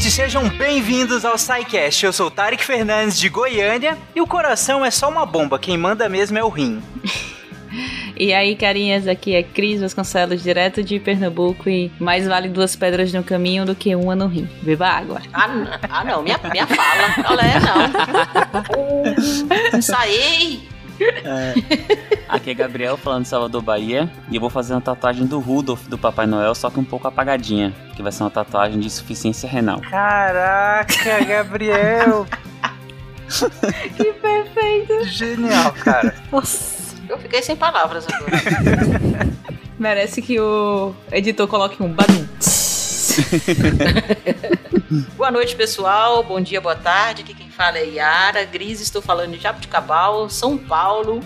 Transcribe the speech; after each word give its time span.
ouvintes, 0.00 0.14
sejam 0.14 0.48
bem-vindos 0.48 1.26
ao 1.26 1.36
SciCast. 1.36 2.06
Eu 2.06 2.12
sou 2.12 2.28
o 2.28 2.30
Tarek 2.30 2.64
Fernandes 2.64 3.18
de 3.18 3.28
Goiânia 3.28 3.98
e 4.14 4.20
o 4.20 4.26
coração 4.26 4.82
é 4.84 4.90
só 4.90 5.10
uma 5.10 5.26
bomba, 5.26 5.58
quem 5.58 5.76
manda 5.76 6.08
mesmo 6.08 6.38
é 6.38 6.44
o 6.44 6.48
rim. 6.48 6.82
E 8.16 8.34
aí, 8.34 8.54
carinhas, 8.54 9.06
aqui 9.08 9.34
é 9.34 9.42
Cris 9.42 9.80
Vasconcelos, 9.80 10.42
direto 10.42 10.82
de 10.82 10.98
Pernambuco 10.98 11.70
e 11.70 11.90
mais 11.98 12.26
vale 12.26 12.48
duas 12.48 12.76
pedras 12.76 13.10
no 13.14 13.22
caminho 13.22 13.64
do 13.64 13.74
que 13.74 13.94
uma 13.94 14.14
no 14.14 14.26
rim. 14.26 14.46
Beba 14.60 14.88
água. 14.88 15.22
Ah, 15.32 15.48
ah 15.88 16.04
não, 16.04 16.20
minha, 16.22 16.38
minha 16.50 16.66
fala. 16.66 17.30
Olé, 17.30 17.54
não. 19.72 19.80
Saí. 19.80 20.68
É. 21.04 21.54
Aqui 22.28 22.50
é 22.50 22.54
Gabriel 22.54 22.96
falando 22.96 23.22
de 23.22 23.28
Salvador, 23.28 23.62
Bahia. 23.62 24.10
E 24.30 24.36
eu 24.36 24.40
vou 24.40 24.50
fazer 24.50 24.74
uma 24.74 24.80
tatuagem 24.80 25.26
do 25.26 25.38
Rudolph 25.38 25.86
do 25.86 25.98
Papai 25.98 26.26
Noel, 26.26 26.54
só 26.54 26.70
que 26.70 26.78
um 26.78 26.84
pouco 26.84 27.08
apagadinha. 27.08 27.72
Que 27.96 28.02
vai 28.02 28.12
ser 28.12 28.22
uma 28.22 28.30
tatuagem 28.30 28.78
de 28.78 28.86
insuficiência 28.86 29.48
renal. 29.48 29.80
Caraca, 29.80 31.24
Gabriel! 31.24 32.26
que 33.96 34.12
perfeito! 34.12 35.04
Genial, 35.04 35.72
cara. 35.72 36.14
Nossa. 36.30 36.80
Eu 37.08 37.18
fiquei 37.18 37.42
sem 37.42 37.56
palavras 37.56 38.06
agora. 38.06 38.30
Merece 39.76 40.22
que 40.22 40.38
o 40.38 40.94
editor 41.10 41.48
coloque 41.48 41.82
um 41.82 41.92
badum. 41.92 42.24
boa 45.16 45.30
noite, 45.30 45.54
pessoal. 45.56 46.22
Bom 46.22 46.40
dia, 46.40 46.60
boa 46.60 46.76
tarde. 46.76 47.22
Aqui 47.22 47.34
quem 47.34 47.48
fala 47.50 47.78
é 47.78 47.84
Yara 47.84 48.44
Gris. 48.44 48.80
Estou 48.80 49.02
falando 49.02 49.32
de 49.32 49.42
Jabuticabal, 49.42 50.28
São 50.28 50.56
Paulo. 50.56 51.20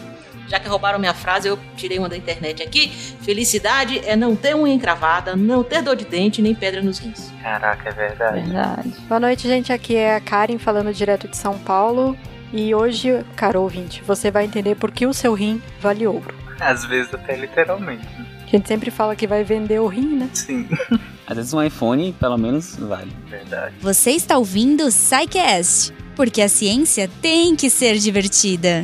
Já 0.49 0.61
que 0.61 0.69
roubaram 0.69 0.99
minha 0.99 1.15
frase, 1.15 1.49
eu 1.49 1.59
tirei 1.77 1.99
uma 1.99 2.09
da 2.09 2.17
internet 2.17 2.63
aqui. 2.63 2.89
Felicidade 3.23 4.01
é 4.07 4.15
não 4.15 4.37
ter 4.37 4.55
unha 4.55 4.75
encravada, 4.75 5.35
não 5.35 5.65
ter 5.65 5.83
dor 5.83 5.97
de 5.97 6.05
dente, 6.05 6.43
nem 6.43 6.55
pedra 6.55 6.83
nos 6.83 6.99
rins. 6.99 7.33
Caraca, 7.43 7.89
é 7.89 7.93
verdade. 7.93 8.41
Verdade. 8.41 8.95
Boa 9.09 9.21
noite, 9.21 9.49
gente. 9.49 9.73
Aqui 9.73 9.97
é 9.97 10.17
a 10.17 10.21
Karen 10.21 10.59
falando 10.59 10.93
direto 10.93 11.27
de 11.29 11.37
São 11.37 11.59
Paulo. 11.59 12.17
E 12.53 12.75
hoje, 12.75 13.25
caro 13.35 13.63
ouvinte, 13.63 14.03
você 14.07 14.31
vai 14.31 14.45
entender 14.45 14.77
por 14.77 14.93
que 14.93 15.07
o 15.07 15.15
seu 15.15 15.35
rim 15.35 15.61
vale 15.81 16.07
ouro. 16.07 16.35
Às 16.61 16.85
vezes 16.85 17.13
até 17.13 17.35
literalmente. 17.35 18.07
A 18.47 18.57
gente 18.57 18.69
sempre 18.69 18.91
fala 18.93 19.17
que 19.17 19.27
vai 19.27 19.43
vender 19.43 19.81
o 19.81 19.89
rim, 19.89 20.19
né? 20.19 20.31
Sim, 20.33 20.69
Às 21.27 21.37
vezes 21.37 21.55
um 21.55 21.63
iPhone, 21.63 22.13
pelo 22.13 22.37
menos, 22.37 22.77
vale. 22.77 23.11
verdade. 23.27 23.75
Você 23.81 24.11
está 24.11 24.37
ouvindo 24.37 24.85
o 24.85 24.91
SciCast, 24.91 25.91
porque 26.15 26.43
a 26.43 26.49
ciência 26.49 27.11
tem 27.23 27.57
que 27.57 27.71
ser 27.71 27.97
divertida. 27.97 28.83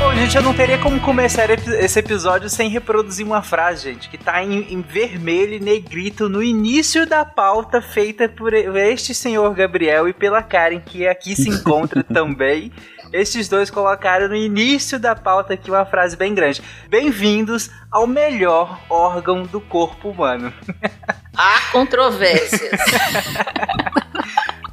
Bom, 0.00 0.14
gente, 0.16 0.36
eu 0.36 0.42
não 0.42 0.52
teria 0.52 0.78
como 0.78 0.98
começar 0.98 1.48
esse 1.50 2.00
episódio 2.00 2.50
sem 2.50 2.68
reproduzir 2.68 3.24
uma 3.24 3.40
frase, 3.40 3.92
gente, 3.92 4.08
que 4.08 4.18
tá 4.18 4.42
em, 4.42 4.74
em 4.74 4.80
vermelho 4.80 5.54
e 5.54 5.60
negrito 5.60 6.28
no 6.28 6.42
início 6.42 7.06
da 7.06 7.24
pauta 7.24 7.80
feita 7.80 8.28
por 8.28 8.52
este 8.52 9.14
senhor 9.14 9.54
Gabriel 9.54 10.08
e 10.08 10.12
pela 10.12 10.42
Karen, 10.42 10.80
que 10.80 11.06
aqui 11.06 11.36
se 11.36 11.46
encontra 11.54 12.02
também. 12.02 12.72
Estes 13.12 13.48
dois 13.48 13.70
colocaram 13.70 14.28
no 14.28 14.36
início 14.36 14.98
da 14.98 15.16
pauta 15.16 15.54
aqui 15.54 15.68
uma 15.68 15.84
frase 15.84 16.16
bem 16.16 16.32
grande. 16.32 16.62
Bem-vindos 16.88 17.68
ao 17.90 18.06
melhor 18.06 18.78
órgão 18.88 19.42
do 19.42 19.60
corpo 19.60 20.10
humano. 20.10 20.52
Há 21.36 21.72
controvérsias. 21.72 22.70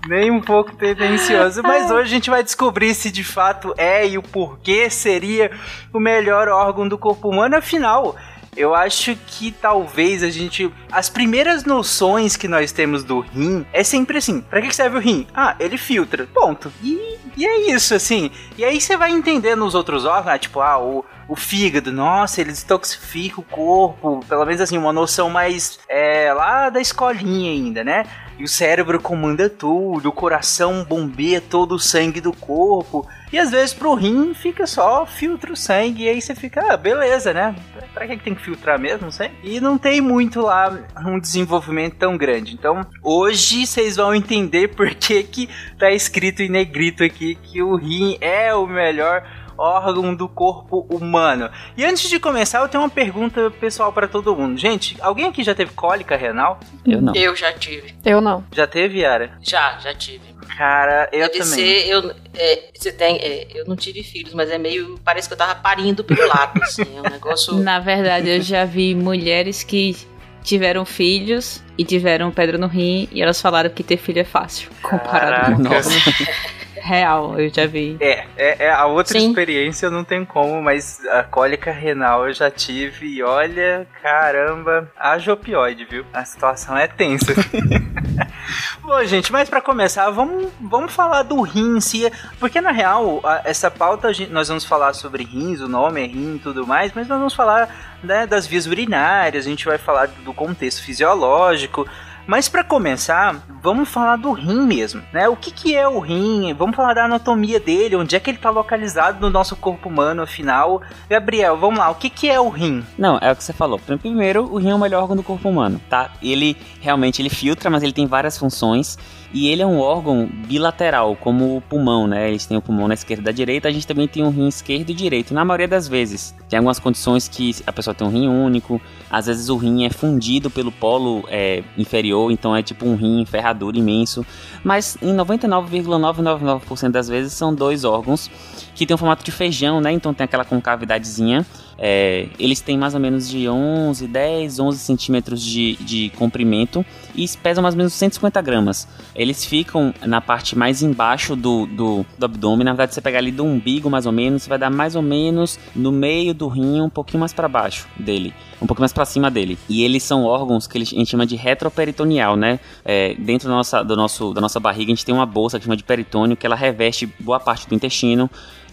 Nem 0.08 0.30
um 0.30 0.40
pouco 0.40 0.76
tendencioso, 0.76 1.64
mas 1.64 1.90
hoje 1.90 2.04
a 2.04 2.16
gente 2.16 2.30
vai 2.30 2.44
descobrir 2.44 2.94
se 2.94 3.12
de 3.12 3.24
fato 3.24 3.74
é 3.76 4.08
e 4.08 4.18
o 4.18 4.24
porquê 4.24 4.90
seria 4.90 5.52
o 5.92 6.00
melhor 6.00 6.48
órgão 6.48 6.88
do 6.88 6.98
corpo 6.98 7.30
humano. 7.30 7.58
Afinal, 7.58 8.16
eu 8.58 8.74
acho 8.74 9.16
que 9.16 9.52
talvez 9.52 10.24
a 10.24 10.30
gente. 10.30 10.70
As 10.92 11.10
primeiras 11.10 11.64
noções 11.64 12.36
que 12.36 12.48
nós 12.48 12.72
temos 12.72 13.04
do 13.04 13.20
rim 13.20 13.66
é 13.72 13.84
sempre 13.84 14.18
assim: 14.18 14.42
pra 14.42 14.62
que 14.62 14.76
serve 14.76 14.98
o 14.98 15.00
rim? 15.00 15.28
Ah, 15.34 15.56
ele 15.60 15.78
filtra. 15.78 16.28
Ponto. 16.34 16.74
E, 16.84 17.18
e 17.38 17.46
é 17.46 17.72
isso, 17.72 17.94
assim. 17.94 18.32
E 18.58 18.66
aí 18.66 18.82
você 18.82 18.98
vai 18.98 19.12
entender 19.12 19.56
nos 19.56 19.76
outros 19.76 20.04
órgãos, 20.06 20.34
ah, 20.34 20.40
tipo, 20.40 20.60
ah, 20.60 20.80
o. 20.80 21.06
O 21.30 21.36
fígado, 21.36 21.92
nossa, 21.92 22.40
ele 22.40 22.54
detoxifica 22.54 23.42
o 23.42 23.44
corpo, 23.44 24.24
pelo 24.30 24.46
menos 24.46 24.62
assim, 24.62 24.78
uma 24.78 24.94
noção 24.94 25.30
mais 25.30 25.78
é, 25.90 26.32
lá 26.32 26.70
da 26.70 26.80
escolinha 26.80 27.52
ainda, 27.52 27.84
né? 27.84 28.06
E 28.40 28.44
o 28.44 28.48
cérebro 28.48 29.00
comanda 29.02 29.50
tudo, 29.50 30.10
o 30.10 30.12
coração 30.12 30.84
bombeia 30.84 31.42
todo 31.42 31.74
o 31.74 31.80
sangue 31.80 32.22
do 32.22 32.32
corpo. 32.32 33.08
E 33.34 33.38
às 33.38 33.52
vezes 33.52 33.74
pro 33.74 33.96
rim 33.96 34.34
fica 34.34 34.68
só 34.68 35.06
filtra 35.06 35.52
o 35.52 35.56
sangue. 35.56 36.04
E 36.04 36.10
aí 36.10 36.22
você 36.22 36.36
fica, 36.36 36.74
ah, 36.74 36.78
beleza, 36.78 37.34
né? 37.34 37.56
Pra 37.94 38.08
que 38.08 38.16
que 38.18 38.24
tem 38.24 38.36
que 38.36 38.44
filtrar 38.44 38.80
mesmo, 38.80 39.06
não 39.06 39.12
sei? 39.12 39.32
E 39.44 39.60
não 39.60 39.78
tem 39.78 40.00
muito 40.02 40.42
lá 40.42 40.72
um 41.06 41.20
desenvolvimento 41.20 41.96
tão 41.96 42.16
grande. 42.16 42.54
Então, 42.54 42.82
hoje 43.02 43.66
vocês 43.66 43.96
vão 43.96 44.14
entender 44.14 44.70
por 44.70 44.94
que 44.94 45.24
que 45.24 45.50
tá 45.80 45.92
escrito 45.92 46.42
em 46.42 46.50
negrito 46.50 47.04
aqui 47.04 47.36
que 47.36 47.62
o 47.62 47.76
rim 47.76 48.18
é 48.22 48.54
o 48.54 48.68
melhor 48.68 49.24
órgão 49.58 50.14
do 50.16 50.28
corpo 50.28 50.86
humano. 50.90 51.50
E 51.76 51.84
antes 51.84 52.10
de 52.10 52.20
começar, 52.20 52.60
eu 52.60 52.68
tenho 52.70 52.84
uma 52.84 52.90
pergunta 52.90 53.52
pessoal 53.52 53.92
pra 53.92 54.08
todo 54.08 54.36
mundo. 54.36 54.58
Gente, 54.58 54.98
alguém 55.02 55.26
aqui 55.26 55.44
já 55.44 55.56
teve 55.56 55.72
cólica 55.74 56.16
renal? 56.16 56.60
Eu 56.86 57.02
não. 57.02 57.14
Eu 57.16 57.36
já 57.36 57.52
tive. 57.54 57.96
Eu 58.06 58.22
não. 58.22 58.44
Já 58.52 58.68
teve, 58.68 59.00
Yara? 59.00 59.32
Já, 59.42 59.78
já 59.80 59.94
tive. 59.94 60.38
Cara, 60.58 61.10
eu 61.12 61.28
Deve 61.28 61.40
também. 61.40 61.46
ser, 61.46 61.88
eu, 61.88 62.12
é, 62.34 62.70
você 62.74 62.92
tem, 62.92 63.18
é, 63.18 63.48
eu 63.54 63.66
não 63.66 63.76
tive 63.76 64.02
filhos, 64.02 64.34
mas 64.34 64.50
é 64.50 64.58
meio, 64.58 64.98
parece 65.04 65.28
que 65.28 65.34
eu 65.34 65.38
tava 65.38 65.54
parindo 65.56 66.04
pelo 66.04 66.26
lado, 66.28 66.60
assim, 66.64 66.84
é 66.96 67.00
um 67.00 67.04
negócio... 67.12 67.54
Na 67.58 67.80
verdade, 67.80 68.30
eu 68.30 68.42
já 68.42 68.66
vi 68.66 68.96
mulheres 68.96 69.62
que 69.64 69.96
tiveram 70.44 70.86
filhos 70.86 71.62
e 71.78 71.84
tiveram 71.84 72.32
pedra 72.32 72.58
no 72.58 72.68
rim 72.68 73.08
e 73.12 73.22
elas 73.22 73.40
falaram 73.42 73.70
que 73.70 73.84
ter 73.84 73.98
filho 73.98 74.20
é 74.20 74.24
fácil. 74.24 74.70
Comparado 74.82 75.58
com 75.58 75.64
Nossa. 75.70 75.90
real, 76.88 77.40
eu 77.40 77.50
já 77.54 77.66
vi. 77.68 77.98
É, 78.00 78.26
é, 78.38 78.66
é 78.66 78.72
a 78.72 78.86
outra 78.86 79.20
Sim. 79.20 79.28
experiência 79.30 79.88
eu 79.88 79.92
não 79.92 80.04
tenho 80.04 80.26
como, 80.26 80.62
mas 80.62 81.06
a 81.08 81.24
cólica 81.24 81.72
renal 81.72 82.28
eu 82.28 82.34
já 82.34 82.50
tive 82.50 83.06
e 83.08 83.22
olha, 83.24 83.86
caramba, 84.02 84.90
haja 84.98 85.34
opioide, 85.34 85.86
viu? 85.86 86.06
A 86.14 86.24
situação 86.26 86.78
é 86.78 86.88
tensa. 86.88 87.34
Bom, 88.82 89.04
gente, 89.04 89.32
mas 89.32 89.50
pra 89.50 89.62
começar, 89.62 90.10
vamos, 90.10 90.48
vamos 90.62 90.94
falar 90.94 91.24
do 91.24 91.42
rim 91.42 91.78
em 91.78 91.82
si, 91.82 92.10
porque 92.40 92.62
na 92.62 92.72
real, 92.72 93.20
a- 93.24 93.42
essa 93.44 93.70
pauta 93.70 94.08
a 94.08 94.14
gente- 94.14 94.32
nós 94.32 94.48
vamos 94.48 94.64
falar 94.66 94.94
sobre 94.94 95.24
rins, 95.24 95.60
o 95.60 95.68
nome 95.68 96.02
é 96.04 96.08
rim 96.08 96.36
e 96.36 96.40
tudo 96.40 96.66
mais, 96.66 96.92
mas 96.96 97.08
nós 97.08 97.18
vamos 97.18 97.34
falar 97.34 97.98
né, 98.02 98.26
das 98.26 98.48
vias 98.48 98.66
urinárias, 98.66 99.46
a 99.46 99.50
gente 99.50 99.66
vai 99.66 99.78
falar 99.78 100.08
do 100.08 100.34
contexto 100.34 100.84
fisiológico, 100.84 101.86
mas 102.28 102.50
pra 102.50 102.64
começar, 102.64 103.42
vamos 103.64 103.88
falar 103.88 104.18
do 104.18 104.34
rim 104.34 104.62
mesmo, 104.68 105.02
né? 105.14 105.30
O 105.30 105.36
que, 105.36 105.50
que 105.50 105.76
é 105.76 105.88
o 105.88 106.00
rim? 106.00 106.54
Vamos 106.54 106.76
falar 106.76 106.94
da 106.94 107.06
anatomia 107.06 107.60
dele, 107.60 107.96
onde 107.96 108.16
é 108.16 108.20
que 108.20 108.30
ele 108.30 108.38
tá 108.38 108.50
localizado 108.50 109.22
no 109.22 109.30
nosso 109.30 109.56
corpo 109.56 109.88
humano, 109.88 110.22
afinal. 110.22 110.82
Gabriel, 111.10 111.58
vamos 111.58 111.80
lá, 111.80 111.90
o 111.90 111.96
que, 111.96 112.10
que 112.10 112.30
é 112.30 112.40
o 112.40 112.50
rim? 112.50 112.86
Não, 112.98 113.18
é 113.22 113.32
o 113.32 113.36
que 113.36 113.44
você 113.44 113.54
falou. 113.54 113.80
Primeiro, 113.80 114.44
o 114.44 114.58
rim 114.58 114.72
é 114.72 114.76
o 114.76 114.80
melhor 114.80 115.02
órgão 115.02 115.16
do 115.16 115.24
corpo 115.24 115.48
humano, 115.48 115.80
tá? 115.90 116.12
Ele 116.22 116.58
realmente 116.82 117.22
ele 117.22 117.30
filtra, 117.30 117.70
mas 117.70 117.82
ele 117.82 117.94
tem 117.94 118.06
várias 118.06 118.38
funções. 118.38 118.98
E 119.34 119.50
ele 119.50 119.62
é 119.62 119.66
um 119.66 119.80
órgão 119.80 120.30
bilateral, 120.48 121.16
como 121.16 121.58
o 121.58 121.62
pulmão, 121.62 122.08
né? 122.08 122.30
Eles 122.30 122.46
têm 122.46 122.58
o 122.58 122.62
pulmão 122.62 122.88
na 122.88 122.94
esquerda 122.94 123.22
e 123.22 123.26
da 123.26 123.32
direita, 123.32 123.68
a 123.68 123.72
gente 123.72 123.86
também 123.86 124.08
tem 124.08 124.24
um 124.24 124.30
rim 124.30 124.48
esquerdo 124.48 124.90
e 124.90 124.94
direito, 124.94 125.34
na 125.34 125.44
maioria 125.44 125.68
das 125.68 125.88
vezes. 125.88 126.34
Tem 126.48 126.58
algumas 126.58 126.80
condições 126.80 127.28
que 127.28 127.56
a 127.66 127.74
pessoa 127.74 127.94
tem 127.94 128.08
um 128.08 128.10
rim 128.10 128.28
único, 128.28 128.82
às 129.12 129.26
vezes 129.26 129.50
o 129.50 129.58
rim 129.58 129.86
é 129.86 129.90
fundido 129.90 130.50
pelo 130.50 130.72
polo 130.72 131.26
é, 131.28 131.64
inferior, 131.78 132.32
então 132.32 132.56
é 132.56 132.64
tipo 132.64 132.86
um 132.86 132.96
rim 132.96 133.26
ferradura 133.26 133.78
imenso. 133.78 134.26
Mas 134.64 134.98
em 135.02 135.14
99,999% 135.14 136.90
das 136.90 137.10
vezes 137.10 137.34
são 137.34 137.54
dois 137.54 137.84
órgãos 137.84 138.30
que 138.78 138.86
tem 138.86 138.94
o 138.94 138.98
formato 138.98 139.26
de 139.26 139.32
feijão, 139.32 139.82
né? 139.82 139.92
Então 139.92 140.14
tem 140.14 140.24
aquela 140.24 140.46
concavidadezinha. 140.46 141.46
É, 141.80 142.28
eles 142.40 142.62
têm 142.62 142.78
mais 142.78 142.94
ou 142.94 143.00
menos 143.00 143.28
de 143.30 143.48
11, 143.48 144.08
10, 144.08 144.60
11 144.60 144.80
centímetros 144.80 145.42
de, 145.42 145.76
de 145.78 146.12
comprimento 146.18 146.86
e 147.16 147.28
pesam 147.42 147.62
mais 147.62 147.76
ou 147.76 147.78
menos 147.78 147.94
150 147.94 148.42
gramas. 148.42 148.88
Eles 149.18 149.44
ficam 149.44 149.94
na 150.06 150.22
parte 150.22 150.58
mais 150.58 150.82
embaixo 150.82 151.36
do, 151.36 151.66
do, 151.66 152.06
do 152.18 152.26
abdômen. 152.26 152.64
Na 152.64 152.72
verdade, 152.72 152.94
você 152.94 153.02
pegar 153.02 153.18
ali 153.18 153.32
do 153.32 153.44
umbigo, 153.44 153.90
mais 153.90 154.06
ou 154.06 154.12
menos, 154.12 154.44
você 154.44 154.50
vai 154.50 154.60
dar 154.60 154.70
mais 154.70 154.96
ou 154.96 155.02
menos 155.02 155.60
no 155.76 155.92
meio 155.92 156.34
do 156.34 156.48
rim, 156.48 156.82
um 156.82 156.90
pouquinho 156.90 157.20
mais 157.20 157.34
para 157.34 157.48
baixo 157.48 157.88
dele, 157.98 158.34
um 158.62 158.68
pouquinho 158.68 158.84
mais 158.84 158.94
para 158.94 159.06
cima 159.06 159.32
dele. 159.32 159.58
E 159.68 159.84
eles 159.84 160.04
são 160.04 160.24
órgãos 160.24 160.68
que 160.68 160.78
a 160.78 160.84
gente 160.86 161.10
chama 161.10 161.26
de 161.26 161.36
retroperitoneal, 161.36 162.36
né? 162.36 162.60
É, 162.86 163.16
dentro 163.16 163.50
da 163.50 163.56
nossa, 163.56 163.84
do 163.84 163.96
nosso, 163.96 164.34
da 164.34 164.42
nossa 164.42 164.60
barriga, 164.60 164.92
a 164.92 164.96
gente 164.96 165.06
tem 165.06 165.16
uma 165.16 165.26
bolsa 165.26 165.58
que 165.58 165.66
chama 165.66 165.76
de 165.76 165.84
peritônio, 165.84 166.38
que 166.38 166.46
ela 166.46 166.56
reveste 166.56 167.08
boa 167.20 167.40
parte 167.40 167.68
do 167.68 167.74
intestino 167.74 168.30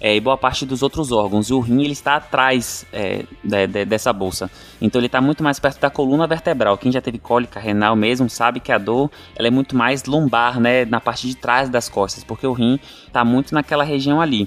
é, 0.06 0.14
e 0.14 0.20
boa 0.20 0.36
parte 0.36 0.66
dos 0.66 0.82
outros 0.82 1.10
órgãos. 1.10 1.48
E 1.48 1.54
o 1.54 1.60
rim 1.60 1.82
ele 1.82 1.92
está 1.94 2.16
atrás 2.16 2.84
é, 2.92 3.24
de- 3.42 3.66
de- 3.66 3.84
dessa 3.86 4.12
bolsa. 4.12 4.50
Então 4.78 5.00
ele 5.00 5.06
está 5.06 5.18
muito 5.18 5.42
mais 5.42 5.58
perto 5.58 5.80
da 5.80 5.88
coluna 5.88 6.26
vertebral. 6.26 6.76
Quem 6.76 6.92
já 6.92 7.00
teve 7.00 7.18
cólica 7.18 7.58
renal 7.58 7.96
mesmo 7.96 8.28
sabe 8.28 8.60
que 8.60 8.70
a 8.70 8.76
dor 8.76 9.10
ela 9.34 9.48
é 9.48 9.50
muito 9.50 9.74
mais 9.74 10.04
lombar, 10.04 10.60
né, 10.60 10.84
na 10.84 11.00
parte 11.00 11.26
de 11.26 11.34
trás 11.34 11.70
das 11.70 11.88
costas, 11.88 12.22
porque 12.22 12.46
o 12.46 12.52
rim 12.52 12.78
está 13.06 13.24
muito 13.24 13.54
naquela 13.54 13.82
região 13.82 14.20
ali. 14.20 14.46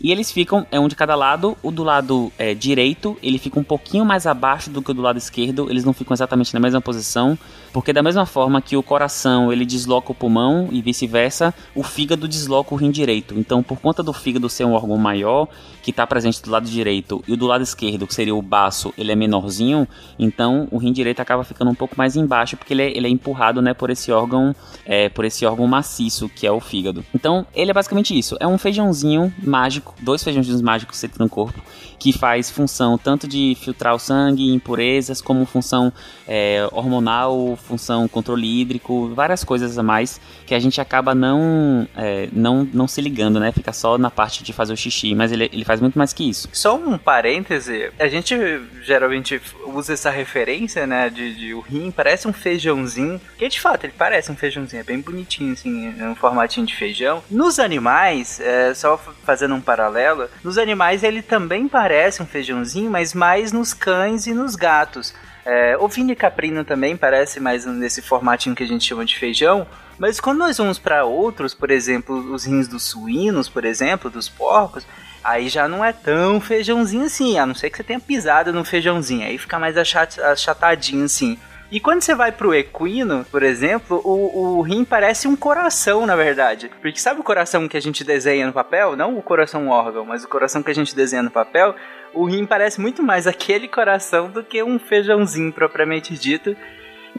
E 0.00 0.10
eles 0.12 0.30
ficam, 0.32 0.66
é 0.72 0.78
um 0.80 0.88
de 0.88 0.96
cada 0.96 1.14
lado. 1.14 1.56
O 1.62 1.70
do 1.70 1.82
lado 1.84 2.30
é, 2.36 2.52
direito, 2.52 3.16
ele 3.22 3.38
fica 3.38 3.58
um 3.60 3.64
pouquinho 3.64 4.04
mais 4.04 4.26
abaixo 4.26 4.68
do 4.70 4.82
que 4.82 4.90
o 4.90 4.94
do 4.94 5.00
lado 5.02 5.16
esquerdo. 5.18 5.68
Eles 5.70 5.84
não 5.84 5.92
ficam 5.94 6.12
exatamente 6.14 6.52
na 6.52 6.60
mesma 6.60 6.80
posição. 6.82 7.38
Porque 7.76 7.92
da 7.92 8.02
mesma 8.02 8.24
forma 8.24 8.62
que 8.62 8.74
o 8.74 8.82
coração 8.82 9.52
ele 9.52 9.66
desloca 9.66 10.10
o 10.10 10.14
pulmão 10.14 10.66
e 10.72 10.80
vice-versa, 10.80 11.52
o 11.74 11.82
fígado 11.82 12.26
desloca 12.26 12.74
o 12.74 12.78
rim 12.78 12.90
direito. 12.90 13.38
Então, 13.38 13.62
por 13.62 13.78
conta 13.78 14.02
do 14.02 14.14
fígado 14.14 14.48
ser 14.48 14.64
um 14.64 14.72
órgão 14.72 14.96
maior, 14.96 15.46
que 15.82 15.90
está 15.90 16.06
presente 16.06 16.42
do 16.42 16.50
lado 16.50 16.66
direito, 16.66 17.22
e 17.28 17.36
do 17.36 17.46
lado 17.46 17.62
esquerdo, 17.62 18.06
que 18.06 18.14
seria 18.14 18.34
o 18.34 18.40
baço, 18.40 18.94
ele 18.96 19.12
é 19.12 19.14
menorzinho, 19.14 19.86
então 20.18 20.66
o 20.70 20.78
rim 20.78 20.90
direito 20.90 21.20
acaba 21.20 21.44
ficando 21.44 21.70
um 21.70 21.74
pouco 21.74 21.94
mais 21.98 22.16
embaixo, 22.16 22.56
porque 22.56 22.72
ele 22.72 22.82
é, 22.82 22.96
ele 22.96 23.08
é 23.08 23.10
empurrado 23.10 23.60
né, 23.60 23.74
por 23.74 23.90
esse 23.90 24.10
órgão 24.10 24.56
é, 24.86 25.10
por 25.10 25.26
esse 25.26 25.44
órgão 25.44 25.66
maciço, 25.66 26.30
que 26.30 26.46
é 26.46 26.50
o 26.50 26.60
fígado. 26.60 27.04
Então, 27.14 27.46
ele 27.54 27.70
é 27.70 27.74
basicamente 27.74 28.18
isso. 28.18 28.38
É 28.40 28.46
um 28.46 28.56
feijãozinho 28.56 29.30
mágico, 29.42 29.94
dois 30.00 30.24
feijãozinhos 30.24 30.62
mágicos 30.62 30.98
que 30.98 31.18
no 31.18 31.28
corpo, 31.28 31.62
que 31.98 32.12
faz 32.12 32.50
função 32.50 32.96
tanto 32.96 33.28
de 33.28 33.56
filtrar 33.60 33.94
o 33.94 33.98
sangue, 33.98 34.52
impurezas, 34.52 35.20
como 35.20 35.44
função 35.44 35.92
é, 36.26 36.66
hormonal, 36.72 37.56
função 37.66 38.08
controle 38.08 38.60
hídrico, 38.60 39.12
várias 39.14 39.44
coisas 39.44 39.76
a 39.76 39.82
mais 39.82 40.20
que 40.46 40.54
a 40.54 40.58
gente 40.58 40.80
acaba 40.80 41.14
não, 41.14 41.86
é, 41.96 42.28
não, 42.32 42.68
não 42.72 42.86
se 42.86 43.00
ligando, 43.00 43.40
né? 43.40 43.52
Fica 43.52 43.72
só 43.72 43.98
na 43.98 44.10
parte 44.10 44.42
de 44.42 44.52
fazer 44.52 44.72
o 44.72 44.76
xixi, 44.76 45.14
mas 45.14 45.32
ele, 45.32 45.50
ele 45.52 45.64
faz 45.64 45.80
muito 45.80 45.98
mais 45.98 46.12
que 46.12 46.28
isso. 46.28 46.48
Só 46.52 46.76
um 46.76 46.96
parêntese, 46.96 47.90
a 47.98 48.08
gente 48.08 48.34
geralmente 48.82 49.40
usa 49.66 49.92
essa 49.92 50.10
referência, 50.10 50.86
né, 50.86 51.10
de, 51.10 51.34
de 51.34 51.54
o 51.54 51.60
rim 51.60 51.90
parece 51.90 52.28
um 52.28 52.32
feijãozinho, 52.32 53.20
que 53.36 53.48
de 53.48 53.60
fato 53.60 53.84
ele 53.84 53.94
parece 53.96 54.30
um 54.30 54.36
feijãozinho, 54.36 54.80
é 54.80 54.84
bem 54.84 55.00
bonitinho, 55.00 55.52
assim, 55.52 55.94
é 55.98 56.04
um 56.08 56.14
formatinho 56.14 56.66
de 56.66 56.74
feijão. 56.74 57.22
Nos 57.30 57.58
animais, 57.58 58.40
é, 58.40 58.72
só 58.74 58.96
fazendo 59.24 59.54
um 59.54 59.60
paralelo, 59.60 60.28
nos 60.44 60.58
animais 60.58 61.02
ele 61.02 61.22
também 61.22 61.68
parece 61.68 62.22
um 62.22 62.26
feijãozinho, 62.26 62.90
mas 62.90 63.12
mais 63.12 63.52
nos 63.52 63.74
cães 63.74 64.26
e 64.26 64.34
nos 64.34 64.54
gatos. 64.54 65.12
É, 65.48 65.78
ovinho 65.78 66.10
e 66.10 66.16
caprino 66.16 66.64
também 66.64 66.96
parece 66.96 67.38
mais 67.38 67.64
nesse 67.64 68.02
formatinho 68.02 68.56
que 68.56 68.64
a 68.64 68.66
gente 68.66 68.84
chama 68.84 69.04
de 69.04 69.16
feijão, 69.16 69.64
mas 69.96 70.18
quando 70.18 70.38
nós 70.38 70.58
vamos 70.58 70.76
para 70.76 71.04
outros, 71.04 71.54
por 71.54 71.70
exemplo, 71.70 72.16
os 72.34 72.44
rins 72.44 72.66
dos 72.66 72.82
suínos, 72.82 73.48
por 73.48 73.64
exemplo, 73.64 74.10
dos 74.10 74.28
porcos, 74.28 74.84
aí 75.22 75.48
já 75.48 75.68
não 75.68 75.84
é 75.84 75.92
tão 75.92 76.40
feijãozinho 76.40 77.04
assim, 77.04 77.38
a 77.38 77.46
não 77.46 77.54
ser 77.54 77.70
que 77.70 77.76
você 77.76 77.84
tenha 77.84 78.00
pisado 78.00 78.52
no 78.52 78.64
feijãozinho, 78.64 79.24
aí 79.24 79.38
fica 79.38 79.56
mais 79.56 79.76
achat, 79.76 80.20
achatadinho 80.20 81.04
assim. 81.04 81.38
E 81.70 81.80
quando 81.80 82.02
você 82.02 82.14
vai 82.14 82.30
pro 82.30 82.54
equino, 82.54 83.24
por 83.30 83.42
exemplo, 83.42 84.00
o, 84.04 84.58
o 84.58 84.62
rim 84.62 84.84
parece 84.84 85.26
um 85.26 85.34
coração, 85.34 86.06
na 86.06 86.14
verdade. 86.14 86.70
Porque 86.80 87.00
sabe 87.00 87.20
o 87.20 87.24
coração 87.24 87.68
que 87.68 87.76
a 87.76 87.80
gente 87.80 88.04
desenha 88.04 88.46
no 88.46 88.52
papel? 88.52 88.94
Não 88.94 89.18
o 89.18 89.22
coração 89.22 89.68
órgão, 89.68 90.04
mas 90.04 90.22
o 90.22 90.28
coração 90.28 90.62
que 90.62 90.70
a 90.70 90.74
gente 90.74 90.94
desenha 90.94 91.24
no 91.24 91.30
papel 91.30 91.74
o 92.16 92.24
rim 92.24 92.46
parece 92.46 92.80
muito 92.80 93.02
mais 93.02 93.26
aquele 93.26 93.68
coração 93.68 94.30
do 94.30 94.42
que 94.42 94.62
um 94.62 94.78
feijãozinho 94.78 95.52
propriamente 95.52 96.14
dito. 96.14 96.56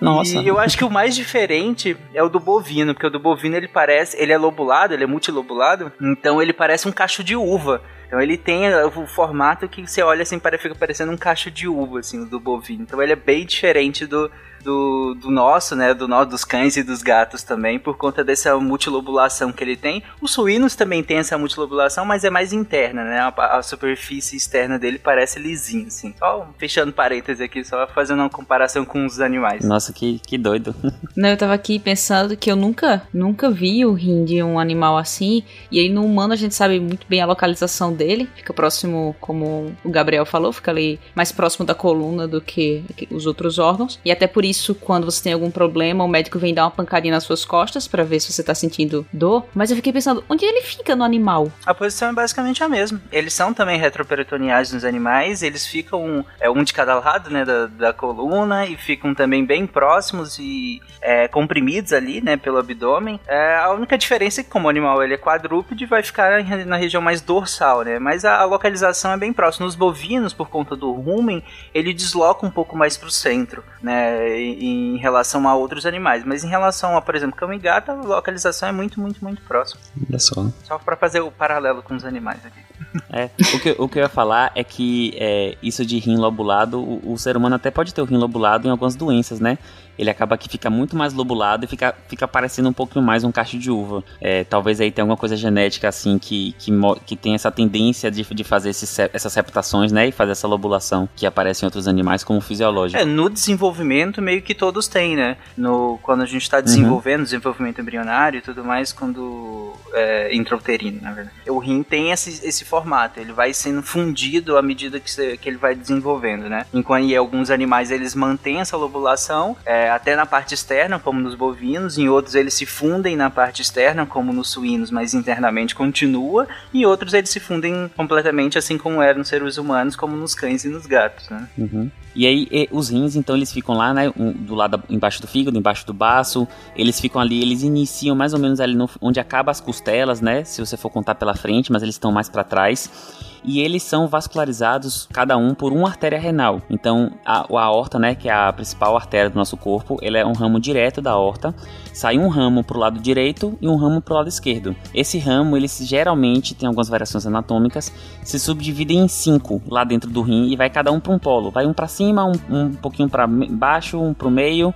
Nossa. 0.01 0.39
E 0.39 0.47
eu 0.47 0.59
acho 0.59 0.77
que 0.77 0.83
o 0.83 0.89
mais 0.89 1.15
diferente 1.15 1.97
é 2.13 2.21
o 2.21 2.29
do 2.29 2.39
bovino, 2.39 2.93
porque 2.93 3.07
o 3.07 3.09
do 3.09 3.19
bovino 3.19 3.55
ele 3.55 3.67
parece, 3.67 4.19
ele 4.21 4.31
é 4.31 4.37
lobulado, 4.37 4.93
ele 4.93 5.03
é 5.03 5.07
multilobulado, 5.07 5.91
então 5.99 6.41
ele 6.41 6.53
parece 6.53 6.87
um 6.87 6.91
cacho 6.91 7.23
de 7.23 7.35
uva. 7.35 7.81
Então 8.07 8.21
ele 8.21 8.37
tem 8.37 8.73
o 8.73 9.07
formato 9.07 9.67
que 9.67 9.85
você 9.85 10.01
olha 10.01 10.21
assim, 10.21 10.39
fica 10.59 10.75
parecendo 10.75 11.11
um 11.11 11.17
cacho 11.17 11.51
de 11.51 11.67
uva, 11.67 11.99
assim, 11.99 12.21
o 12.21 12.25
do 12.25 12.39
bovino. 12.39 12.83
Então 12.83 13.01
ele 13.01 13.13
é 13.13 13.17
bem 13.17 13.45
diferente 13.45 14.05
do, 14.05 14.31
do, 14.63 15.15
do 15.15 15.29
nosso, 15.29 15.75
né? 15.75 15.93
Do 15.93 16.07
nosso, 16.07 16.29
dos 16.29 16.43
cães 16.43 16.77
e 16.77 16.83
dos 16.83 17.01
gatos 17.01 17.43
também, 17.43 17.79
por 17.79 17.97
conta 17.97 18.23
dessa 18.23 18.55
multilobulação 18.57 19.51
que 19.51 19.63
ele 19.63 19.75
tem. 19.75 20.03
Os 20.21 20.31
suínos 20.31 20.75
também 20.75 21.03
tem 21.03 21.17
essa 21.17 21.37
multilobulação, 21.37 22.05
mas 22.05 22.23
é 22.23 22.29
mais 22.29 22.53
interna, 22.53 23.03
né? 23.03 23.19
A, 23.19 23.57
a 23.57 23.63
superfície 23.63 24.35
externa 24.35 24.77
dele 24.77 24.99
parece 24.99 25.39
lisinho, 25.39 25.87
assim. 25.87 26.13
Só 26.17 26.47
fechando 26.57 26.91
parênteses 26.91 27.41
aqui, 27.41 27.63
só 27.63 27.87
fazendo 27.87 28.19
uma 28.19 28.29
comparação 28.29 28.85
com 28.85 29.05
os 29.05 29.19
animais. 29.19 29.65
Nossa, 29.65 29.93
que, 29.93 30.19
que 30.19 30.37
doido. 30.37 30.75
Não, 31.15 31.29
eu 31.29 31.37
tava 31.37 31.53
aqui 31.53 31.79
pensando 31.79 32.35
que 32.35 32.51
eu 32.51 32.55
nunca, 32.55 33.01
nunca 33.13 33.49
vi 33.49 33.85
o 33.85 33.93
rim 33.93 34.25
de 34.25 34.41
um 34.41 34.59
animal 34.59 34.97
assim. 34.97 35.43
E 35.71 35.79
aí 35.79 35.89
no 35.89 36.03
humano 36.03 36.33
a 36.33 36.37
gente 36.37 36.55
sabe 36.55 36.79
muito 36.79 37.07
bem 37.07 37.21
a 37.21 37.25
localização 37.25 37.93
dele. 37.93 38.29
Fica 38.35 38.53
próximo, 38.53 39.15
como 39.19 39.75
o 39.83 39.89
Gabriel 39.89 40.25
falou, 40.25 40.51
fica 40.51 40.71
ali 40.71 40.99
mais 41.15 41.31
próximo 41.31 41.65
da 41.65 41.75
coluna 41.75 42.27
do 42.27 42.41
que 42.41 42.83
os 43.11 43.25
outros 43.25 43.59
órgãos. 43.59 43.99
E 44.03 44.11
até 44.11 44.27
por 44.27 44.45
isso 44.49 44.75
quando 44.75 45.05
você 45.05 45.23
tem 45.23 45.33
algum 45.33 45.51
problema, 45.51 46.03
o 46.03 46.07
médico 46.07 46.39
vem 46.39 46.53
dar 46.53 46.65
uma 46.65 46.71
pancadinha 46.71 47.13
nas 47.13 47.23
suas 47.23 47.45
costas 47.45 47.87
para 47.87 48.03
ver 48.03 48.19
se 48.19 48.31
você 48.31 48.43
tá 48.43 48.55
sentindo 48.55 49.05
dor. 49.11 49.45
Mas 49.53 49.69
eu 49.69 49.75
fiquei 49.75 49.93
pensando, 49.93 50.23
onde 50.29 50.45
ele 50.45 50.61
fica 50.61 50.95
no 50.95 51.03
animal? 51.03 51.51
A 51.65 51.73
posição 51.73 52.09
é 52.09 52.13
basicamente 52.13 52.63
a 52.63 52.69
mesma. 52.69 53.01
Eles 53.11 53.33
são 53.33 53.53
também 53.53 53.79
retroperitoneais 53.79 54.71
nos 54.71 54.83
animais, 54.83 55.43
eles 55.43 55.65
ficam 55.65 56.25
é, 56.39 56.49
um 56.49 56.63
de 56.63 56.73
cada 56.73 56.95
lado, 56.99 57.29
né, 57.29 57.45
da, 57.45 57.67
da 57.67 57.93
coluna 57.93 58.65
e 58.65 58.75
ficam 58.75 59.13
também 59.13 59.45
bem 59.45 59.65
próximos 59.65 60.37
e 60.39 60.81
é, 61.01 61.27
comprimidos 61.27 61.93
ali, 61.93 62.21
né, 62.21 62.37
pelo 62.37 62.57
abdômen. 62.57 63.19
É, 63.27 63.55
a 63.55 63.71
única 63.71 63.97
diferença 63.97 64.41
é 64.41 64.43
que 64.43 64.49
como 64.49 64.67
o 64.67 64.69
animal 64.69 65.03
ele 65.03 65.13
é 65.13 65.17
quadrúpede, 65.17 65.85
vai 65.85 66.03
ficar 66.03 66.43
na 66.65 66.77
região 66.77 67.01
mais 67.01 67.21
dorsal, 67.21 67.83
né, 67.83 67.99
mas 67.99 68.25
a, 68.25 68.37
a 68.39 68.45
localização 68.45 69.11
é 69.11 69.17
bem 69.17 69.33
próxima. 69.33 69.65
Nos 69.65 69.75
bovinos, 69.75 70.33
por 70.33 70.49
conta 70.49 70.75
do 70.75 70.91
rumen, 70.91 71.43
ele 71.73 71.93
desloca 71.93 72.45
um 72.45 72.51
pouco 72.51 72.77
mais 72.77 72.97
para 72.97 73.07
o 73.07 73.11
centro, 73.11 73.63
né, 73.81 74.36
em 74.39 74.97
relação 74.97 75.47
a 75.47 75.55
outros 75.55 75.85
animais. 75.85 76.23
Mas 76.25 76.43
em 76.43 76.47
relação 76.47 76.95
a, 76.95 77.01
por 77.01 77.15
exemplo, 77.15 77.35
cão 77.35 77.53
e 77.53 77.57
gato, 77.57 77.91
a 77.91 77.95
localização 77.95 78.69
é 78.69 78.71
muito, 78.71 78.99
muito, 78.99 79.23
muito 79.23 79.41
próxima. 79.43 79.81
Olha 80.09 80.19
só. 80.19 80.47
Só 80.63 80.77
para 80.77 80.95
fazer 80.95 81.21
o 81.21 81.31
paralelo 81.31 81.81
com 81.81 81.95
os 81.95 82.05
animais 82.05 82.45
aqui. 82.45 82.67
É, 83.11 83.29
o 83.53 83.59
que, 83.59 83.75
o 83.77 83.89
que 83.89 83.99
eu 83.99 84.03
ia 84.03 84.09
falar 84.09 84.51
é 84.55 84.63
que 84.63 85.13
é, 85.15 85.57
isso 85.61 85.85
de 85.85 85.99
rim 85.99 86.17
lobulado, 86.17 86.79
o, 86.79 87.13
o, 87.13 87.17
ser 87.17 87.35
humano 87.35 87.55
até 87.55 87.69
pode 87.69 87.93
ter 87.93 88.01
o 88.01 88.05
rim 88.05 88.17
lobulado 88.17 88.67
em 88.67 88.71
algumas 88.71 88.95
doenças, 88.95 89.39
né? 89.39 89.57
Ele 89.97 90.09
acaba 90.09 90.37
que 90.37 90.49
fica 90.49 90.69
muito 90.69 90.95
mais 90.95 91.13
lobulado 91.13 91.65
e 91.65 91.67
fica, 91.67 91.95
fica 92.07 92.27
parecendo 92.27 92.69
um 92.69 92.73
pouquinho 92.73 93.03
mais 93.03 93.23
um 93.23 93.31
cacho 93.31 93.57
de 93.57 93.71
uva. 93.71 94.03
É, 94.21 94.43
talvez 94.43 94.79
aí 94.79 94.91
tenha 94.91 95.03
alguma 95.03 95.17
coisa 95.17 95.35
genética 95.35 95.87
assim 95.87 96.17
que, 96.17 96.53
que, 96.59 96.71
que 97.05 97.15
tem 97.15 97.35
essa 97.35 97.51
tendência 97.51 98.11
de, 98.11 98.23
de 98.23 98.43
fazer 98.43 98.69
esses, 98.69 98.99
essas 98.99 99.33
reputações, 99.33 99.91
né? 99.91 100.07
E 100.07 100.11
fazer 100.11 100.31
essa 100.31 100.47
lobulação 100.47 101.09
que 101.15 101.25
aparece 101.25 101.63
em 101.63 101.67
outros 101.67 101.87
animais 101.87 102.23
como 102.23 102.41
fisiológico. 102.41 103.01
É, 103.01 103.05
no 103.05 103.29
desenvolvimento 103.29 104.21
meio 104.21 104.41
que 104.41 104.53
todos 104.53 104.87
têm, 104.87 105.15
né? 105.15 105.37
No, 105.57 105.99
quando 106.03 106.21
a 106.21 106.25
gente 106.25 106.43
está 106.43 106.61
desenvolvendo, 106.61 107.19
uhum. 107.19 107.25
desenvolvimento 107.25 107.81
embrionário 107.81 108.39
e 108.39 108.41
tudo 108.41 108.63
mais, 108.63 108.91
quando 108.91 109.73
é, 109.93 110.35
intrauterino, 110.35 111.01
na 111.01 111.11
verdade. 111.11 111.35
O 111.49 111.57
rim 111.59 111.83
tem 111.83 112.11
esse, 112.11 112.45
esse 112.45 112.65
formato, 112.65 113.19
ele 113.19 113.33
vai 113.33 113.53
sendo 113.53 113.81
fundido 113.81 114.57
à 114.57 114.61
medida 114.61 114.99
que, 114.99 115.37
que 115.37 115.49
ele 115.49 115.57
vai 115.57 115.75
desenvolvendo, 115.75 116.49
né? 116.49 116.65
Enquanto 116.73 117.03
em 117.03 117.15
alguns 117.15 117.49
animais 117.49 117.91
eles 117.91 118.15
mantêm 118.15 118.59
essa 118.59 118.77
lobulação, 118.77 119.55
é, 119.65 119.86
até 119.89 120.15
na 120.15 120.25
parte 120.25 120.53
externa, 120.53 120.99
como 120.99 121.19
nos 121.19 121.35
bovinos, 121.35 121.97
em 121.97 122.09
outros 122.09 122.35
eles 122.35 122.53
se 122.53 122.65
fundem 122.65 123.15
na 123.15 123.29
parte 123.29 123.61
externa, 123.61 124.05
como 124.05 124.33
nos 124.33 124.49
suínos, 124.49 124.91
mas 124.91 125.13
internamente 125.13 125.75
continua, 125.75 126.47
e 126.73 126.85
outros 126.85 127.13
eles 127.13 127.29
se 127.29 127.39
fundem 127.39 127.89
completamente, 127.95 128.57
assim 128.57 128.77
como 128.77 129.01
eram 129.01 129.19
nos 129.19 129.27
seres 129.27 129.57
humanos, 129.57 129.95
como 129.95 130.15
nos 130.15 130.33
cães 130.33 130.63
e 130.65 130.69
nos 130.69 130.85
gatos, 130.85 131.29
né? 131.29 131.47
Uhum. 131.57 131.91
E 132.15 132.25
aí 132.25 132.47
e, 132.49 132.67
os 132.71 132.89
rins, 132.89 133.15
então, 133.15 133.35
eles 133.35 133.51
ficam 133.51 133.75
lá, 133.75 133.93
né, 133.93 134.11
um, 134.17 134.31
do 134.31 134.55
lado 134.55 134.81
embaixo 134.89 135.21
do 135.21 135.27
fígado, 135.27 135.57
embaixo 135.57 135.85
do 135.85 135.93
baço, 135.93 136.47
eles 136.75 136.99
ficam 136.99 137.21
ali, 137.21 137.41
eles 137.41 137.61
iniciam 137.61 138.15
mais 138.15 138.33
ou 138.33 138.39
menos 138.39 138.59
ali 138.59 138.75
no, 138.75 138.89
onde 138.99 139.19
acaba 139.19 139.51
as 139.51 139.61
costelas, 139.61 140.19
né, 140.19 140.43
se 140.43 140.59
você 140.59 140.75
for 140.75 140.89
contar 140.89 141.15
pela 141.15 141.35
frente, 141.35 141.71
mas 141.71 141.83
eles 141.83 141.95
estão 141.95 142.11
mais 142.11 142.29
para 142.29 142.43
trás 142.43 143.26
e 143.43 143.61
eles 143.61 143.83
são 143.83 144.07
vascularizados 144.07 145.07
cada 145.11 145.37
um 145.37 145.53
por 145.53 145.71
uma 145.71 145.87
artéria 145.87 146.19
renal. 146.19 146.61
Então, 146.69 147.11
a, 147.25 147.41
a 147.41 147.63
aorta, 147.63 147.99
né, 147.99 148.15
que 148.15 148.29
é 148.29 148.33
a 148.33 148.51
principal 148.51 148.95
artéria 148.95 149.29
do 149.29 149.35
nosso 149.35 149.57
corpo, 149.57 149.97
ele 150.01 150.17
é 150.17 150.25
um 150.25 150.33
ramo 150.33 150.59
direto 150.59 151.01
da 151.01 151.11
aorta. 151.11 151.53
Sai 151.93 152.17
um 152.17 152.27
ramo 152.27 152.63
para 152.63 152.77
o 152.77 152.79
lado 152.79 152.99
direito 152.99 153.57
e 153.61 153.67
um 153.67 153.75
ramo 153.75 154.01
para 154.01 154.13
o 154.13 154.17
lado 154.17 154.29
esquerdo. 154.29 154.75
Esse 154.93 155.17
ramo, 155.17 155.55
eles 155.57 155.77
geralmente 155.83 156.53
tem 156.53 156.67
algumas 156.67 156.89
variações 156.89 157.25
anatômicas, 157.25 157.91
se 158.23 158.39
subdividem 158.39 158.99
em 158.99 159.07
cinco 159.07 159.61
lá 159.67 159.83
dentro 159.83 160.09
do 160.09 160.21
rim 160.21 160.51
e 160.51 160.55
vai 160.55 160.69
cada 160.69 160.91
um 160.91 160.99
para 160.99 161.13
um 161.13 161.19
polo. 161.19 161.51
Vai 161.51 161.65
um 161.65 161.73
para 161.73 161.87
cima, 161.87 162.25
um, 162.25 162.33
um 162.49 162.73
pouquinho 162.73 163.09
para 163.09 163.27
baixo, 163.27 163.99
um 163.99 164.13
para 164.13 164.27
o 164.27 164.31
meio, 164.31 164.73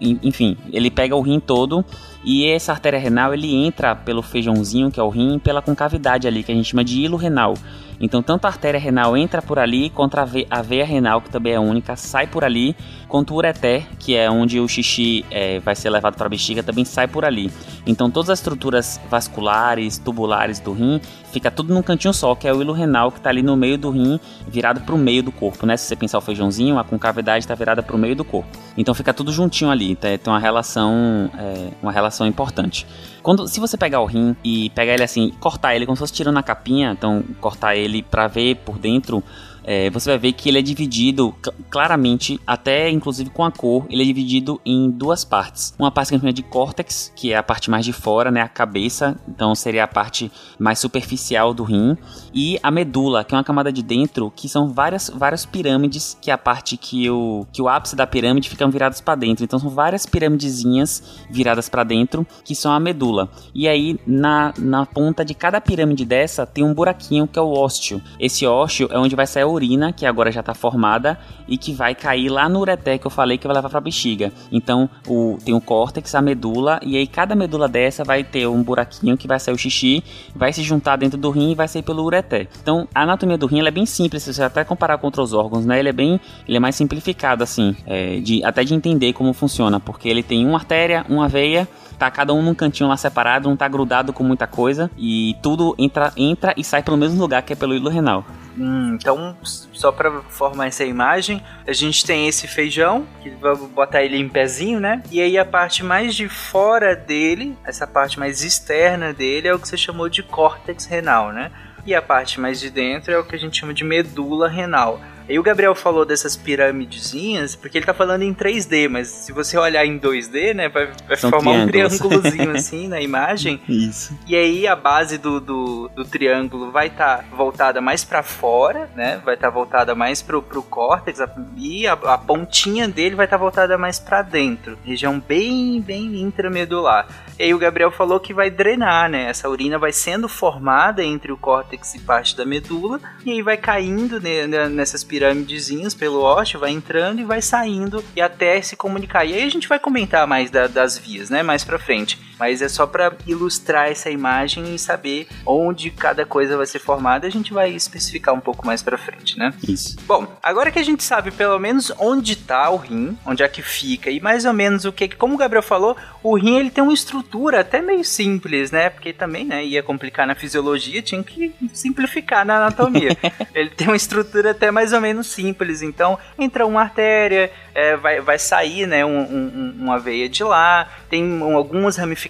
enfim, 0.00 0.58
ele 0.72 0.90
pega 0.90 1.16
o 1.16 1.22
rim 1.22 1.40
todo 1.40 1.84
e 2.22 2.46
essa 2.46 2.72
artéria 2.72 2.98
renal 2.98 3.32
ele 3.32 3.54
entra 3.54 3.94
pelo 3.94 4.20
feijãozinho 4.20 4.90
que 4.90 5.00
é 5.00 5.02
o 5.02 5.08
rim, 5.08 5.38
pela 5.38 5.62
concavidade 5.62 6.28
ali 6.28 6.42
que 6.42 6.52
a 6.52 6.54
gente 6.54 6.70
chama 6.70 6.84
de 6.84 7.00
hilo 7.00 7.16
renal. 7.16 7.54
Então, 8.00 8.22
tanto 8.22 8.44
a 8.44 8.48
artéria 8.48 8.78
renal 8.78 9.16
entra 9.16 9.40
por 9.40 9.58
ali, 9.58 9.92
veia, 10.26 10.46
a 10.50 10.62
veia 10.62 10.84
renal, 10.84 11.20
que 11.20 11.30
também 11.30 11.54
é 11.54 11.60
única, 11.60 11.96
sai 11.96 12.26
por 12.26 12.44
ali, 12.44 12.76
quanto 13.08 13.32
o 13.32 13.36
ureter, 13.36 13.86
que 13.98 14.14
é 14.16 14.30
onde 14.30 14.60
o 14.60 14.68
xixi 14.68 15.24
é, 15.30 15.60
vai 15.60 15.74
ser 15.74 15.90
levado 15.90 16.16
para 16.16 16.26
a 16.26 16.28
bexiga, 16.28 16.62
também 16.62 16.84
sai 16.84 17.08
por 17.08 17.24
ali. 17.24 17.50
Então, 17.86 18.10
todas 18.10 18.30
as 18.30 18.38
estruturas 18.38 19.00
vasculares, 19.08 19.98
tubulares 19.98 20.60
do 20.60 20.72
rim, 20.72 21.00
fica 21.32 21.50
tudo 21.50 21.72
num 21.72 21.82
cantinho 21.82 22.12
só, 22.12 22.34
que 22.34 22.46
é 22.46 22.52
o 22.52 22.60
hilo 22.60 22.72
renal, 22.72 23.10
que 23.10 23.18
está 23.18 23.30
ali 23.30 23.42
no 23.42 23.56
meio 23.56 23.78
do 23.78 23.90
rim, 23.90 24.18
virado 24.48 24.80
para 24.80 24.94
o 24.94 24.98
meio 24.98 25.22
do 25.22 25.32
corpo, 25.32 25.66
né? 25.66 25.76
Se 25.76 25.84
você 25.84 25.96
pensar 25.96 26.18
o 26.18 26.20
feijãozinho, 26.20 26.78
a 26.78 26.84
concavidade 26.84 27.44
está 27.44 27.54
virada 27.54 27.82
para 27.82 27.94
o 27.94 27.98
meio 27.98 28.16
do 28.16 28.24
corpo. 28.24 28.48
Então 28.76 28.94
fica 28.94 29.12
tudo 29.12 29.32
juntinho 29.32 29.70
ali, 29.70 29.94
tá? 29.94 30.08
tem 30.16 30.32
uma 30.32 30.38
relação, 30.38 31.30
é, 31.38 31.68
uma 31.82 31.92
relação 31.92 32.26
importante. 32.26 32.86
Quando, 33.26 33.48
se 33.48 33.58
você 33.58 33.76
pegar 33.76 33.98
o 34.02 34.04
rim 34.04 34.36
e 34.44 34.70
pegar 34.70 34.94
ele 34.94 35.02
assim, 35.02 35.32
cortar 35.40 35.74
ele 35.74 35.84
como 35.84 35.96
se 35.96 35.98
fosse 35.98 36.12
tirando 36.12 36.36
a 36.36 36.44
capinha, 36.44 36.92
então 36.92 37.24
cortar 37.40 37.74
ele 37.74 38.00
para 38.00 38.28
ver 38.28 38.54
por 38.64 38.78
dentro, 38.78 39.20
é, 39.66 39.90
você 39.90 40.10
vai 40.10 40.18
ver 40.18 40.32
que 40.32 40.48
ele 40.48 40.60
é 40.60 40.62
dividido 40.62 41.34
claramente, 41.68 42.40
até 42.46 42.88
inclusive 42.88 43.30
com 43.30 43.44
a 43.44 43.50
cor, 43.50 43.84
ele 43.90 44.02
é 44.02 44.06
dividido 44.06 44.60
em 44.64 44.88
duas 44.88 45.24
partes. 45.24 45.74
Uma 45.76 45.90
parte 45.90 46.08
que 46.08 46.14
a 46.14 46.18
gente 46.18 46.22
chama 46.22 46.32
de 46.32 46.42
córtex, 46.44 47.12
que 47.16 47.32
é 47.32 47.36
a 47.36 47.42
parte 47.42 47.68
mais 47.68 47.84
de 47.84 47.92
fora, 47.92 48.30
né, 48.30 48.40
a 48.40 48.48
cabeça, 48.48 49.18
então 49.28 49.54
seria 49.54 49.84
a 49.84 49.88
parte 49.88 50.30
mais 50.58 50.78
superficial 50.78 51.52
do 51.52 51.64
rim, 51.64 51.96
e 52.32 52.58
a 52.62 52.70
medula, 52.70 53.24
que 53.24 53.34
é 53.34 53.38
uma 53.38 53.42
camada 53.42 53.72
de 53.72 53.82
dentro, 53.82 54.32
que 54.34 54.48
são 54.48 54.68
várias, 54.68 55.10
várias 55.12 55.44
pirâmides, 55.44 56.16
que 56.20 56.30
é 56.30 56.34
a 56.34 56.38
parte 56.38 56.76
que 56.76 57.10
o, 57.10 57.46
que 57.52 57.60
o 57.60 57.68
ápice 57.68 57.96
da 57.96 58.06
pirâmide 58.06 58.48
ficam 58.48 58.70
virados 58.70 59.00
para 59.00 59.14
dentro. 59.16 59.44
Então 59.44 59.58
são 59.58 59.70
várias 59.70 60.06
piramidezinhas 60.06 61.02
viradas 61.30 61.68
para 61.68 61.82
dentro, 61.82 62.26
que 62.44 62.54
são 62.54 62.72
a 62.72 62.78
medula. 62.78 63.28
E 63.54 63.66
aí 63.66 63.98
na, 64.06 64.52
na 64.58 64.86
ponta 64.86 65.24
de 65.24 65.34
cada 65.34 65.60
pirâmide 65.60 66.04
dessa 66.04 66.46
tem 66.46 66.62
um 66.62 66.74
buraquinho 66.74 67.26
que 67.26 67.38
é 67.38 67.42
o 67.42 67.52
ósteo. 67.52 68.00
Esse 68.20 68.46
ósteo 68.46 68.88
é 68.92 68.98
onde 68.98 69.16
vai 69.16 69.26
sair 69.26 69.44
o 69.44 69.55
urina, 69.56 69.92
que 69.92 70.06
agora 70.06 70.30
já 70.30 70.40
está 70.40 70.54
formada, 70.54 71.18
e 71.48 71.58
que 71.58 71.72
vai 71.72 71.94
cair 71.94 72.28
lá 72.28 72.48
no 72.48 72.60
ureté 72.60 72.98
que 72.98 73.06
eu 73.06 73.10
falei 73.10 73.38
que 73.38 73.46
vai 73.46 73.56
levar 73.56 73.68
para 73.68 73.78
a 73.78 73.82
bexiga. 73.82 74.32
Então, 74.52 74.88
o, 75.06 75.38
tem 75.44 75.54
o 75.54 75.60
córtex, 75.60 76.14
a 76.14 76.22
medula, 76.22 76.78
e 76.82 76.96
aí 76.96 77.06
cada 77.06 77.34
medula 77.34 77.68
dessa 77.68 78.04
vai 78.04 78.22
ter 78.22 78.46
um 78.46 78.62
buraquinho 78.62 79.16
que 79.16 79.26
vai 79.26 79.40
sair 79.40 79.54
o 79.54 79.58
xixi, 79.58 80.02
vai 80.34 80.52
se 80.52 80.62
juntar 80.62 80.96
dentro 80.96 81.18
do 81.18 81.30
rim 81.30 81.52
e 81.52 81.54
vai 81.54 81.68
sair 81.68 81.82
pelo 81.82 82.04
ureté. 82.04 82.48
Então, 82.62 82.86
a 82.94 83.02
anatomia 83.02 83.36
do 83.36 83.46
rim 83.46 83.66
é 83.66 83.70
bem 83.70 83.86
simples, 83.86 84.22
se 84.22 84.32
você 84.32 84.42
até 84.42 84.64
comparar 84.64 84.98
com 84.98 85.06
outros 85.06 85.32
órgãos, 85.32 85.66
né? 85.66 85.78
Ele 85.78 85.88
é 85.88 85.92
bem, 85.92 86.20
ele 86.46 86.56
é 86.56 86.60
mais 86.60 86.76
simplificado 86.76 87.42
assim, 87.42 87.76
é, 87.86 88.20
de, 88.20 88.44
até 88.44 88.62
de 88.62 88.74
entender 88.74 89.12
como 89.12 89.32
funciona, 89.32 89.80
porque 89.80 90.08
ele 90.08 90.22
tem 90.22 90.46
uma 90.46 90.58
artéria, 90.58 91.04
uma 91.08 91.28
veia, 91.28 91.68
tá 91.98 92.10
cada 92.10 92.32
um 92.32 92.42
num 92.42 92.54
cantinho 92.54 92.88
lá 92.88 92.96
separado, 92.96 93.48
não 93.48 93.56
tá 93.56 93.66
grudado 93.68 94.12
com 94.12 94.22
muita 94.22 94.46
coisa 94.46 94.90
e 94.96 95.36
tudo 95.42 95.74
entra, 95.78 96.12
entra 96.16 96.54
e 96.56 96.64
sai 96.64 96.82
pelo 96.82 96.96
mesmo 96.96 97.20
lugar 97.20 97.42
que 97.42 97.52
é 97.52 97.56
pelo 97.56 97.74
hilo 97.74 97.88
renal. 97.88 98.24
Hum, 98.58 98.94
então, 98.94 99.36
só 99.42 99.92
para 99.92 100.10
formar 100.30 100.66
essa 100.66 100.84
imagem, 100.84 101.42
a 101.66 101.72
gente 101.72 102.06
tem 102.06 102.26
esse 102.26 102.48
feijão, 102.48 103.06
que 103.22 103.28
vamos 103.30 103.70
botar 103.70 104.02
ele 104.02 104.16
em 104.16 104.28
pezinho, 104.28 104.80
né? 104.80 105.02
E 105.10 105.20
aí 105.20 105.36
a 105.36 105.44
parte 105.44 105.84
mais 105.84 106.14
de 106.14 106.26
fora 106.28 106.96
dele, 106.96 107.56
essa 107.64 107.86
parte 107.86 108.18
mais 108.18 108.42
externa 108.42 109.12
dele, 109.12 109.48
é 109.48 109.54
o 109.54 109.58
que 109.58 109.68
você 109.68 109.76
chamou 109.76 110.08
de 110.08 110.22
córtex 110.22 110.86
renal, 110.86 111.32
né? 111.32 111.50
E 111.84 111.94
a 111.94 112.00
parte 112.00 112.40
mais 112.40 112.58
de 112.58 112.70
dentro 112.70 113.12
é 113.12 113.18
o 113.18 113.24
que 113.24 113.36
a 113.36 113.38
gente 113.38 113.60
chama 113.60 113.74
de 113.74 113.84
medula 113.84 114.48
renal. 114.48 115.00
E 115.28 115.38
o 115.38 115.42
Gabriel 115.42 115.74
falou 115.74 116.04
dessas 116.04 116.36
piramidezinhas, 116.36 117.56
porque 117.56 117.78
ele 117.78 117.86
tá 117.86 117.92
falando 117.92 118.22
em 118.22 118.32
3D, 118.32 118.88
mas 118.88 119.08
se 119.08 119.32
você 119.32 119.58
olhar 119.58 119.84
em 119.84 119.98
2D, 119.98 120.54
né, 120.54 120.68
vai, 120.68 120.88
vai 121.06 121.16
formar 121.16 121.50
um 121.50 121.66
triângulozinho 121.66 122.50
assim 122.54 122.86
na 122.86 123.00
imagem. 123.00 123.60
Isso. 123.68 124.16
E 124.26 124.36
aí 124.36 124.68
a 124.68 124.76
base 124.76 125.18
do, 125.18 125.40
do, 125.40 125.88
do 125.88 126.04
triângulo 126.04 126.70
vai 126.70 126.86
estar 126.86 127.18
tá 127.18 127.24
voltada 127.36 127.80
mais 127.80 128.04
para 128.04 128.22
fora, 128.22 128.88
né, 128.94 129.20
vai 129.24 129.34
estar 129.34 129.48
tá 129.48 129.52
voltada 129.52 129.94
mais 129.96 130.22
pro, 130.22 130.40
pro 130.40 130.62
córtex, 130.62 131.18
e 131.56 131.88
a, 131.88 131.94
a 131.94 132.18
pontinha 132.18 132.86
dele 132.86 133.16
vai 133.16 133.26
estar 133.26 133.36
tá 133.36 133.42
voltada 133.42 133.76
mais 133.76 133.98
para 133.98 134.22
dentro, 134.22 134.78
região 134.84 135.18
bem, 135.18 135.80
bem 135.80 136.20
intramedular. 136.20 137.08
E 137.36 137.42
aí 137.42 137.52
o 137.52 137.58
Gabriel 137.58 137.90
falou 137.90 138.20
que 138.20 138.32
vai 138.32 138.48
drenar, 138.48 139.10
né, 139.10 139.28
essa 139.28 139.48
urina 139.48 139.76
vai 139.76 139.90
sendo 139.90 140.28
formada 140.28 141.02
entre 141.02 141.32
o 141.32 141.36
córtex 141.36 141.96
e 141.96 142.00
parte 142.00 142.36
da 142.36 142.46
medula, 142.46 143.00
e 143.24 143.32
aí 143.32 143.42
vai 143.42 143.56
caindo 143.56 144.20
né, 144.20 144.46
nessas 144.68 145.02
piramidezinhas 145.02 145.15
piramidezinhas 145.16 145.94
pelo 145.94 146.20
ósseo, 146.20 146.60
vai 146.60 146.70
entrando 146.70 147.20
e 147.20 147.24
vai 147.24 147.40
saindo 147.40 148.04
e 148.14 148.20
até 148.20 148.60
se 148.60 148.76
comunicar. 148.76 149.24
E 149.24 149.32
aí 149.32 149.44
a 149.44 149.48
gente 149.48 149.66
vai 149.66 149.78
comentar 149.78 150.26
mais 150.26 150.50
da, 150.50 150.66
das 150.66 150.98
vias, 150.98 151.30
né, 151.30 151.42
mais 151.42 151.64
pra 151.64 151.78
frente. 151.78 152.18
Mas 152.38 152.62
é 152.62 152.68
só 152.68 152.86
para 152.86 153.12
ilustrar 153.26 153.90
essa 153.90 154.10
imagem 154.10 154.74
e 154.74 154.78
saber 154.78 155.26
onde 155.44 155.90
cada 155.90 156.24
coisa 156.24 156.56
vai 156.56 156.66
ser 156.66 156.78
formada, 156.78 157.26
a 157.26 157.30
gente 157.30 157.52
vai 157.52 157.70
especificar 157.70 158.34
um 158.34 158.40
pouco 158.40 158.66
mais 158.66 158.82
para 158.82 158.98
frente, 158.98 159.38
né? 159.38 159.52
Isso. 159.66 159.96
Bom, 160.06 160.26
agora 160.42 160.70
que 160.70 160.78
a 160.78 160.82
gente 160.82 161.02
sabe 161.02 161.30
pelo 161.30 161.58
menos 161.58 161.92
onde 161.98 162.36
tá 162.36 162.70
o 162.70 162.76
rim, 162.76 163.16
onde 163.24 163.42
é 163.42 163.48
que 163.48 163.62
fica 163.62 164.10
e 164.10 164.20
mais 164.20 164.44
ou 164.44 164.52
menos 164.52 164.84
o 164.84 164.92
que, 164.92 165.08
como 165.08 165.34
o 165.34 165.38
Gabriel 165.38 165.62
falou, 165.62 165.96
o 166.22 166.36
rim 166.36 166.58
ele 166.58 166.70
tem 166.70 166.82
uma 166.82 166.92
estrutura 166.92 167.60
até 167.60 167.80
meio 167.80 168.04
simples, 168.04 168.70
né? 168.70 168.90
Porque 168.90 169.12
também, 169.12 169.44
né, 169.44 169.64
ia 169.64 169.82
complicar 169.82 170.26
na 170.26 170.34
fisiologia, 170.34 171.02
tinha 171.02 171.22
que 171.22 171.54
simplificar 171.72 172.44
na 172.44 172.56
anatomia. 172.56 173.16
ele 173.54 173.70
tem 173.70 173.86
uma 173.86 173.96
estrutura 173.96 174.50
até 174.50 174.70
mais 174.70 174.92
ou 174.92 175.00
menos 175.00 175.26
simples, 175.28 175.82
então 175.82 176.18
entra 176.38 176.66
uma 176.66 176.82
artéria, 176.82 177.50
é, 177.74 177.96
vai, 177.96 178.20
vai 178.20 178.38
sair, 178.38 178.86
né, 178.86 179.04
um, 179.04 179.20
um, 179.20 179.74
uma 179.78 179.98
veia 179.98 180.28
de 180.28 180.42
lá, 180.42 180.88
tem 181.08 181.42
algumas 181.54 181.96
ramificações, 181.96 182.25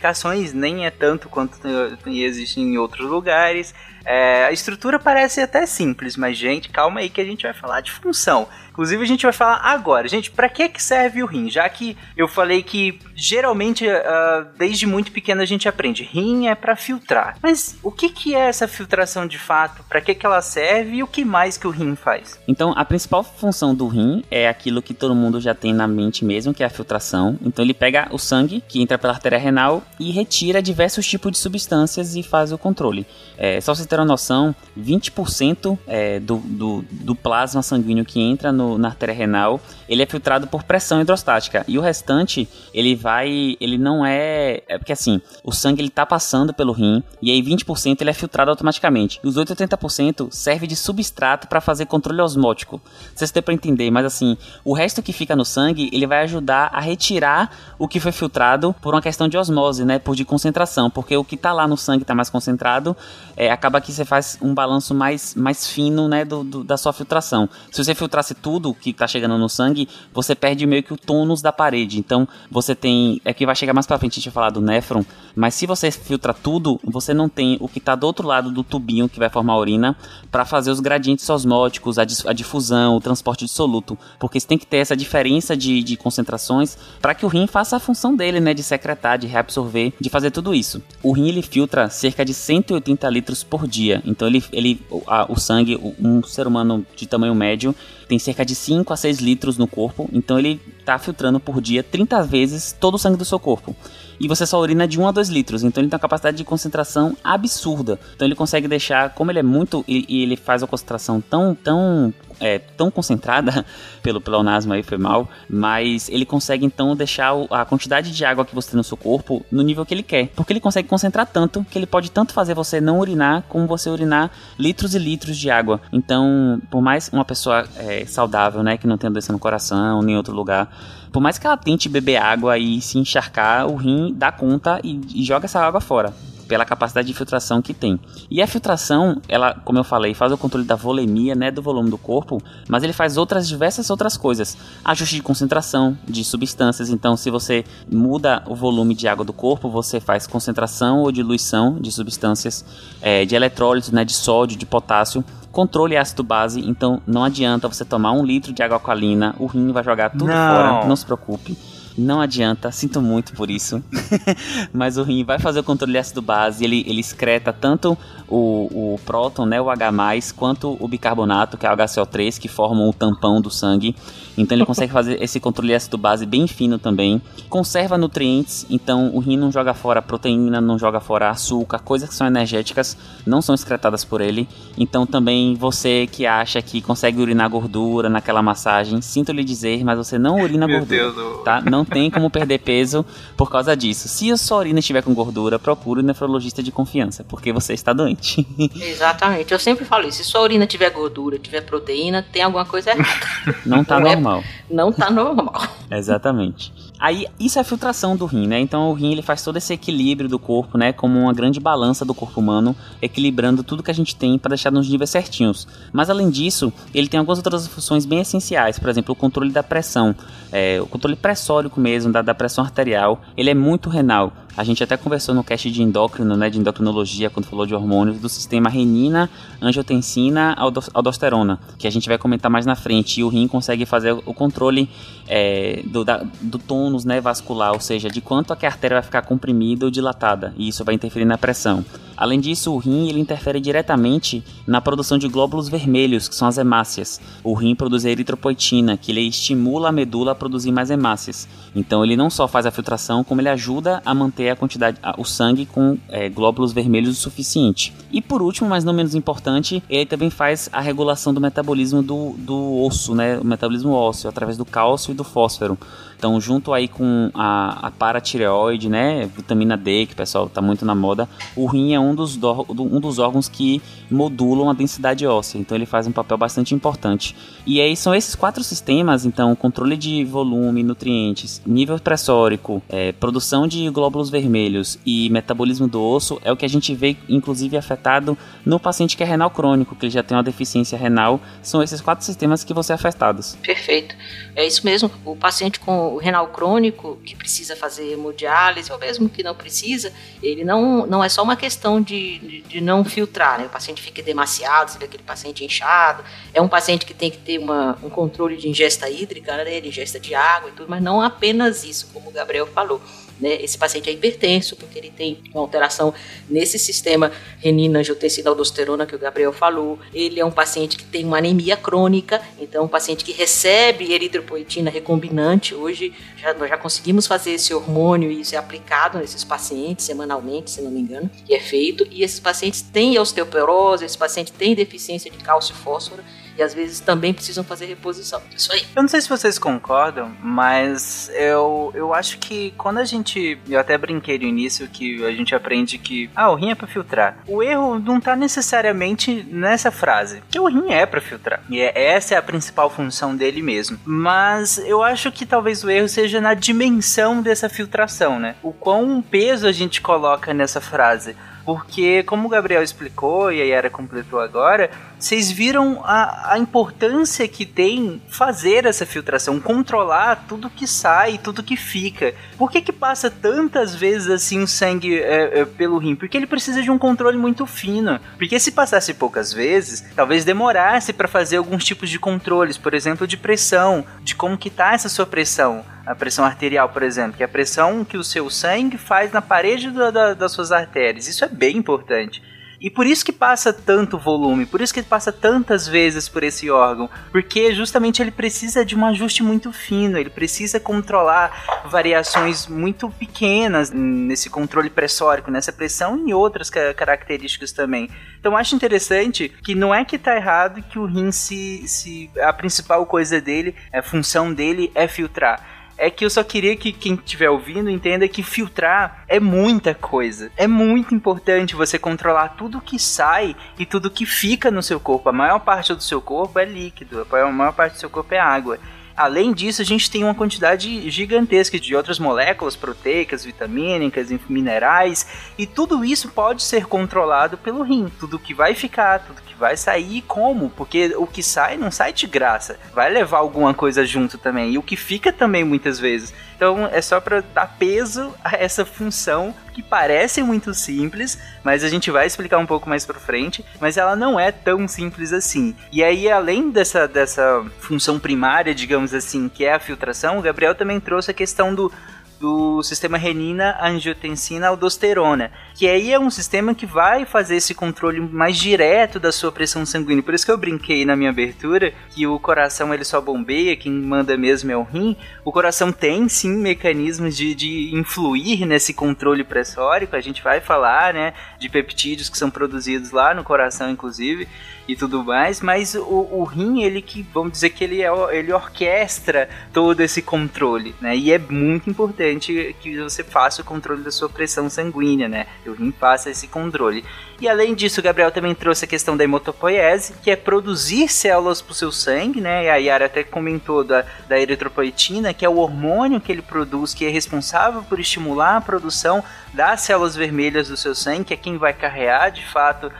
nem 0.53 0.87
é 0.87 0.91
tanto 0.91 1.29
quanto 1.29 1.59
existe 2.07 2.61
em 2.61 2.79
outros 2.79 3.09
lugares. 3.09 3.75
É, 4.05 4.45
a 4.45 4.53
estrutura 4.53 4.99
parece 4.99 5.41
até 5.41 5.67
simples, 5.67 6.17
mas 6.17 6.37
gente, 6.37 6.69
calma 6.69 7.00
aí 7.00 7.11
que 7.11 7.21
a 7.21 7.25
gente 7.25 7.43
vai 7.43 7.53
falar 7.53 7.81
de 7.81 7.91
função. 7.91 8.49
Inclusive 8.76 9.02
a 9.02 9.06
gente 9.06 9.23
vai 9.23 9.33
falar 9.33 9.61
agora, 9.62 10.06
gente, 10.06 10.30
para 10.30 10.50
que 10.50 10.68
que 10.68 10.83
serve 10.83 11.23
o 11.23 11.26
rim? 11.26 11.49
Já 11.50 11.66
que 11.66 11.97
eu 12.14 12.28
falei 12.28 12.62
que 12.62 12.99
geralmente 13.14 13.87
uh, 13.87 14.47
desde 14.59 14.87
muito 14.87 15.11
pequeno 15.11 15.40
a 15.40 15.47
gente 15.47 15.66
aprende, 15.66 16.02
rim 16.02 16.49
é 16.49 16.54
para 16.54 16.76
filtrar. 16.76 17.38
Mas 17.42 17.78
o 17.83 17.90
que 17.90 18.11
que 18.11 18.35
é 18.35 18.40
essa 18.40 18.68
filtração 18.68 19.26
de 19.26 19.38
fato? 19.38 19.83
Para 19.88 20.02
que 20.02 20.14
que 20.14 20.26
ela 20.26 20.42
serve 20.42 20.97
e 20.97 21.02
o 21.02 21.06
que 21.06 21.25
mais 21.25 21.56
que 21.56 21.66
o 21.66 21.71
rim 21.71 21.97
faz? 21.97 22.38
Então 22.47 22.75
a 22.76 22.85
principal 22.85 23.25
função 23.25 23.75
do 23.75 23.87
rim 23.87 24.23
é 24.30 24.47
aquilo 24.47 24.83
que 24.83 24.92
todo 24.92 25.14
mundo 25.14 25.40
já 25.40 25.54
tem 25.54 25.73
na 25.73 25.88
mente 25.88 26.23
mesmo, 26.23 26.52
que 26.52 26.62
é 26.62 26.66
a 26.66 26.71
filtração. 26.71 27.38
Então 27.40 27.64
ele 27.64 27.73
pega 27.73 28.09
o 28.11 28.18
sangue 28.18 28.62
que 28.68 28.83
entra 28.83 28.99
pela 28.99 29.14
artéria 29.14 29.38
renal 29.38 29.83
e 29.99 30.11
retira 30.11 30.61
diversos 30.61 31.06
tipos 31.06 31.33
de 31.33 31.38
substâncias 31.38 32.14
e 32.14 32.23
faz 32.23 32.52
o 32.52 32.59
controle. 32.59 33.06
É, 33.38 33.59
só 33.59 33.75
você 33.75 33.87
ter 33.87 33.97
uma 33.97 34.04
noção, 34.04 34.54
20% 34.78 35.78
é, 35.87 36.21
do, 36.21 36.37
do, 36.37 36.85
do 36.90 37.14
plasma 37.14 37.62
sanguíneo 37.62 38.04
que 38.04 38.21
entra 38.21 38.52
no 38.52 38.65
na 38.78 38.88
artéria 38.88 39.14
renal, 39.14 39.61
ele 39.88 40.02
é 40.02 40.06
filtrado 40.06 40.46
por 40.46 40.62
pressão 40.64 41.00
hidrostática. 41.00 41.64
E 41.68 41.78
o 41.78 41.80
restante, 41.80 42.49
ele 42.75 42.94
vai, 42.94 43.56
ele 43.61 43.78
não 43.78 44.04
é, 44.04 44.62
é 44.68 44.78
porque 44.78 44.92
assim, 44.92 45.20
o 45.44 45.52
sangue 45.52 45.80
ele 45.80 45.90
tá 45.90 46.04
passando 46.04 46.52
pelo 46.52 46.73
rim 46.73 47.02
e 47.23 47.30
aí 47.30 47.42
20% 47.42 48.00
ele 48.00 48.11
é 48.11 48.12
filtrado 48.12 48.50
automaticamente. 48.50 49.20
E 49.23 49.28
os 49.28 49.37
outros 49.37 49.56
80% 49.56 50.28
serve 50.30 50.66
de 50.66 50.76
substrato 50.76 51.49
para 51.49 51.61
fazer 51.61 51.87
controle 51.87 52.20
osmótico. 52.20 52.80
Não 53.11 53.16
sei 53.16 53.26
se 53.26 53.35
deu 53.35 53.42
para 53.42 53.54
entender, 53.54 53.90
mas 53.90 54.04
assim, 54.04 54.37
o 54.64 54.73
resto 54.75 55.02
que 55.02 55.12
fica 55.12 55.37
no 55.37 55.44
sangue, 55.44 55.88
ele 55.92 56.06
vai 56.06 56.23
ajudar 56.25 56.70
a 56.73 56.80
retirar 56.80 57.50
o 57.78 57.87
que 57.87 58.00
foi 58.00 58.12
filtrado 58.12 58.75
por 58.82 58.94
uma 58.94 59.02
questão 59.02 59.28
de 59.28 59.38
osmose, 59.38 59.85
né, 59.85 59.99
por 59.99 60.16
de 60.16 60.25
concentração, 60.25 60.90
porque 60.90 61.16
o 61.16 61.25
que 61.25 61.37
tá 61.37 61.52
lá 61.52 61.66
no 61.66 61.76
sangue 61.76 62.04
tá 62.04 62.14
mais 62.14 62.28
concentrado, 62.28 62.96
é, 63.37 63.50
acaba 63.50 63.80
que 63.80 63.92
você 63.92 64.04
faz 64.04 64.38
um 64.40 64.54
balanço 64.54 64.94
mais, 64.94 65.35
mais 65.35 65.66
fino, 65.66 66.08
né, 66.08 66.25
do, 66.25 66.42
do 66.42 66.64
da 66.64 66.76
sua 66.76 66.92
filtração. 66.92 67.49
Se 67.70 67.82
você 67.82 67.94
filtrasse 67.94 68.35
tudo 68.35 68.55
tudo 68.56 68.72
que 68.72 68.92
tá 68.92 69.06
chegando 69.06 69.36
no 69.36 69.50
sangue, 69.50 69.86
você 70.14 70.34
perde 70.34 70.66
meio 70.66 70.82
que 70.82 70.94
o 70.94 70.96
tônus 70.96 71.42
da 71.42 71.52
parede. 71.52 71.98
Então, 71.98 72.26
você 72.50 72.75
tem. 72.75 73.20
É 73.22 73.34
que 73.34 73.44
vai 73.44 73.54
chegar 73.54 73.75
mais 73.75 73.86
pra 73.86 73.98
frente, 73.98 74.12
a 74.12 74.16
gente 74.16 74.25
vai 74.26 74.32
falar 74.32 74.50
do 74.50 74.62
néfron. 74.62 75.04
Mas 75.34 75.54
se 75.54 75.66
você 75.66 75.90
filtra 75.90 76.32
tudo, 76.32 76.80
você 76.82 77.12
não 77.12 77.28
tem 77.28 77.58
o 77.60 77.68
que 77.68 77.78
tá 77.78 77.94
do 77.94 78.06
outro 78.06 78.26
lado 78.26 78.50
do 78.50 78.64
tubinho 78.64 79.10
que 79.10 79.18
vai 79.18 79.28
formar 79.28 79.52
a 79.52 79.58
urina 79.58 79.96
para 80.30 80.46
fazer 80.46 80.70
os 80.70 80.80
gradientes 80.80 81.28
osmóticos, 81.28 81.98
a, 81.98 82.02
a, 82.02 82.32
difusão, 82.32 82.96
o 82.96 83.00
transporte 83.00 83.44
de 83.44 83.50
soluto. 83.50 83.98
Porque 84.18 84.40
você 84.40 84.46
tem 84.46 84.56
que 84.56 84.66
ter 84.66 84.78
essa 84.78 84.96
diferença 84.96 85.54
de, 85.54 85.82
de 85.82 85.96
concentrações 85.98 86.78
para 87.02 87.14
que 87.14 87.26
o 87.26 87.28
rim 87.28 87.46
faça 87.46 87.76
a 87.76 87.80
função 87.80 88.16
dele, 88.16 88.40
né? 88.40 88.54
De 88.54 88.62
secretar, 88.62 89.18
de 89.18 89.26
reabsorver, 89.26 89.92
de 90.00 90.08
fazer 90.08 90.30
tudo 90.30 90.54
isso. 90.54 90.82
O 91.02 91.12
rim 91.12 91.28
ele 91.28 91.42
filtra 91.42 91.90
cerca 91.90 92.25
de 92.25 92.32
180 92.32 93.10
litros 93.10 93.44
por 93.44 93.68
dia. 93.68 94.02
Então, 94.06 94.26
ele, 94.26 94.42
ele 94.50 94.80
a, 95.06 95.30
o 95.30 95.38
sangue, 95.38 95.78
um 96.00 96.22
ser 96.22 96.46
humano 96.46 96.86
de 96.96 97.06
tamanho 97.06 97.34
médio, 97.34 97.75
tem 98.08 98.18
cerca 98.18 98.46
de 98.47 98.55
5 98.55 98.93
a 98.93 98.97
6 98.97 99.19
litros 99.19 99.59
no 99.59 99.67
corpo, 99.67 100.09
então 100.12 100.38
ele 100.38 100.61
está 100.79 100.99
filtrando 100.99 101.38
por 101.38 101.61
dia 101.61 101.83
30 101.83 102.23
vezes 102.23 102.73
todo 102.73 102.95
o 102.95 102.99
sangue 102.99 103.19
do 103.19 103.25
seu 103.25 103.38
corpo. 103.38 103.76
E 104.18 104.28
você 104.28 104.46
só 104.46 104.61
urina 104.61 104.87
de 104.87 104.99
1 104.99 105.08
a 105.08 105.12
2 105.12 105.28
litros, 105.28 105.62
então 105.62 105.82
ele 105.82 105.90
tem 105.90 105.96
uma 105.96 106.00
capacidade 106.00 106.37
de 106.37 106.44
concentração 106.44 107.16
absurda. 107.23 107.99
Então 108.14 108.26
ele 108.26 108.35
consegue 108.35 108.68
deixar, 108.68 109.11
como 109.11 109.30
ele 109.30 109.38
é 109.38 109.42
muito, 109.42 109.85
e, 109.87 110.23
ele 110.23 110.37
faz 110.37 110.62
a 110.62 110.66
concentração 110.66 111.20
tão, 111.20 111.54
tão 111.54 112.12
é, 112.40 112.58
tão 112.58 112.90
concentrada 112.90 113.64
pelo 114.02 114.20
pleonasmo 114.20 114.73
aí 114.73 114.82
foi 114.82 114.99
mal, 114.99 115.28
mas 115.49 116.08
ele 116.08 116.25
consegue 116.25 116.64
então 116.64 116.94
deixar 116.94 117.32
a 117.50 117.64
quantidade 117.64 118.11
de 118.11 118.25
água 118.25 118.44
que 118.44 118.54
você 118.54 118.70
tem 118.70 118.76
no 118.76 118.85
seu 118.85 118.96
corpo 118.96 119.44
no 119.50 119.62
nível 119.62 119.85
que 119.85 119.94
ele 119.94 120.02
quer, 120.02 120.28
porque 120.35 120.52
ele 120.52 120.61
consegue 120.61 120.88
concentrar 120.88 121.26
tanto 121.26 121.64
que 121.70 121.78
ele 121.78 121.87
pode 121.87 122.11
tanto 122.11 122.32
fazer 122.32 122.54
você 122.54 122.80
não 122.80 122.99
urinar 122.99 123.44
como 123.49 123.66
você 123.66 123.88
urinar 123.88 124.30
litros 124.58 124.94
e 124.94 124.99
litros 124.99 125.37
de 125.37 125.50
água. 125.50 125.80
Então, 125.92 126.61
por 126.70 126.80
mais 126.80 127.08
uma 127.12 127.25
pessoa 127.25 127.66
é, 127.76 128.04
saudável, 128.06 128.62
né, 128.62 128.76
que 128.76 128.87
não 128.87 128.99
tenha 128.99 129.11
doença 129.11 129.32
no 129.32 129.38
coração 129.38 130.02
nem 130.02 130.14
em 130.14 130.16
outro 130.16 130.35
lugar, 130.35 130.70
por 131.16 131.23
mais 131.23 131.38
que 131.38 131.46
ela 131.46 131.56
tente 131.56 131.88
beber 131.88 132.18
água 132.18 132.58
e 132.58 132.78
se 132.78 132.99
encharcar, 132.99 133.66
o 133.66 133.75
rim 133.75 134.12
dá 134.14 134.30
conta 134.30 134.78
e, 134.85 135.00
e 135.14 135.25
joga 135.25 135.46
essa 135.46 135.58
água 135.58 135.80
fora. 135.80 136.12
Pela 136.47 136.65
capacidade 136.65 137.07
de 137.07 137.15
filtração 137.15 137.61
que 137.61 137.75
tem. 137.75 137.99
E 138.31 138.41
a 138.41 138.47
filtração, 138.47 139.21
ela, 139.29 139.55
como 139.65 139.79
eu 139.79 139.85
falei, 139.85 140.15
faz 140.15 140.33
o 140.33 140.38
controle 140.38 140.67
da 140.67 140.75
volemia, 140.75 141.35
né, 141.35 141.50
do 141.50 141.61
volume 141.62 141.91
do 141.91 141.99
corpo, 141.99 142.41
mas 142.69 142.83
ele 142.83 142.93
faz 142.93 143.17
outras 143.17 143.49
diversas 143.49 143.91
outras 143.91 144.17
coisas. 144.17 144.57
Ajuste 144.85 145.17
de 145.17 145.23
concentração 145.23 145.97
de 146.07 146.25
substâncias, 146.25 146.88
então 146.91 147.17
se 147.17 147.31
você 147.31 147.65
muda 147.91 148.43
o 148.47 148.55
volume 148.55 148.95
de 148.95 149.09
água 149.09 149.25
do 149.25 149.33
corpo, 149.33 149.69
você 149.69 150.00
faz 150.00 150.26
concentração 150.26 151.00
ou 151.00 151.12
diluição 151.12 151.79
de 151.81 151.91
substâncias, 151.91 152.65
é, 153.00 153.25
de 153.25 153.35
eletrólitos, 153.35 153.91
né, 153.91 154.05
de 154.05 154.12
sódio, 154.12 154.57
de 154.57 154.67
potássio, 154.67 155.25
controle 155.57 155.97
ácido 155.97 156.23
base, 156.23 156.61
então 156.61 157.00
não 157.07 157.25
adianta 157.25 157.67
você 157.67 157.85
tomar 157.85 158.12
um 158.12 158.23
litro 158.23 158.53
de 158.53 158.62
água 158.62 158.76
alcalina, 158.76 159.35
o 159.38 159.47
rim 159.47 159.73
vai 159.73 159.83
jogar 159.83 160.11
tudo 160.11 160.26
Não. 160.26 160.35
fora, 160.35 160.87
não 160.87 160.95
se 160.95 161.05
preocupe. 161.07 161.57
Não 161.97 162.21
adianta, 162.21 162.71
sinto 162.71 163.00
muito 163.00 163.33
por 163.33 163.50
isso. 163.50 163.83
Mas 164.73 164.99
o 164.99 165.03
rim 165.03 165.25
vai 165.25 165.38
fazer 165.38 165.61
o 165.61 165.65
controle 165.65 165.97
ácido 165.97 166.21
base, 166.21 166.62
ele, 166.65 166.85
ele 166.87 167.00
excreta 167.00 167.53
tanto 167.53 167.97
o, 168.29 168.95
o 168.95 169.00
próton, 169.05 169.47
né, 169.47 169.61
o 169.61 169.71
H+, 169.71 169.91
quanto 170.37 170.76
o 170.79 170.87
bicarbonato, 170.87 171.57
que 171.57 171.67
é 171.67 171.73
o 171.73 171.76
HCO3, 171.76 172.38
que 172.38 172.49
formam 172.49 172.88
o 172.88 172.93
tampão 172.93 173.41
do 173.41 173.50
sangue. 173.50 173.97
Então 174.37 174.57
ele 174.57 174.66
consegue 174.66 174.93
fazer 174.93 175.23
esse 175.23 175.40
controle 175.40 175.69
de 175.69 175.75
ácido 175.75 175.97
base 175.97 176.26
bem 176.26 176.47
fino 176.47 176.78
também. 176.78 177.21
Conserva 177.49 177.97
nutrientes, 177.97 178.66
então 178.69 179.11
o 179.14 179.19
rim 179.19 179.37
não 179.37 179.50
joga 179.50 179.73
fora 179.73 180.02
proteína, 180.02 180.61
não 180.61 180.78
joga 180.78 181.00
fora 181.00 181.31
açúcar, 181.31 181.78
coisas 181.78 182.09
que 182.09 182.14
são 182.14 182.26
energéticas 182.26 182.97
não 183.25 183.40
são 183.40 183.55
excretadas 183.55 184.05
por 184.05 184.21
ele. 184.21 184.49
Então 184.76 185.07
também 185.07 185.55
você 185.55 186.07
que 186.11 186.26
acha 186.26 186.61
que 186.61 186.81
consegue 186.81 187.21
urinar 187.21 187.49
gordura 187.49 188.09
naquela 188.09 188.43
massagem, 188.43 189.00
sinto 189.00 189.33
lhe 189.33 189.43
dizer, 189.45 189.83
mas 189.85 189.97
você 189.97 190.19
não 190.19 190.40
urina 190.40 190.66
Meu 190.66 190.81
gordura. 190.81 191.12
Deus, 191.12 191.45
Tá? 191.45 191.61
Não 191.61 191.85
tem 191.85 192.11
como 192.11 192.28
perder 192.28 192.59
peso 192.59 193.05
por 193.37 193.50
causa 193.50 193.76
disso. 193.76 194.09
Se 194.09 194.31
a 194.31 194.37
sua 194.37 194.59
urina 194.59 194.81
estiver 194.81 195.02
com 195.02 195.14
gordura, 195.14 195.59
procure 195.59 196.00
um 196.00 196.05
nefrologista 196.05 196.62
de 196.62 196.71
confiança, 196.71 197.25
porque 197.25 197.52
você 197.52 197.73
está 197.73 197.93
doente. 197.93 198.47
Exatamente. 198.81 199.52
Eu 199.52 199.59
sempre 199.59 199.85
falo 199.85 200.09
isso. 200.09 200.19
Se 200.19 200.25
sua 200.25 200.40
urina 200.43 200.66
tiver 200.66 200.90
gordura, 200.90 201.38
tiver 201.38 201.61
proteína, 201.62 202.23
tem 202.33 202.43
alguma 202.43 202.64
coisa 202.64 202.90
errada. 202.90 203.57
Não 203.64 203.85
tá 203.85 203.99
Não 204.00 204.07
é- 204.07 204.16
normal. 204.26 204.45
Não 204.71 204.92
tá 204.92 205.11
normal. 205.11 205.52
Exatamente. 205.90 206.73
Aí, 206.99 207.26
isso 207.38 207.59
é 207.59 207.61
a 207.61 207.64
filtração 207.64 208.16
do 208.16 208.26
rim, 208.26 208.47
né? 208.47 208.59
Então, 208.59 208.90
o 208.90 208.95
rim 208.95 209.12
ele 209.12 209.23
faz 209.23 209.42
todo 209.42 209.56
esse 209.56 209.73
equilíbrio 209.73 210.28
do 210.28 210.38
corpo, 210.38 210.76
né? 210.76 210.92
Como 210.92 211.18
uma 211.18 211.33
grande 211.33 211.61
balança 211.61 212.04
do 212.04 212.14
corpo 212.14 212.40
humano, 212.40 212.75
equilibrando 213.00 213.62
tudo 213.62 213.83
que 213.83 213.90
a 213.90 213.95
gente 213.95 214.16
tem 214.16 214.38
para 214.38 214.50
deixar 214.50 214.73
nos 214.73 214.88
níveis 214.88 215.11
certinhos. 215.11 215.68
Mas, 215.92 216.11
além 216.11 216.30
disso, 216.30 216.73
ele 216.95 217.09
tem 217.09 217.18
algumas 217.18 217.38
outras 217.38 217.66
funções 217.68 218.04
bem 218.04 218.21
essenciais. 218.21 218.78
Por 218.78 218.88
exemplo, 218.88 219.12
o 219.12 219.16
controle 219.16 219.52
da 219.52 219.62
pressão, 219.62 220.14
é, 220.50 220.80
o 220.80 220.87
controle 220.87 221.16
pressórico 221.16 221.78
mesmo, 221.78 222.12
da, 222.12 222.23
da 222.23 222.35
pressão 222.35 222.64
arterial. 222.64 223.21
Ele 223.37 223.50
é 223.50 223.54
muito 223.54 223.88
renal. 223.90 224.33
A 224.56 224.64
gente 224.64 224.82
até 224.82 224.96
conversou 224.96 225.34
no 225.34 225.44
cast 225.44 225.70
de 225.70 225.82
endócrino, 225.82 226.34
né? 226.36 226.48
De 226.48 226.58
endocrinologia, 226.58 227.28
quando 227.28 227.44
falou 227.46 227.66
de 227.66 227.75
hormônios, 227.75 228.18
do 228.18 228.28
sistema 228.28 228.70
renina, 228.70 229.28
angiotensina, 229.60 230.54
aldo- 230.54 230.82
aldosterona, 230.94 231.60
que 231.78 231.86
a 231.86 231.90
gente 231.90 232.08
vai 232.08 232.16
comentar 232.16 232.50
mais 232.50 232.64
na 232.64 232.75
frente. 232.75 233.20
E 233.20 233.25
o 233.25 233.28
rim 233.28 233.46
consegue 233.46 233.84
fazer 233.84 234.12
o 234.12 234.32
controle 234.32 234.88
é, 235.28 235.82
do, 235.84 236.04
da- 236.04 236.25
do 236.40 236.58
tônus 236.58 237.04
né, 237.04 237.20
vascular, 237.20 237.72
ou 237.72 237.80
seja, 237.80 238.08
de 238.08 238.20
quanto 238.20 238.52
a 238.52 238.56
que 238.56 238.64
a 238.64 238.68
artéria 238.68 238.96
vai 238.96 239.02
ficar 239.02 239.22
comprimida 239.22 239.84
ou 239.84 239.90
dilatada, 239.90 240.54
e 240.56 240.68
isso 240.68 240.84
vai 240.84 240.94
interferir 240.94 241.25
na 241.26 241.36
pressão. 241.36 241.84
Além 242.16 242.40
disso, 242.40 242.72
o 242.72 242.78
rim 242.78 243.08
ele 243.10 243.20
interfere 243.20 243.60
diretamente 243.60 244.42
na 244.66 244.80
produção 244.80 245.18
de 245.18 245.28
glóbulos 245.28 245.68
vermelhos, 245.68 246.28
que 246.28 246.34
são 246.34 246.48
as 246.48 246.56
hemácias. 246.56 247.20
O 247.44 247.52
rim 247.52 247.75
produz 247.75 248.06
eritropoetina, 248.06 248.96
que 248.96 249.12
ele 249.12 249.20
estimula 249.20 249.90
a 249.90 249.92
medula 249.92 250.32
a 250.32 250.34
produzir 250.34 250.72
mais 250.72 250.88
hemácias. 250.90 251.46
Então 251.76 252.02
ele 252.02 252.16
não 252.16 252.30
só 252.30 252.49
faz 252.49 252.64
a 252.64 252.71
filtração, 252.71 253.23
como 253.23 253.40
ele 253.40 253.49
ajuda 253.50 254.00
a 254.04 254.14
manter 254.14 254.49
a 254.49 254.56
quantidade, 254.56 254.99
a- 255.02 255.14
o 255.18 255.25
sangue 255.25 255.66
com 255.66 255.99
é, 256.09 256.28
glóbulos 256.28 256.73
vermelhos 256.73 257.18
o 257.18 257.21
suficiente. 257.21 257.92
E 258.11 258.23
por 258.23 258.40
último, 258.40 258.68
mas 258.68 258.83
não 258.83 258.92
menos 258.95 259.14
importante, 259.14 259.83
ele 259.90 260.06
também 260.06 260.30
faz 260.30 260.68
a 260.73 260.80
regulação 260.80 261.35
do 261.35 261.40
metabolismo 261.40 262.02
do, 262.02 262.35
do 262.38 262.83
osso, 262.83 263.14
né? 263.14 263.38
O 263.38 263.45
metabolismo 263.45 263.90
ósseo, 263.92 264.28
através 264.28 264.56
do 264.56 264.64
cálcio 264.64 265.12
e 265.12 265.14
do 265.14 265.23
fósforo. 265.23 265.78
Então, 266.18 266.40
junto 266.40 266.73
aí 266.73 266.88
com 266.88 267.30
a, 267.35 267.87
a 267.88 267.90
paratireoide, 267.90 268.88
né, 268.88 269.26
vitamina 269.37 269.76
D, 269.76 270.06
que 270.06 270.14
o 270.14 270.16
pessoal 270.16 270.49
tá 270.49 270.62
muito 270.62 270.84
na 270.84 270.95
moda, 270.95 271.28
o 271.54 271.67
rim 271.67 271.93
é 271.95 272.00
um 272.00 272.14
dos, 272.14 272.36
do- 272.36 272.67
um 272.71 272.99
dos 272.99 273.19
órgãos 273.19 273.49
que 273.49 273.82
modulam 274.10 274.71
a 274.71 274.73
densidade 274.73 275.26
óssea. 275.26 275.58
Então, 275.58 275.76
ele 275.76 275.86
faz 275.86 276.06
um 276.06 276.12
papel 276.12 276.36
bastante 276.38 276.75
importante. 276.75 277.36
E 277.67 277.80
aí 277.80 277.97
são 277.97 278.14
esses 278.14 278.34
quatro 278.34 278.64
sistemas, 278.64 279.25
então, 279.26 279.54
controle 279.54 279.97
de 279.97 280.25
volume, 280.25 280.82
nutrientes, 280.82 281.60
nível 281.67 281.99
pressórico, 281.99 282.82
é, 282.88 283.12
produção 283.12 283.67
de 283.67 283.88
glóbulos 283.91 284.30
vermelhos 284.30 284.99
e 285.04 285.28
metabolismo 285.30 285.86
do 285.86 286.00
osso, 286.02 286.41
é 286.45 286.50
o 286.50 286.56
que 286.56 286.64
a 286.64 286.69
gente 286.69 286.95
vê, 286.95 287.17
inclusive, 287.28 287.76
afetado 287.76 288.36
no 288.64 288.80
paciente 288.80 289.17
que 289.17 289.23
é 289.23 289.26
renal 289.26 289.50
crônico, 289.50 289.95
que 289.95 290.06
ele 290.06 290.12
já 290.12 290.23
tem 290.23 290.36
uma 290.36 290.43
deficiência 290.43 290.97
renal. 290.99 291.41
São 291.62 291.82
esses 291.82 292.00
quatro 292.00 292.25
sistemas 292.25 292.64
que 292.64 292.73
vão 292.73 292.82
ser 292.82 292.95
afetados. 292.95 293.56
Perfeito. 293.62 294.14
É 294.54 294.67
isso 294.67 294.80
mesmo. 294.84 295.10
O 295.25 295.36
paciente 295.36 295.78
com 295.80 296.05
o 296.14 296.19
renal 296.19 296.49
crônico, 296.49 297.19
que 297.25 297.34
precisa 297.34 297.76
fazer 297.76 298.12
hemodiálise, 298.12 298.92
ou 298.92 298.99
mesmo 298.99 299.28
que 299.28 299.42
não 299.42 299.54
precisa, 299.54 300.12
ele 300.42 300.64
não, 300.64 301.06
não 301.06 301.23
é 301.23 301.28
só 301.28 301.42
uma 301.42 301.56
questão 301.56 302.00
de, 302.00 302.38
de, 302.38 302.60
de 302.62 302.80
não 302.80 303.04
filtrar, 303.04 303.58
né? 303.58 303.66
O 303.66 303.71
paciente 303.71 304.02
fica 304.02 304.23
demasiado, 304.23 304.90
você 304.90 304.99
vê 304.99 305.04
aquele 305.06 305.23
paciente 305.23 305.64
inchado. 305.64 306.25
É 306.52 306.60
um 306.60 306.69
paciente 306.69 307.04
que 307.06 307.14
tem 307.14 307.30
que 307.30 307.38
ter 307.38 307.58
uma, 307.58 307.99
um 308.02 308.10
controle 308.10 308.56
de 308.56 308.69
ingesta 308.69 309.08
hídrica, 309.08 309.56
né? 309.56 309.80
De 309.80 309.88
ingesta 309.88 310.19
de 310.19 310.34
água 310.34 310.71
e 310.71 310.73
tudo, 310.73 310.88
mas 310.88 311.02
não 311.02 311.21
apenas 311.21 311.84
isso, 311.84 312.08
como 312.12 312.28
o 312.30 312.32
Gabriel 312.32 312.66
falou. 312.66 313.00
Né? 313.40 313.62
Esse 313.62 313.76
paciente 313.76 314.08
é 314.08 314.12
hipertenso, 314.12 314.76
porque 314.76 314.99
ele 314.99 315.10
tem 315.10 315.38
uma 315.52 315.60
alteração 315.60 316.12
nesse 316.49 316.78
sistema 316.78 317.30
renina, 317.58 318.00
angiotensina, 318.00 318.50
aldosterona 318.50 319.06
que 319.06 319.14
o 319.14 319.19
Gabriel 319.19 319.52
falou. 319.52 319.99
Ele 320.12 320.40
é 320.40 320.45
um 320.45 320.50
paciente 320.50 320.97
que 320.97 321.04
tem 321.04 321.25
uma 321.25 321.38
anemia 321.38 321.76
crônica, 321.76 322.40
então 322.58 322.84
um 322.84 322.88
paciente 322.88 323.25
que 323.25 323.32
recebe 323.32 324.12
eritropoetina 324.12 324.90
recombinante. 324.90 325.75
Hoje 325.75 325.96
já, 326.37 326.54
nós 326.54 326.69
já 326.69 326.76
conseguimos 326.76 327.26
fazer 327.26 327.52
esse 327.52 327.73
hormônio 327.75 328.30
e 328.30 328.41
isso 328.41 328.54
é 328.54 328.59
aplicado 328.59 329.19
nesses 329.19 329.45
pacientes 329.45 330.04
semanalmente, 330.04 330.71
se 330.71 330.80
não 330.80 330.91
me 330.91 331.00
engano, 331.00 331.30
e 331.49 331.54
é 331.54 331.61
feito. 331.61 332.06
E 332.11 332.23
esses 332.23 332.41
pacientes 332.41 332.82
têm 332.82 333.19
osteoporose, 333.19 334.04
esses 334.04 334.17
pacientes 334.17 334.52
têm 334.56 334.75
deficiência 334.75 335.30
de 335.30 335.39
cálcio 335.39 335.75
e 335.75 335.76
fósforo 335.76 336.23
e 336.56 336.62
às 336.62 336.75
vezes 336.75 337.00
também 337.00 337.32
precisam 337.32 337.64
fazer 337.64 337.86
reposição. 337.86 338.40
Isso 338.54 338.73
aí. 338.73 338.84
Eu 338.95 339.02
não 339.02 339.08
sei 339.08 339.21
se 339.21 339.28
vocês 339.28 339.58
concordam, 339.58 340.32
mas 340.42 341.30
eu, 341.34 341.92
eu 341.95 342.14
acho 342.14 342.38
que 342.38 342.73
quando 342.76 342.99
a 342.99 343.04
gente. 343.04 343.58
Eu 343.69 343.78
até 343.78 343.97
brinquei 343.99 344.38
no 344.38 344.45
início 344.45 344.88
que 344.88 345.25
a 345.25 345.30
gente 345.32 345.54
aprende 345.54 345.99
que. 345.99 346.30
Ah, 346.34 346.50
o 346.50 346.54
rim 346.54 346.71
é 346.71 346.75
pra 346.75 346.86
filtrar. 346.86 347.38
O 347.47 347.62
erro 347.62 347.99
não 347.99 348.21
tá 348.21 348.34
necessariamente 348.34 349.47
nessa 349.50 349.90
frase. 349.90 350.42
Que 350.50 350.58
o 350.58 350.66
rim 350.66 350.92
é 350.92 351.04
pra 351.06 351.21
filtrar. 351.21 351.62
E 351.69 351.80
é, 351.80 351.92
essa 351.95 352.34
é 352.34 352.38
a 352.38 352.42
principal 352.42 352.88
função 352.90 353.36
dele 353.36 353.62
mesmo. 353.62 353.99
Mas 354.04 354.78
eu 354.78 355.02
acho 355.02 355.30
que 355.30 355.45
talvez 355.45 355.84
o 355.84 355.90
erro 355.90 356.08
seja 356.08 356.40
na 356.40 356.54
dimensão 356.54 357.42
dessa 357.42 357.69
filtração, 357.69 358.38
né? 358.38 358.56
O 358.62 358.73
quão 358.73 359.21
peso 359.23 359.66
a 359.66 359.73
gente 359.73 360.00
coloca 360.00 360.54
nessa 360.54 360.80
frase. 360.80 361.36
Porque, 361.66 362.23
como 362.23 362.47
o 362.47 362.49
Gabriel 362.49 362.80
explicou 362.80 363.50
e 363.50 363.60
a 363.60 363.64
Yara 363.64 363.90
completou 363.90 364.38
agora, 364.38 364.88
vocês 365.19 365.50
viram 365.50 366.02
a, 366.05 366.52
a 366.55 366.59
importância 366.59 367.49
que 367.49 367.65
tem 367.65 368.21
fazer 368.29 368.85
essa 368.85 369.07
filtração, 369.07 369.59
controlar 369.59 370.45
tudo 370.49 370.69
que 370.69 370.87
sai, 370.87 371.39
tudo 371.39 371.63
que 371.63 371.76
fica. 371.76 372.35
Por 372.59 372.71
que, 372.71 372.83
que 372.83 372.93
passa 372.93 373.31
tantas 373.31 373.95
vezes 373.95 374.29
assim 374.29 374.63
o 374.63 374.69
sangue 374.69 375.19
é, 375.19 375.61
é, 375.61 375.65
pelo 375.65 375.99
rim? 375.99 376.15
Porque 376.15 376.37
ele 376.37 376.47
precisa 376.47 376.83
de 376.83 376.91
um 376.91 376.99
controle 376.99 377.37
muito 377.37 377.67
fino. 377.67 378.21
Porque 378.37 378.59
se 378.61 378.73
passasse 378.73 379.15
poucas 379.15 379.52
vezes, 379.52 380.05
talvez 380.15 380.45
demorasse 380.45 381.13
para 381.13 381.29
fazer 381.29 381.57
alguns 381.57 381.85
tipos 381.85 382.11
de 382.11 382.19
controles, 382.19 382.76
por 382.76 382.93
exemplo, 382.93 383.26
de 383.26 383.37
pressão, 383.37 384.05
de 384.23 384.35
como 384.35 384.59
que 384.59 384.71
tá 384.71 384.93
essa 384.93 385.09
sua 385.09 385.26
pressão 385.26 385.85
a 386.07 386.15
pressão 386.15 386.45
arterial, 386.45 386.89
por 386.91 387.02
exemplo, 387.02 387.37
que 387.37 387.43
é 387.43 387.47
a 387.47 387.49
pressão 387.49 388.05
que 388.05 388.17
o 388.17 388.23
seu 388.23 388.49
sangue 388.49 388.97
faz 388.97 389.33
na 389.33 389.43
parede 389.43 389.91
da, 389.91 390.13
da, 390.13 390.35
das 390.35 390.52
suas 390.52 390.71
artérias. 390.71 391.26
Isso 391.26 391.45
é 391.45 391.49
bem 391.49 391.76
importante. 391.76 392.41
E 392.80 392.91
por 392.91 393.06
isso 393.06 393.25
que 393.25 393.32
passa 393.32 393.73
tanto 393.73 394.19
volume, 394.19 394.67
por 394.67 394.80
isso 394.80 394.93
que 394.93 395.00
ele 395.00 395.06
passa 395.06 395.32
tantas 395.32 395.89
vezes 395.89 396.28
por 396.28 396.43
esse 396.43 396.71
órgão, 396.71 397.08
porque 397.32 397.75
justamente 397.75 398.21
ele 398.21 398.30
precisa 398.30 398.84
de 398.84 398.97
um 398.97 399.04
ajuste 399.06 399.43
muito 399.43 399.73
fino, 399.73 400.19
ele 400.19 400.30
precisa 400.30 400.78
controlar 400.78 401.84
variações 401.86 402.67
muito 402.67 403.08
pequenas 403.10 403.91
nesse 403.91 404.50
controle 404.50 404.91
pressórico, 404.91 405.50
nessa 405.50 405.73
pressão 405.73 406.26
e 406.26 406.34
outras 406.34 406.69
ca 406.71 406.93
características 406.95 407.73
também. 407.73 408.10
Então 408.39 408.56
acho 408.56 408.75
interessante 408.75 409.49
que 409.49 409.75
não 409.75 409.95
é 409.95 410.04
que 410.04 410.19
tá 410.19 410.36
errado 410.36 410.82
que 410.82 410.99
o 410.99 411.06
rim 411.06 411.32
se, 411.32 411.86
se 411.89 412.30
a 412.41 412.52
principal 412.52 413.04
coisa 413.06 413.41
dele, 413.41 413.75
a 413.93 414.02
função 414.02 414.52
dele 414.52 414.91
é 414.95 415.08
filtrar 415.08 415.75
é 415.99 416.11
que 416.11 416.25
eu 416.25 416.30
só 416.30 416.45
queria 416.45 416.76
que 416.76 416.93
quem 416.93 417.15
estiver 417.15 417.49
ouvindo 417.49 417.89
entenda 417.89 418.28
que 418.28 418.43
filtrar 418.43 419.25
é 419.26 419.41
muita 419.41 419.95
coisa. 419.95 420.50
É 420.56 420.67
muito 420.67 421.15
importante 421.15 421.75
você 421.75 421.99
controlar 421.99 422.50
tudo 422.50 422.80
que 422.80 422.99
sai 422.99 423.56
e 423.78 423.87
tudo 423.87 424.11
que 424.11 424.26
fica 424.26 424.71
no 424.71 424.82
seu 424.82 425.00
corpo. 425.00 425.28
A 425.28 425.32
maior 425.32 425.61
parte 425.61 425.95
do 425.95 426.02
seu 426.02 426.21
corpo 426.21 426.59
é 426.59 426.65
líquido, 426.65 427.26
a 427.30 427.50
maior 427.50 427.73
parte 427.73 427.95
do 427.95 428.00
seu 428.00 428.11
corpo 428.11 428.35
é 428.35 428.39
água. 428.39 428.78
Além 429.17 429.55
disso, 429.55 429.81
a 429.81 429.85
gente 429.85 430.11
tem 430.11 430.23
uma 430.23 430.35
quantidade 430.35 431.11
gigantesca 431.11 431.81
de 431.81 431.97
outras 431.97 432.19
moléculas 432.19 432.76
proteicas, 432.76 433.45
vitamínicas, 433.45 434.29
minerais, 434.49 435.26
e 435.57 435.67
tudo 435.67 436.05
isso 436.05 436.29
pode 436.29 436.63
ser 436.63 436.85
controlado 436.85 437.57
pelo 437.57 437.83
rim. 437.83 438.13
Tudo 438.21 438.39
que 438.39 438.52
vai 438.52 438.75
ficar, 438.75 439.21
tudo 439.21 439.41
que 439.41 439.55
vai 439.55 439.75
sair, 439.75 440.21
como? 440.23 440.69
Porque 440.69 441.15
o 441.17 441.26
que 441.26 441.43
sai 441.43 441.79
não 441.79 441.91
sai 441.91 442.13
de 442.13 442.26
graça, 442.26 442.79
vai 442.95 443.11
levar 443.11 443.39
alguma 443.39 443.73
coisa 443.73 444.05
junto 444.05 444.37
também, 444.37 444.73
e 444.73 444.79
o 444.79 444.83
que 444.83 444.97
fica 444.97 445.33
também 445.33 445.65
muitas 445.65 445.99
vezes. 445.99 446.35
Então 446.56 446.88
é 446.90 447.02
só 447.02 447.21
para 447.21 447.42
dar 447.54 447.76
peso 447.78 448.34
a 448.42 448.56
essa 448.56 448.84
função 448.84 449.54
que 449.75 449.82
parece 449.82 450.42
muito 450.42 450.73
simples, 450.73 451.38
mas 451.62 451.84
a 451.84 451.88
gente 451.88 452.10
vai 452.10 452.26
explicar 452.26 452.56
um 452.56 452.64
pouco 452.64 452.88
mais 452.88 453.04
para 453.04 453.21
frente, 453.21 453.62
mas 453.78 453.99
ela 453.99 454.16
não 454.16 454.40
é 454.40 454.50
tão 454.50 454.88
simples 454.88 455.34
assim. 455.34 455.76
E 455.92 456.02
aí 456.02 456.30
além 456.30 456.71
dessa 456.71 457.06
dessa 457.06 457.62
função 457.78 458.19
primária, 458.19 458.75
digamos 458.75 459.12
assim, 459.12 459.50
que 459.50 459.66
é 459.66 459.75
a 459.75 459.78
filtração, 459.78 460.38
o 460.38 460.42
Gabriel 460.42 460.75
também 460.75 460.99
trouxe 460.99 461.30
a 461.30 461.34
questão 461.34 461.75
do 461.75 461.92
do 462.38 462.82
sistema 462.82 463.16
renina, 463.16 463.78
angiotensina, 463.80 464.68
aldosterona, 464.68 465.50
que 465.75 465.88
aí 465.88 466.12
é 466.12 466.18
um 466.18 466.30
sistema 466.30 466.75
que 466.75 466.86
vai 466.86 467.25
fazer 467.25 467.56
esse 467.56 467.75
controle 467.75 468.20
mais 468.20 468.56
direto 468.56 469.18
da 469.18 469.32
sua 469.32 469.50
pressão 469.50 469.84
sanguínea. 469.86 470.22
Por 470.22 470.34
isso 470.34 470.44
que 470.44 470.52
eu 470.52 470.58
brinquei 470.58 471.04
na 471.04 471.16
minha 471.16 471.30
abertura 471.30 471.92
que 472.10 472.26
o 472.26 472.38
coração 472.38 472.92
ele 472.92 473.04
só 473.04 473.20
bombeia, 473.20 473.76
quem 473.76 473.92
manda 473.92 474.36
mesmo 474.36 474.70
é 474.70 474.76
o 474.76 474.82
rim. 474.82 475.16
O 475.44 475.52
coração 475.52 475.90
tem 475.92 476.28
sim 476.28 476.56
mecanismos 476.56 477.36
de, 477.36 477.54
de 477.54 477.94
influir 477.94 478.66
nesse 478.66 478.92
controle 478.92 479.44
pressórico. 479.44 480.16
A 480.16 480.20
gente 480.20 480.42
vai 480.42 480.60
falar, 480.60 481.14
né, 481.14 481.32
de 481.58 481.68
peptídeos 481.68 482.28
que 482.28 482.38
são 482.38 482.50
produzidos 482.50 483.10
lá 483.10 483.34
no 483.34 483.44
coração, 483.44 483.90
inclusive 483.90 484.49
e 484.88 484.94
tudo 484.94 485.25
mais, 485.25 485.60
mas 485.60 485.94
o, 485.94 486.28
o 486.30 486.44
rim, 486.44 486.82
ele 486.82 487.02
que, 487.02 487.26
vamos 487.34 487.52
dizer 487.52 487.70
que 487.70 487.82
ele, 487.82 488.02
é, 488.02 488.10
ele 488.32 488.52
orquestra 488.52 489.49
todo 489.72 490.00
esse 490.00 490.22
controle, 490.22 490.94
né? 491.00 491.16
E 491.16 491.32
é 491.32 491.38
muito 491.38 491.90
importante 491.90 492.75
que 492.80 492.96
você 492.99 493.25
faça 493.25 493.62
o 493.62 493.64
controle 493.64 494.02
da 494.02 494.10
sua 494.10 494.28
pressão 494.28 494.70
sanguínea, 494.70 495.28
né? 495.28 495.46
O 495.66 495.72
rim 495.72 495.92
faça 495.92 496.30
esse 496.30 496.46
controle. 496.46 497.04
E 497.40 497.49
além 497.49 497.75
disso, 497.75 498.00
o 498.00 498.02
Gabriel 498.02 498.30
também 498.30 498.54
trouxe 498.54 498.84
a 498.84 498.88
questão 498.88 499.16
da 499.16 499.25
hematopoiese, 499.25 500.14
que 500.22 500.30
é 500.30 500.36
produzir 500.36 501.08
células 501.08 501.60
para 501.60 501.72
o 501.72 501.75
seu 501.75 501.92
sangue, 501.92 502.40
né? 502.40 502.64
E 502.64 502.70
a 502.70 502.76
Yara 502.76 503.06
até 503.06 503.22
comentou 503.22 503.84
da, 503.84 504.06
da 504.28 504.40
eritropoetina, 504.40 505.34
que 505.34 505.44
é 505.44 505.49
o 505.49 505.58
hormônio 505.58 506.20
que 506.20 506.32
ele 506.32 506.42
produz, 506.42 506.94
que 506.94 507.04
é 507.04 507.10
responsável 507.10 507.82
por 507.82 508.00
estimular 508.00 508.56
a 508.56 508.60
produção 508.60 509.22
das 509.52 509.82
células 509.82 510.16
vermelhas 510.16 510.68
do 510.68 510.76
seu 510.76 510.94
sangue, 510.94 511.25
que 511.25 511.34
é 511.34 511.36
quem 511.36 511.58
vai 511.58 511.72
carregar, 511.72 512.30
de 512.30 512.46
fato, 512.46 512.90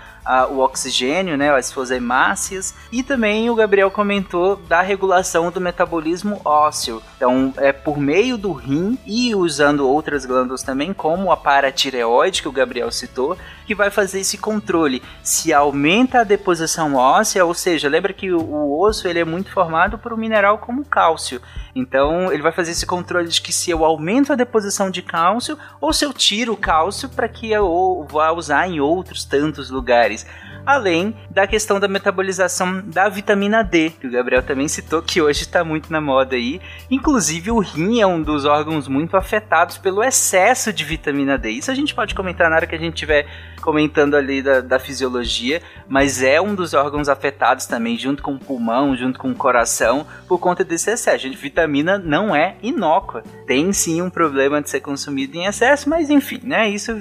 o 0.51 0.59
oxigênio, 0.59 1.37
né, 1.37 1.51
as 1.51 1.67
suas 1.67 1.91
hemácias, 1.91 2.75
e 2.91 3.03
também 3.03 3.49
o 3.49 3.55
Gabriel 3.55 3.91
comentou 3.91 4.57
da 4.57 4.83
regulação 4.83 5.51
do 5.51 5.61
metabolismo 5.61 6.41
ósseo. 6.45 7.03
Então, 7.17 7.55
é 7.59 7.73
por 7.73 7.99
meio 7.99 8.37
do 8.37 8.53
rim 8.53 8.99
e 9.07 9.35
usando 9.35 9.89
outras 9.89 10.27
glândulas 10.27 10.63
também, 10.63 10.93
como 10.93 11.31
a 11.31 11.37
paratireoide 11.37 12.43
que 12.43 12.49
o 12.49 12.53
Gabriel 12.53 12.91
citou, 12.91 13.39
que 13.67 13.75
vai 13.75 13.91
fazer 13.91 14.21
esse 14.21 14.39
controle. 14.39 15.03
Se 15.23 15.53
aumenta 15.53 16.21
a 16.21 16.25
deposição 16.25 16.95
óssea, 16.95 17.45
ou 17.45 17.55
seja, 17.55 17.89
lembra 17.89 18.13
que 18.13 18.33
o, 18.33 18.41
o 18.41 18.81
osso 18.81 19.09
ele 19.09 19.19
é 19.19 19.25
muito 19.25 19.51
formado 19.53 19.99
por 19.99 20.13
um 20.13 20.17
mineral 20.17 20.59
como 20.59 20.85
cálcio. 20.85 21.41
Então 21.75 22.33
ele 22.33 22.43
vai 22.43 22.53
fazer 22.53 22.71
esse 22.71 22.87
controle 22.87 23.29
de 23.29 23.41
que 23.41 23.53
se 23.53 23.71
eu 23.71 23.85
aumento 23.85 24.33
a 24.33 24.37
deposição 24.37 24.91
de 24.91 25.03
cálcio 25.03 25.59
ou 25.79 25.93
se 25.93 26.05
eu 26.05 26.13
tiro 26.13 26.55
o 26.55 26.57
cálcio 26.57 27.09
para 27.09 27.29
que 27.29 27.51
eu 27.51 28.07
vá 28.11 28.33
usar 28.33 28.67
em 28.67 28.81
outros 28.81 29.25
tantos 29.25 29.69
lugares 29.69 30.16
guys 30.17 30.25
além 30.67 31.15
da 31.31 31.47
questão 31.47 31.79
da 31.79 31.87
metabolização 31.87 32.83
da 32.85 33.09
vitamina 33.09 33.63
D, 33.63 33.91
que 34.01 34.07
o 34.07 34.11
Gabriel 34.11 34.43
também 34.43 34.67
citou 34.67 35.01
que 35.01 35.23
hoje 35.23 35.43
está 35.43 35.63
muito 35.63 35.93
na 35.93 36.01
moda 36.01 36.35
aí. 36.35 36.61
Inclusive 36.91 37.53
o 37.53 37.61
rim 37.61 38.01
é 38.01 38.07
um 38.07 38.21
dos 38.21 38.45
órgãos 38.45 38.89
muito 38.89 39.17
afetados 39.17 39.79
pelo 39.79 40.03
excesso 40.03 40.73
de 40.73 40.85
vitamina 40.85 41.39
D. 41.39 41.51
Isso 41.51 41.71
a 41.71 41.75
gente 41.75 41.95
pode 41.95 42.15
comentar 42.15 42.51
na 42.51 42.57
hora 42.57 42.67
que 42.67 42.75
a 42.75 42.79
gente 42.79 42.95
estiver 42.95 43.27
comentando 43.61 44.15
ali 44.15 44.43
da, 44.43 44.61
da 44.61 44.79
fisiologia, 44.79 45.61
mas 45.89 46.23
é 46.23 46.41
um 46.41 46.55
dos 46.55 46.75
órgãos 46.75 47.09
afetados 47.09 47.67
também, 47.67 47.99
junto 47.99 48.23
com 48.23 48.35
o 48.35 48.39
pulmão, 48.39 48.97
junto 48.97 49.19
com 49.19 49.31
o 49.31 49.35
coração, 49.35 50.07
por 50.29 50.39
conta 50.39 50.65
desse 50.65 50.91
excesso. 50.91 51.25
Gente, 51.25 51.37
vitamina 51.37 51.99
não 51.99 52.35
é 52.35 52.57
inócua. 52.63 53.23
Tem 53.47 53.73
sim 53.73 54.03
um 54.03 54.11
problema 54.11 54.61
de 54.61 54.71
ser 54.71 54.81
consumido 54.81 55.37
em 55.37 55.47
excesso, 55.47 55.89
mas 55.89 56.11
enfim, 56.11 56.41
né? 56.43 56.69
Isso 56.69 56.93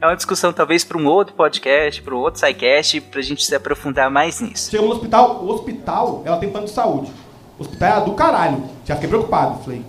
é 0.00 0.06
uma 0.06 0.16
discussão 0.16 0.52
talvez 0.52 0.84
para 0.84 0.98
um 0.98 1.06
outro 1.06 1.34
podcast, 1.34 2.02
para 2.02 2.14
um 2.14 2.18
outro 2.18 2.40
sidecast, 2.40 3.00
pra 3.04 3.22
gente 3.22 3.44
se 3.44 3.54
aprofundar 3.54 4.10
mais 4.10 4.40
nisso. 4.40 4.70
Chegou 4.70 4.88
no 4.88 4.94
hospital, 4.94 5.42
o 5.42 5.50
hospital, 5.50 6.22
ela 6.24 6.36
tem 6.36 6.50
plano 6.50 6.66
de 6.66 6.72
saúde. 6.72 7.12
O 7.58 7.62
hospital 7.62 8.02
é 8.02 8.04
do 8.04 8.12
caralho. 8.12 8.64
Já 8.84 8.94
fiquei 8.94 9.08
preocupado. 9.08 9.62
Falei, 9.62 9.82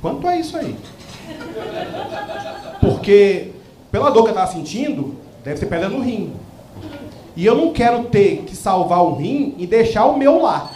quanto 0.00 0.28
é 0.28 0.38
isso 0.38 0.56
aí? 0.56 0.76
Porque, 2.80 3.52
pela 3.90 4.10
dor 4.10 4.24
que 4.24 4.30
eu 4.30 4.34
tava 4.34 4.50
sentindo, 4.52 5.16
deve 5.44 5.58
ser 5.58 5.66
pedra 5.66 5.88
no 5.88 6.00
rim. 6.00 6.34
E 7.34 7.44
eu 7.44 7.54
não 7.54 7.72
quero 7.72 8.04
ter 8.04 8.44
que 8.44 8.56
salvar 8.56 9.02
o 9.02 9.16
rim 9.16 9.54
e 9.58 9.66
deixar 9.66 10.06
o 10.06 10.16
meu 10.16 10.40
lá. 10.40 10.70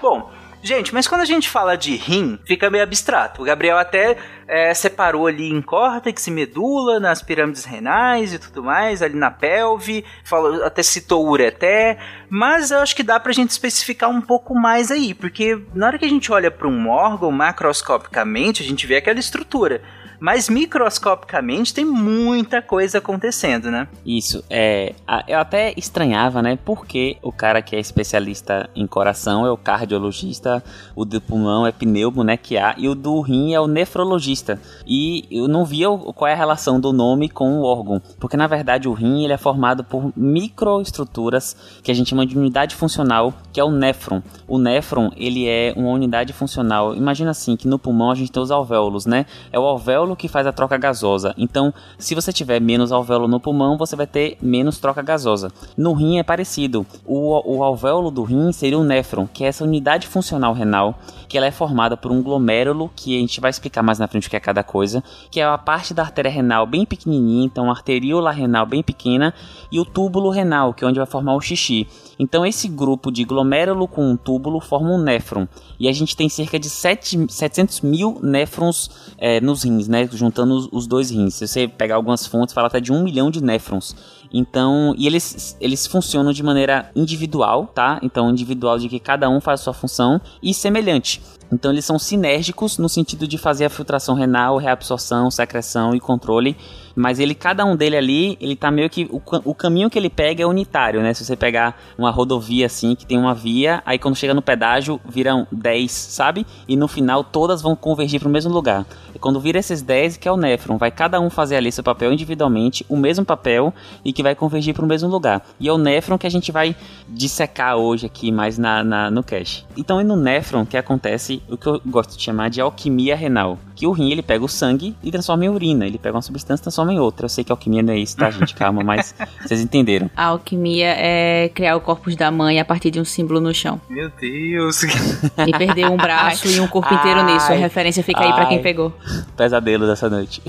Bom, 0.00 0.28
Gente, 0.66 0.94
mas 0.94 1.06
quando 1.06 1.20
a 1.20 1.26
gente 1.26 1.50
fala 1.50 1.76
de 1.76 1.94
rim, 1.94 2.38
fica 2.46 2.70
meio 2.70 2.82
abstrato. 2.82 3.42
O 3.42 3.44
Gabriel 3.44 3.76
até 3.76 4.16
é, 4.48 4.72
separou 4.72 5.26
ali 5.26 5.50
em 5.50 5.60
córtex 5.60 6.26
e 6.26 6.30
medula, 6.30 6.98
nas 6.98 7.20
pirâmides 7.20 7.66
renais 7.66 8.32
e 8.32 8.38
tudo 8.38 8.62
mais, 8.62 9.02
ali 9.02 9.14
na 9.14 9.30
pelve, 9.30 10.06
falou, 10.24 10.64
até 10.64 10.82
citou 10.82 11.26
o 11.26 11.28
ureté, 11.28 11.98
mas 12.30 12.70
eu 12.70 12.78
acho 12.78 12.96
que 12.96 13.02
dá 13.02 13.20
pra 13.20 13.30
gente 13.30 13.50
especificar 13.50 14.08
um 14.08 14.22
pouco 14.22 14.54
mais 14.54 14.90
aí, 14.90 15.12
porque 15.12 15.60
na 15.74 15.88
hora 15.88 15.98
que 15.98 16.06
a 16.06 16.08
gente 16.08 16.32
olha 16.32 16.50
para 16.50 16.66
um 16.66 16.88
órgão 16.88 17.30
macroscopicamente, 17.30 18.62
a 18.62 18.66
gente 18.66 18.86
vê 18.86 18.96
aquela 18.96 19.20
estrutura 19.20 19.82
mas 20.24 20.48
microscopicamente 20.48 21.74
tem 21.74 21.84
muita 21.84 22.62
coisa 22.62 22.96
acontecendo, 22.96 23.70
né? 23.70 23.86
Isso, 24.06 24.42
é. 24.48 24.94
Eu 25.28 25.38
até 25.38 25.74
estranhava, 25.76 26.40
né? 26.40 26.58
Porque 26.64 27.18
o 27.20 27.30
cara 27.30 27.60
que 27.60 27.76
é 27.76 27.78
especialista 27.78 28.70
em 28.74 28.86
coração 28.86 29.44
é 29.44 29.50
o 29.50 29.56
cardiologista, 29.58 30.64
o 30.96 31.04
do 31.04 31.20
pulmão 31.20 31.66
é 31.66 31.72
pneumo, 31.72 32.24
né? 32.24 32.38
Que 32.38 32.56
há, 32.56 32.74
e 32.78 32.88
o 32.88 32.94
do 32.94 33.20
rim 33.20 33.52
é 33.52 33.60
o 33.60 33.66
nefrologista. 33.66 34.58
E 34.86 35.26
eu 35.30 35.46
não 35.46 35.62
via 35.62 35.88
qual 35.90 36.26
é 36.26 36.32
a 36.32 36.36
relação 36.36 36.80
do 36.80 36.90
nome 36.90 37.28
com 37.28 37.58
o 37.58 37.62
órgão, 37.62 38.00
porque 38.18 38.34
na 38.34 38.46
verdade 38.46 38.88
o 38.88 38.94
rim 38.94 39.24
ele 39.24 39.34
é 39.34 39.36
formado 39.36 39.84
por 39.84 40.10
microestruturas 40.16 41.54
que 41.82 41.90
a 41.90 41.94
gente 41.94 42.08
chama 42.08 42.24
de 42.24 42.38
unidade 42.38 42.74
funcional, 42.74 43.34
que 43.52 43.60
é 43.60 43.64
o 43.64 43.70
néfron. 43.70 44.22
O 44.48 44.56
néfron 44.56 45.10
ele 45.18 45.46
é 45.46 45.74
uma 45.76 45.90
unidade 45.90 46.32
funcional. 46.32 46.94
Imagina 46.94 47.32
assim 47.32 47.58
que 47.58 47.68
no 47.68 47.78
pulmão 47.78 48.10
a 48.10 48.14
gente 48.14 48.32
tem 48.32 48.42
os 48.42 48.50
alvéolos, 48.50 49.04
né? 49.04 49.26
É 49.52 49.60
o 49.60 49.64
alvéolo 49.64 50.13
alvéolo 50.14 50.16
que 50.16 50.28
faz 50.28 50.46
a 50.46 50.52
troca 50.52 50.78
gasosa. 50.78 51.34
Então, 51.36 51.74
se 51.98 52.14
você 52.14 52.32
tiver 52.32 52.60
menos 52.60 52.92
alvéolo 52.92 53.28
no 53.28 53.40
pulmão, 53.40 53.76
você 53.76 53.96
vai 53.96 54.06
ter 54.06 54.38
menos 54.40 54.78
troca 54.78 55.02
gasosa. 55.02 55.52
No 55.76 55.92
rim 55.92 56.18
é 56.18 56.22
parecido. 56.22 56.86
O, 57.04 57.56
o 57.56 57.62
alvéolo 57.62 58.10
do 58.10 58.22
rim 58.22 58.52
seria 58.52 58.78
o 58.78 58.84
néfron, 58.84 59.26
que 59.26 59.44
é 59.44 59.48
essa 59.48 59.64
unidade 59.64 60.06
funcional 60.06 60.54
renal, 60.54 60.98
que 61.28 61.36
ela 61.36 61.46
é 61.46 61.50
formada 61.50 61.96
por 61.96 62.12
um 62.12 62.22
glomérulo, 62.22 62.90
que 62.94 63.16
a 63.16 63.20
gente 63.20 63.40
vai 63.40 63.50
explicar 63.50 63.82
mais 63.82 63.98
na 63.98 64.06
frente 64.06 64.28
o 64.28 64.30
que 64.30 64.36
é 64.36 64.40
cada 64.40 64.62
coisa, 64.62 65.02
que 65.30 65.40
é 65.40 65.44
a 65.44 65.58
parte 65.58 65.92
da 65.92 66.02
artéria 66.02 66.30
renal 66.30 66.66
bem 66.66 66.86
pequenininha, 66.86 67.44
então 67.44 67.68
a 67.68 67.72
arteríola 67.72 68.30
renal 68.30 68.66
bem 68.66 68.82
pequena, 68.82 69.34
e 69.70 69.80
o 69.80 69.84
túbulo 69.84 70.30
renal, 70.30 70.72
que 70.72 70.84
é 70.84 70.86
onde 70.86 70.98
vai 70.98 71.06
formar 71.06 71.34
o 71.34 71.40
xixi. 71.40 71.88
Então 72.18 72.44
esse 72.44 72.68
grupo 72.68 73.10
de 73.10 73.24
glomérulo 73.24 73.88
com 73.88 74.10
um 74.10 74.16
túbulo 74.16 74.60
forma 74.60 74.90
um 74.90 74.98
néfron. 74.98 75.46
E 75.78 75.88
a 75.88 75.92
gente 75.92 76.16
tem 76.16 76.28
cerca 76.28 76.58
de 76.58 76.70
7, 76.70 77.26
700 77.28 77.80
mil 77.80 78.18
néfrons 78.22 78.90
é, 79.18 79.40
nos 79.40 79.64
rins, 79.64 79.88
né? 79.88 80.08
Juntando 80.12 80.54
os, 80.54 80.68
os, 80.70 80.86
dois 80.86 81.10
rins. 81.10 81.34
Se 81.34 81.46
você 81.46 81.68
pegar 81.68 81.96
algumas 81.96 82.26
fontes, 82.26 82.54
fala 82.54 82.68
até 82.68 82.80
de 82.80 82.92
um 82.92 83.02
milhão 83.02 83.30
de 83.30 83.42
néfrons. 83.42 83.94
Então, 84.32 84.94
e 84.98 85.06
eles, 85.06 85.56
eles 85.60 85.86
funcionam 85.86 86.32
de 86.32 86.42
maneira 86.42 86.90
individual, 86.96 87.68
tá? 87.72 88.00
Então, 88.02 88.30
individual 88.30 88.78
de 88.78 88.88
que 88.88 88.98
cada 88.98 89.28
um 89.28 89.40
faz 89.40 89.60
a 89.60 89.64
sua 89.64 89.72
função 89.72 90.20
e 90.42 90.52
semelhante. 90.52 91.20
Então 91.52 91.70
eles 91.70 91.84
são 91.84 91.98
sinérgicos 91.98 92.78
no 92.78 92.88
sentido 92.88 93.28
de 93.28 93.38
fazer 93.38 93.64
a 93.64 93.70
filtração 93.70 94.14
renal, 94.14 94.56
reabsorção, 94.56 95.30
secreção 95.30 95.94
e 95.94 96.00
controle 96.00 96.56
mas 96.94 97.18
ele, 97.18 97.34
cada 97.34 97.64
um 97.64 97.76
dele 97.76 97.96
ali, 97.96 98.36
ele 98.40 98.54
tá 98.56 98.70
meio 98.70 98.88
que. 98.88 99.08
O, 99.10 99.20
o 99.44 99.54
caminho 99.54 99.90
que 99.90 99.98
ele 99.98 100.10
pega 100.10 100.42
é 100.42 100.46
unitário, 100.46 101.00
né? 101.02 101.12
Se 101.12 101.24
você 101.24 101.36
pegar 101.36 101.80
uma 101.98 102.10
rodovia 102.10 102.66
assim, 102.66 102.94
que 102.94 103.06
tem 103.06 103.18
uma 103.18 103.34
via, 103.34 103.82
aí 103.84 103.98
quando 103.98 104.16
chega 104.16 104.34
no 104.34 104.42
pedágio, 104.42 105.00
viram 105.08 105.46
10, 105.50 105.90
sabe? 105.90 106.46
E 106.68 106.76
no 106.76 106.86
final 106.86 107.24
todas 107.24 107.60
vão 107.60 107.74
convergir 107.74 108.20
para 108.20 108.28
o 108.28 108.32
mesmo 108.32 108.52
lugar. 108.52 108.86
E 109.14 109.18
quando 109.18 109.40
vira 109.40 109.58
esses 109.58 109.82
10, 109.82 110.16
que 110.16 110.28
é 110.28 110.32
o 110.32 110.36
néfron, 110.36 110.76
vai 110.76 110.90
cada 110.90 111.20
um 111.20 111.30
fazer 111.30 111.56
ali 111.56 111.70
seu 111.72 111.84
papel 111.84 112.12
individualmente, 112.12 112.84
o 112.88 112.96
mesmo 112.96 113.24
papel, 113.24 113.72
e 114.04 114.12
que 114.12 114.22
vai 114.22 114.34
convergir 114.34 114.74
para 114.74 114.84
o 114.84 114.88
mesmo 114.88 115.08
lugar. 115.08 115.44
E 115.58 115.68
é 115.68 115.72
o 115.72 115.78
néfron 115.78 116.18
que 116.18 116.26
a 116.26 116.30
gente 116.30 116.52
vai 116.52 116.76
dissecar 117.08 117.76
hoje 117.76 118.06
aqui 118.06 118.30
mais 118.30 118.58
na, 118.58 118.84
na 118.84 119.10
no 119.10 119.22
cache. 119.22 119.64
Então 119.76 120.00
é 120.00 120.04
no 120.04 120.16
néfron 120.16 120.64
que 120.64 120.76
acontece 120.76 121.42
o 121.48 121.56
que 121.56 121.66
eu 121.66 121.80
gosto 121.86 122.16
de 122.16 122.22
chamar 122.22 122.50
de 122.50 122.60
alquimia 122.60 123.16
renal. 123.16 123.58
Que 123.74 123.86
o 123.86 123.92
rim 123.92 124.10
ele 124.10 124.22
pega 124.22 124.44
o 124.44 124.48
sangue 124.48 124.96
e 125.02 125.10
transforma 125.10 125.44
em 125.44 125.48
urina. 125.48 125.86
Ele 125.86 125.98
pega 125.98 126.16
uma 126.16 126.22
substância 126.22 126.62
e 126.62 126.64
transforma 126.64 126.83
em 126.92 126.98
outra. 126.98 127.24
Eu 127.26 127.28
sei 127.28 127.44
que 127.44 127.52
alquimia 127.52 127.82
não 127.82 127.92
é 127.92 127.98
isso, 127.98 128.16
tá, 128.16 128.30
gente? 128.30 128.54
Calma, 128.56 128.82
mas 128.84 129.14
vocês 129.42 129.60
entenderam. 129.60 130.10
A 130.16 130.26
alquimia 130.26 130.94
é 130.98 131.48
criar 131.54 131.76
o 131.76 131.80
corpus 131.80 132.16
da 132.16 132.30
mãe 132.30 132.58
a 132.60 132.64
partir 132.64 132.90
de 132.90 133.00
um 133.00 133.04
símbolo 133.04 133.40
no 133.40 133.54
chão. 133.54 133.80
Meu 133.88 134.10
Deus. 134.20 134.82
E 134.84 135.52
perder 135.58 135.88
um 135.90 135.96
braço 135.96 136.48
e 136.48 136.60
um 136.60 136.66
corpo 136.68 136.92
inteiro 136.94 137.20
Ai. 137.20 137.32
nisso. 137.34 137.52
A 137.52 137.54
referência 137.56 138.02
fica 138.02 138.20
aí 138.22 138.32
pra 138.32 138.46
quem 138.46 138.58
Ai. 138.58 138.62
pegou. 138.62 138.92
Pesadelo 139.36 139.86
dessa 139.86 140.08
noite. 140.10 140.42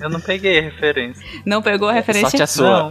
Eu 0.00 0.10
não 0.10 0.20
peguei 0.20 0.58
a 0.58 0.62
referência. 0.62 1.24
Não 1.44 1.62
pegou 1.62 1.88
a 1.88 1.92
referência? 1.92 2.30
Sorte 2.30 2.42
a 2.42 2.46
sua. 2.46 2.90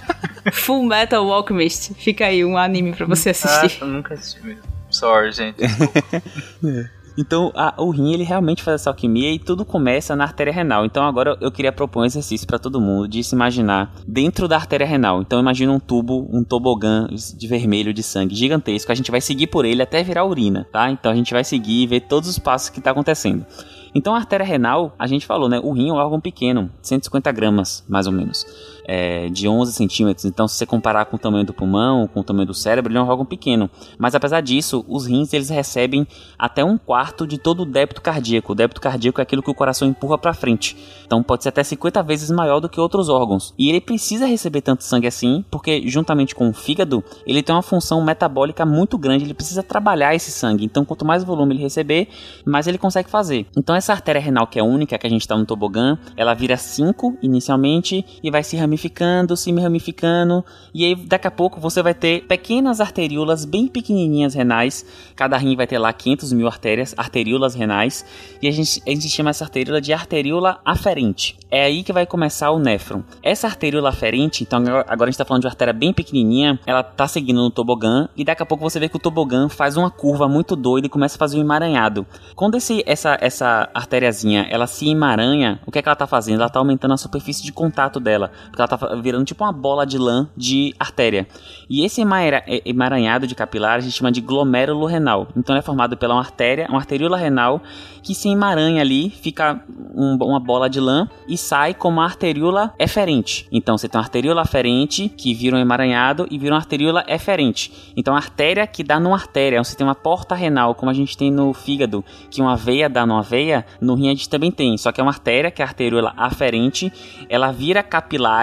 Full 0.52 0.84
Metal 0.84 1.30
Alchemist. 1.32 1.94
Fica 1.94 2.26
aí 2.26 2.44
um 2.44 2.56
anime 2.56 2.92
pra 2.92 3.06
você 3.06 3.28
Ah, 3.30 3.32
assistir. 3.32 3.82
eu 3.82 3.88
nunca 3.88 4.14
assisti 4.14 4.44
mesmo. 4.44 4.62
Sorry, 4.90 5.30
gente. 5.32 5.56
Então, 7.18 7.52
a- 7.54 7.74
o 7.78 7.90
rim 7.90 8.12
ele 8.14 8.22
realmente 8.22 8.62
faz 8.62 8.80
essa 8.80 8.90
alquimia 8.90 9.32
e 9.32 9.38
tudo 9.38 9.64
começa 9.64 10.14
na 10.16 10.24
artéria 10.24 10.52
renal. 10.52 10.84
Então, 10.84 11.04
agora 11.04 11.36
eu 11.40 11.50
queria 11.50 11.72
propor 11.72 12.02
um 12.02 12.04
exercício 12.04 12.46
para 12.46 12.58
todo 12.58 12.80
mundo 12.80 13.08
de 13.08 13.22
se 13.22 13.34
imaginar 13.34 13.92
dentro 14.06 14.46
da 14.48 14.56
artéria 14.56 14.86
renal. 14.86 15.20
Então, 15.20 15.40
imagina 15.40 15.72
um 15.72 15.80
tubo, 15.80 16.28
um 16.32 16.42
tobogã 16.44 17.08
de 17.36 17.46
vermelho 17.46 17.92
de 17.92 18.02
sangue 18.02 18.34
gigantesco. 18.34 18.90
A 18.92 18.94
gente 18.94 19.10
vai 19.10 19.20
seguir 19.20 19.48
por 19.48 19.64
ele 19.64 19.82
até 19.82 20.02
virar 20.02 20.24
urina, 20.24 20.66
tá? 20.72 20.90
Então, 20.90 21.10
a 21.10 21.14
gente 21.14 21.32
vai 21.32 21.44
seguir 21.44 21.82
e 21.82 21.86
ver 21.86 22.00
todos 22.00 22.28
os 22.28 22.38
passos 22.38 22.68
que 22.70 22.80
tá 22.80 22.90
acontecendo. 22.92 23.44
Então, 23.92 24.14
a 24.14 24.18
artéria 24.18 24.46
renal, 24.46 24.94
a 24.96 25.06
gente 25.08 25.26
falou, 25.26 25.48
né? 25.48 25.58
O 25.62 25.72
rim 25.72 25.88
é 25.88 25.92
um 25.92 25.96
órgão 25.96 26.20
pequeno, 26.20 26.70
150 26.80 27.32
gramas, 27.32 27.84
mais 27.88 28.06
ou 28.06 28.12
menos, 28.12 28.46
é, 28.92 29.28
de 29.28 29.46
11 29.46 29.72
centímetros. 29.72 30.24
Então, 30.24 30.48
se 30.48 30.56
você 30.56 30.66
comparar 30.66 31.04
com 31.04 31.14
o 31.14 31.18
tamanho 31.18 31.46
do 31.46 31.54
pulmão, 31.54 32.08
com 32.08 32.18
o 32.18 32.24
tamanho 32.24 32.48
do 32.48 32.52
cérebro, 32.52 32.90
ele 32.90 32.98
é 32.98 33.00
um 33.00 33.08
órgão 33.08 33.24
pequeno. 33.24 33.70
Mas, 33.96 34.16
apesar 34.16 34.40
disso, 34.40 34.84
os 34.88 35.06
rins, 35.06 35.32
eles 35.32 35.48
recebem 35.48 36.04
até 36.36 36.64
um 36.64 36.76
quarto 36.76 37.24
de 37.24 37.38
todo 37.38 37.60
o 37.60 37.64
débito 37.64 38.02
cardíaco. 38.02 38.50
O 38.50 38.54
débito 38.54 38.80
cardíaco 38.80 39.20
é 39.20 39.22
aquilo 39.22 39.44
que 39.44 39.50
o 39.50 39.54
coração 39.54 39.86
empurra 39.86 40.18
para 40.18 40.34
frente. 40.34 40.76
Então, 41.06 41.22
pode 41.22 41.44
ser 41.44 41.50
até 41.50 41.62
50 41.62 42.02
vezes 42.02 42.32
maior 42.32 42.58
do 42.58 42.68
que 42.68 42.80
outros 42.80 43.08
órgãos. 43.08 43.54
E 43.56 43.68
ele 43.68 43.80
precisa 43.80 44.26
receber 44.26 44.60
tanto 44.60 44.82
sangue 44.82 45.06
assim, 45.06 45.44
porque, 45.52 45.86
juntamente 45.86 46.34
com 46.34 46.48
o 46.48 46.52
fígado, 46.52 47.04
ele 47.24 47.44
tem 47.44 47.54
uma 47.54 47.62
função 47.62 48.02
metabólica 48.02 48.66
muito 48.66 48.98
grande. 48.98 49.22
Ele 49.24 49.34
precisa 49.34 49.62
trabalhar 49.62 50.16
esse 50.16 50.32
sangue. 50.32 50.64
Então, 50.64 50.84
quanto 50.84 51.04
mais 51.04 51.22
volume 51.22 51.54
ele 51.54 51.62
receber, 51.62 52.08
mais 52.44 52.66
ele 52.66 52.76
consegue 52.76 53.08
fazer. 53.08 53.46
Então, 53.56 53.76
essa 53.76 53.92
artéria 53.92 54.20
renal, 54.20 54.48
que 54.48 54.58
é 54.58 54.64
única, 54.64 54.98
que 54.98 55.06
a 55.06 55.10
gente 55.10 55.20
está 55.20 55.36
no 55.36 55.46
tobogã, 55.46 55.96
ela 56.16 56.34
vira 56.34 56.56
5 56.56 57.18
inicialmente 57.22 58.04
e 58.20 58.32
vai 58.32 58.42
se 58.42 58.56
ramificando, 58.80 59.36
se 59.36 59.52
ramificando. 59.52 60.44
E 60.72 60.84
aí, 60.84 60.94
daqui 60.94 61.26
a 61.26 61.30
pouco, 61.30 61.60
você 61.60 61.82
vai 61.82 61.92
ter 61.92 62.26
pequenas 62.26 62.80
arteríolas 62.80 63.44
bem 63.44 63.66
pequenininhas 63.66 64.34
renais. 64.34 64.86
Cada 65.14 65.36
rim 65.36 65.56
vai 65.56 65.66
ter 65.66 65.78
lá 65.78 65.92
500 65.92 66.32
mil 66.32 66.46
artérias, 66.46 66.94
arteríolas 66.96 67.54
renais. 67.54 68.04
E 68.40 68.48
a 68.48 68.50
gente, 68.50 68.82
a 68.86 68.90
gente 68.90 69.08
chama 69.08 69.30
essa 69.30 69.44
arteríola 69.44 69.80
de 69.80 69.92
arteríola 69.92 70.60
aferente. 70.64 71.36
É 71.50 71.64
aí 71.64 71.82
que 71.82 71.92
vai 71.92 72.06
começar 72.06 72.50
o 72.50 72.58
néfron. 72.58 73.02
Essa 73.22 73.48
arteríola 73.48 73.90
aferente, 73.90 74.44
então 74.44 74.60
agora 74.60 75.04
a 75.04 75.06
gente 75.06 75.14
está 75.14 75.24
falando 75.24 75.42
de 75.42 75.46
uma 75.46 75.52
artéria 75.52 75.72
bem 75.72 75.92
pequenininha, 75.92 76.58
ela 76.64 76.82
tá 76.82 77.06
seguindo 77.06 77.42
no 77.42 77.50
tobogã. 77.50 78.08
E 78.16 78.24
daqui 78.24 78.42
a 78.42 78.46
pouco 78.46 78.62
você 78.62 78.78
vê 78.78 78.88
que 78.88 78.96
o 78.96 79.00
tobogã 79.00 79.48
faz 79.48 79.76
uma 79.76 79.90
curva 79.90 80.28
muito 80.28 80.54
doida 80.54 80.86
e 80.86 80.90
começa 80.90 81.16
a 81.16 81.18
fazer 81.18 81.38
um 81.38 81.40
emaranhado. 81.40 82.06
Quando 82.34 82.56
esse, 82.56 82.82
essa, 82.86 83.18
essa 83.20 83.68
artériazinha 83.74 84.46
ela 84.48 84.66
se 84.66 84.88
emaranha, 84.88 85.60
o 85.66 85.72
que 85.72 85.78
é 85.78 85.82
que 85.82 85.88
ela 85.88 85.96
tá 85.96 86.06
fazendo? 86.06 86.40
Ela 86.40 86.48
tá 86.48 86.60
aumentando 86.60 86.94
a 86.94 86.96
superfície 86.96 87.42
de 87.42 87.52
contato 87.52 87.98
dela, 87.98 88.30
porque 88.46 88.60
ela 88.60 88.68
tá 88.76 88.94
virando 88.96 89.24
tipo 89.24 89.44
uma 89.44 89.52
bola 89.52 89.84
de 89.86 89.98
lã 89.98 90.28
de 90.36 90.74
artéria. 90.78 91.26
E 91.68 91.84
esse 91.84 92.00
emaranha- 92.00 92.42
emaranhado 92.64 93.26
de 93.26 93.34
capilar 93.34 93.76
a 93.76 93.80
gente 93.80 93.92
chama 93.92 94.10
de 94.10 94.20
glomérulo 94.20 94.86
renal. 94.86 95.28
Então 95.36 95.56
é 95.56 95.62
formado 95.62 95.96
pela 95.96 96.14
uma 96.14 96.20
artéria, 96.20 96.66
uma 96.68 96.78
arteríola 96.78 97.16
renal 97.16 97.62
que 98.02 98.14
se 98.14 98.28
emaranha 98.28 98.80
ali, 98.80 99.10
fica 99.10 99.62
um- 99.94 100.16
uma 100.22 100.40
bola 100.40 100.68
de 100.68 100.80
lã 100.80 101.08
e 101.28 101.36
sai 101.36 101.74
como 101.74 101.98
uma 101.98 102.04
arteríola 102.04 102.72
eferente. 102.78 103.46
Então 103.52 103.76
você 103.76 103.88
tem 103.88 103.98
uma 103.98 104.04
arteríola 104.04 104.42
aferente 104.42 105.08
que 105.08 105.34
vira 105.34 105.56
um 105.56 105.60
emaranhado 105.60 106.26
e 106.30 106.38
vira 106.38 106.54
uma 106.54 106.60
arteríola 106.60 107.04
eferente. 107.06 107.92
Então 107.96 108.14
a 108.14 108.18
artéria 108.18 108.66
que 108.66 108.82
dá 108.82 108.98
numa 108.98 109.16
artéria, 109.16 109.58
é 109.58 109.60
um 109.60 109.64
sistema 109.64 109.94
porta 109.94 110.34
renal, 110.34 110.74
como 110.74 110.90
a 110.90 110.94
gente 110.94 111.16
tem 111.16 111.30
no 111.30 111.52
fígado, 111.52 112.04
que 112.30 112.40
uma 112.40 112.56
veia 112.56 112.88
dá 112.88 113.04
numa 113.04 113.22
veia, 113.22 113.64
no 113.80 113.94
rim 113.94 114.06
a 114.08 114.10
gente 114.10 114.28
também 114.28 114.50
tem, 114.50 114.76
só 114.78 114.90
que 114.92 115.00
é 115.00 115.04
uma 115.04 115.10
artéria, 115.10 115.50
que 115.50 115.60
é 115.62 115.64
a 115.64 115.68
arteríola 115.68 116.12
aferente, 116.16 116.92
ela 117.28 117.50
vira 117.52 117.82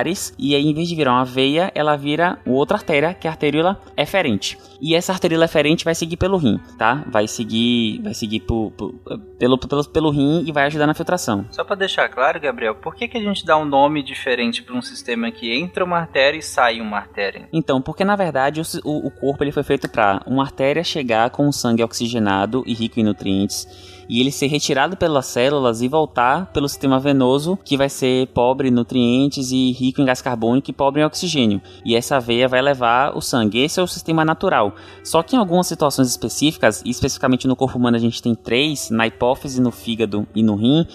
capilares 0.07 0.33
e 0.37 0.55
aí 0.55 0.65
em 0.65 0.73
vez 0.73 0.87
de 0.87 0.95
virar 0.95 1.13
uma 1.13 1.25
veia, 1.25 1.71
ela 1.75 1.95
vira 1.95 2.39
outra 2.45 2.77
artéria, 2.77 3.13
que 3.13 3.27
é 3.27 3.29
a 3.29 3.33
arteríola 3.33 3.79
eferente. 3.95 4.57
E 4.79 4.95
essa 4.95 5.11
arteríola 5.11 5.45
eferente 5.45 5.83
vai 5.83 5.95
seguir 5.95 6.17
pelo 6.17 6.37
rim, 6.37 6.59
tá? 6.77 7.03
Vai 7.11 7.27
seguir, 7.27 7.99
vai 8.03 8.13
seguir 8.13 8.41
por- 8.41 8.71
por- 8.71 8.93
pelo, 9.39 9.57
pelo, 9.57 9.83
pelo 9.89 10.09
rim 10.11 10.43
e 10.45 10.51
vai 10.51 10.65
ajudar 10.67 10.85
na 10.87 10.93
filtração. 10.93 11.45
Só 11.51 11.63
pra 11.63 11.75
deixar 11.75 12.07
claro, 12.09 12.39
Gabriel, 12.39 12.75
por 12.75 12.95
que, 12.95 13.07
que 13.07 13.17
a 13.17 13.21
gente 13.21 13.45
dá 13.45 13.57
um 13.57 13.65
nome 13.65 14.03
diferente 14.03 14.61
pra 14.61 14.75
um 14.75 14.81
sistema 14.81 15.31
que 15.31 15.53
entra 15.53 15.83
uma 15.83 15.97
artéria 15.97 16.37
e 16.37 16.41
sai 16.43 16.79
uma 16.79 16.97
artéria? 16.97 17.47
Então, 17.51 17.81
porque 17.81 18.03
na 18.05 18.15
verdade 18.15 18.61
o- 18.83 19.07
o 19.07 19.11
corpo 19.11 19.43
ele 19.43 19.51
foi 19.51 19.63
feito 19.63 19.89
para 19.89 20.21
uma 20.27 20.43
artéria 20.43 20.83
chegar 20.83 21.29
com 21.31 21.47
o 21.47 21.53
sangue 21.53 21.83
oxigenado 21.83 22.63
e 22.67 22.73
rico 22.73 22.99
em 22.99 23.03
nutrientes 23.03 23.67
e 24.09 24.19
ele 24.19 24.31
ser 24.31 24.47
retirado 24.47 24.95
pelas 24.95 25.25
células 25.25 25.81
e 25.81 25.87
voltar 25.87 26.47
pelo 26.47 26.67
sistema 26.67 26.99
venoso 26.99 27.57
que 27.63 27.77
vai 27.77 27.89
ser 27.89 28.27
pobre 28.27 28.69
em 28.69 28.71
nutrientes 28.71 29.51
e 29.51 29.71
rico 29.71 30.01
em 30.01 30.05
gás 30.05 30.21
carbônico 30.21 30.69
e 30.69 30.73
pobre 30.73 31.01
em 31.01 31.05
oxigênio. 31.05 31.61
E 31.85 31.95
essa 31.95 32.19
veia 32.19 32.47
vai 32.47 32.61
levar 32.61 33.15
o 33.15 33.21
sangue. 33.21 33.59
Esse 33.59 33.79
é 33.79 33.83
o 33.83 33.87
sistema 33.87 34.23
natural. 34.23 34.75
Só 35.03 35.21
que 35.23 35.35
em 35.35 35.39
algumas 35.39 35.67
situações 35.67 36.07
específicas, 36.09 36.81
e 36.85 36.89
especificamente 36.89 37.47
no 37.47 37.55
corpo 37.55 37.77
humano 37.77 37.97
a 37.97 37.99
gente 37.99 38.21
tem 38.21 38.35
três, 38.35 38.89
na 38.89 39.07
hipófise, 39.07 39.61
no 39.61 39.71
fígado 39.71 40.27
e 40.33 40.43
no 40.43 40.55
rim, 40.55 40.85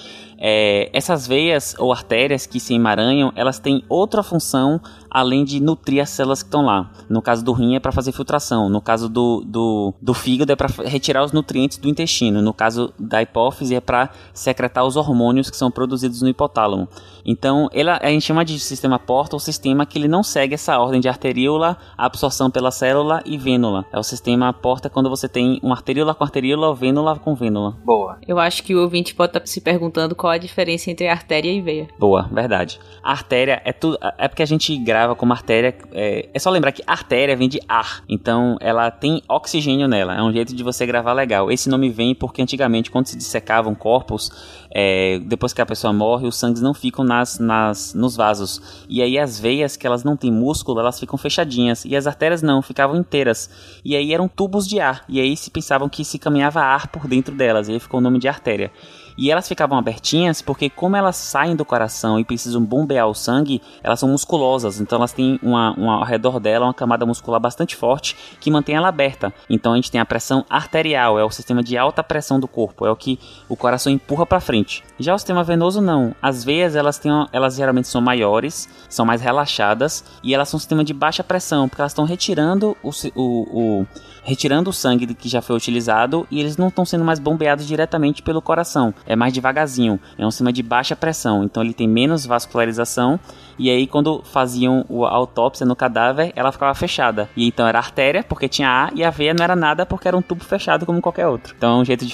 é, 0.44 0.90
essas 0.92 1.24
veias 1.24 1.76
ou 1.78 1.92
artérias 1.92 2.46
que 2.46 2.58
se 2.58 2.74
emaranham, 2.74 3.32
elas 3.36 3.60
têm 3.60 3.84
outra 3.88 4.24
função 4.24 4.80
além 5.12 5.44
de 5.44 5.60
nutrir 5.60 6.02
as 6.02 6.10
células 6.10 6.42
que 6.42 6.48
estão 6.48 6.64
lá. 6.64 6.90
No 7.08 7.20
caso 7.20 7.44
do 7.44 7.52
rim 7.52 7.76
é 7.76 7.80
para 7.80 7.92
fazer 7.92 8.12
filtração, 8.12 8.68
no 8.70 8.80
caso 8.80 9.08
do, 9.08 9.44
do, 9.44 9.92
do 10.00 10.14
fígado 10.14 10.50
é 10.50 10.56
para 10.56 10.68
retirar 10.84 11.22
os 11.22 11.32
nutrientes 11.32 11.76
do 11.76 11.88
intestino, 11.88 12.40
no 12.40 12.54
caso 12.54 12.92
da 12.98 13.20
hipófise 13.20 13.74
é 13.74 13.80
para 13.80 14.10
secretar 14.32 14.84
os 14.84 14.96
hormônios 14.96 15.50
que 15.50 15.56
são 15.56 15.70
produzidos 15.70 16.22
no 16.22 16.28
hipotálamo. 16.28 16.88
Então, 17.24 17.68
ela, 17.72 17.98
a 18.02 18.08
gente 18.08 18.24
chama 18.24 18.44
de 18.44 18.58
sistema 18.58 18.98
porta 18.98 19.36
o 19.36 19.40
sistema 19.40 19.84
que 19.84 19.98
ele 19.98 20.08
não 20.08 20.22
segue 20.22 20.54
essa 20.54 20.78
ordem 20.78 21.00
de 21.00 21.08
arteríola, 21.08 21.76
absorção 21.96 22.50
pela 22.50 22.70
célula 22.70 23.22
e 23.24 23.36
vênula. 23.36 23.84
É 23.92 23.98
o 23.98 24.02
sistema 24.02 24.52
porta 24.52 24.88
quando 24.88 25.10
você 25.10 25.28
tem 25.28 25.60
uma 25.62 25.74
arteríola 25.74 26.14
com 26.14 26.24
arteríola 26.24 26.68
ou 26.68 26.74
vênula 26.74 27.18
com 27.18 27.34
vênula. 27.34 27.76
Boa. 27.84 28.18
Eu 28.26 28.38
acho 28.38 28.62
que 28.62 28.74
o 28.74 28.80
ouvinte 28.80 29.14
pode 29.14 29.30
estar 29.30 29.46
se 29.46 29.60
perguntando 29.60 30.14
qual 30.14 30.32
a 30.32 30.38
diferença 30.38 30.90
entre 30.90 31.06
artéria 31.06 31.50
e 31.50 31.60
veia. 31.60 31.88
Boa, 31.98 32.28
verdade. 32.32 32.80
A 33.02 33.12
artéria 33.12 33.60
é 33.64 33.72
tudo. 33.72 33.98
É 34.18 34.26
porque 34.26 34.42
a 34.42 34.46
gente 34.46 34.76
grava 34.78 35.01
como 35.16 35.32
artéria. 35.32 35.74
É, 35.92 36.28
é 36.32 36.38
só 36.38 36.50
lembrar 36.50 36.72
que 36.72 36.82
artéria 36.86 37.36
vem 37.36 37.48
de 37.48 37.60
ar. 37.68 38.02
Então 38.08 38.56
ela 38.60 38.90
tem 38.90 39.22
oxigênio 39.28 39.88
nela. 39.88 40.14
É 40.14 40.22
um 40.22 40.32
jeito 40.32 40.54
de 40.54 40.62
você 40.62 40.86
gravar 40.86 41.12
legal. 41.12 41.50
Esse 41.50 41.68
nome 41.68 41.90
vem 41.90 42.14
porque 42.14 42.42
antigamente, 42.42 42.90
quando 42.90 43.06
se 43.06 43.16
dissecavam 43.16 43.74
corpos, 43.74 44.30
é, 44.74 45.18
depois 45.20 45.52
que 45.52 45.60
a 45.60 45.66
pessoa 45.66 45.92
morre, 45.92 46.26
os 46.26 46.36
sangues 46.36 46.62
não 46.62 46.72
ficam 46.72 47.04
nas, 47.04 47.38
nas, 47.38 47.94
nos 47.94 48.16
vasos. 48.16 48.84
E 48.88 49.02
aí 49.02 49.18
as 49.18 49.38
veias, 49.38 49.76
que 49.76 49.86
elas 49.86 50.02
não 50.04 50.16
têm 50.16 50.32
músculo, 50.32 50.80
elas 50.80 50.98
ficam 50.98 51.18
fechadinhas. 51.18 51.84
E 51.84 51.94
as 51.94 52.06
artérias 52.06 52.42
não, 52.42 52.62
ficavam 52.62 52.96
inteiras. 52.96 53.50
E 53.84 53.94
aí 53.94 54.12
eram 54.14 54.28
tubos 54.28 54.66
de 54.66 54.80
ar. 54.80 55.04
E 55.08 55.20
aí 55.20 55.36
se 55.36 55.50
pensavam 55.50 55.88
que 55.88 56.04
se 56.04 56.18
caminhava 56.18 56.60
ar 56.60 56.88
por 56.88 57.06
dentro 57.06 57.34
delas. 57.34 57.68
E 57.68 57.72
aí 57.72 57.80
ficou 57.80 58.00
o 58.00 58.02
nome 58.02 58.18
de 58.18 58.28
artéria. 58.28 58.70
E 59.16 59.30
elas 59.30 59.48
ficavam 59.48 59.78
abertinhas 59.78 60.42
porque, 60.42 60.70
como 60.70 60.96
elas 60.96 61.16
saem 61.16 61.56
do 61.56 61.64
coração 61.64 62.18
e 62.18 62.24
precisam 62.24 62.62
bombear 62.62 63.08
o 63.08 63.14
sangue, 63.14 63.60
elas 63.82 64.00
são 64.00 64.08
musculosas. 64.08 64.80
Então, 64.80 64.98
elas 64.98 65.12
têm 65.12 65.38
uma, 65.42 65.72
uma, 65.72 65.94
ao 65.96 66.04
redor 66.04 66.40
dela 66.40 66.66
uma 66.66 66.74
camada 66.74 67.06
muscular 67.06 67.40
bastante 67.40 67.76
forte 67.76 68.16
que 68.40 68.50
mantém 68.50 68.74
ela 68.74 68.88
aberta. 68.88 69.32
Então, 69.48 69.72
a 69.72 69.76
gente 69.76 69.90
tem 69.90 70.00
a 70.00 70.06
pressão 70.06 70.44
arterial, 70.48 71.18
é 71.18 71.24
o 71.24 71.30
sistema 71.30 71.62
de 71.62 71.76
alta 71.76 72.02
pressão 72.02 72.38
do 72.38 72.48
corpo, 72.48 72.86
é 72.86 72.90
o 72.90 72.96
que 72.96 73.18
o 73.48 73.56
coração 73.56 73.92
empurra 73.92 74.26
para 74.26 74.40
frente. 74.40 74.82
Já 74.98 75.14
o 75.14 75.18
sistema 75.18 75.44
venoso, 75.44 75.80
não. 75.80 76.14
As 76.20 76.44
veias, 76.44 76.76
elas, 76.76 76.98
têm, 76.98 77.12
elas 77.32 77.56
geralmente 77.56 77.88
são 77.88 78.00
maiores, 78.00 78.68
são 78.88 79.04
mais 79.04 79.20
relaxadas 79.20 80.04
e 80.22 80.34
elas 80.34 80.48
são 80.48 80.56
um 80.56 80.60
sistema 80.60 80.84
de 80.84 80.92
baixa 80.92 81.24
pressão, 81.24 81.68
porque 81.68 81.80
elas 81.80 81.92
estão 81.92 82.04
retirando 82.04 82.76
o, 82.82 82.90
o, 83.14 83.80
o 83.80 83.86
retirando 84.22 84.70
o 84.70 84.72
sangue 84.72 85.14
que 85.14 85.28
já 85.28 85.42
foi 85.42 85.56
utilizado 85.56 86.26
e 86.30 86.40
eles 86.40 86.56
não 86.56 86.68
estão 86.68 86.84
sendo 86.84 87.04
mais 87.04 87.18
bombeados 87.18 87.66
diretamente 87.66 88.22
pelo 88.22 88.42
coração. 88.42 88.94
é 89.06 89.16
mais 89.16 89.32
devagarzinho, 89.32 90.00
é 90.16 90.26
um 90.26 90.30
sistema 90.30 90.52
de 90.52 90.62
baixa 90.62 90.96
pressão, 90.96 91.44
então 91.44 91.62
ele 91.62 91.74
tem 91.74 91.88
menos 91.88 92.24
vascularização 92.24 93.18
e 93.58 93.70
aí, 93.70 93.86
quando 93.86 94.22
faziam 94.24 94.84
a 95.04 95.14
autópsia 95.14 95.66
no 95.66 95.76
cadáver, 95.76 96.32
ela 96.34 96.52
ficava 96.52 96.74
fechada. 96.74 97.28
E 97.36 97.46
então 97.46 97.66
era 97.66 97.78
artéria, 97.78 98.22
porque 98.22 98.48
tinha 98.48 98.68
A, 98.68 98.90
e 98.94 99.04
a 99.04 99.10
veia 99.10 99.34
não 99.34 99.44
era 99.44 99.56
nada, 99.56 99.84
porque 99.84 100.08
era 100.08 100.16
um 100.16 100.22
tubo 100.22 100.44
fechado 100.44 100.86
como 100.86 101.00
qualquer 101.00 101.26
outro. 101.26 101.54
Então 101.56 101.78
é 101.78 101.82
um 101.82 101.84
jeito 101.84 102.06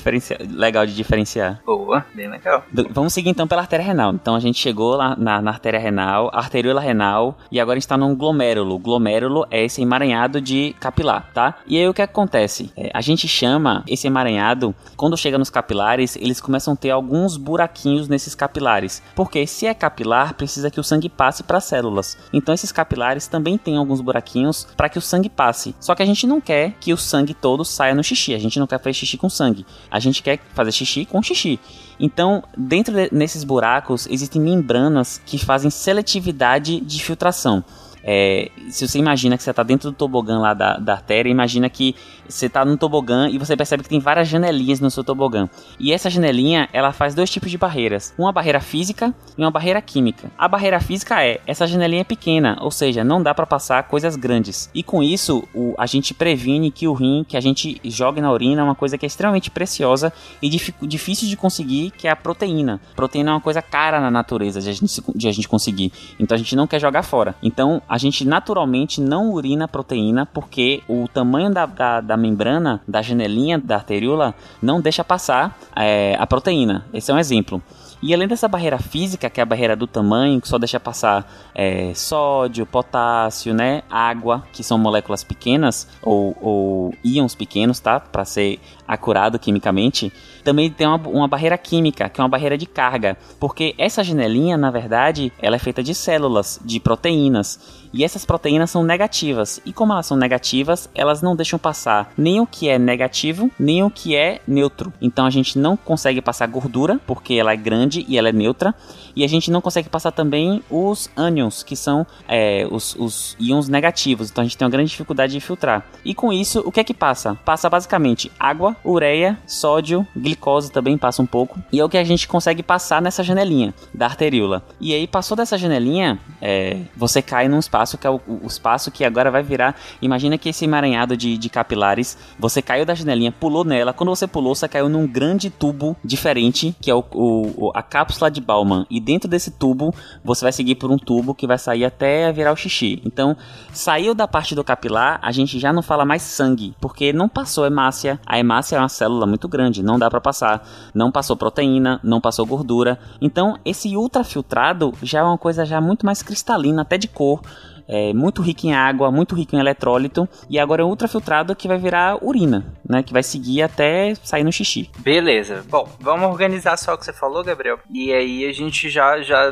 legal 0.51 0.87
de 0.87 0.95
diferenciar. 0.95 1.61
Boa, 1.65 2.05
bem 2.15 2.29
legal. 2.29 2.63
Vamos 2.91 3.13
seguir 3.13 3.31
então 3.31 3.47
pela 3.47 3.63
artéria 3.63 3.85
renal. 3.85 4.13
Então 4.13 4.35
a 4.35 4.41
gente 4.41 4.59
chegou 4.59 4.97
lá 4.97 5.15
na, 5.17 5.41
na 5.41 5.51
artéria 5.51 5.79
renal, 5.79 6.31
arteriola 6.33 6.81
renal, 6.81 7.37
e 7.51 7.61
agora 7.61 7.77
a 7.77 7.81
gente 7.81 7.89
tá 7.89 7.97
num 7.97 8.15
glomérulo. 8.15 8.79
Glomérulo 8.79 9.47
é 9.51 9.65
esse 9.65 9.83
emaranhado 9.83 10.41
de 10.41 10.75
capilar, 10.81 11.31
tá? 11.33 11.57
E 11.67 11.79
aí 11.79 11.89
o 11.89 11.95
que 11.95 12.03
acontece? 12.03 12.73
É, 12.77 12.91
a 12.93 13.01
gente 13.01 13.29
chama 13.29 13.85
esse 13.87 14.07
emaranhado, 14.07 14.75
quando 14.97 15.17
chega 15.17 15.39
nos 15.39 15.51
capilares, 15.51 16.17
eles 16.17 16.41
começam 16.41 16.75
a 16.75 16.77
ter 16.77 16.91
alguns 16.91 17.37
buraquinhos 17.37 18.09
nesses 18.09 18.35
capilares. 18.35 19.03
Porque 19.15 19.47
se 19.47 19.67
é 19.67 19.75
capilar, 19.75 20.35
precisa 20.35 20.71
que 20.71 20.81
o 20.81 20.85
sangue 20.85 21.09
passe 21.09 21.28
passe 21.29 21.43
para 21.43 21.59
as 21.59 21.65
células. 21.65 22.17
Então 22.33 22.55
esses 22.55 22.73
capilares 22.73 23.27
também 23.27 23.59
têm 23.59 23.77
alguns 23.77 24.01
buraquinhos 24.01 24.67
para 24.77 24.89
que 24.89 24.99
o 24.99 25.03
sangue 25.03 25.29
passe. 25.29 25.75
Só 25.79 25.95
que 25.95 26.03
a 26.03 26.07
gente 26.07 26.27
não 26.27 26.41
quer 26.41 26.73
que 26.81 26.91
o 26.91 26.97
sangue 26.97 27.35
todo 27.35 27.67
saia 27.67 27.95
no 27.95 28.03
xixi. 28.03 28.35
A 28.35 28.39
gente 28.39 28.59
não 28.59 28.67
quer 28.67 28.79
fazer 28.79 28.95
xixi 28.95 29.19
com 29.19 29.29
sangue. 29.29 29.67
A 29.91 30.01
gente 30.01 30.23
quer 30.23 30.41
fazer 30.55 30.73
xixi 30.73 31.05
com 31.05 31.23
xixi. 31.23 31.61
Então, 32.01 32.43
dentro 32.57 32.95
desses 33.13 33.45
buracos 33.45 34.07
existem 34.11 34.41
membranas 34.41 35.21
que 35.27 35.37
fazem 35.37 35.69
seletividade 35.69 36.81
de 36.81 37.03
filtração. 37.03 37.63
É, 38.03 38.51
se 38.71 38.89
você 38.89 38.99
imagina 38.99 39.37
que 39.37 39.43
você 39.43 39.51
está 39.51 39.63
dentro 39.63 39.91
do 39.91 39.95
tobogã 39.95 40.39
lá 40.39 40.55
da, 40.55 40.79
da 40.79 40.95
artéria, 40.95 41.29
imagina 41.29 41.69
que 41.69 41.95
você 42.29 42.47
está 42.47 42.65
no 42.65 42.77
tobogã 42.77 43.29
e 43.29 43.39
você 43.39 43.57
percebe 43.57 43.83
que 43.83 43.89
tem 43.89 44.01
várias 44.01 44.29
janelinhas 44.29 44.81
no 44.81 44.91
seu 44.91 45.03
tobogã. 45.03 45.49
E 45.79 45.93
essa 45.93 46.11
janelinha, 46.11 46.69
ela 46.73 46.93
faz 46.93 47.15
dois 47.15 47.31
tipos 47.31 47.51
de 47.51 47.59
barreiras. 47.59 48.15
Uma 48.19 48.33
barreira 48.33 48.61
física 48.61 49.15
e 49.37 49.43
uma 49.43 49.51
barreira 49.51 49.81
química. 49.81 50.31
A 50.37 50.47
barreira 50.47 50.81
física 50.81 51.25
é, 51.25 51.41
essa 51.47 51.67
janelinha 51.67 52.03
é 52.03 52.05
pequena, 52.05 52.59
ou 52.61 52.71
seja, 52.71 53.03
não 53.03 53.23
dá 53.23 53.35
para 53.35 53.47
passar 53.47 53.83
coisas 53.85 54.17
grandes. 54.17 54.71
E 54.75 54.83
com 54.83 55.03
isso, 55.03 55.47
o, 55.55 55.75
a 55.79 55.87
gente 55.87 56.13
previne 56.13 56.71
que 56.71 56.87
o 56.87 56.93
rim 56.93 57.25
que 57.27 57.37
a 57.37 57.41
gente 57.41 57.81
jogue 57.85 58.21
na 58.21 58.31
urina 58.31 58.61
é 58.61 58.65
uma 58.65 58.75
coisa 58.75 58.99
que 58.99 59.07
é 59.07 59.09
extremamente 59.09 59.51
preciosa 59.51 60.13
e 60.43 60.49
difícil 60.83 61.29
de 61.29 61.37
conseguir, 61.37 61.91
que 61.91 62.07
é 62.07 62.11
a 62.11 62.17
proteína. 62.17 62.81
Proteína 62.95 63.31
é 63.31 63.35
uma 63.35 63.41
coisa 63.41 63.63
cara 63.63 64.01
na 64.01 64.11
natureza 64.11 64.61
de 64.61 64.69
a 64.69 64.73
gente, 64.73 65.03
de 65.15 65.29
a 65.29 65.33
gente 65.33 65.49
conseguir. 65.49 65.93
Então 66.19 66.35
a 66.35 66.39
gente 66.39 66.55
não 66.55 66.67
quer 66.67 66.81
jogar 66.81 67.03
fora. 67.03 67.35
Então 67.43 67.81
a 67.89 67.97
gente 67.97 68.25
naturalmente 68.25 69.01
não 69.01 69.31
urina 69.31 69.67
proteína 69.67 70.27
porque 70.27 70.83
o 70.89 71.09
tamanho 71.09 71.51
da, 71.51 71.67
da, 71.67 72.01
da 72.01 72.17
membrana, 72.19 72.83
da 72.87 73.01
janelinha 73.01 73.59
da 73.59 73.77
arteríola, 73.77 74.35
não 74.61 74.81
deixa 74.81 75.03
passar 75.05 75.59
é, 75.75 76.17
a 76.19 76.27
proteína. 76.27 76.85
Esse 76.93 77.11
é 77.11 77.15
um 77.15 77.19
exemplo. 77.19 77.63
E 78.01 78.15
além 78.15 78.29
dessa 78.29 78.47
barreira 78.47 78.79
física, 78.79 79.29
que 79.29 79.41
é 79.41 79.43
a 79.43 79.47
barreira 79.47 79.75
do 79.75 79.87
tamanho, 79.87 80.41
que 80.41 80.49
só 80.49 80.57
deixa 80.57 80.79
passar 80.79 81.29
é, 81.55 81.93
sódio, 81.95 82.65
potássio, 82.65 83.53
né, 83.53 83.83
água, 83.91 84.45
que 84.53 84.63
são 84.63 84.79
moléculas 84.79 85.25
pequenas 85.25 85.89
ou, 86.01 86.37
ou 86.41 86.95
íons 87.03 87.35
pequenos, 87.35 87.81
tá, 87.81 87.99
para 87.99 88.25
ser 88.25 88.61
acurado 88.89 89.39
quimicamente, 89.39 90.11
também 90.43 90.71
tem 90.71 90.87
uma, 90.87 90.97
uma, 90.97 91.29
barreira 91.29 91.59
química, 91.59 92.09
que 92.09 92.19
é 92.19 92.25
uma 92.25 92.31
barreira 92.31 92.57
de 92.57 92.65
carga, 92.65 93.19
porque 93.39 93.75
essa 93.77 94.03
janelinha, 94.03 94.57
na 94.57 94.71
verdade, 94.71 95.31
ela 95.39 95.57
é 95.57 95.59
feita 95.59 95.83
de 95.83 95.95
células, 95.95 96.59
de 96.65 96.81
proteínas, 96.81 97.61
e 97.93 98.05
essas 98.05 98.25
proteínas 98.25 98.71
são 98.71 98.85
negativas. 98.85 99.61
E 99.65 99.73
como 99.73 99.93
elas 99.93 100.07
são 100.07 100.17
negativas, 100.17 100.89
elas 100.95 101.23
não 101.23 101.37
deixam 101.37 101.59
passar 101.59 102.13
nem 102.17 102.41
o 102.41 102.47
que 102.47 102.69
é 102.69 102.79
negativo, 102.79 103.51
nem 103.59 103.83
o 103.83 103.91
que 103.91 104.15
é 104.17 104.41
neutro. 104.47 104.93
Então 105.01 105.27
a 105.27 105.31
gente 105.31 105.59
não 105.59 105.77
consegue 105.77 106.21
passar 106.21 106.47
gordura, 106.47 107.01
porque 107.07 107.35
ela 107.35 107.53
é 107.53 107.57
grande 107.57 108.05
e 108.09 108.19
ela 108.19 108.29
é 108.29 108.33
neutra, 108.33 108.75
e 109.15 109.25
a 109.25 109.29
gente 109.29 109.51
não 109.51 109.61
consegue 109.61 109.89
passar 109.89 110.13
também 110.13 110.63
os 110.71 111.11
ânions, 111.17 111.63
que 111.63 111.77
são 111.77 112.07
é, 112.27 112.67
os, 112.71 112.95
os 112.97 113.37
íons 113.39 113.69
negativos. 113.69 114.31
Então 114.31 114.43
a 114.43 114.45
gente 114.45 114.57
tem 114.57 114.65
uma 114.67 114.71
grande 114.71 114.91
dificuldade 114.91 115.33
de 115.33 115.41
filtrar. 115.41 115.85
E 116.05 116.15
com 116.15 116.33
isso, 116.33 116.63
o 116.65 116.73
que 116.73 116.81
é 116.81 116.85
que 116.85 116.95
passa? 116.95 117.35
Passa 117.45 117.69
basicamente 117.69 118.31
água, 118.39 118.77
ureia, 118.85 119.39
sódio, 119.47 120.07
glicose 120.17 120.71
também 120.71 120.97
passa 120.97 121.23
um 121.23 121.27
pouco. 121.27 121.59
E 121.73 121.81
é 121.81 121.85
o 121.85 121.89
que 121.89 121.99
a 121.99 122.05
gente 122.05 122.27
consegue 122.27 122.63
passar 122.63 123.03
nessa 123.03 123.23
janelinha 123.23 123.75
da 123.95 124.07
arteríola. 124.07 124.63
E 124.81 124.95
aí, 124.95 125.07
passou 125.07 125.37
dessa 125.37 125.59
janelinha, 125.59 126.19
é, 126.41 126.81
você 126.97 127.21
cai 127.23 127.49
num 127.49 127.59
espaço 127.59 127.99
que 127.99 128.07
é 128.07 128.11
o, 128.11 128.21
o, 128.27 128.47
espaço 128.47 128.91
que 128.91 129.05
agora 129.05 129.31
vai 129.31 129.43
virar. 129.43 129.75
Imagina 130.01 130.39
que 130.39 130.49
esse 130.49 130.65
emaranhado 130.65 131.17
de, 131.17 131.37
de 131.37 131.49
capilares, 131.49 132.17
você 132.39 132.63
caiu 132.63 132.85
da 132.85 132.95
janelinha, 132.95 133.33
pulou 133.33 133.65
nela. 133.65 133.93
Quando 133.93 134.11
você 134.11 134.27
pulou, 134.27 134.55
você 134.55 134.69
caiu 134.69 134.89
num 134.89 135.07
grande 135.07 135.51
tubo 135.51 135.97
diferente, 136.05 136.75
que 136.81 136.91
é 136.91 136.95
o, 136.95 137.05
o 137.13 137.73
a 137.75 137.83
cápsula 137.83 138.31
de 138.31 138.41
Bauman. 138.41 138.87
E 138.91 139.01
dentro 139.01 139.29
desse 139.29 139.51
tubo, 139.51 139.95
você 140.25 140.45
vai 140.45 140.53
seguir 140.53 140.75
por 140.77 140.91
um 140.91 140.99
tubo 140.99 141.35
que 141.35 141.47
vai 141.47 141.59
sair 141.59 141.85
até 141.85 142.31
virar 142.33 142.53
o 142.53 142.57
xixi. 142.57 143.03
Então, 143.05 143.37
saiu 143.73 144.15
da 144.15 144.27
parte 144.27 144.55
do 144.55 144.65
capilar, 144.65 145.19
a 145.23 145.33
gente 145.33 145.59
já 145.59 145.73
não 145.73 145.83
fala 145.83 146.05
mais 146.05 146.23
sangue, 146.23 146.75
porque 146.81 147.13
não 147.13 147.29
passou 147.29 147.67
hemácia. 147.67 148.21
A 148.27 148.39
hemácia 148.39 148.68
hemácia 148.69 148.77
é 148.77 148.79
uma 148.79 148.89
célula 148.89 149.27
muito 149.27 149.49
grande, 149.49 149.83
não 149.83 149.99
dá 149.99 150.11
para 150.11 150.21
passar. 150.21 150.67
Não 150.95 151.11
passou 151.11 151.37
proteína, 151.37 152.01
não 152.03 152.21
passou 152.21 152.45
gordura. 152.45 152.99
Então, 153.21 153.59
esse 153.65 153.97
ultrafiltrado 153.97 154.93
já 155.03 155.21
é 155.21 155.23
uma 155.23 155.39
coisa 155.39 155.65
já 155.65 155.81
muito 155.81 156.05
mais 156.05 156.23
cristalina, 156.23 156.83
até 156.83 156.99
de 156.99 157.09
cor. 157.09 157.41
É 157.89 158.13
muito 158.13 158.43
rico 158.43 158.67
em 158.67 158.75
água, 158.75 159.11
muito 159.11 159.35
rico 159.35 159.57
em 159.57 159.59
eletrólito 159.59 160.29
e 160.51 160.59
agora 160.59 160.83
é 160.83 160.85
ultrafiltrado 160.85 161.57
que 161.57 161.67
vai 161.67 161.79
virar 161.79 162.23
urina, 162.23 162.67
né? 162.87 163.03
Que 163.03 163.13
vai 163.13 163.23
seguir 163.23 163.63
até 163.63 164.15
sair 164.23 164.45
no 164.45 164.53
xixi. 164.53 164.91
Beleza. 164.99 165.65
Bom, 165.69 165.89
vamos 165.99 166.29
organizar 166.29 166.77
só 166.77 166.95
o 166.95 166.99
que 166.99 167.05
você 167.07 167.13
falou, 167.13 167.43
Gabriel. 167.43 167.79
E 167.91 168.13
aí 168.13 168.45
a 168.45 168.53
gente 168.53 168.91
já 168.91 169.23
já 169.23 169.51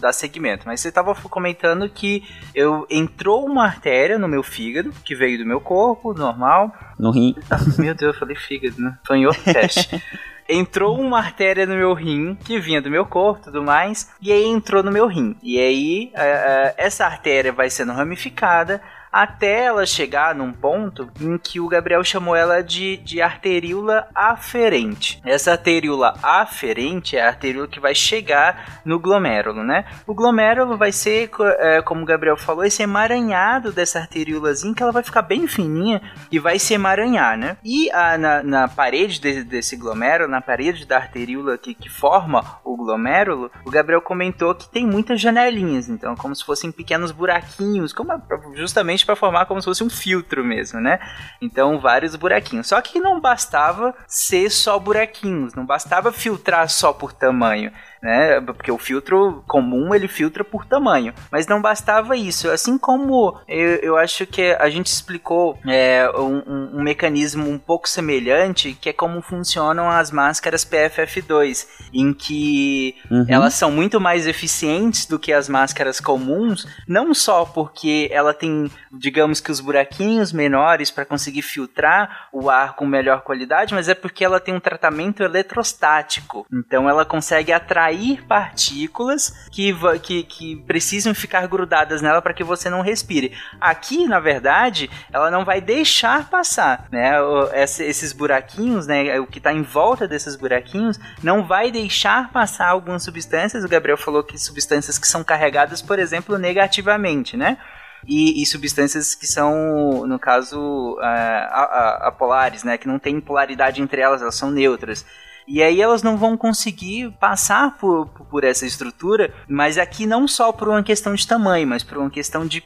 dá, 0.00 0.12
seguimento. 0.12 0.64
Mas 0.66 0.80
você 0.80 0.88
estava 0.88 1.14
comentando 1.14 1.88
que 1.88 2.24
eu 2.54 2.86
entrou 2.90 3.46
uma 3.46 3.64
artéria 3.64 4.18
no 4.18 4.26
meu 4.26 4.42
fígado 4.42 4.92
que 5.04 5.14
veio 5.14 5.38
do 5.38 5.46
meu 5.46 5.60
corpo 5.60 6.12
normal 6.12 6.72
no 6.98 7.10
rim. 7.10 7.34
Ah, 7.50 7.58
meu 7.78 7.94
Deus, 7.94 8.14
eu 8.14 8.18
falei 8.18 8.36
fígado, 8.36 8.80
né? 8.80 8.98
Foi 9.06 9.18
em 9.18 9.26
outro 9.26 9.42
teste. 9.44 10.02
entrou 10.48 10.98
uma 11.00 11.18
artéria 11.18 11.66
no 11.66 11.74
meu 11.74 11.92
rim, 11.92 12.36
que 12.44 12.58
vinha 12.58 12.80
do 12.80 12.90
meu 12.90 13.04
corpo 13.04 13.40
e 13.40 13.44
tudo 13.44 13.62
mais, 13.62 14.10
e 14.20 14.32
aí 14.32 14.44
entrou 14.44 14.82
no 14.82 14.92
meu 14.92 15.06
rim. 15.06 15.36
E 15.42 15.58
aí, 15.58 16.12
uh, 16.14 16.18
uh, 16.18 16.74
essa 16.76 17.04
artéria 17.04 17.52
vai 17.52 17.70
sendo 17.70 17.92
ramificada, 17.92 18.80
até 19.16 19.64
ela 19.64 19.86
chegar 19.86 20.34
num 20.34 20.52
ponto 20.52 21.10
em 21.18 21.38
que 21.38 21.58
o 21.58 21.68
Gabriel 21.68 22.04
chamou 22.04 22.36
ela 22.36 22.62
de, 22.62 22.98
de 22.98 23.22
arteríola 23.22 24.06
aferente. 24.14 25.22
Essa 25.24 25.52
arteríola 25.52 26.18
aferente 26.22 27.16
é 27.16 27.24
a 27.24 27.28
arteríola 27.28 27.66
que 27.66 27.80
vai 27.80 27.94
chegar 27.94 28.82
no 28.84 28.98
glomérulo, 28.98 29.64
né? 29.64 29.86
O 30.06 30.12
glomérulo 30.12 30.76
vai 30.76 30.92
ser, 30.92 31.30
é, 31.60 31.80
como 31.80 32.02
o 32.02 32.04
Gabriel 32.04 32.36
falou, 32.36 32.62
esse 32.62 32.82
emaranhado 32.82 33.72
dessa 33.72 34.00
arteríolazinha 34.00 34.74
que 34.74 34.82
ela 34.82 34.92
vai 34.92 35.02
ficar 35.02 35.22
bem 35.22 35.46
fininha 35.46 36.02
e 36.30 36.38
vai 36.38 36.58
se 36.58 36.74
emaranhar, 36.74 37.38
né? 37.38 37.56
E 37.64 37.90
a, 37.92 38.18
na, 38.18 38.42
na 38.42 38.68
parede 38.68 39.18
de, 39.18 39.42
desse 39.44 39.76
glomérulo, 39.76 40.30
na 40.30 40.42
parede 40.42 40.84
da 40.84 40.98
arteríola 40.98 41.56
que, 41.56 41.72
que 41.72 41.88
forma 41.88 42.44
o 42.62 42.76
glomérulo, 42.76 43.50
o 43.64 43.70
Gabriel 43.70 44.02
comentou 44.02 44.54
que 44.54 44.68
tem 44.68 44.86
muitas 44.86 45.18
janelinhas, 45.22 45.88
então 45.88 46.14
como 46.14 46.36
se 46.36 46.44
fossem 46.44 46.70
pequenos 46.70 47.12
buraquinhos, 47.12 47.94
como 47.94 48.12
justamente 48.54 49.05
para 49.06 49.16
formar 49.16 49.46
como 49.46 49.60
se 49.60 49.64
fosse 49.64 49.82
um 49.82 49.88
filtro 49.90 50.44
mesmo, 50.44 50.80
né? 50.80 50.98
Então, 51.40 51.78
vários 51.80 52.14
buraquinhos. 52.16 52.66
Só 52.66 52.80
que 52.80 53.00
não 53.00 53.20
bastava 53.20 53.94
ser 54.06 54.50
só 54.50 54.78
buraquinhos, 54.78 55.54
não 55.54 55.64
bastava 55.64 56.12
filtrar 56.12 56.68
só 56.68 56.92
por 56.92 57.12
tamanho 57.12 57.72
né? 58.02 58.40
Porque 58.40 58.70
o 58.70 58.78
filtro 58.78 59.42
comum 59.46 59.94
ele 59.94 60.08
filtra 60.08 60.44
por 60.44 60.64
tamanho. 60.64 61.12
Mas 61.30 61.46
não 61.46 61.60
bastava 61.60 62.16
isso. 62.16 62.50
Assim 62.50 62.78
como 62.78 63.38
eu, 63.48 63.76
eu 63.76 63.96
acho 63.96 64.26
que 64.26 64.54
a 64.58 64.68
gente 64.68 64.86
explicou 64.86 65.58
é, 65.66 66.08
um, 66.16 66.78
um, 66.78 66.82
mecanismo 66.82 67.48
um 67.48 67.58
pouco 67.58 67.88
semelhante, 67.88 68.76
que 68.80 68.90
é 68.90 68.92
como 68.92 69.20
funcionam 69.22 69.90
as 69.90 70.10
máscaras 70.10 70.64
PFF2, 70.64 71.66
em 71.92 72.12
que 72.12 72.94
uhum. 73.10 73.26
elas 73.28 73.54
são 73.54 73.70
muito 73.70 74.00
mais 74.00 74.26
eficientes 74.26 75.06
do 75.06 75.18
que 75.18 75.32
as 75.32 75.48
máscaras 75.48 76.00
comuns, 76.00 76.66
não 76.86 77.14
só 77.14 77.44
porque 77.44 78.08
ela 78.12 78.32
tem, 78.32 78.70
digamos 78.92 79.40
que 79.40 79.50
os 79.50 79.60
buraquinhos 79.60 80.32
menores 80.32 80.90
para 80.90 81.04
conseguir 81.04 81.42
filtrar 81.42 82.28
o 82.32 82.48
ar 82.50 82.76
com 82.76 82.86
melhor 82.86 83.22
qualidade, 83.22 83.74
mas 83.74 83.88
é 83.88 83.94
porque 83.94 84.24
ela 84.24 84.40
tem 84.40 84.54
um 84.54 84.60
tratamento 84.60 85.22
eletrostático. 85.22 86.46
Então 86.52 86.88
ela 86.88 87.04
consegue 87.04 87.52
atrair 87.52 87.85
atrair 87.86 88.24
partículas 88.26 89.32
que, 89.50 89.74
que, 90.02 90.22
que 90.24 90.56
precisam 90.66 91.14
ficar 91.14 91.46
grudadas 91.46 92.02
nela 92.02 92.20
para 92.20 92.34
que 92.34 92.44
você 92.44 92.68
não 92.68 92.80
respire. 92.80 93.32
Aqui, 93.60 94.06
na 94.06 94.18
verdade, 94.18 94.90
ela 95.12 95.30
não 95.30 95.44
vai 95.44 95.60
deixar 95.60 96.28
passar, 96.28 96.86
né? 96.90 97.14
Esses 97.54 98.12
buraquinhos, 98.12 98.86
né? 98.86 99.18
O 99.20 99.26
que 99.26 99.38
está 99.38 99.52
em 99.52 99.62
volta 99.62 100.08
desses 100.08 100.36
buraquinhos 100.36 100.98
não 101.22 101.46
vai 101.46 101.70
deixar 101.70 102.30
passar 102.30 102.68
algumas 102.68 103.04
substâncias. 103.04 103.64
O 103.64 103.68
Gabriel 103.68 103.96
falou 103.96 104.22
que 104.22 104.38
substâncias 104.38 104.98
que 104.98 105.06
são 105.06 105.22
carregadas, 105.22 105.80
por 105.80 105.98
exemplo, 105.98 106.38
negativamente, 106.38 107.36
né? 107.36 107.58
E, 108.06 108.40
e, 108.40 108.46
substâncias 108.46 109.16
que 109.16 109.26
são, 109.26 110.06
no 110.06 110.18
caso, 110.18 110.96
uh, 111.00 112.02
apolares, 112.02 112.62
né? 112.62 112.78
Que 112.78 112.86
não 112.86 112.98
tem 112.98 113.20
polaridade 113.20 113.82
entre 113.82 114.00
elas, 114.00 114.22
elas 114.22 114.36
são 114.36 114.50
neutras. 114.50 115.04
E 115.46 115.62
aí 115.62 115.80
elas 115.80 116.02
não 116.02 116.16
vão 116.16 116.36
conseguir 116.36 117.10
passar 117.20 117.76
por, 117.78 118.06
por 118.08 118.42
essa 118.42 118.66
estrutura, 118.66 119.32
mas 119.48 119.78
aqui 119.78 120.04
não 120.04 120.26
só 120.26 120.50
por 120.52 120.68
uma 120.68 120.82
questão 120.82 121.14
de 121.14 121.26
tamanho, 121.26 121.66
mas 121.66 121.84
por 121.84 121.98
uma 121.98 122.10
questão 122.10 122.46
de, 122.46 122.62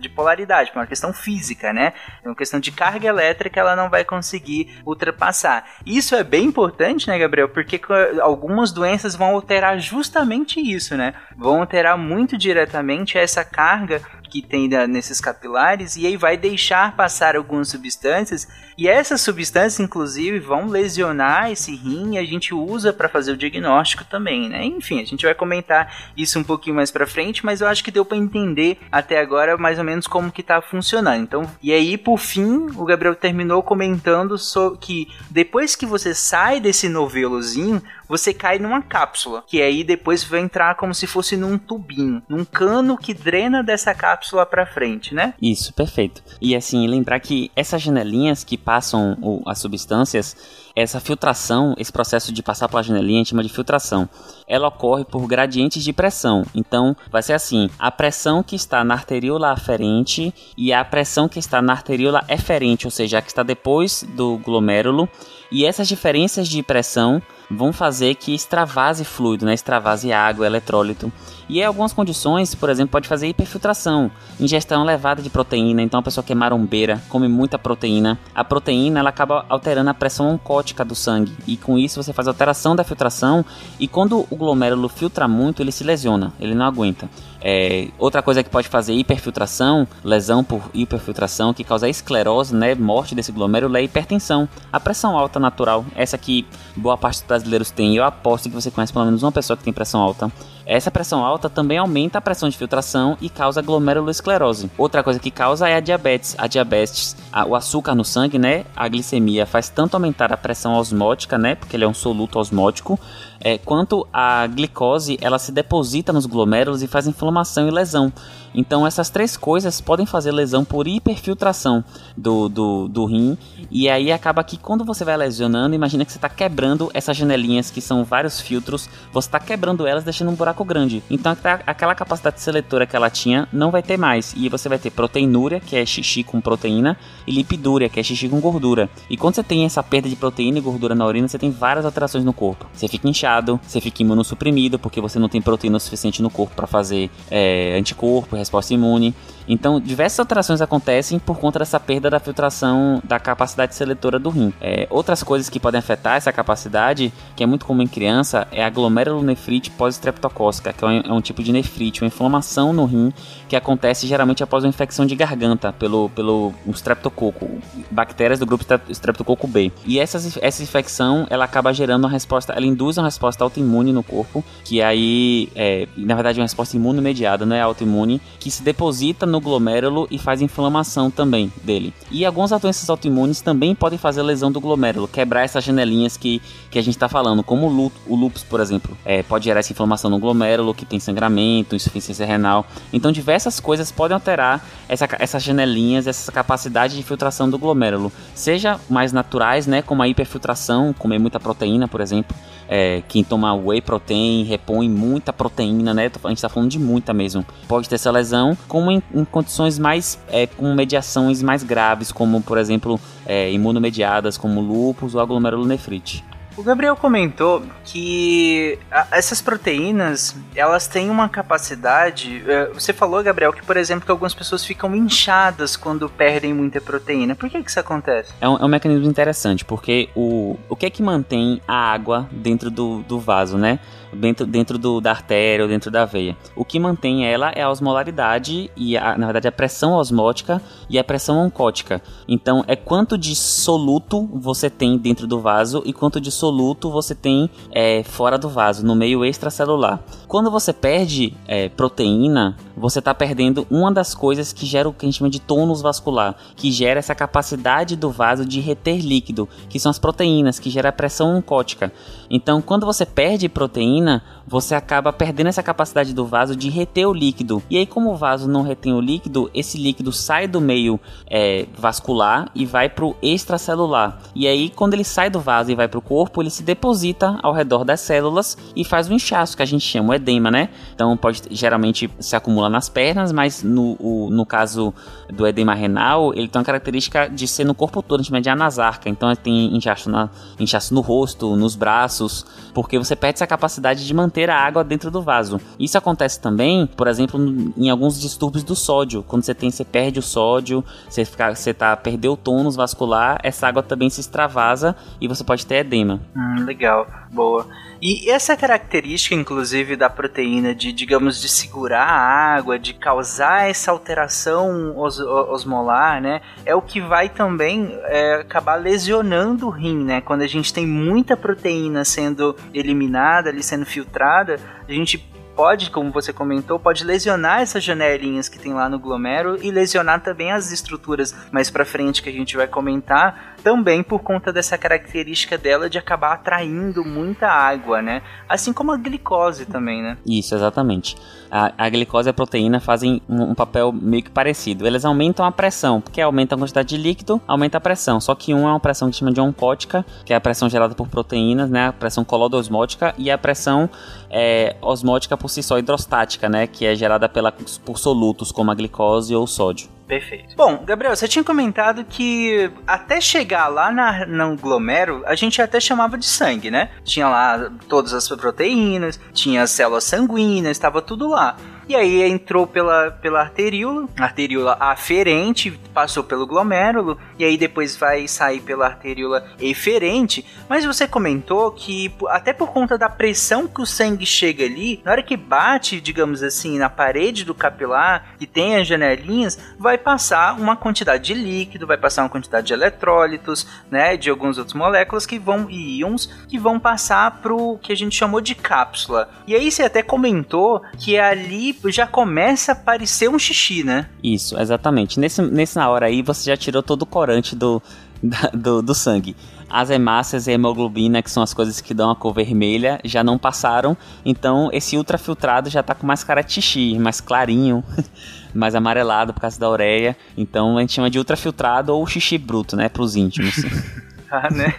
de 0.00 0.08
polaridade, 0.08 0.70
por 0.70 0.78
uma 0.78 0.86
questão 0.86 1.12
física, 1.12 1.72
né? 1.72 1.92
É 2.22 2.28
uma 2.28 2.36
questão 2.36 2.60
de 2.60 2.70
carga 2.70 3.08
elétrica, 3.08 3.58
ela 3.58 3.74
não 3.74 3.90
vai 3.90 4.04
conseguir 4.04 4.80
ultrapassar. 4.86 5.64
Isso 5.84 6.14
é 6.14 6.22
bem 6.22 6.44
importante, 6.44 7.08
né, 7.08 7.18
Gabriel? 7.18 7.48
Porque 7.48 7.80
algumas 8.20 8.70
doenças 8.70 9.16
vão 9.16 9.34
alterar 9.34 9.78
justamente 9.80 10.60
isso, 10.60 10.96
né? 10.96 11.14
Vão 11.36 11.60
alterar 11.60 11.98
muito 11.98 12.38
diretamente 12.38 13.18
essa 13.18 13.44
carga 13.44 14.00
que 14.28 14.42
tem 14.42 14.68
nesses 14.86 15.20
capilares 15.20 15.96
e 15.96 16.06
aí 16.06 16.16
vai 16.16 16.36
deixar 16.36 16.94
passar 16.94 17.34
algumas 17.34 17.70
substâncias 17.70 18.46
e 18.78 18.86
essas 18.86 19.20
substâncias 19.20 19.80
inclusive 19.80 20.38
vão 20.38 20.68
lesionar 20.68 21.50
esse 21.50 21.74
rim 21.74 22.14
e 22.14 22.18
a 22.18 22.24
gente 22.24 22.54
usa 22.54 22.92
para 22.92 23.08
fazer 23.08 23.32
o 23.32 23.36
diagnóstico 23.36 24.04
também, 24.04 24.48
né? 24.48 24.64
Enfim, 24.64 25.00
a 25.00 25.04
gente 25.04 25.26
vai 25.26 25.34
comentar 25.34 26.12
isso 26.16 26.38
um 26.38 26.44
pouquinho 26.44 26.76
mais 26.76 26.92
para 26.92 27.04
frente, 27.04 27.44
mas 27.44 27.60
eu 27.60 27.66
acho 27.66 27.82
que 27.82 27.90
deu 27.90 28.04
para 28.04 28.16
entender 28.16 28.78
até 28.92 29.18
agora 29.18 29.58
mais 29.58 29.80
ou 29.80 29.84
menos 29.84 30.06
como 30.06 30.30
que 30.30 30.44
tá 30.44 30.62
funcionando. 30.62 31.22
Então, 31.24 31.50
e 31.60 31.72
aí 31.72 31.98
por 31.98 32.18
fim, 32.18 32.68
o 32.76 32.84
Gabriel 32.84 33.16
terminou 33.16 33.64
comentando 33.64 34.38
sobre 34.38 34.78
que 34.78 35.08
depois 35.28 35.74
que 35.74 35.84
você 35.84 36.14
sai 36.14 36.60
desse 36.60 36.88
novelozinho, 36.88 37.82
você 38.08 38.32
cai 38.32 38.58
numa 38.58 38.80
cápsula, 38.80 39.44
que 39.46 39.60
aí 39.60 39.84
depois 39.84 40.24
vai 40.24 40.40
entrar 40.40 40.74
como 40.76 40.94
se 40.94 41.06
fosse 41.06 41.36
num 41.36 41.58
tubinho, 41.58 42.22
num 42.28 42.44
cano 42.44 42.96
que 42.96 43.12
drena 43.12 43.62
dessa 43.62 43.94
cápsula 43.94 44.46
para 44.46 44.66
frente, 44.66 45.14
né? 45.14 45.34
Isso, 45.40 45.72
perfeito. 45.74 46.22
E 46.40 46.56
assim, 46.56 46.86
lembrar 46.86 47.20
que 47.20 47.50
essas 47.54 47.82
janelinhas 47.82 48.44
que 48.44 48.56
passam 48.56 49.42
as 49.46 49.58
substâncias, 49.58 50.36
essa 50.74 51.00
filtração, 51.00 51.74
esse 51.76 51.92
processo 51.92 52.32
de 52.32 52.42
passar 52.42 52.68
pela 52.68 52.82
janelinha, 52.82 53.18
a 53.18 53.20
gente 53.20 53.30
chama 53.30 53.42
de 53.42 53.48
filtração. 53.48 54.08
Ela 54.46 54.68
ocorre 54.68 55.04
por 55.04 55.26
gradientes 55.26 55.82
de 55.82 55.92
pressão. 55.92 56.44
Então, 56.54 56.96
vai 57.10 57.22
ser 57.22 57.32
assim: 57.32 57.68
a 57.78 57.90
pressão 57.90 58.42
que 58.42 58.54
está 58.54 58.84
na 58.84 58.94
arteríola 58.94 59.52
aferente 59.52 60.32
e 60.56 60.72
a 60.72 60.84
pressão 60.84 61.28
que 61.28 61.38
está 61.38 61.60
na 61.60 61.72
arteríola 61.72 62.24
eferente, 62.28 62.86
ou 62.86 62.90
seja, 62.90 63.18
a 63.18 63.22
que 63.22 63.28
está 63.28 63.42
depois 63.42 64.04
do 64.14 64.38
glomérulo. 64.38 65.08
E 65.50 65.64
essas 65.64 65.88
diferenças 65.88 66.46
de 66.46 66.62
pressão 66.62 67.20
vão 67.50 67.72
fazer 67.72 68.14
que 68.14 68.34
extravase 68.34 69.04
fluido, 69.04 69.46
né? 69.46 69.54
extravase 69.54 70.12
água, 70.12 70.46
eletrólito. 70.46 71.12
E 71.48 71.60
em 71.60 71.64
algumas 71.64 71.92
condições, 71.92 72.54
por 72.54 72.68
exemplo, 72.68 72.92
pode 72.92 73.08
fazer 73.08 73.28
hiperfiltração, 73.28 74.10
ingestão 74.38 74.82
elevada 74.82 75.22
de 75.22 75.30
proteína, 75.30 75.82
então 75.82 76.00
a 76.00 76.02
pessoa 76.02 76.22
que 76.22 76.32
é 76.32 76.34
marombeira, 76.34 77.02
come 77.08 77.26
muita 77.26 77.58
proteína. 77.58 78.18
A 78.34 78.44
proteína 78.44 79.00
ela 79.00 79.08
acaba 79.08 79.46
alterando 79.48 79.90
a 79.90 79.94
pressão 79.94 80.30
oncótica 80.30 80.84
do 80.84 80.94
sangue 80.94 81.32
e 81.46 81.56
com 81.56 81.78
isso 81.78 82.02
você 82.02 82.12
faz 82.12 82.28
alteração 82.28 82.76
da 82.76 82.84
filtração 82.84 83.44
e 83.80 83.88
quando 83.88 84.26
o 84.30 84.36
glomérulo 84.36 84.88
filtra 84.88 85.26
muito, 85.26 85.62
ele 85.62 85.72
se 85.72 85.84
lesiona, 85.84 86.32
ele 86.38 86.54
não 86.54 86.66
aguenta. 86.66 87.08
É, 87.40 87.88
outra 87.98 88.20
coisa 88.20 88.42
que 88.42 88.50
pode 88.50 88.68
fazer 88.68 88.94
hiperfiltração, 88.94 89.86
lesão 90.02 90.42
por 90.42 90.70
hiperfiltração, 90.74 91.54
que 91.54 91.62
causa 91.62 91.88
esclerose, 91.88 92.54
né, 92.54 92.74
morte 92.74 93.14
desse 93.14 93.30
glomérulo, 93.30 93.76
é 93.76 93.82
hipertensão. 93.82 94.48
A 94.72 94.80
pressão 94.80 95.16
alta 95.16 95.38
natural, 95.38 95.84
essa 95.94 96.18
que 96.18 96.46
boa 96.76 96.98
parte 96.98 97.20
dos 97.20 97.28
brasileiros 97.28 97.70
tem, 97.70 97.96
eu 97.96 98.04
aposto 98.04 98.48
que 98.48 98.54
você 98.54 98.70
conhece 98.70 98.92
pelo 98.92 99.04
menos 99.04 99.22
uma 99.22 99.32
pessoa 99.32 99.56
que 99.56 99.62
tem 99.62 99.72
pressão 99.72 100.00
alta. 100.00 100.30
Essa 100.70 100.90
pressão 100.90 101.24
alta 101.24 101.48
também 101.48 101.78
aumenta 101.78 102.18
a 102.18 102.20
pressão 102.20 102.46
de 102.46 102.58
filtração 102.58 103.16
e 103.22 103.30
causa 103.30 103.62
glomerulosclerose. 103.62 104.70
Outra 104.76 105.02
coisa 105.02 105.18
que 105.18 105.30
causa 105.30 105.66
é 105.66 105.74
a 105.74 105.80
diabetes. 105.80 106.34
A 106.36 106.46
diabetes, 106.46 107.16
a, 107.32 107.46
o 107.46 107.54
açúcar 107.54 107.94
no 107.94 108.04
sangue, 108.04 108.38
né, 108.38 108.66
a 108.76 108.86
glicemia 108.86 109.46
faz 109.46 109.70
tanto 109.70 109.94
aumentar 109.94 110.30
a 110.30 110.36
pressão 110.36 110.74
osmótica, 110.74 111.38
né, 111.38 111.54
porque 111.54 111.74
ele 111.74 111.84
é 111.84 111.88
um 111.88 111.94
soluto 111.94 112.38
osmótico, 112.38 113.00
é, 113.40 113.58
quanto 113.58 114.06
a 114.12 114.46
glicose, 114.46 115.18
ela 115.20 115.38
se 115.38 115.52
deposita 115.52 116.12
nos 116.12 116.26
glomérulos 116.26 116.82
e 116.82 116.86
faz 116.86 117.06
inflamação 117.06 117.68
e 117.68 117.70
lesão. 117.70 118.12
Então 118.54 118.86
essas 118.86 119.10
três 119.10 119.36
coisas 119.36 119.80
podem 119.80 120.06
fazer 120.06 120.32
lesão 120.32 120.64
por 120.64 120.88
hiperfiltração 120.88 121.84
do, 122.16 122.48
do, 122.48 122.88
do 122.88 123.04
rim. 123.04 123.36
E 123.70 123.88
aí 123.88 124.10
acaba 124.10 124.42
que 124.42 124.56
quando 124.56 124.84
você 124.84 125.04
vai 125.04 125.16
lesionando, 125.16 125.74
imagina 125.74 126.04
que 126.04 126.12
você 126.12 126.18
está 126.18 126.28
quebrando 126.28 126.90
essas 126.94 127.16
janelinhas 127.16 127.70
que 127.70 127.80
são 127.80 128.04
vários 128.04 128.40
filtros, 128.40 128.88
você 129.12 129.28
está 129.28 129.38
quebrando 129.38 129.86
elas 129.86 130.04
deixando 130.04 130.30
um 130.30 130.34
buraco 130.34 130.64
grande. 130.64 131.02
Então 131.10 131.36
aquela 131.66 131.94
capacidade 131.94 132.40
seletora 132.40 132.86
que 132.86 132.96
ela 132.96 133.10
tinha 133.10 133.48
não 133.52 133.70
vai 133.70 133.82
ter 133.82 133.96
mais. 133.96 134.34
E 134.36 134.48
você 134.48 134.68
vai 134.68 134.78
ter 134.78 134.90
proteinúria, 134.90 135.60
que 135.60 135.76
é 135.76 135.84
xixi 135.84 136.24
com 136.24 136.40
proteína, 136.40 136.96
e 137.26 137.32
lipidúria, 137.32 137.88
que 137.88 138.00
é 138.00 138.02
xixi 138.02 138.28
com 138.28 138.40
gordura. 138.40 138.88
E 139.10 139.16
quando 139.16 139.34
você 139.34 139.42
tem 139.42 139.64
essa 139.64 139.82
perda 139.82 140.08
de 140.08 140.16
proteína 140.16 140.58
e 140.58 140.62
gordura 140.62 140.94
na 140.94 141.06
urina, 141.06 141.28
você 141.28 141.38
tem 141.38 141.50
várias 141.50 141.84
alterações 141.84 142.24
no 142.24 142.32
corpo. 142.32 142.66
Você 142.72 142.88
fica 142.88 143.08
inchado, 143.08 143.27
você 143.62 143.80
fica 143.80 144.02
imunossuprimido, 144.02 144.78
porque 144.78 145.00
você 145.00 145.18
não 145.18 145.28
tem 145.28 145.40
proteína 145.40 145.78
suficiente 145.78 146.22
no 146.22 146.30
corpo 146.30 146.54
para 146.54 146.66
fazer 146.66 147.10
é, 147.30 147.76
anticorpo, 147.78 148.36
resposta 148.36 148.74
imune. 148.74 149.14
Então, 149.48 149.80
diversas 149.80 150.20
alterações 150.20 150.60
acontecem 150.60 151.18
por 151.18 151.38
conta 151.38 151.58
dessa 151.58 151.80
perda 151.80 152.10
da 152.10 152.20
filtração 152.20 153.00
da 153.02 153.18
capacidade 153.18 153.74
seletora 153.74 154.18
do 154.18 154.28
rim. 154.28 154.52
É, 154.60 154.86
outras 154.90 155.22
coisas 155.22 155.48
que 155.48 155.58
podem 155.58 155.78
afetar 155.78 156.16
essa 156.16 156.32
capacidade, 156.32 157.12
que 157.34 157.42
é 157.42 157.46
muito 157.46 157.64
comum 157.64 157.82
em 157.82 157.86
criança, 157.88 158.46
é 158.52 158.62
a 158.62 158.68
glomerulonefrite 158.68 159.70
pós-streptocócica, 159.70 160.72
que 160.72 160.84
é 160.84 160.86
um, 160.86 161.00
é 161.00 161.12
um, 161.12 161.20
tipo 161.20 161.42
de 161.42 161.50
nefrite, 161.50 162.02
uma 162.02 162.08
inflamação 162.08 162.72
no 162.72 162.84
rim 162.84 163.12
que 163.48 163.56
acontece 163.56 164.06
geralmente 164.06 164.42
após 164.42 164.62
uma 164.62 164.68
infecção 164.68 165.06
de 165.06 165.16
garganta 165.16 165.72
pelo, 165.72 166.10
pelo 166.10 166.52
um 166.66 166.72
streptococo, 166.72 167.48
bactérias 167.90 168.38
do 168.38 168.44
grupo 168.44 168.64
streptococo 168.90 169.48
B. 169.48 169.72
E 169.86 169.98
essas, 169.98 170.38
essa 170.42 170.62
infecção, 170.62 171.26
ela 171.30 171.46
acaba 171.46 171.72
gerando 171.72 172.04
uma 172.04 172.10
resposta, 172.10 172.52
ela 172.52 172.66
induz 172.66 172.98
uma 172.98 173.06
resposta 173.06 173.42
autoimune 173.42 173.92
no 173.92 174.02
corpo, 174.02 174.44
que 174.64 174.82
aí, 174.82 175.48
é, 175.54 175.88
na 175.96 176.14
verdade, 176.14 176.38
é 176.38 176.42
uma 176.42 176.46
resposta 176.46 176.76
imune 176.76 177.00
mediada, 177.00 177.46
não 177.46 177.56
é 177.56 177.60
autoimune, 177.60 178.20
que 178.38 178.50
se 178.50 178.62
deposita 178.62 179.24
no 179.24 179.37
glomérulo 179.40 180.06
e 180.10 180.18
faz 180.18 180.40
inflamação 180.40 181.10
também 181.10 181.52
dele. 181.62 181.92
E 182.10 182.24
algumas 182.24 182.50
doenças 182.50 182.88
autoimunes 182.88 183.40
também 183.40 183.74
podem 183.74 183.98
fazer 183.98 184.22
lesão 184.22 184.50
do 184.50 184.60
glomérulo, 184.60 185.08
quebrar 185.08 185.42
essas 185.42 185.64
janelinhas 185.64 186.16
que, 186.16 186.40
que 186.70 186.78
a 186.78 186.82
gente 186.82 186.94
está 186.94 187.08
falando, 187.08 187.42
como 187.42 187.66
o, 187.68 187.92
o 188.06 188.16
lúpus, 188.16 188.42
por 188.42 188.60
exemplo. 188.60 188.96
É, 189.04 189.22
pode 189.22 189.44
gerar 189.44 189.60
essa 189.60 189.72
inflamação 189.72 190.10
no 190.10 190.18
glomérulo, 190.18 190.74
que 190.74 190.84
tem 190.84 190.98
sangramento, 190.98 191.76
insuficiência 191.76 192.26
renal. 192.26 192.66
Então, 192.92 193.12
diversas 193.12 193.60
coisas 193.60 193.92
podem 193.92 194.14
alterar 194.14 194.64
essa, 194.88 195.08
essas 195.18 195.42
janelinhas, 195.42 196.06
essa 196.06 196.32
capacidade 196.32 196.96
de 196.96 197.02
filtração 197.02 197.48
do 197.48 197.58
glomérulo. 197.58 198.12
Seja 198.34 198.80
mais 198.88 199.12
naturais, 199.12 199.66
né, 199.66 199.82
como 199.82 200.02
a 200.02 200.08
hiperfiltração, 200.08 200.92
comer 200.92 201.18
muita 201.18 201.38
proteína, 201.38 201.86
por 201.88 202.00
exemplo, 202.00 202.36
é, 202.68 203.02
quem 203.08 203.24
toma 203.24 203.54
whey 203.54 203.80
protein 203.80 204.44
repõe 204.44 204.88
muita 204.88 205.32
proteína, 205.32 205.94
né? 205.94 206.10
A 206.22 206.28
gente 206.28 206.36
está 206.36 206.50
falando 206.50 206.70
de 206.70 206.78
muita 206.78 207.14
mesmo. 207.14 207.44
Pode 207.66 207.88
ter 207.88 207.94
essa 207.94 208.10
lesão, 208.10 208.56
como 208.68 208.90
em, 208.90 209.02
em 209.14 209.24
condições 209.30 209.78
mais 209.78 210.18
é, 210.28 210.46
com 210.46 210.74
mediações 210.74 211.42
mais 211.42 211.62
graves, 211.62 212.10
como 212.12 212.42
por 212.42 212.58
exemplo 212.58 213.00
é, 213.26 213.50
imunomediadas, 213.52 214.36
como 214.36 214.60
lúpus 214.60 215.14
ou 215.14 215.26
glomerulonefrite. 215.26 216.24
O 216.58 216.62
Gabriel 216.64 216.96
comentou 216.96 217.62
que 217.84 218.76
essas 219.12 219.40
proteínas, 219.40 220.34
elas 220.56 220.88
têm 220.88 221.08
uma 221.08 221.28
capacidade. 221.28 222.42
É, 222.48 222.66
você 222.74 222.92
falou, 222.92 223.22
Gabriel, 223.22 223.52
que 223.52 223.62
por 223.64 223.76
exemplo, 223.76 224.04
que 224.04 224.10
algumas 224.10 224.34
pessoas 224.34 224.64
ficam 224.64 224.92
inchadas 224.92 225.76
quando 225.76 226.08
perdem 226.08 226.52
muita 226.52 226.80
proteína. 226.80 227.36
Por 227.36 227.48
que, 227.48 227.62
que 227.62 227.70
isso 227.70 227.78
acontece? 227.78 228.32
É 228.40 228.48
um, 228.48 228.56
é 228.56 228.64
um 228.64 228.68
mecanismo 228.68 229.08
interessante, 229.08 229.64
porque 229.64 230.08
o, 230.16 230.58
o 230.68 230.74
que 230.74 230.86
é 230.86 230.90
que 230.90 231.00
mantém 231.00 231.62
a 231.68 231.76
água 231.76 232.28
dentro 232.32 232.72
do, 232.72 233.04
do 233.04 233.20
vaso, 233.20 233.56
né? 233.56 233.78
Dentro, 234.12 234.46
dentro 234.46 234.78
do, 234.78 235.00
da 235.00 235.10
artéria 235.10 235.64
ou 235.64 235.68
dentro 235.68 235.90
da 235.90 236.04
veia. 236.04 236.36
O 236.56 236.64
que 236.64 236.78
mantém 236.78 237.26
ela 237.26 237.50
é 237.50 237.62
a 237.62 237.70
osmolaridade 237.70 238.70
e, 238.76 238.96
a, 238.96 239.16
na 239.16 239.26
verdade, 239.26 239.48
a 239.48 239.52
pressão 239.52 239.94
osmótica 239.94 240.60
e 240.88 240.98
a 240.98 241.04
pressão 241.04 241.38
oncótica. 241.38 242.02
Então, 242.26 242.64
é 242.66 242.76
quanto 242.76 243.16
de 243.16 243.34
soluto 243.34 244.28
você 244.32 244.70
tem 244.70 244.98
dentro 244.98 245.26
do 245.26 245.40
vaso 245.40 245.82
e 245.84 245.92
quanto 245.92 246.20
de 246.20 246.30
soluto 246.30 246.90
você 246.90 247.14
tem 247.14 247.50
é, 247.72 248.02
fora 248.02 248.38
do 248.38 248.48
vaso, 248.48 248.84
no 248.84 248.94
meio 248.94 249.24
extracelular. 249.24 250.00
Quando 250.26 250.50
você 250.50 250.72
perde 250.72 251.34
é, 251.46 251.68
proteína, 251.68 252.56
você 252.76 252.98
está 252.98 253.14
perdendo 253.14 253.66
uma 253.70 253.90
das 253.92 254.14
coisas 254.14 254.52
que 254.52 254.66
gera 254.66 254.88
o 254.88 254.92
que 254.92 255.04
a 255.04 255.08
gente 255.08 255.18
chama 255.18 255.30
de 255.30 255.40
tônus 255.40 255.80
vascular, 255.80 256.36
que 256.56 256.70
gera 256.70 256.98
essa 256.98 257.14
capacidade 257.14 257.96
do 257.96 258.10
vaso 258.10 258.44
de 258.44 258.60
reter 258.60 259.00
líquido, 259.00 259.48
que 259.68 259.80
são 259.80 259.90
as 259.90 259.98
proteínas, 259.98 260.58
que 260.58 260.70
gera 260.70 260.90
a 260.90 260.92
pressão 260.92 261.36
oncótica. 261.36 261.92
Então, 262.30 262.60
quando 262.60 262.86
você 262.86 263.06
perde 263.06 263.48
proteína, 263.48 264.22
você 264.48 264.74
acaba 264.74 265.12
perdendo 265.12 265.48
essa 265.48 265.62
capacidade 265.62 266.14
do 266.14 266.24
vaso 266.24 266.56
de 266.56 266.70
reter 266.70 267.06
o 267.06 267.12
líquido. 267.12 267.62
E 267.68 267.76
aí, 267.76 267.84
como 267.84 268.10
o 268.10 268.16
vaso 268.16 268.48
não 268.48 268.62
retém 268.62 268.94
o 268.94 269.00
líquido, 269.00 269.50
esse 269.52 269.76
líquido 269.76 270.10
sai 270.10 270.48
do 270.48 270.58
meio 270.58 270.98
é, 271.30 271.66
vascular 271.76 272.50
e 272.54 272.64
vai 272.64 272.88
para 272.88 273.04
o 273.04 273.14
extracelular. 273.20 274.18
E 274.34 274.48
aí, 274.48 274.70
quando 274.70 274.94
ele 274.94 275.04
sai 275.04 275.28
do 275.28 275.38
vaso 275.38 275.70
e 275.70 275.74
vai 275.74 275.86
para 275.86 275.98
o 275.98 276.02
corpo, 276.02 276.42
ele 276.42 276.48
se 276.48 276.62
deposita 276.62 277.38
ao 277.42 277.52
redor 277.52 277.84
das 277.84 278.00
células 278.00 278.56
e 278.74 278.84
faz 278.84 279.10
um 279.10 279.12
inchaço, 279.12 279.54
que 279.54 279.62
a 279.62 279.66
gente 279.66 279.84
chama 279.84 280.10
o 280.10 280.14
edema, 280.14 280.50
né? 280.50 280.70
Então, 280.94 281.14
pode 281.14 281.42
geralmente 281.50 282.10
se 282.18 282.34
acumula 282.34 282.70
nas 282.70 282.88
pernas, 282.88 283.32
mas 283.32 283.62
no, 283.62 283.96
o, 284.00 284.30
no 284.30 284.46
caso 284.46 284.94
do 285.30 285.46
edema 285.46 285.74
renal, 285.74 286.32
ele 286.32 286.48
tem 286.48 286.58
uma 286.58 286.64
característica 286.64 287.28
de 287.28 287.46
ser 287.46 287.64
no 287.64 287.74
corpo 287.74 288.02
todo, 288.02 288.20
a 288.20 288.22
gente 288.22 288.30
chama 288.30 288.40
de 288.40 288.48
anasarca. 288.48 289.10
Então, 289.10 289.34
tem 289.36 289.76
inchaço, 289.76 290.08
na, 290.08 290.30
inchaço 290.58 290.94
no 290.94 291.02
rosto, 291.02 291.54
nos 291.54 291.76
braços, 291.76 292.46
porque 292.72 292.98
você 292.98 293.14
perde 293.14 293.36
essa 293.36 293.46
capacidade 293.46 294.06
de 294.06 294.14
manter 294.14 294.37
a 294.46 294.56
água 294.56 294.84
dentro 294.84 295.10
do 295.10 295.22
vaso. 295.22 295.60
Isso 295.78 295.96
acontece 295.96 296.40
também, 296.40 296.86
por 296.86 297.08
exemplo, 297.08 297.40
em 297.76 297.90
alguns 297.90 298.20
distúrbios 298.20 298.62
do 298.62 298.76
sódio. 298.76 299.22
Quando 299.22 299.42
você 299.42 299.54
tem, 299.54 299.70
você 299.70 299.84
perde 299.84 300.18
o 300.18 300.22
sódio, 300.22 300.84
você, 301.08 301.24
fica, 301.24 301.54
você 301.54 301.74
tá, 301.74 301.96
perdeu 301.96 302.32
o 302.32 302.36
tônus 302.36 302.76
vascular, 302.76 303.38
essa 303.42 303.66
água 303.66 303.82
também 303.82 304.08
se 304.10 304.20
extravasa 304.20 304.94
e 305.20 305.26
você 305.26 305.42
pode 305.42 305.66
ter 305.66 305.76
edema. 305.76 306.20
Hum, 306.36 306.64
legal, 306.64 307.06
boa. 307.30 307.66
E 308.00 308.30
essa 308.30 308.56
característica, 308.56 309.34
inclusive, 309.34 309.96
da 309.96 310.08
proteína 310.08 310.72
de, 310.72 310.92
digamos, 310.92 311.40
de 311.40 311.48
segurar 311.48 312.06
a 312.06 312.56
água, 312.56 312.78
de 312.78 312.94
causar 312.94 313.68
essa 313.68 313.90
alteração 313.90 314.96
os, 314.96 315.18
osmolar, 315.18 316.22
né? 316.22 316.40
É 316.64 316.76
o 316.76 316.82
que 316.82 317.00
vai 317.00 317.28
também 317.28 317.98
é, 318.04 318.36
acabar 318.36 318.76
lesionando 318.76 319.66
o 319.66 319.70
rim, 319.70 320.04
né? 320.04 320.20
Quando 320.20 320.42
a 320.42 320.46
gente 320.46 320.72
tem 320.72 320.86
muita 320.86 321.36
proteína 321.36 322.04
sendo 322.04 322.54
eliminada, 322.72 323.50
ali 323.50 323.64
sendo 323.64 323.84
filtrada, 323.84 324.27
a 324.36 324.92
gente 324.92 325.18
pode, 325.58 325.90
como 325.90 326.12
você 326.12 326.32
comentou, 326.32 326.78
pode 326.78 327.02
lesionar 327.02 327.60
essas 327.60 327.82
janelinhas 327.82 328.48
que 328.48 328.60
tem 328.60 328.72
lá 328.72 328.88
no 328.88 328.96
glomérulo 328.96 329.58
e 329.60 329.72
lesionar 329.72 330.22
também 330.22 330.52
as 330.52 330.70
estruturas 330.70 331.34
mais 331.50 331.68
para 331.68 331.84
frente 331.84 332.22
que 332.22 332.28
a 332.28 332.32
gente 332.32 332.56
vai 332.56 332.68
comentar, 332.68 333.56
também 333.62 334.02
por 334.02 334.20
conta 334.20 334.52
dessa 334.52 334.78
característica 334.78 335.58
dela 335.58 335.90
de 335.90 335.98
acabar 335.98 336.32
atraindo 336.32 337.04
muita 337.04 337.48
água, 337.48 338.00
né? 338.00 338.22
Assim 338.48 338.72
como 338.72 338.92
a 338.92 338.96
glicose 338.96 339.66
também, 339.66 340.02
né? 340.02 340.16
Isso, 340.26 340.54
exatamente. 340.54 341.16
A, 341.50 341.72
a 341.76 341.88
glicose 341.88 342.28
e 342.28 342.30
a 342.30 342.32
proteína 342.32 342.80
fazem 342.80 343.20
um, 343.28 343.50
um, 343.50 343.54
papel 343.54 343.92
meio 343.92 344.22
que 344.22 344.30
parecido. 344.30 344.86
Eles 344.86 345.04
aumentam 345.04 345.44
a 345.44 345.52
pressão, 345.52 346.00
porque 346.00 346.20
aumenta 346.20 346.54
a 346.54 346.58
quantidade 346.58 346.88
de 346.88 346.96
líquido, 346.96 347.40
aumenta 347.46 347.78
a 347.78 347.80
pressão. 347.80 348.20
Só 348.20 348.34
que 348.34 348.54
um 348.54 348.66
é 348.66 348.70
uma 348.70 348.80
pressão 348.80 349.10
que 349.10 349.16
chama 349.16 349.32
de 349.32 349.40
oncótica, 349.40 350.04
que 350.24 350.32
é 350.32 350.36
a 350.36 350.40
pressão 350.40 350.68
gerada 350.68 350.94
por 350.94 351.08
proteínas, 351.08 351.68
né? 351.70 351.88
A 351.88 351.92
pressão 351.92 352.24
colodosmótica 352.24 353.14
e 353.18 353.30
a 353.30 353.38
pressão 353.38 353.88
é, 354.30 354.76
osmótica 354.80 355.36
por 355.36 355.48
si 355.48 355.62
só 355.62 355.78
hidrostática, 355.78 356.48
né? 356.48 356.66
Que 356.66 356.86
é 356.86 356.94
gerada 356.94 357.28
pela, 357.28 357.52
por 357.52 357.98
solutos 357.98 358.52
como 358.52 358.70
a 358.70 358.74
glicose 358.74 359.34
ou 359.34 359.44
o 359.44 359.46
sódio. 359.46 359.97
Perfeito. 360.08 360.56
Bom, 360.56 360.82
Gabriel, 360.86 361.14
você 361.14 361.28
tinha 361.28 361.44
comentado 361.44 362.02
que 362.02 362.70
até 362.86 363.20
chegar 363.20 363.68
lá 363.68 363.92
na, 363.92 364.24
no 364.24 364.56
glomero, 364.56 365.22
a 365.26 365.34
gente 365.34 365.60
até 365.60 365.78
chamava 365.78 366.16
de 366.16 366.24
sangue, 366.24 366.70
né? 366.70 366.90
Tinha 367.04 367.28
lá 367.28 367.70
todas 367.88 368.14
as 368.14 368.26
proteínas, 368.26 369.20
tinha 369.34 369.62
as 369.62 369.70
células 369.70 370.04
sanguíneas, 370.04 370.78
estava 370.78 371.02
tudo 371.02 371.28
lá. 371.28 371.56
E 371.88 371.96
aí 371.96 372.22
entrou 372.22 372.66
pela, 372.66 373.10
pela 373.10 373.40
arteríola, 373.40 374.06
arteríola 374.18 374.76
aferente, 374.78 375.70
passou 375.94 376.22
pelo 376.22 376.46
glomérulo, 376.46 377.18
e 377.38 377.44
aí 377.46 377.56
depois 377.56 377.96
vai 377.96 378.28
sair 378.28 378.60
pela 378.60 378.84
arteríola 378.84 379.46
eferente. 379.58 380.44
Mas 380.68 380.84
você 380.84 381.08
comentou 381.08 381.70
que, 381.70 382.12
até 382.28 382.52
por 382.52 382.72
conta 382.72 382.98
da 382.98 383.08
pressão 383.08 383.66
que 383.66 383.80
o 383.80 383.86
sangue 383.86 384.26
chega 384.26 384.66
ali, 384.66 385.00
na 385.02 385.12
hora 385.12 385.22
que 385.22 385.34
bate, 385.34 385.98
digamos 385.98 386.42
assim, 386.42 386.78
na 386.78 386.90
parede 386.90 387.42
do 387.42 387.54
capilar, 387.54 388.34
e 388.38 388.46
tem 388.46 388.76
as 388.76 388.86
janelinhas, 388.86 389.58
vai 389.78 389.96
passar 389.96 390.60
uma 390.60 390.76
quantidade 390.76 391.24
de 391.24 391.32
líquido, 391.32 391.86
vai 391.86 391.96
passar 391.96 392.22
uma 392.22 392.28
quantidade 392.28 392.66
de 392.66 392.74
eletrólitos, 392.74 393.66
né, 393.90 394.14
de 394.14 394.28
algumas 394.28 394.58
outras 394.58 394.74
moléculas 394.74 395.24
que 395.24 395.38
vão, 395.38 395.70
e 395.70 396.00
íons, 396.00 396.26
que 396.48 396.58
vão 396.58 396.78
passar 396.78 397.40
pro 397.40 397.78
que 397.78 397.92
a 397.92 397.96
gente 397.96 398.14
chamou 398.14 398.42
de 398.42 398.54
cápsula. 398.54 399.30
E 399.46 399.54
aí 399.54 399.70
você 399.70 399.84
até 399.84 400.02
comentou 400.02 400.82
que 400.98 401.18
ali 401.18 401.77
já 401.86 402.06
começa 402.06 402.72
a 402.72 402.74
parecer 402.74 403.28
um 403.28 403.38
xixi, 403.38 403.84
né? 403.84 404.08
Isso, 404.22 404.58
exatamente. 404.58 405.20
Nesse, 405.20 405.42
nessa 405.42 405.88
hora 405.88 406.06
aí 406.06 406.22
você 406.22 406.50
já 406.50 406.56
tirou 406.56 406.82
todo 406.82 407.02
o 407.02 407.06
corante 407.06 407.54
do, 407.54 407.82
da, 408.22 408.50
do, 408.52 408.82
do 408.82 408.94
sangue. 408.94 409.36
As 409.70 409.90
hemácias 409.90 410.46
e 410.46 410.50
a 410.50 410.54
hemoglobina, 410.54 411.22
que 411.22 411.30
são 411.30 411.42
as 411.42 411.52
coisas 411.52 411.80
que 411.80 411.92
dão 411.92 412.10
a 412.10 412.16
cor 412.16 412.32
vermelha, 412.32 412.98
já 413.04 413.22
não 413.22 413.36
passaram. 413.36 413.96
Então 414.24 414.70
esse 414.72 414.96
ultrafiltrado 414.96 415.68
já 415.68 415.82
tá 415.82 415.94
com 415.94 416.06
mais 416.06 416.24
cara 416.24 416.40
de 416.40 416.54
xixi, 416.54 416.98
mais 416.98 417.20
clarinho, 417.20 417.84
mais 418.54 418.74
amarelado 418.74 419.34
por 419.34 419.40
causa 419.40 419.60
da 419.60 419.68
ureia. 419.68 420.16
Então 420.36 420.78
a 420.78 420.80
gente 420.80 420.94
chama 420.94 421.10
de 421.10 421.18
ultrafiltrado 421.18 421.94
ou 421.94 422.06
xixi 422.06 422.38
bruto, 422.38 422.76
né? 422.76 422.88
Pros 422.88 423.14
íntimos. 423.14 423.56
Ah, 424.30 424.50
né? 424.50 424.74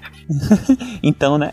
então, 1.02 1.38
né? 1.38 1.50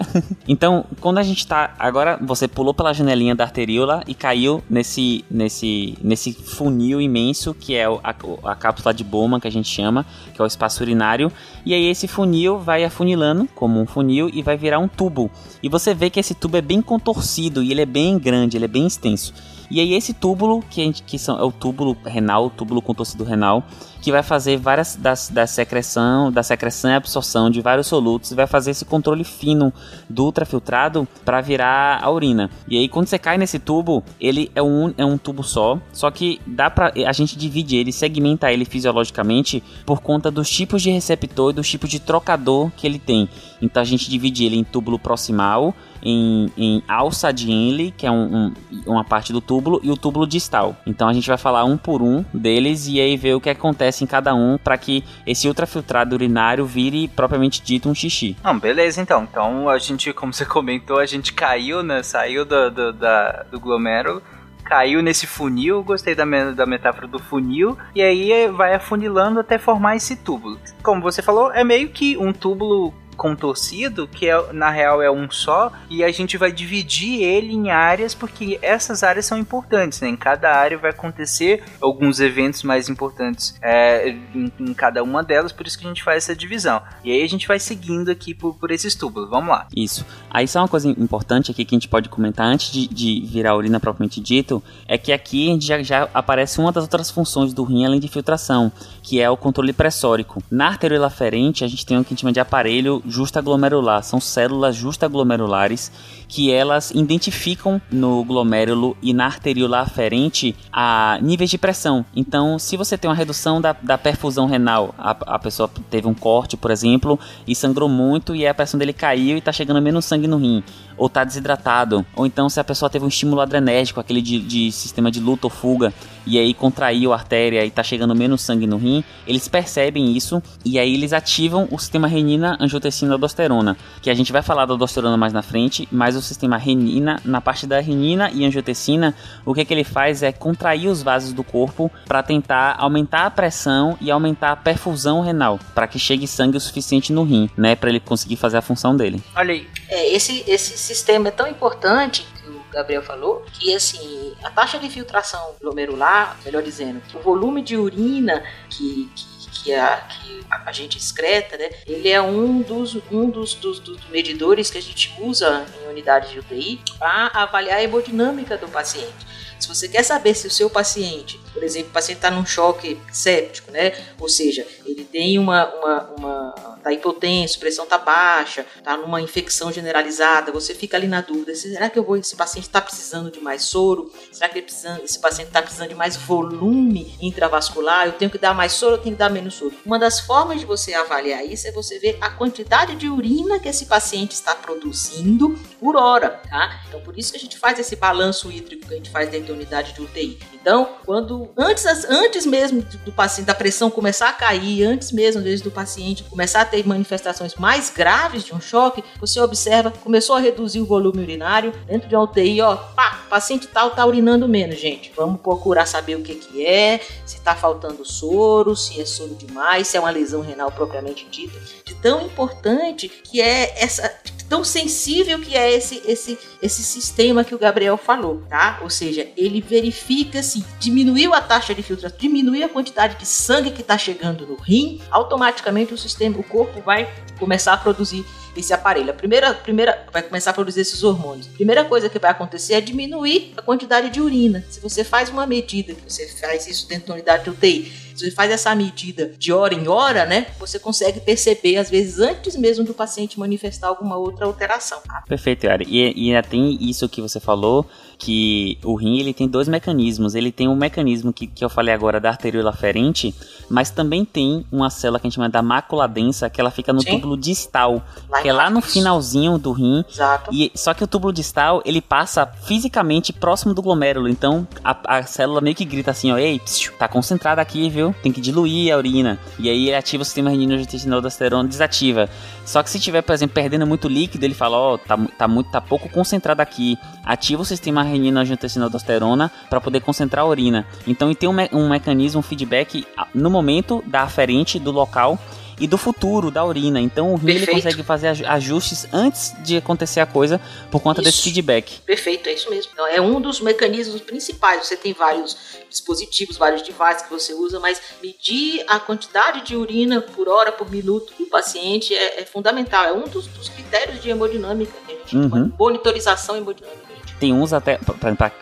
Então, 0.46 0.84
quando 1.00 1.18
a 1.18 1.22
gente 1.22 1.46
tá. 1.46 1.74
Agora 1.78 2.18
você 2.20 2.46
pulou 2.46 2.74
pela 2.74 2.92
janelinha 2.92 3.34
da 3.34 3.44
arteríola 3.44 4.02
e 4.06 4.14
caiu 4.14 4.62
nesse, 4.68 5.24
nesse, 5.30 5.96
nesse 6.02 6.32
funil 6.32 7.00
imenso 7.00 7.54
que 7.54 7.74
é 7.74 7.86
a, 7.86 8.14
a 8.44 8.54
cápsula 8.54 8.92
de 8.92 9.02
Bowman, 9.02 9.40
que 9.40 9.48
a 9.48 9.50
gente 9.50 9.68
chama, 9.68 10.04
que 10.34 10.40
é 10.40 10.44
o 10.44 10.46
espaço 10.46 10.82
urinário. 10.82 11.32
E 11.64 11.72
aí 11.72 11.86
esse 11.86 12.06
funil 12.06 12.58
vai 12.58 12.84
afunilando 12.84 13.48
como 13.54 13.80
um 13.80 13.86
funil 13.86 14.30
e 14.32 14.42
vai 14.42 14.56
virar 14.56 14.78
um 14.78 14.88
tubo. 14.88 15.30
E 15.62 15.68
você 15.68 15.94
vê 15.94 16.10
que 16.10 16.20
esse 16.20 16.34
tubo 16.34 16.58
é 16.58 16.62
bem 16.62 16.82
contorcido 16.82 17.62
e 17.62 17.70
ele 17.70 17.80
é 17.80 17.86
bem 17.86 18.18
grande, 18.18 18.58
ele 18.58 18.66
é 18.66 18.68
bem 18.68 18.86
extenso. 18.86 19.32
E 19.70 19.80
aí 19.80 19.94
esse 19.94 20.12
túbulo, 20.12 20.62
que, 20.70 20.82
gente, 20.82 21.02
que 21.02 21.18
são, 21.18 21.38
é 21.38 21.42
o 21.42 21.50
túbulo 21.50 21.96
renal, 22.04 22.46
o 22.46 22.50
túbulo 22.50 22.80
com 22.80 22.94
torcido 22.94 23.24
renal, 23.24 23.64
que 24.06 24.12
vai 24.12 24.22
fazer 24.22 24.56
várias 24.56 24.94
das, 24.94 25.28
da 25.30 25.48
secreção, 25.48 26.30
da 26.30 26.40
secreção 26.40 26.92
e 26.92 26.94
absorção 26.94 27.50
de 27.50 27.60
vários 27.60 27.88
solutos 27.88 28.30
e 28.30 28.36
vai 28.36 28.46
fazer 28.46 28.70
esse 28.70 28.84
controle 28.84 29.24
fino 29.24 29.72
do 30.08 30.26
ultrafiltrado 30.26 31.08
para 31.24 31.40
virar 31.40 31.98
a 32.00 32.08
urina. 32.08 32.48
E 32.68 32.78
aí 32.78 32.88
quando 32.88 33.08
você 33.08 33.18
cai 33.18 33.36
nesse 33.36 33.58
tubo, 33.58 34.04
ele 34.20 34.48
é 34.54 34.62
um, 34.62 34.94
é 34.96 35.04
um 35.04 35.18
tubo 35.18 35.42
só, 35.42 35.80
só 35.92 36.08
que 36.08 36.40
dá 36.46 36.70
para 36.70 36.92
a 37.04 37.12
gente 37.12 37.36
divide 37.36 37.74
ele, 37.74 37.90
segmenta 37.90 38.52
ele 38.52 38.64
fisiologicamente 38.64 39.60
por 39.84 40.00
conta 40.00 40.30
dos 40.30 40.48
tipos 40.48 40.82
de 40.82 40.90
receptor 40.92 41.50
e 41.50 41.54
dos 41.54 41.68
tipos 41.68 41.90
de 41.90 41.98
trocador 41.98 42.70
que 42.76 42.86
ele 42.86 43.00
tem. 43.00 43.28
Então 43.60 43.82
a 43.82 43.86
gente 43.86 44.08
divide 44.08 44.44
ele 44.44 44.56
em 44.56 44.62
túbulo 44.62 45.00
proximal, 45.00 45.74
em, 46.02 46.50
em 46.56 46.82
alça 46.86 47.32
de 47.32 47.50
Henle, 47.50 47.90
que 47.90 48.06
é 48.06 48.10
um, 48.10 48.36
um, 48.36 48.54
uma 48.86 49.04
parte 49.04 49.32
do 49.32 49.40
túbulo, 49.40 49.80
e 49.82 49.90
o 49.90 49.96
túbulo 49.96 50.26
distal. 50.26 50.76
Então 50.86 51.08
a 51.08 51.12
gente 51.12 51.26
vai 51.26 51.38
falar 51.38 51.64
um 51.64 51.76
por 51.76 52.02
um 52.02 52.24
deles 52.32 52.86
e 52.86 53.00
aí 53.00 53.16
ver 53.16 53.34
o 53.34 53.40
que 53.40 53.50
acontece 53.50 53.95
em 54.02 54.06
cada 54.06 54.34
um 54.34 54.58
para 54.58 54.76
que 54.78 55.04
esse 55.26 55.48
ultrafiltrado 55.48 56.14
urinário 56.14 56.64
vire 56.64 57.08
propriamente 57.08 57.62
dito 57.62 57.88
um 57.88 57.94
xixi. 57.94 58.36
Não, 58.42 58.58
beleza 58.58 59.00
então. 59.00 59.24
Então 59.24 59.68
a 59.68 59.78
gente, 59.78 60.12
como 60.12 60.32
você 60.32 60.44
comentou, 60.44 60.98
a 60.98 61.06
gente 61.06 61.32
caiu, 61.32 61.82
né? 61.82 62.02
Saiu 62.02 62.44
do, 62.44 62.70
do, 62.70 62.92
da, 62.92 63.44
do 63.50 63.60
glomérulo 63.60 64.22
caiu 64.66 65.00
nesse 65.00 65.26
funil, 65.26 65.82
gostei 65.82 66.14
da, 66.14 66.24
da 66.24 66.66
metáfora 66.66 67.06
do 67.06 67.20
funil, 67.20 67.78
e 67.94 68.02
aí 68.02 68.48
vai 68.48 68.74
afunilando 68.74 69.38
até 69.38 69.58
formar 69.58 69.94
esse 69.94 70.16
túbulo. 70.16 70.58
Como 70.82 71.00
você 71.00 71.22
falou, 71.22 71.52
é 71.52 71.62
meio 71.62 71.88
que 71.88 72.18
um 72.18 72.32
túbulo 72.32 72.92
contorcido, 73.16 74.06
que 74.06 74.28
é, 74.28 74.52
na 74.52 74.70
real 74.70 75.02
é 75.02 75.10
um 75.10 75.30
só, 75.30 75.72
e 75.90 76.04
a 76.04 76.10
gente 76.12 76.36
vai 76.36 76.52
dividir 76.52 77.22
ele 77.22 77.52
em 77.52 77.70
áreas, 77.70 78.14
porque 78.14 78.58
essas 78.62 79.02
áreas 79.02 79.26
são 79.26 79.38
importantes, 79.38 80.00
né? 80.00 80.08
Em 80.08 80.16
cada 80.16 80.52
área 80.52 80.78
vai 80.78 80.90
acontecer 80.90 81.62
alguns 81.80 82.20
eventos 82.20 82.62
mais 82.62 82.88
importantes 82.88 83.58
é, 83.62 84.08
em, 84.08 84.52
em, 84.60 84.74
cada 84.74 85.02
uma 85.02 85.22
delas, 85.22 85.52
por 85.52 85.66
isso 85.66 85.78
que 85.78 85.84
a 85.84 85.88
gente 85.88 86.02
faz 86.02 86.24
essa 86.24 86.36
divisão. 86.36 86.82
E 87.02 87.10
aí 87.10 87.22
a 87.22 87.28
gente 87.28 87.48
vai 87.48 87.58
seguindo 87.58 88.10
aqui 88.10 88.34
por, 88.34 88.54
por 88.54 88.70
esses 88.70 88.94
túbulos. 88.94 89.30
Vamos 89.30 89.50
lá. 89.50 89.66
Isso. 89.74 90.04
Aí 90.30 90.46
só 90.46 90.60
uma 90.60 90.68
coisa 90.68 90.88
importante 90.88 91.50
aqui 91.50 91.64
que 91.64 91.74
a 91.74 91.78
gente 91.78 91.88
pode 91.88 92.08
comentar 92.08 92.46
antes 92.46 92.70
de, 92.70 92.86
de 92.86 93.26
virar 93.26 93.50
a 93.52 93.56
urina 93.56 93.80
propriamente 93.80 94.20
dito, 94.20 94.62
é 94.86 94.98
que 94.98 95.12
aqui 95.12 95.48
a 95.48 95.52
gente 95.52 95.66
já, 95.66 95.82
já 95.82 96.08
aparece 96.12 96.60
uma 96.60 96.70
das 96.70 96.84
outras 96.84 97.10
funções 97.10 97.52
do 97.52 97.64
rim 97.64 97.84
além 97.86 98.00
de 98.00 98.08
filtração, 98.08 98.70
que 99.02 99.20
é 99.20 99.30
o 99.30 99.36
controle 99.36 99.72
pressórico. 99.72 100.42
Na 100.50 100.68
arteriola 100.68 101.06
aferente, 101.06 101.64
a 101.64 101.68
gente 101.68 101.86
tem 101.86 101.98
o 101.98 102.04
que 102.04 102.08
a 102.08 102.10
gente 102.10 102.20
chama 102.20 102.32
de 102.32 102.40
aparelho 102.40 103.02
justaglomerular. 103.06 104.02
São 104.02 104.20
células 104.20 104.74
justaglomerulares 104.76 105.90
que 106.28 106.52
elas 106.52 106.90
identificam 106.90 107.80
no 107.90 108.24
glomérulo 108.24 108.96
e 109.02 109.12
na 109.12 109.26
arteríola 109.26 109.80
aferente 109.80 110.54
a 110.72 111.18
níveis 111.22 111.50
de 111.50 111.58
pressão. 111.58 112.04
Então, 112.14 112.58
se 112.58 112.76
você 112.76 112.98
tem 112.98 113.08
uma 113.08 113.16
redução 113.16 113.60
da, 113.60 113.72
da 113.72 113.96
perfusão 113.96 114.46
renal, 114.46 114.94
a, 114.98 115.10
a 115.10 115.38
pessoa 115.38 115.70
teve 115.90 116.06
um 116.06 116.14
corte, 116.14 116.56
por 116.56 116.70
exemplo, 116.70 117.18
e 117.46 117.54
sangrou 117.54 117.88
muito 117.88 118.34
e 118.34 118.46
a 118.46 118.54
pressão 118.54 118.78
dele 118.78 118.92
caiu 118.92 119.36
e 119.36 119.38
está 119.38 119.52
chegando 119.52 119.80
menos 119.80 120.04
sangue 120.04 120.26
no 120.26 120.38
rim, 120.38 120.62
ou 120.96 121.06
está 121.06 121.24
desidratado, 121.24 122.04
ou 122.14 122.26
então 122.26 122.48
se 122.48 122.58
a 122.58 122.64
pessoa 122.64 122.90
teve 122.90 123.04
um 123.04 123.08
estímulo 123.08 123.40
adrenérgico, 123.40 124.00
aquele 124.00 124.22
de, 124.22 124.40
de 124.40 124.72
sistema 124.72 125.10
de 125.10 125.20
luta 125.20 125.46
ou 125.46 125.50
fuga, 125.50 125.92
e 126.26 126.38
aí 126.38 126.52
contraiu 126.52 127.12
a 127.12 127.16
artéria 127.16 127.64
e 127.64 127.70
tá 127.70 127.82
chegando 127.82 128.14
menos 128.14 128.40
sangue 128.40 128.66
no 128.66 128.76
rim, 128.76 129.04
eles 129.26 129.46
percebem 129.46 130.16
isso 130.16 130.42
e 130.64 130.78
aí 130.78 130.94
eles 130.94 131.12
ativam 131.12 131.68
o 131.70 131.78
sistema 131.78 132.08
renina, 132.08 132.56
angiotensina, 132.58 133.12
aldosterona, 133.12 133.76
que 134.02 134.10
a 134.10 134.14
gente 134.14 134.32
vai 134.32 134.42
falar 134.42 134.66
da 134.66 134.72
aldosterona 134.72 135.16
mais 135.16 135.32
na 135.32 135.42
frente, 135.42 135.86
mas 135.92 136.15
o 136.16 136.22
sistema 136.22 136.56
renina, 136.56 137.20
na 137.24 137.40
parte 137.40 137.66
da 137.66 137.80
renina 137.80 138.30
e 138.32 138.44
angiotensina, 138.44 139.14
o 139.44 139.54
que, 139.54 139.60
é 139.60 139.64
que 139.64 139.72
ele 139.72 139.84
faz 139.84 140.22
é 140.22 140.32
contrair 140.32 140.88
os 140.88 141.02
vasos 141.02 141.32
do 141.32 141.44
corpo 141.44 141.90
para 142.06 142.22
tentar 142.22 142.76
aumentar 142.78 143.26
a 143.26 143.30
pressão 143.30 143.96
e 144.00 144.10
aumentar 144.10 144.52
a 144.52 144.56
perfusão 144.56 145.20
renal, 145.20 145.58
para 145.74 145.86
que 145.86 145.98
chegue 145.98 146.26
sangue 146.26 146.56
o 146.56 146.60
suficiente 146.60 147.12
no 147.12 147.22
rim, 147.22 147.50
né, 147.56 147.76
para 147.76 147.90
ele 147.90 148.00
conseguir 148.00 148.36
fazer 148.36 148.56
a 148.56 148.62
função 148.62 148.96
dele. 148.96 149.22
Olha 149.34 149.52
aí. 149.52 149.68
É, 149.88 150.12
esse, 150.12 150.44
esse 150.46 150.76
sistema 150.76 151.28
é 151.28 151.30
tão 151.30 151.46
importante 151.46 152.26
que 152.42 152.50
o 152.50 152.60
Gabriel 152.72 153.02
falou, 153.02 153.44
que 153.52 153.74
assim, 153.74 154.32
a 154.42 154.50
taxa 154.50 154.78
de 154.78 154.88
filtração 154.88 155.54
glomerular, 155.60 156.36
melhor 156.44 156.62
dizendo, 156.62 157.00
o 157.14 157.18
volume 157.20 157.62
de 157.62 157.76
urina 157.76 158.42
que, 158.68 159.08
que 159.14 159.35
que 159.62 159.74
a, 159.74 159.96
que 159.96 160.44
a 160.50 160.72
gente 160.72 160.98
excreta, 160.98 161.56
né, 161.56 161.70
ele 161.86 162.08
é 162.08 162.20
um 162.20 162.60
dos, 162.62 162.96
um 163.10 163.28
dos, 163.30 163.54
dos, 163.54 163.78
dos 163.80 163.98
medidores 164.08 164.70
que 164.70 164.78
a 164.78 164.82
gente 164.82 165.14
usa 165.20 165.66
em 165.82 165.88
unidade 165.88 166.32
de 166.32 166.38
UTI 166.38 166.80
para 166.98 167.30
avaliar 167.34 167.78
a 167.78 167.82
hemodinâmica 167.82 168.56
do 168.56 168.68
paciente. 168.68 169.26
Se 169.58 169.68
você 169.68 169.88
quer 169.88 170.02
saber 170.02 170.34
se 170.34 170.46
o 170.46 170.50
seu 170.50 170.68
paciente, 170.68 171.40
por 171.52 171.62
exemplo, 171.62 171.90
o 171.90 171.92
paciente 171.92 172.18
está 172.18 172.30
num 172.30 172.44
choque 172.44 172.98
séptico, 173.12 173.70
né? 173.70 173.92
Ou 174.20 174.28
seja, 174.28 174.66
ele 174.84 175.04
tem 175.04 175.38
uma, 175.38 175.66
uma, 175.74 176.00
uma 176.18 176.76
tá 176.82 176.92
hipotenso, 176.92 177.58
pressão 177.58 177.84
tá 177.84 177.98
baixa, 177.98 178.64
tá 178.84 178.96
numa 178.96 179.20
infecção 179.20 179.72
generalizada, 179.72 180.52
você 180.52 180.72
fica 180.72 180.96
ali 180.96 181.08
na 181.08 181.20
dúvida, 181.20 181.52
será 181.54 181.90
que 181.90 181.98
eu 181.98 182.04
vou, 182.04 182.16
esse 182.16 182.36
paciente 182.36 182.66
está 182.66 182.80
precisando 182.80 183.28
de 183.30 183.40
mais 183.40 183.64
soro? 183.64 184.12
Será 184.30 184.48
que 184.48 184.60
esse 184.60 185.18
paciente 185.18 185.48
está 185.48 185.60
precisando 185.60 185.88
de 185.88 185.94
mais 185.94 186.16
volume 186.16 187.16
intravascular? 187.20 188.06
Eu 188.06 188.12
tenho 188.12 188.30
que 188.30 188.38
dar 188.38 188.54
mais 188.54 188.72
soro, 188.72 188.94
eu 188.94 188.98
tenho 188.98 189.16
que 189.16 189.18
dar 189.18 189.30
menos 189.30 189.54
soro? 189.54 189.74
Uma 189.84 189.98
das 189.98 190.20
formas 190.20 190.60
de 190.60 190.66
você 190.66 190.94
avaliar 190.94 191.44
isso 191.44 191.66
é 191.66 191.72
você 191.72 191.98
ver 191.98 192.18
a 192.20 192.30
quantidade 192.30 192.94
de 192.94 193.08
urina 193.08 193.58
que 193.58 193.68
esse 193.68 193.86
paciente 193.86 194.32
está 194.32 194.54
produzindo 194.54 195.58
por 195.80 195.96
hora, 195.96 196.40
tá? 196.48 196.82
Então 196.88 197.00
por 197.00 197.18
isso 197.18 197.32
que 197.32 197.38
a 197.38 197.40
gente 197.40 197.58
faz 197.58 197.78
esse 197.78 197.96
balanço 197.96 198.50
hídrico 198.52 198.86
que 198.86 198.94
a 198.94 198.96
gente 198.96 199.10
faz 199.10 199.28
dentro 199.28 199.45
da 199.46 199.54
unidade 199.54 199.92
de 199.92 200.02
UTI. 200.02 200.38
Então, 200.52 200.88
quando 201.04 201.50
antes, 201.56 201.84
antes 202.08 202.44
mesmo 202.44 202.82
do 203.04 203.12
paciente 203.12 203.46
da 203.46 203.54
pressão 203.54 203.90
começar 203.90 204.28
a 204.28 204.32
cair, 204.32 204.84
antes 204.84 205.12
mesmo 205.12 205.42
do 205.62 205.70
paciente 205.70 206.24
começar 206.24 206.62
a 206.62 206.64
ter 206.64 206.86
manifestações 206.86 207.54
mais 207.54 207.90
graves 207.90 208.44
de 208.44 208.54
um 208.54 208.60
choque, 208.60 209.02
você 209.20 209.40
observa, 209.40 209.90
começou 209.90 210.36
a 210.36 210.40
reduzir 210.40 210.80
o 210.80 210.86
volume 210.86 211.20
urinário 211.22 211.72
dentro 211.86 212.08
de 212.08 212.16
uma 212.16 212.24
UTI, 212.24 212.60
ó, 212.60 212.76
pá, 212.76 213.26
paciente 213.28 213.66
tal 213.66 213.90
tá 213.90 214.04
urinando 214.04 214.48
menos, 214.48 214.78
gente. 214.78 215.12
Vamos 215.14 215.40
procurar 215.40 215.86
saber 215.86 216.16
o 216.16 216.22
que 216.22 216.34
que 216.34 216.66
é, 216.66 217.00
se 217.24 217.40
tá 217.40 217.54
faltando 217.54 218.04
soro, 218.04 218.74
se 218.74 219.00
é 219.00 219.04
soro 219.04 219.34
demais, 219.34 219.88
se 219.88 219.96
é 219.96 220.00
uma 220.00 220.10
lesão 220.10 220.40
renal 220.40 220.70
propriamente 220.72 221.26
dita. 221.30 221.58
De 221.84 221.94
tão 221.94 222.22
importante 222.22 223.08
que 223.08 223.40
é 223.40 223.82
essa 223.82 224.12
tão 224.48 224.64
sensível 224.64 225.38
que 225.40 225.56
é 225.56 225.72
esse 225.72 226.02
esse 226.06 226.38
esse 226.62 226.82
sistema 226.82 227.44
que 227.44 227.54
o 227.54 227.58
Gabriel 227.58 227.96
falou, 227.96 228.42
tá? 228.48 228.80
Ou 228.82 228.90
seja, 228.90 229.28
ele 229.36 229.60
verifica 229.60 230.42
se 230.42 230.64
diminuiu 230.78 231.34
a 231.34 231.40
taxa 231.40 231.74
de 231.74 231.82
filtração, 231.82 232.18
diminuiu 232.18 232.64
a 232.64 232.68
quantidade 232.68 233.18
de 233.18 233.26
sangue 233.26 233.70
que 233.70 233.82
está 233.82 233.98
chegando 233.98 234.46
no 234.46 234.56
rim, 234.56 235.00
automaticamente 235.10 235.92
o 235.92 235.98
sistema, 235.98 236.38
o 236.38 236.44
corpo 236.44 236.80
vai 236.80 237.12
começar 237.38 237.72
a 237.74 237.76
produzir 237.76 238.24
esse 238.56 238.72
aparelho. 238.72 239.10
A 239.10 239.14
primeira, 239.14 239.52
primeira 239.54 240.06
vai 240.12 240.22
começar 240.22 240.50
a 240.50 240.54
produzir 240.54 240.80
esses 240.80 241.02
hormônios. 241.02 241.48
A 241.48 241.56
primeira 241.56 241.84
coisa 241.84 242.08
que 242.08 242.18
vai 242.18 242.30
acontecer 242.30 242.74
é 242.74 242.80
diminuir 242.80 243.52
a 243.56 243.62
quantidade 243.62 244.10
de 244.10 244.20
urina. 244.20 244.64
Se 244.68 244.80
você 244.80 245.04
faz 245.04 245.28
uma 245.28 245.46
medida, 245.46 245.94
você 246.06 246.26
faz 246.28 246.66
isso 246.66 246.88
dentro 246.88 247.08
da 247.08 247.14
unidade 247.14 247.44
de 247.44 247.50
UTI, 247.50 248.05
você 248.18 248.30
faz 248.30 248.50
essa 248.50 248.74
medida 248.74 249.32
de 249.38 249.52
hora 249.52 249.74
em 249.74 249.88
hora, 249.88 250.24
né? 250.24 250.46
Você 250.58 250.78
consegue 250.78 251.20
perceber, 251.20 251.76
às 251.76 251.90
vezes, 251.90 252.18
antes 252.18 252.56
mesmo 252.56 252.84
do 252.84 252.94
paciente 252.94 253.38
manifestar 253.38 253.88
alguma 253.88 254.16
outra 254.16 254.46
alteração. 254.46 255.00
Perfeito, 255.28 255.66
Yara. 255.66 255.82
E, 255.86 256.30
e 256.32 256.42
tem 256.42 256.76
isso 256.80 257.08
que 257.08 257.20
você 257.20 257.40
falou, 257.40 257.86
que 258.18 258.78
o 258.82 258.94
rim 258.94 259.18
ele 259.18 259.34
tem 259.34 259.48
dois 259.48 259.68
mecanismos. 259.68 260.34
Ele 260.34 260.50
tem 260.50 260.68
um 260.68 260.76
mecanismo 260.76 261.32
que, 261.32 261.46
que 261.46 261.64
eu 261.64 261.68
falei 261.68 261.94
agora 261.94 262.20
da 262.20 262.30
arteríola 262.30 262.72
ferente, 262.72 263.34
mas 263.68 263.90
também 263.90 264.24
tem 264.24 264.64
uma 264.70 264.90
célula 264.90 265.20
que 265.20 265.26
a 265.26 265.28
gente 265.28 265.36
chama 265.36 265.48
da 265.48 265.62
mácula 265.62 266.08
densa, 266.08 266.48
que 266.48 266.60
ela 266.60 266.70
fica 266.70 266.92
no 266.92 267.02
Sim. 267.02 267.10
túbulo 267.10 267.36
distal, 267.36 268.02
lá 268.28 268.42
que 268.42 268.48
é 268.48 268.52
lá 268.52 268.70
no 268.70 268.80
finalzinho 268.80 269.58
do 269.58 269.72
rim. 269.72 270.04
Exato. 270.10 270.50
E, 270.52 270.70
só 270.74 270.94
que 270.94 271.04
o 271.04 271.06
túbulo 271.06 271.32
distal, 271.32 271.82
ele 271.84 272.00
passa 272.00 272.46
fisicamente 272.46 273.32
próximo 273.32 273.74
do 273.74 273.82
glomérulo. 273.82 274.28
Então, 274.28 274.66
a, 274.82 275.18
a 275.18 275.22
célula 275.24 275.60
meio 275.60 275.76
que 275.76 275.84
grita 275.84 276.10
assim, 276.10 276.32
ó, 276.32 276.38
ei, 276.38 276.58
psiu, 276.60 276.92
tá 276.98 277.08
concentrada 277.08 277.60
aqui, 277.60 277.88
viu? 277.90 278.14
Tem 278.22 278.32
que 278.32 278.40
diluir 278.40 278.92
a 278.92 278.96
urina. 278.96 279.38
E 279.58 279.68
aí 279.68 279.88
ele 279.88 279.96
ativa 279.96 280.22
o 280.22 280.24
sistema 280.24 280.50
renina-angiotensina-aldosterona, 280.50 281.68
desativa. 281.68 282.28
Só 282.64 282.82
que 282.82 282.90
se 282.90 282.98
tiver, 282.98 283.22
por 283.22 283.32
exemplo, 283.32 283.54
perdendo 283.54 283.86
muito 283.86 284.08
líquido, 284.08 284.44
ele 284.44 284.54
fala, 284.54 284.76
ó, 284.76 284.94
oh, 284.94 284.98
tá, 284.98 285.16
tá, 285.38 285.46
muito, 285.48 285.70
tá 285.70 285.80
pouco 285.80 286.08
concentrado 286.08 286.60
aqui. 286.60 286.98
Ativa 287.24 287.62
o 287.62 287.64
sistema 287.64 288.02
renina-angiotensina-aldosterona 288.06 289.50
para 289.68 289.80
poder 289.80 290.00
concentrar 290.00 290.44
a 290.44 290.48
urina. 290.48 290.86
Então, 291.06 291.32
tem 291.34 291.48
um, 291.48 291.52
me 291.52 291.68
um 291.72 291.88
mecanismo, 291.88 292.40
um 292.40 292.42
feedback 292.42 293.06
no 293.34 293.50
momento 293.50 294.02
da 294.06 294.22
aferente 294.22 294.78
do 294.78 294.90
local 294.90 295.38
e 295.78 295.86
do 295.86 295.98
futuro 295.98 296.50
da 296.50 296.64
urina. 296.64 297.00
Então 297.00 297.32
o 297.32 297.36
rim 297.36 297.50
ele 297.52 297.66
consegue 297.66 298.02
fazer 298.02 298.28
ajustes 298.46 299.06
antes 299.12 299.54
de 299.62 299.76
acontecer 299.76 300.20
a 300.20 300.26
coisa 300.26 300.60
por 300.90 301.00
conta 301.00 301.20
isso. 301.20 301.30
desse 301.30 301.42
feedback. 301.42 302.00
Perfeito, 302.00 302.48
é 302.48 302.54
isso 302.54 302.70
mesmo. 302.70 302.92
Então, 302.92 303.06
é 303.06 303.20
um 303.20 303.40
dos 303.40 303.60
mecanismos 303.60 304.20
principais. 304.20 304.86
Você 304.86 304.96
tem 304.96 305.12
vários 305.12 305.56
dispositivos, 305.88 306.56
vários 306.56 306.82
devices 306.82 307.22
que 307.22 307.30
você 307.30 307.54
usa, 307.54 307.78
mas 307.78 308.00
medir 308.22 308.84
a 308.86 308.98
quantidade 308.98 309.62
de 309.62 309.76
urina 309.76 310.20
por 310.20 310.48
hora, 310.48 310.72
por 310.72 310.90
minuto 310.90 311.32
do 311.38 311.46
paciente 311.46 312.14
é, 312.14 312.40
é 312.40 312.44
fundamental. 312.44 313.04
É 313.04 313.12
um 313.12 313.24
dos, 313.24 313.46
dos, 313.46 313.68
critérios 313.68 314.22
de 314.22 314.30
hemodinâmica 314.30 314.92
que 315.06 315.12
a 315.12 315.16
gente 315.16 315.36
uhum. 315.36 315.72
monitorização 315.78 316.56
hemodinâmica 316.56 317.15
tem 317.38 317.52
uns 317.52 317.72
até 317.72 317.98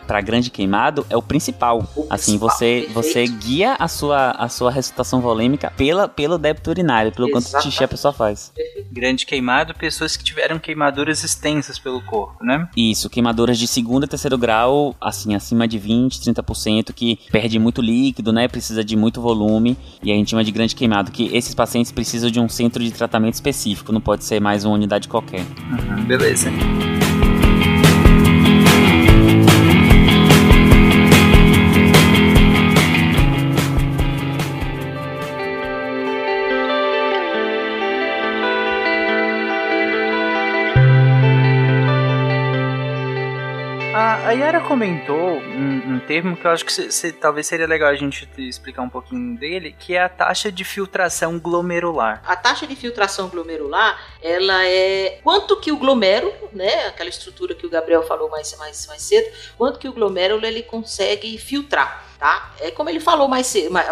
para 0.07 0.21
grande 0.21 0.49
queimado 0.49 1.05
é 1.09 1.17
o 1.17 1.21
principal. 1.21 1.87
O 1.95 2.07
assim, 2.09 2.37
principal, 2.37 2.49
você 2.49 2.65
perfeito. 2.65 2.93
você 2.93 3.27
guia 3.27 3.75
a 3.79 3.87
sua 3.87 4.31
a 4.31 4.49
sua 4.49 4.71
ressuscitação 4.71 5.21
volêmica 5.21 5.71
pela 5.75 6.07
pelo 6.07 6.37
débito 6.37 6.69
urinário, 6.69 7.11
pelo 7.11 7.27
Exatamente. 7.27 7.51
quanto 7.51 7.63
de 7.63 7.71
xixi 7.71 7.83
a 7.83 7.87
pessoa 7.87 8.13
faz. 8.13 8.51
Perfeito. 8.55 8.87
Grande 8.91 9.25
queimado, 9.25 9.73
pessoas 9.73 10.15
que 10.15 10.23
tiveram 10.23 10.59
queimaduras 10.59 11.23
extensas 11.23 11.77
pelo 11.79 12.01
corpo, 12.01 12.43
né? 12.43 12.67
Isso, 12.75 13.09
queimaduras 13.09 13.57
de 13.57 13.67
segundo 13.67 14.05
e 14.05 14.07
terceiro 14.07 14.37
grau, 14.37 14.95
assim, 14.99 15.35
acima 15.35 15.67
de 15.67 15.77
20, 15.77 16.19
30%, 16.19 16.93
que 16.93 17.19
perde 17.31 17.59
muito 17.59 17.81
líquido, 17.81 18.31
né? 18.31 18.47
Precisa 18.47 18.83
de 18.83 18.95
muito 18.95 19.21
volume, 19.21 19.77
e 20.03 20.11
a 20.11 20.15
gente 20.15 20.31
chama 20.31 20.43
de 20.43 20.51
grande 20.51 20.75
queimado, 20.75 21.11
que 21.11 21.35
esses 21.35 21.53
pacientes 21.53 21.91
precisam 21.91 22.29
de 22.29 22.39
um 22.39 22.47
centro 22.49 22.83
de 22.83 22.91
tratamento 22.91 23.33
específico, 23.35 23.91
não 23.91 24.01
pode 24.01 24.23
ser 24.23 24.39
mais 24.39 24.63
uma 24.65 24.73
unidade 24.73 25.07
qualquer. 25.07 25.41
Uhum, 25.41 26.05
beleza. 26.05 26.49
Yara 44.35 44.59
comentou 44.61 45.15
um, 45.15 45.95
um, 45.95 45.99
termo 45.99 46.35
que 46.35 46.45
eu 46.45 46.51
acho 46.51 46.65
que 46.65 46.71
se, 46.71 46.91
se, 46.91 47.11
talvez 47.11 47.47
seria 47.47 47.65
legal 47.65 47.89
a 47.89 47.95
gente 47.95 48.27
explicar 48.37 48.81
um 48.81 48.89
pouquinho 48.89 49.37
dele, 49.37 49.75
que 49.77 49.95
é 49.95 50.03
a 50.03 50.09
taxa 50.09 50.51
de 50.51 50.63
filtração 50.63 51.39
glomerular. 51.39 52.21
A 52.25 52.35
taxa 52.35 52.67
de 52.67 52.75
filtração 52.75 53.29
glomerular, 53.29 53.99
ela 54.21 54.65
é 54.65 55.19
quanto 55.23 55.59
que 55.59 55.71
o 55.71 55.77
glomérulo, 55.77 56.33
né, 56.51 56.87
aquela 56.87 57.09
estrutura 57.09 57.55
que 57.55 57.65
o 57.65 57.69
Gabriel 57.69 58.03
falou 58.03 58.29
mais, 58.29 58.55
mais, 58.57 58.85
mais 58.87 59.01
cedo, 59.01 59.27
quanto 59.57 59.79
que 59.79 59.87
o 59.87 59.93
glomérulo 59.93 60.45
ele 60.45 60.63
consegue 60.63 61.37
filtrar 61.37 62.05
tá? 62.17 62.53
É 62.59 62.71
como 62.71 62.89
ele 62.89 62.99
falou 62.99 63.27
mais, 63.27 63.53
mais, 63.69 63.87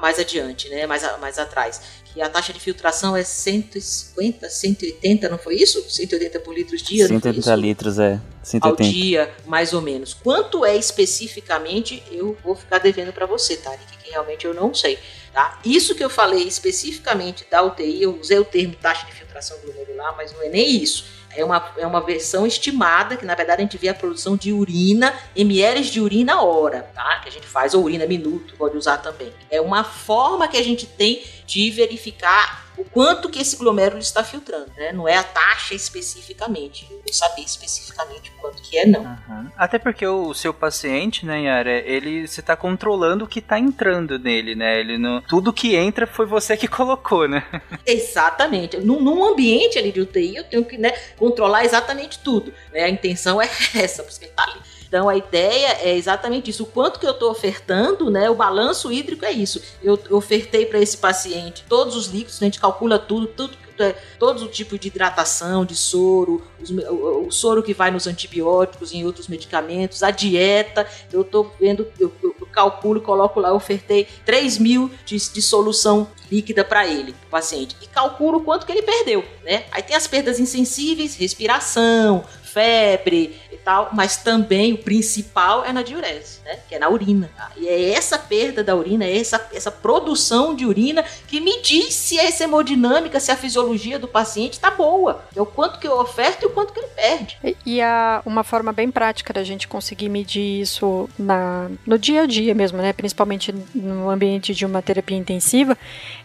mais 0.00 0.18
adiante, 0.18 0.68
né? 0.68 0.86
Mais, 0.86 1.02
mais 1.20 1.38
atrás, 1.38 2.02
que 2.14 2.22
a 2.22 2.28
taxa 2.28 2.52
de 2.52 2.60
filtração 2.60 3.16
é 3.16 3.24
150, 3.24 4.48
180, 4.48 5.28
não 5.28 5.36
foi 5.36 5.56
isso? 5.56 5.84
180 5.90 6.38
por 6.38 6.54
litro 6.54 6.76
dia? 6.76 7.08
180 7.08 7.56
litros, 7.56 7.98
é. 7.98 8.20
180. 8.40 8.68
Ao 8.68 8.92
dia, 8.92 9.34
mais 9.46 9.72
ou 9.72 9.80
menos. 9.80 10.14
Quanto 10.14 10.64
é 10.64 10.76
especificamente, 10.76 12.04
eu 12.12 12.36
vou 12.44 12.54
ficar 12.54 12.78
devendo 12.78 13.12
para 13.12 13.26
você, 13.26 13.56
tá? 13.56 13.76
Que 13.76 14.10
realmente 14.10 14.46
eu 14.46 14.54
não 14.54 14.72
sei. 14.72 14.96
Tá? 15.34 15.58
Isso 15.64 15.94
que 15.94 16.04
eu 16.04 16.08
falei 16.08 16.44
especificamente 16.44 17.44
da 17.50 17.60
UTI, 17.60 18.04
eu 18.04 18.18
usei 18.18 18.38
o 18.38 18.44
termo 18.44 18.76
taxa 18.76 19.04
de 19.04 19.12
filtração 19.12 19.58
glomerular, 19.64 20.16
mas 20.16 20.32
não 20.32 20.40
é 20.42 20.48
nem 20.48 20.80
isso 20.80 21.12
é 21.36 21.44
uma, 21.44 21.72
é 21.76 21.86
uma 21.86 22.00
versão 22.00 22.46
estimada, 22.46 23.16
que 23.16 23.24
na 23.24 23.34
verdade 23.34 23.60
a 23.60 23.64
gente 23.64 23.76
vê 23.76 23.88
a 23.88 23.94
produção 23.94 24.36
de 24.36 24.52
urina, 24.52 25.14
ml 25.34 25.82
de 25.82 26.00
urina 26.00 26.40
hora, 26.42 26.82
tá? 26.94 27.18
Que 27.20 27.28
a 27.28 27.32
gente 27.32 27.46
faz, 27.46 27.74
ou 27.74 27.84
urina 27.84 28.06
minuto, 28.06 28.54
pode 28.56 28.76
usar 28.76 28.98
também. 28.98 29.32
É 29.50 29.60
uma 29.60 29.84
forma 29.84 30.48
que 30.48 30.56
a 30.56 30.62
gente 30.62 30.86
tem 30.86 31.22
de 31.46 31.70
verificar 31.70 32.63
o 32.76 32.84
quanto 32.84 33.28
que 33.28 33.40
esse 33.40 33.56
glomérulo 33.56 34.00
está 34.00 34.24
filtrando, 34.24 34.70
né? 34.76 34.92
Não 34.92 35.08
é 35.08 35.16
a 35.16 35.22
taxa 35.22 35.74
especificamente. 35.74 36.86
Eu 36.90 37.12
saber 37.12 37.42
especificamente 37.42 38.30
o 38.30 38.40
quanto 38.40 38.60
que 38.62 38.76
é, 38.76 38.86
não. 38.86 39.02
Uhum. 39.02 39.50
Até 39.56 39.78
porque 39.78 40.06
o 40.06 40.34
seu 40.34 40.52
paciente, 40.52 41.24
né, 41.24 41.42
Yara, 41.42 41.70
ele 41.70 42.26
você 42.26 42.40
está 42.40 42.56
controlando 42.56 43.24
o 43.24 43.28
que 43.28 43.38
está 43.38 43.58
entrando 43.58 44.18
nele, 44.18 44.54
né? 44.54 44.80
Ele 44.80 44.98
não, 44.98 45.20
tudo 45.22 45.52
que 45.52 45.76
entra 45.76 46.06
foi 46.06 46.26
você 46.26 46.56
que 46.56 46.66
colocou, 46.68 47.28
né? 47.28 47.44
Exatamente. 47.86 48.78
Num, 48.78 49.00
num 49.00 49.24
ambiente 49.24 49.78
ali 49.78 49.92
de 49.92 50.00
UTI, 50.00 50.36
eu 50.36 50.44
tenho 50.44 50.64
que 50.64 50.76
né, 50.76 50.90
controlar 51.16 51.64
exatamente 51.64 52.18
tudo. 52.18 52.52
Né? 52.72 52.82
A 52.82 52.88
intenção 52.88 53.40
é 53.40 53.48
essa, 53.74 54.02
porque 54.02 54.26
tá 54.26 54.42
ali. 54.42 54.73
Então 54.94 55.08
a 55.08 55.16
ideia 55.16 55.78
é 55.82 55.96
exatamente 55.96 56.50
isso. 56.50 56.62
O 56.62 56.66
quanto 56.66 57.00
que 57.00 57.06
eu 57.06 57.10
estou 57.10 57.28
ofertando, 57.28 58.08
né? 58.12 58.30
O 58.30 58.34
balanço 58.36 58.92
hídrico 58.92 59.24
é 59.24 59.32
isso. 59.32 59.60
Eu, 59.82 59.98
ofertei 60.08 60.66
para 60.66 60.78
esse 60.78 60.96
paciente 60.96 61.64
todos 61.68 61.96
os 61.96 62.06
líquidos, 62.06 62.40
a 62.40 62.44
gente 62.44 62.60
calcula 62.60 62.96
tudo, 62.96 63.26
tudo 63.26 63.58
é, 63.76 63.92
todo 64.20 64.44
o 64.44 64.48
tipo 64.48 64.78
de 64.78 64.86
hidratação, 64.86 65.64
de 65.64 65.74
soro, 65.74 66.40
os, 66.60 66.70
o, 66.70 67.26
o, 67.26 67.30
soro 67.32 67.60
que 67.60 67.74
vai 67.74 67.90
nos 67.90 68.06
antibióticos 68.06 68.92
e 68.92 68.98
em 68.98 69.04
outros 69.04 69.26
medicamentos, 69.26 70.04
a 70.04 70.12
dieta. 70.12 70.86
Eu 71.12 71.22
estou 71.22 71.52
vendo, 71.58 71.88
eu, 71.98 72.12
eu, 72.22 72.32
calculo, 72.52 73.00
coloco 73.00 73.40
lá, 73.40 73.48
eu 73.48 73.56
ofertei 73.56 74.06
3 74.24 74.58
mil 74.58 74.88
de, 75.04 75.16
de 75.16 75.42
solução 75.42 76.06
líquida 76.30 76.64
para 76.64 76.86
ele, 76.86 77.16
o 77.26 77.30
paciente, 77.30 77.76
e 77.82 77.86
calculo 77.88 78.42
quanto 78.42 78.64
que 78.64 78.70
ele 78.70 78.82
perdeu, 78.82 79.24
né? 79.44 79.64
Aí 79.72 79.82
tem 79.82 79.96
as 79.96 80.06
perdas 80.06 80.38
insensíveis, 80.38 81.16
respiração, 81.16 82.24
febre 82.54 83.34
e 83.50 83.56
tal, 83.56 83.90
mas 83.92 84.18
também 84.18 84.74
o 84.74 84.78
principal 84.78 85.64
é 85.64 85.72
na 85.72 85.82
diurese, 85.82 86.38
né? 86.44 86.60
Que 86.68 86.76
é 86.76 86.78
na 86.78 86.88
urina. 86.88 87.28
Tá? 87.36 87.50
E 87.56 87.66
é 87.66 87.90
essa 87.90 88.16
perda 88.16 88.62
da 88.62 88.76
urina, 88.76 89.04
é 89.04 89.18
essa, 89.18 89.44
essa 89.52 89.72
produção 89.72 90.54
de 90.54 90.64
urina 90.64 91.04
que 91.26 91.40
me 91.40 91.60
diz 91.60 91.92
se 91.92 92.16
essa 92.16 92.44
hemodinâmica, 92.44 93.18
se 93.18 93.32
a 93.32 93.36
fisiologia 93.36 93.98
do 93.98 94.06
paciente 94.06 94.52
está 94.52 94.70
boa. 94.70 95.24
É 95.34 95.42
o 95.42 95.46
quanto 95.46 95.80
que 95.80 95.88
eu 95.88 95.98
oferto 95.98 96.44
e 96.44 96.46
o 96.46 96.50
quanto 96.50 96.72
que 96.72 96.78
ele 96.78 96.88
perde. 96.94 97.38
E, 97.42 97.56
e 97.66 97.82
a, 97.82 98.22
uma 98.24 98.44
forma 98.44 98.72
bem 98.72 98.90
prática 98.90 99.32
da 99.32 99.42
gente 99.42 99.66
conseguir 99.66 100.08
medir 100.08 100.60
isso 100.60 101.08
na, 101.18 101.68
no 101.84 101.98
dia 101.98 102.22
a 102.22 102.26
dia 102.26 102.54
mesmo, 102.54 102.78
né? 102.78 102.92
Principalmente 102.92 103.52
no 103.74 104.08
ambiente 104.08 104.54
de 104.54 104.64
uma 104.64 104.80
terapia 104.80 105.16
intensiva, 105.16 105.76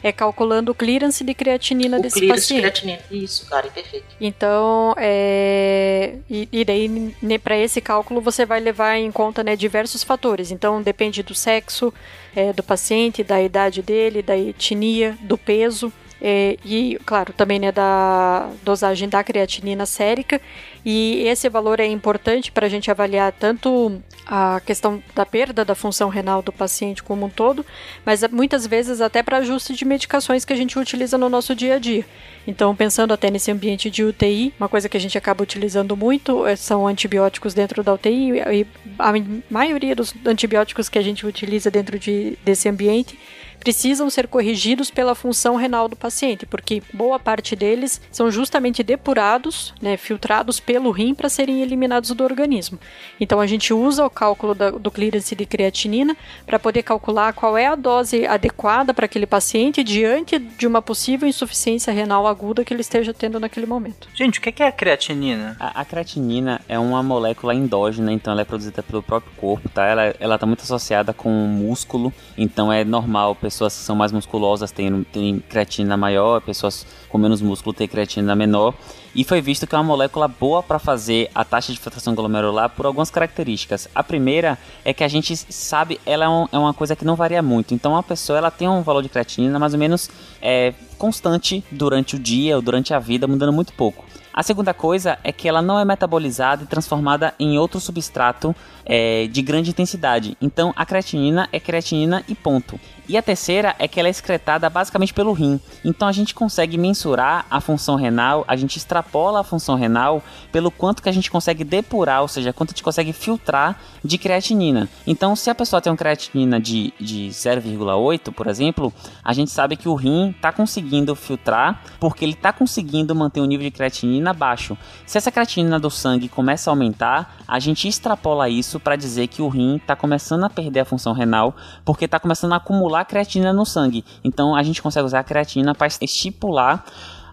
é 0.04 0.12
calculando 0.12 0.72
o 0.72 0.76
clearance 0.76 1.24
de 1.24 1.34
creatinina 1.34 1.98
o 1.98 2.02
desse 2.02 2.20
clearance 2.20 2.42
paciente. 2.44 2.62
De 2.62 2.82
creatinina. 2.82 3.24
Isso, 3.24 3.46
cara, 3.48 3.66
é 3.66 3.70
perfeito. 3.72 4.06
Então, 4.20 4.94
é, 4.98 6.19
e, 6.30 6.48
e 6.52 6.66
daí, 6.66 7.14
né, 7.22 7.38
para 7.38 7.58
esse 7.58 7.80
cálculo, 7.80 8.22
você 8.22 8.46
vai 8.46 8.60
levar 8.60 8.98
em 8.98 9.12
conta 9.12 9.44
né, 9.44 9.56
diversos 9.56 10.04
fatores. 10.04 10.52
Então, 10.52 10.82
depende 10.82 11.22
do 11.22 11.36
sexo 11.36 11.94
é, 12.36 12.52
do 12.54 12.64
paciente, 12.64 13.24
da 13.24 13.42
idade 13.42 13.82
dele, 13.82 14.22
da 14.22 14.38
etnia, 14.38 15.18
do 15.22 15.38
peso. 15.38 15.92
É, 16.22 16.58
e, 16.66 17.00
claro, 17.06 17.32
também 17.34 17.60
né, 17.60 17.72
da 17.72 18.50
dosagem 18.64 19.08
da 19.08 19.24
creatinina 19.24 19.86
sérica. 19.86 20.42
E 20.86 21.24
esse 21.28 21.48
valor 21.50 21.80
é 21.80 21.86
importante 21.86 22.52
para 22.52 22.66
a 22.66 22.70
gente 22.70 22.90
avaliar 22.90 23.32
tanto 23.32 24.02
a 24.26 24.62
questão 24.66 25.02
da 25.16 25.26
perda 25.26 25.66
da 25.66 25.76
função 25.76 26.08
renal 26.08 26.42
do 26.42 26.52
paciente 26.52 27.02
como 27.02 27.26
um 27.26 27.30
todo, 27.30 27.66
mas 28.06 28.22
muitas 28.32 28.66
vezes 28.66 29.02
até 29.02 29.24
para 29.24 29.38
ajuste 29.38 29.74
de 29.74 29.84
medicações 29.84 30.46
que 30.46 30.54
a 30.54 30.56
gente 30.56 30.78
utiliza 30.78 31.18
no 31.18 31.30
nosso 31.30 31.56
dia 31.56 31.76
a 31.76 31.80
dia. 31.80 32.06
Então, 32.48 32.76
pensando 32.76 33.14
até 33.14 33.30
nesse 33.30 33.52
ambiente 33.52 33.90
de 33.90 34.04
UTI, 34.04 34.54
uma 34.60 34.70
coisa 34.70 34.88
que 34.88 34.96
a 34.96 35.00
gente 35.00 35.18
acaba 35.18 35.44
utilizando 35.44 35.96
muito 35.98 36.46
eh, 36.48 36.56
são 36.56 36.88
antibióticos 36.88 37.54
dentro 37.54 37.84
da 37.84 37.94
UTI, 37.94 38.40
e 38.52 38.68
a 38.98 39.12
maioria 39.50 39.96
dos 39.96 40.14
antibióticos 40.26 40.90
que 40.90 40.98
a 40.98 41.02
gente 41.02 41.26
utiliza 41.26 41.70
dentro 41.70 42.00
de, 42.00 42.38
desse 42.44 42.70
ambiente 42.70 43.18
precisam 43.60 44.10
ser 44.10 44.28
corrigidos 44.28 44.90
pela 44.90 45.14
função 45.14 45.56
renal 45.56 45.88
do 45.88 45.96
paciente, 45.96 46.46
porque 46.46 46.82
boa 46.94 47.20
parte 47.20 47.56
deles 47.56 48.02
são 48.12 48.32
justamente 48.32 48.82
depurados, 48.82 49.74
né, 49.82 49.98
filtrados 49.98 50.60
pelo 50.60 50.92
rim 50.92 51.14
para 51.14 51.30
serem 51.30 51.62
eliminados 51.62 52.12
do 52.12 52.24
organismo. 52.24 52.80
Então 53.20 53.40
a 53.40 53.48
gente 53.48 53.74
usa 53.74 54.06
o 54.06 54.10
cálculo 54.10 54.56
da, 54.56 54.72
do 54.72 54.90
clearance 54.90 55.36
de 55.36 55.46
creatinina 55.46 56.16
para 56.46 56.58
poder 56.58 56.84
calcular 56.84 57.34
qual 57.34 57.58
é 57.58 57.68
a 57.68 57.76
dose 57.76 58.26
adequada 58.26 58.94
para 58.94 59.06
aquele 59.06 59.26
paciente 59.26 59.84
diante 59.84 60.40
de 60.40 60.66
uma 60.66 60.82
possível 60.82 61.28
insuficiência 61.28 61.92
renal 61.92 62.26
aguda 62.28 62.64
que 62.64 62.74
ele 62.74 62.82
esteja 62.82 63.14
tendo 63.14 63.40
naquele 63.40 63.66
momento. 63.66 64.08
Gente, 64.14 64.40
o 64.40 64.42
que 64.42 64.64
é 64.64 64.68
a 64.68 64.72
creatinina? 64.72 65.58
A, 65.60 65.82
a 65.82 65.86
creatinina 65.86 66.62
é 66.68 66.80
uma 66.80 67.04
molécula 67.04 67.54
endógena, 67.54 68.12
então 68.12 68.32
ela 68.32 68.42
é 68.42 68.46
produzida 68.46 68.82
pelo 68.82 69.04
próprio 69.04 69.32
corpo, 69.36 69.68
tá? 69.70 69.86
Ela, 69.86 70.16
ela 70.20 70.38
tá 70.38 70.46
muito 70.46 70.64
associada 70.64 71.14
com 71.14 71.30
o 71.30 71.48
músculo, 71.48 72.14
então 72.38 72.72
é 72.72 72.84
normal 72.84 73.36
pessoas 73.50 73.76
que 73.76 73.82
são 73.82 73.96
mais 73.96 74.12
musculosas 74.12 74.72
têm, 74.72 75.04
têm 75.12 75.40
creatina 75.40 75.98
maior, 75.98 76.40
pessoas 76.40 76.86
com 77.10 77.18
menos 77.18 77.42
músculo 77.42 77.74
têm 77.74 77.88
creatina 77.88 78.36
menor. 78.36 78.76
E 79.16 79.24
foi 79.24 79.42
visto 79.42 79.66
que 79.66 79.74
é 79.74 79.78
uma 79.80 79.84
molécula 79.84 80.28
boa 80.28 80.62
para 80.62 80.78
fazer 80.78 81.32
a 81.34 81.44
taxa 81.44 81.74
de 81.74 81.80
filtração 81.80 82.14
glomerular 82.14 82.70
por 82.70 82.86
algumas 82.86 83.10
características. 83.10 83.90
A 83.96 84.04
primeira 84.04 84.56
é 84.86 84.94
que 84.94 85.04
a 85.04 85.08
gente 85.08 85.36
sabe, 85.36 86.00
ela 86.06 86.26
é, 86.26 86.30
um, 86.30 86.48
é 86.52 86.60
uma 86.60 86.76
coisa 86.76 86.96
que 86.96 87.04
não 87.04 87.16
varia 87.16 87.42
muito. 87.42 87.74
Então, 87.74 87.94
uma 87.94 88.04
pessoa 88.04 88.38
ela 88.38 88.52
tem 88.52 88.68
um 88.68 88.84
valor 88.84 89.02
de 89.02 89.10
creatinina 89.10 89.58
mais 89.58 89.74
ou 89.74 89.80
menos 89.80 90.12
é, 90.40 90.76
constante 91.00 91.64
durante 91.72 92.16
o 92.16 92.20
dia 92.20 92.56
ou 92.56 92.62
durante 92.62 92.94
a 92.94 93.00
vida, 93.00 93.26
mudando 93.26 93.52
muito 93.52 93.74
pouco. 93.74 94.06
A 94.32 94.44
segunda 94.44 94.74
coisa 94.74 95.18
é 95.24 95.32
que 95.32 95.50
ela 95.50 95.62
não 95.62 95.80
é 95.80 95.84
metabolizada 95.84 96.64
e 96.64 96.68
transformada 96.68 97.34
em 97.40 97.58
outro 97.58 97.80
substrato 97.80 98.56
é, 98.90 99.28
de 99.28 99.42
grande 99.44 99.70
intensidade. 99.70 100.36
Então 100.42 100.74
a 100.76 100.84
creatinina 100.84 101.48
é 101.54 101.60
creatinina 101.60 102.24
e 102.28 102.34
ponto. 102.34 102.80
E 103.08 103.18
a 103.18 103.24
terceira 103.24 103.76
é 103.80 103.88
que 103.88 104.00
ela 104.00 104.08
é 104.08 104.12
excretada 104.12 104.70
basicamente 104.70 105.14
pelo 105.16 105.34
rim. 105.34 105.60
Então 105.84 106.08
a 106.08 106.12
gente 106.12 106.34
consegue 106.34 106.78
mensurar 106.78 107.46
a 107.50 107.60
função 107.60 107.96
renal, 107.96 108.46
a 108.48 108.56
gente 108.56 108.78
extrapola 108.78 109.40
a 109.40 109.44
função 109.44 109.76
renal 109.76 110.24
pelo 110.52 110.70
quanto 110.70 111.02
que 111.02 111.10
a 111.10 111.12
gente 111.12 111.32
consegue 111.32 111.64
depurar, 111.64 112.22
ou 112.22 112.28
seja, 112.28 112.54
quanto 112.54 112.70
a 112.70 112.74
gente 112.74 112.84
consegue 112.84 113.12
filtrar 113.12 113.80
de 114.04 114.18
creatinina. 114.18 114.88
Então 115.08 115.36
se 115.36 115.50
a 115.50 115.56
pessoa 115.56 115.82
tem 115.82 115.92
uma 115.92 115.98
creatinina 115.98 116.60
de, 116.60 116.94
de 117.00 117.30
0,8, 117.30 118.32
por 118.32 118.46
exemplo, 118.48 118.94
a 119.24 119.34
gente 119.34 119.50
sabe 119.50 119.76
que 119.76 119.90
o 119.90 119.96
rim 119.96 120.30
está 120.30 120.52
conseguindo 120.52 121.16
filtrar 121.16 121.82
porque 122.00 122.24
ele 122.24 122.34
está 122.34 122.54
conseguindo 122.54 123.16
manter 123.16 123.42
o 123.42 123.46
nível 123.46 123.66
de 123.66 123.72
creatinina 123.72 124.34
baixo. 124.34 124.78
Se 125.06 125.18
essa 125.18 125.32
creatinina 125.32 125.80
do 125.80 125.90
sangue 125.90 126.30
começa 126.30 126.70
a 126.70 126.72
aumentar, 126.72 127.38
a 127.48 127.60
gente 127.60 127.88
extrapola 127.88 128.50
isso 128.50 128.79
para 128.80 128.96
dizer 128.96 129.28
que 129.28 129.42
o 129.42 129.48
rim 129.48 129.76
está 129.76 129.96
começando 129.96 130.44
a 130.44 130.50
perder 130.50 130.82
a 130.82 130.86
função 130.86 131.14
renal 131.14 131.56
porque 131.86 132.06
está 132.06 132.20
começando 132.20 132.54
a 132.54 132.58
acumular 132.58 133.06
creatina 133.06 133.54
no 133.54 133.66
sangue. 133.66 134.04
Então 134.24 134.56
a 134.56 134.64
gente 134.64 134.82
consegue 134.82 135.06
usar 135.06 135.20
a 135.20 135.24
creatina 135.24 135.76
para 135.76 135.88
estipular 135.88 136.86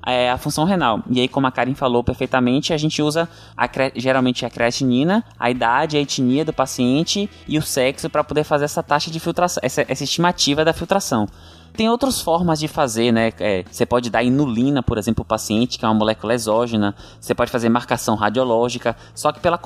é, 0.07 0.31
a 0.31 0.39
função 0.39 0.65
renal. 0.65 1.03
E 1.11 1.21
aí, 1.21 1.29
como 1.29 1.49
a 1.49 1.51
Karen 1.51 1.75
falou 1.75 2.05
perfeitamente, 2.05 2.73
a 2.73 2.77
gente 2.77 3.03
usa 3.03 3.29
a, 3.57 3.69
geralmente 3.97 4.47
a 4.47 4.51
creatinina, 4.51 5.25
a 5.39 5.51
idade, 5.51 5.97
a 5.97 6.01
etnia 6.01 6.45
do 6.45 6.53
paciente 6.53 7.29
e 7.49 7.59
o 7.59 7.63
sexo 7.63 8.09
para 8.09 8.23
poder 8.23 8.45
fazer 8.45 8.67
essa 8.67 8.85
taxa 8.85 9.11
de 9.11 9.19
filtração, 9.19 9.61
essa, 9.65 9.85
essa 9.89 10.05
estimativa 10.05 10.65
da 10.65 10.73
filtração. 10.73 11.27
Tem 11.75 11.89
outras 11.89 12.21
formas 12.21 12.59
de 12.59 12.69
fazer, 12.69 13.13
né? 13.13 13.33
É, 13.41 13.65
você 13.71 13.87
pode 13.87 14.11
dar 14.11 14.23
inulina, 14.23 14.83
por 14.83 14.99
exemplo, 14.99 15.23
o 15.23 15.25
paciente, 15.25 15.79
que 15.79 15.85
é 15.85 15.89
uma 15.89 15.95
molécula 15.95 16.35
exógena. 16.35 16.95
Você 17.21 17.35
pode 17.35 17.51
fazer 17.51 17.69
marcação 17.69 18.15
radiológica. 18.15 18.97
Só 19.15 19.33
que 19.33 19.41
pela, 19.41 19.59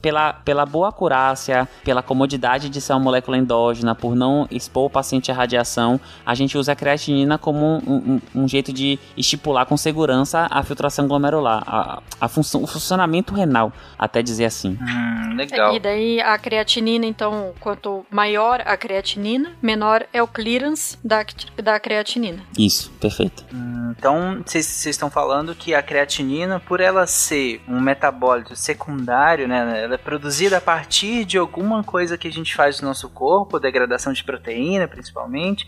pela, 0.00 0.32
pela 0.32 0.66
boa 0.66 0.88
acurácia, 0.88 1.68
pela 1.84 2.02
comodidade 2.02 2.68
de 2.68 2.80
ser 2.80 2.92
uma 2.92 3.00
molécula 3.00 3.36
endógena, 3.36 3.94
por 3.94 4.14
não 4.14 4.46
expor 4.50 4.86
o 4.86 4.90
paciente 4.90 5.30
à 5.30 5.34
radiação, 5.34 6.00
a 6.24 6.34
gente 6.34 6.56
usa 6.56 6.72
a 6.72 6.76
creatinina 6.76 7.38
como 7.38 7.82
um, 7.86 8.20
um, 8.34 8.42
um 8.42 8.48
jeito 8.48 8.72
de 8.72 8.98
estipular 9.16 9.66
com 9.66 9.76
segurança 9.76 10.46
a 10.50 10.62
filtração 10.62 11.06
glomerular, 11.06 11.62
a, 11.66 12.02
a 12.20 12.28
função, 12.28 12.62
o 12.62 12.66
funcionamento 12.66 13.34
renal, 13.34 13.72
até 13.98 14.22
dizer 14.22 14.44
assim. 14.44 14.78
Hum, 14.80 15.34
legal. 15.36 15.74
E 15.74 15.80
daí 15.80 16.20
a 16.20 16.36
creatinina, 16.38 17.06
então, 17.06 17.52
quanto 17.60 18.04
maior 18.10 18.62
a 18.64 18.76
creatinina, 18.76 19.52
menor 19.60 20.06
é 20.12 20.22
o 20.22 20.26
clearance 20.26 20.98
da 21.02 21.24
da 21.56 21.78
creatinina. 21.78 22.42
Isso, 22.58 22.90
perfeito. 23.00 23.44
Hum, 23.52 23.94
então, 23.96 24.42
vocês 24.44 24.86
estão 24.86 25.10
falando 25.10 25.54
que 25.54 25.74
a 25.74 25.82
creatinina, 25.82 26.60
por 26.60 26.80
ela 26.80 27.06
ser 27.06 27.60
um 27.68 27.80
metabólito 27.80 28.56
secundário, 28.56 29.46
né, 29.46 29.82
ela 29.84 29.94
é 29.94 29.98
produzida 29.98 30.58
a 30.58 30.60
partir 30.60 31.24
de 31.24 31.38
alguma 31.38 31.82
coisa 31.84 32.18
que 32.18 32.28
a 32.28 32.32
gente 32.32 32.54
faz 32.54 32.80
no 32.80 32.88
nosso 32.88 33.08
corpo, 33.08 33.58
degradação 33.58 34.12
de 34.12 34.24
proteína, 34.24 34.88
principalmente, 34.88 35.66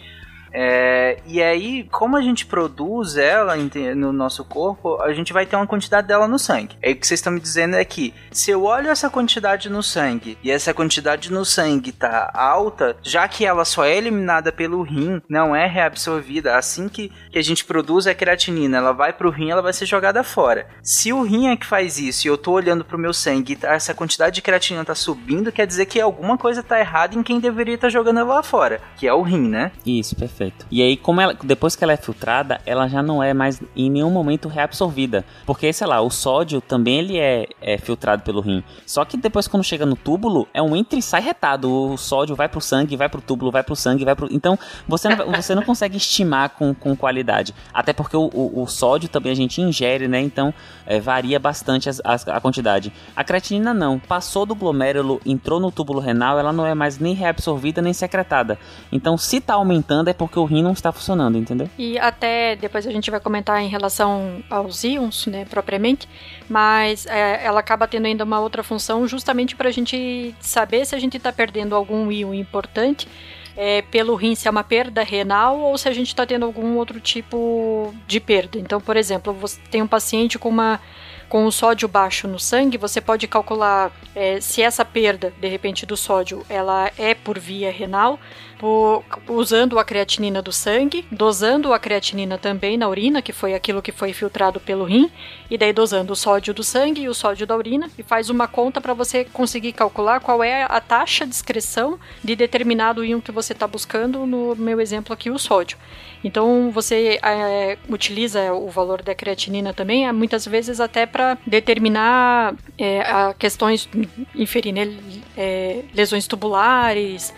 é, 0.54 1.18
e 1.26 1.42
aí, 1.42 1.84
como 1.90 2.16
a 2.16 2.22
gente 2.22 2.46
produz 2.46 3.16
ela 3.16 3.56
no 3.96 4.12
nosso 4.12 4.44
corpo, 4.44 5.02
a 5.02 5.12
gente 5.12 5.32
vai 5.32 5.44
ter 5.44 5.56
uma 5.56 5.66
quantidade 5.66 6.06
dela 6.06 6.28
no 6.28 6.38
sangue. 6.38 6.76
Aí 6.82 6.92
o 6.92 6.96
que 6.96 7.06
vocês 7.06 7.18
estão 7.18 7.32
me 7.32 7.40
dizendo 7.40 7.74
é 7.74 7.84
que 7.84 8.14
se 8.30 8.52
eu 8.52 8.62
olho 8.62 8.88
essa 8.88 9.10
quantidade 9.10 9.68
no 9.68 9.82
sangue 9.82 10.38
e 10.44 10.50
essa 10.50 10.72
quantidade 10.72 11.32
no 11.32 11.44
sangue 11.44 11.90
tá 11.90 12.30
alta, 12.32 12.96
já 13.02 13.26
que 13.26 13.44
ela 13.44 13.64
só 13.64 13.84
é 13.84 13.96
eliminada 13.96 14.52
pelo 14.52 14.82
rim, 14.82 15.20
não 15.28 15.56
é 15.56 15.66
reabsorvida, 15.66 16.56
assim 16.56 16.88
que, 16.88 17.10
que 17.32 17.38
a 17.38 17.42
gente 17.42 17.64
produz 17.64 18.06
a 18.06 18.14
creatinina, 18.14 18.76
ela 18.76 18.92
vai 18.92 19.12
pro 19.12 19.30
rim, 19.30 19.50
ela 19.50 19.62
vai 19.62 19.72
ser 19.72 19.86
jogada 19.86 20.22
fora. 20.22 20.68
Se 20.82 21.12
o 21.12 21.22
rim 21.22 21.48
é 21.48 21.56
que 21.56 21.66
faz 21.66 21.98
isso 21.98 22.26
e 22.26 22.30
eu 22.30 22.38
tô 22.38 22.52
olhando 22.52 22.84
pro 22.84 22.98
meu 22.98 23.12
sangue 23.12 23.58
e 23.60 23.66
essa 23.66 23.92
quantidade 23.92 24.36
de 24.36 24.42
creatinina 24.42 24.84
tá 24.84 24.94
subindo, 24.94 25.50
quer 25.50 25.66
dizer 25.66 25.86
que 25.86 26.00
alguma 26.00 26.38
coisa 26.38 26.62
tá 26.62 26.78
errada 26.78 27.16
em 27.16 27.22
quem 27.24 27.40
deveria 27.40 27.74
estar 27.74 27.88
tá 27.88 27.92
jogando 27.92 28.20
ela 28.20 28.34
lá 28.34 28.42
fora, 28.42 28.80
que 28.96 29.08
é 29.08 29.12
o 29.12 29.22
rim, 29.22 29.48
né? 29.48 29.72
Isso, 29.84 30.14
perfeito. 30.14 30.43
Perfeito. 30.44 30.66
E 30.70 30.82
aí, 30.82 30.96
como 30.96 31.20
ela, 31.20 31.34
depois 31.42 31.74
que 31.74 31.84
ela 31.84 31.92
é 31.92 31.96
filtrada, 31.96 32.60
ela 32.66 32.88
já 32.88 33.02
não 33.02 33.22
é 33.22 33.32
mais 33.32 33.60
em 33.74 33.90
nenhum 33.90 34.10
momento 34.10 34.48
reabsorvida. 34.48 35.24
Porque, 35.46 35.72
sei 35.72 35.86
lá, 35.86 36.00
o 36.00 36.10
sódio 36.10 36.60
também 36.60 36.98
ele 36.98 37.18
é, 37.18 37.46
é 37.60 37.78
filtrado 37.78 38.22
pelo 38.22 38.40
rim. 38.40 38.62
Só 38.86 39.04
que 39.04 39.16
depois, 39.16 39.48
quando 39.48 39.64
chega 39.64 39.86
no 39.86 39.96
túbulo, 39.96 40.46
é 40.52 40.62
um 40.62 40.76
entra 40.76 40.98
e 40.98 41.02
sai 41.02 41.20
retado. 41.20 41.72
O 41.72 41.96
sódio 41.96 42.36
vai 42.36 42.48
pro 42.48 42.60
sangue, 42.60 42.96
vai 42.96 43.08
pro 43.08 43.20
túbulo, 43.20 43.50
vai 43.50 43.62
pro 43.62 43.76
sangue, 43.76 44.04
vai 44.04 44.14
pro. 44.14 44.28
Então, 44.30 44.58
você 44.86 45.08
não, 45.08 45.32
você 45.32 45.54
não 45.54 45.62
consegue 45.62 45.96
estimar 45.96 46.50
com, 46.50 46.74
com 46.74 46.96
qualidade. 46.96 47.54
Até 47.72 47.92
porque 47.92 48.16
o, 48.16 48.30
o, 48.32 48.62
o 48.62 48.66
sódio 48.66 49.08
também 49.08 49.32
a 49.32 49.36
gente 49.36 49.60
ingere, 49.60 50.08
né? 50.08 50.20
Então, 50.20 50.52
é, 50.86 51.00
varia 51.00 51.38
bastante 51.38 51.88
as, 51.88 52.00
as, 52.04 52.26
a 52.28 52.40
quantidade. 52.40 52.92
A 53.14 53.24
creatinina 53.24 53.72
não. 53.72 53.98
Passou 53.98 54.44
do 54.44 54.54
glomérulo, 54.54 55.20
entrou 55.24 55.58
no 55.60 55.70
túbulo 55.70 56.00
renal, 56.00 56.38
ela 56.38 56.52
não 56.52 56.66
é 56.66 56.74
mais 56.74 56.98
nem 56.98 57.14
reabsorvida 57.14 57.80
nem 57.80 57.92
secretada. 57.92 58.58
Então, 58.92 59.16
se 59.16 59.40
tá 59.40 59.54
aumentando, 59.54 60.08
é 60.08 60.12
porque 60.12 60.33
o 60.38 60.44
rim 60.44 60.62
não 60.62 60.72
está 60.72 60.92
funcionando, 60.92 61.38
entendeu? 61.38 61.68
E 61.78 61.98
até 61.98 62.56
depois 62.56 62.86
a 62.86 62.90
gente 62.90 63.10
vai 63.10 63.20
comentar 63.20 63.62
em 63.62 63.68
relação 63.68 64.42
aos 64.50 64.84
íons, 64.84 65.26
né, 65.26 65.44
propriamente, 65.48 66.08
mas 66.48 67.06
é, 67.06 67.44
ela 67.44 67.60
acaba 67.60 67.86
tendo 67.86 68.06
ainda 68.06 68.24
uma 68.24 68.40
outra 68.40 68.62
função 68.62 69.06
justamente 69.06 69.56
para 69.56 69.68
a 69.68 69.72
gente 69.72 70.34
saber 70.40 70.84
se 70.84 70.94
a 70.94 70.98
gente 70.98 71.16
está 71.16 71.32
perdendo 71.32 71.74
algum 71.74 72.10
íon 72.10 72.34
importante 72.34 73.08
é, 73.56 73.82
pelo 73.82 74.14
rim 74.14 74.34
se 74.34 74.48
é 74.48 74.50
uma 74.50 74.64
perda 74.64 75.02
renal 75.02 75.60
ou 75.60 75.78
se 75.78 75.88
a 75.88 75.92
gente 75.92 76.08
está 76.08 76.26
tendo 76.26 76.44
algum 76.44 76.76
outro 76.76 77.00
tipo 77.00 77.94
de 78.06 78.20
perda. 78.20 78.58
Então, 78.58 78.80
por 78.80 78.96
exemplo, 78.96 79.32
você 79.32 79.60
tem 79.70 79.82
um 79.82 79.86
paciente 79.86 80.38
com 80.38 80.48
uma 80.48 80.80
com 81.28 81.46
o 81.46 81.50
sódio 81.50 81.88
baixo 81.88 82.28
no 82.28 82.38
sangue, 82.38 82.76
você 82.76 83.00
pode 83.00 83.26
calcular 83.26 83.90
é, 84.14 84.40
se 84.40 84.62
essa 84.62 84.84
perda, 84.84 85.32
de 85.40 85.48
repente, 85.48 85.84
do 85.84 85.96
sódio, 85.96 86.44
ela 86.48 86.92
é 86.96 87.12
por 87.12 87.40
via 87.40 87.72
renal, 87.72 88.20
por, 88.58 89.04
usando 89.28 89.78
a 89.78 89.84
creatinina 89.84 90.40
do 90.40 90.52
sangue, 90.52 91.06
dosando 91.10 91.72
a 91.72 91.78
creatinina 91.78 92.38
também 92.38 92.76
na 92.76 92.88
urina, 92.88 93.22
que 93.22 93.32
foi 93.32 93.54
aquilo 93.54 93.82
que 93.82 93.92
foi 93.92 94.12
filtrado 94.12 94.60
pelo 94.60 94.84
rim, 94.84 95.10
e 95.50 95.58
daí 95.58 95.72
dosando 95.72 96.12
o 96.12 96.16
sódio 96.16 96.54
do 96.54 96.62
sangue 96.62 97.02
e 97.02 97.08
o 97.08 97.14
sódio 97.14 97.46
da 97.46 97.56
urina, 97.56 97.90
e 97.98 98.02
faz 98.02 98.30
uma 98.30 98.48
conta 98.48 98.80
para 98.80 98.94
você 98.94 99.24
conseguir 99.24 99.72
calcular 99.72 100.20
qual 100.20 100.42
é 100.42 100.64
a 100.64 100.80
taxa 100.80 101.26
de 101.26 101.34
excreção 101.34 101.98
de 102.22 102.34
determinado 102.36 103.04
íon 103.04 103.20
que 103.20 103.32
você 103.32 103.52
está 103.52 103.66
buscando, 103.66 104.26
no 104.26 104.54
meu 104.56 104.80
exemplo 104.80 105.12
aqui, 105.12 105.30
o 105.30 105.38
sódio. 105.38 105.78
Então 106.24 106.70
você 106.70 107.20
é, 107.22 107.76
utiliza 107.88 108.54
o 108.54 108.70
valor 108.70 109.02
da 109.02 109.14
creatinina 109.14 109.74
também, 109.74 110.06
é, 110.06 110.12
muitas 110.12 110.46
vezes 110.46 110.80
até 110.80 111.04
para 111.04 111.36
determinar 111.46 112.54
é, 112.78 113.34
questões, 113.38 113.88
inferir 114.34 114.72
né, 114.72 114.96
é, 115.36 115.82
lesões 115.94 116.26
tubulares, 116.26 117.34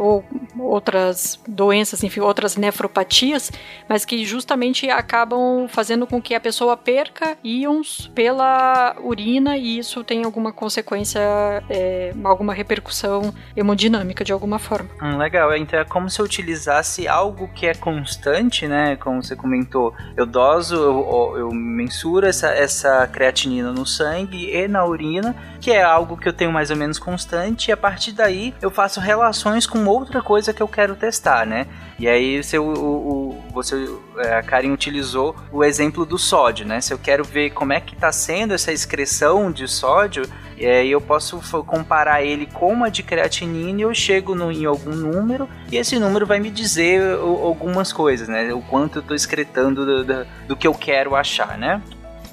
ou 0.00 0.24
outras 0.58 1.38
doenças, 1.46 2.02
enfim, 2.02 2.20
outras 2.20 2.56
nefropatias, 2.56 3.52
mas 3.86 4.04
que 4.06 4.24
justamente 4.24 4.88
acabam 4.88 5.68
fazendo 5.68 6.06
com 6.06 6.22
que 6.22 6.34
a 6.34 6.40
pessoa 6.40 6.74
perca 6.76 7.36
íons 7.44 8.10
pela 8.14 8.96
urina 9.02 9.58
e 9.58 9.78
isso 9.78 10.02
tem 10.02 10.24
alguma 10.24 10.52
consequência, 10.52 11.20
é, 11.68 12.14
alguma 12.24 12.54
repercussão 12.54 13.34
hemodinâmica 13.54 14.24
de 14.24 14.32
alguma 14.32 14.58
forma. 14.58 14.88
Hum, 15.02 15.18
legal, 15.18 15.54
então 15.54 15.78
é 15.78 15.84
como 15.84 16.08
se 16.08 16.18
eu 16.18 16.24
utilizasse 16.24 17.06
algo 17.06 17.48
que 17.48 17.66
é 17.66 17.74
constante, 17.74 18.66
né? 18.66 18.96
Como 18.96 19.22
você 19.22 19.36
comentou, 19.36 19.94
eu 20.16 20.24
doso, 20.24 20.76
eu, 20.76 21.34
eu 21.36 21.50
mensuro 21.52 22.26
essa, 22.26 22.48
essa 22.48 23.06
creatinina 23.06 23.70
no 23.70 23.84
sangue 23.84 24.50
e 24.50 24.66
na 24.66 24.84
urina, 24.84 25.36
que 25.60 25.70
é 25.70 25.82
algo 25.82 26.16
que 26.16 26.26
eu 26.26 26.32
tenho 26.32 26.50
mais 26.50 26.70
ou 26.70 26.76
menos 26.76 26.98
constante, 26.98 27.68
e 27.68 27.72
a 27.72 27.76
partir 27.76 28.12
daí 28.12 28.54
eu 28.62 28.70
faço 28.70 28.98
relações 28.98 29.66
com 29.66 29.89
outra 29.90 30.22
coisa 30.22 30.52
que 30.52 30.62
eu 30.62 30.68
quero 30.68 30.94
testar, 30.94 31.46
né? 31.46 31.66
E 31.98 32.08
aí 32.08 32.42
você, 32.42 32.58
o, 32.58 32.64
o, 32.64 33.42
você 33.52 33.88
é, 34.18 34.34
a 34.34 34.42
Karen 34.42 34.72
utilizou 34.72 35.36
o 35.52 35.62
exemplo 35.62 36.06
do 36.06 36.18
sódio, 36.18 36.66
né? 36.66 36.80
Se 36.80 36.92
eu 36.92 36.98
quero 36.98 37.24
ver 37.24 37.50
como 37.50 37.72
é 37.72 37.80
que 37.80 37.94
está 37.94 38.10
sendo 38.10 38.54
essa 38.54 38.72
excreção 38.72 39.52
de 39.52 39.68
sódio, 39.68 40.24
é, 40.58 40.86
eu 40.86 41.00
posso 41.00 41.40
comparar 41.64 42.22
ele 42.22 42.46
com 42.46 42.72
uma 42.72 42.90
de 42.90 43.02
creatinina 43.02 43.80
e 43.80 43.82
eu 43.82 43.94
chego 43.94 44.34
no, 44.34 44.50
em 44.50 44.64
algum 44.64 44.94
número 44.94 45.48
e 45.70 45.76
esse 45.76 45.98
número 45.98 46.26
vai 46.26 46.40
me 46.40 46.50
dizer 46.50 47.18
algumas 47.18 47.92
coisas, 47.92 48.28
né? 48.28 48.52
O 48.52 48.62
quanto 48.62 48.98
eu 48.98 49.00
estou 49.02 49.16
excretando 49.16 49.84
do, 49.84 50.04
do, 50.04 50.26
do 50.48 50.56
que 50.56 50.66
eu 50.66 50.74
quero 50.74 51.14
achar, 51.14 51.58
né? 51.58 51.82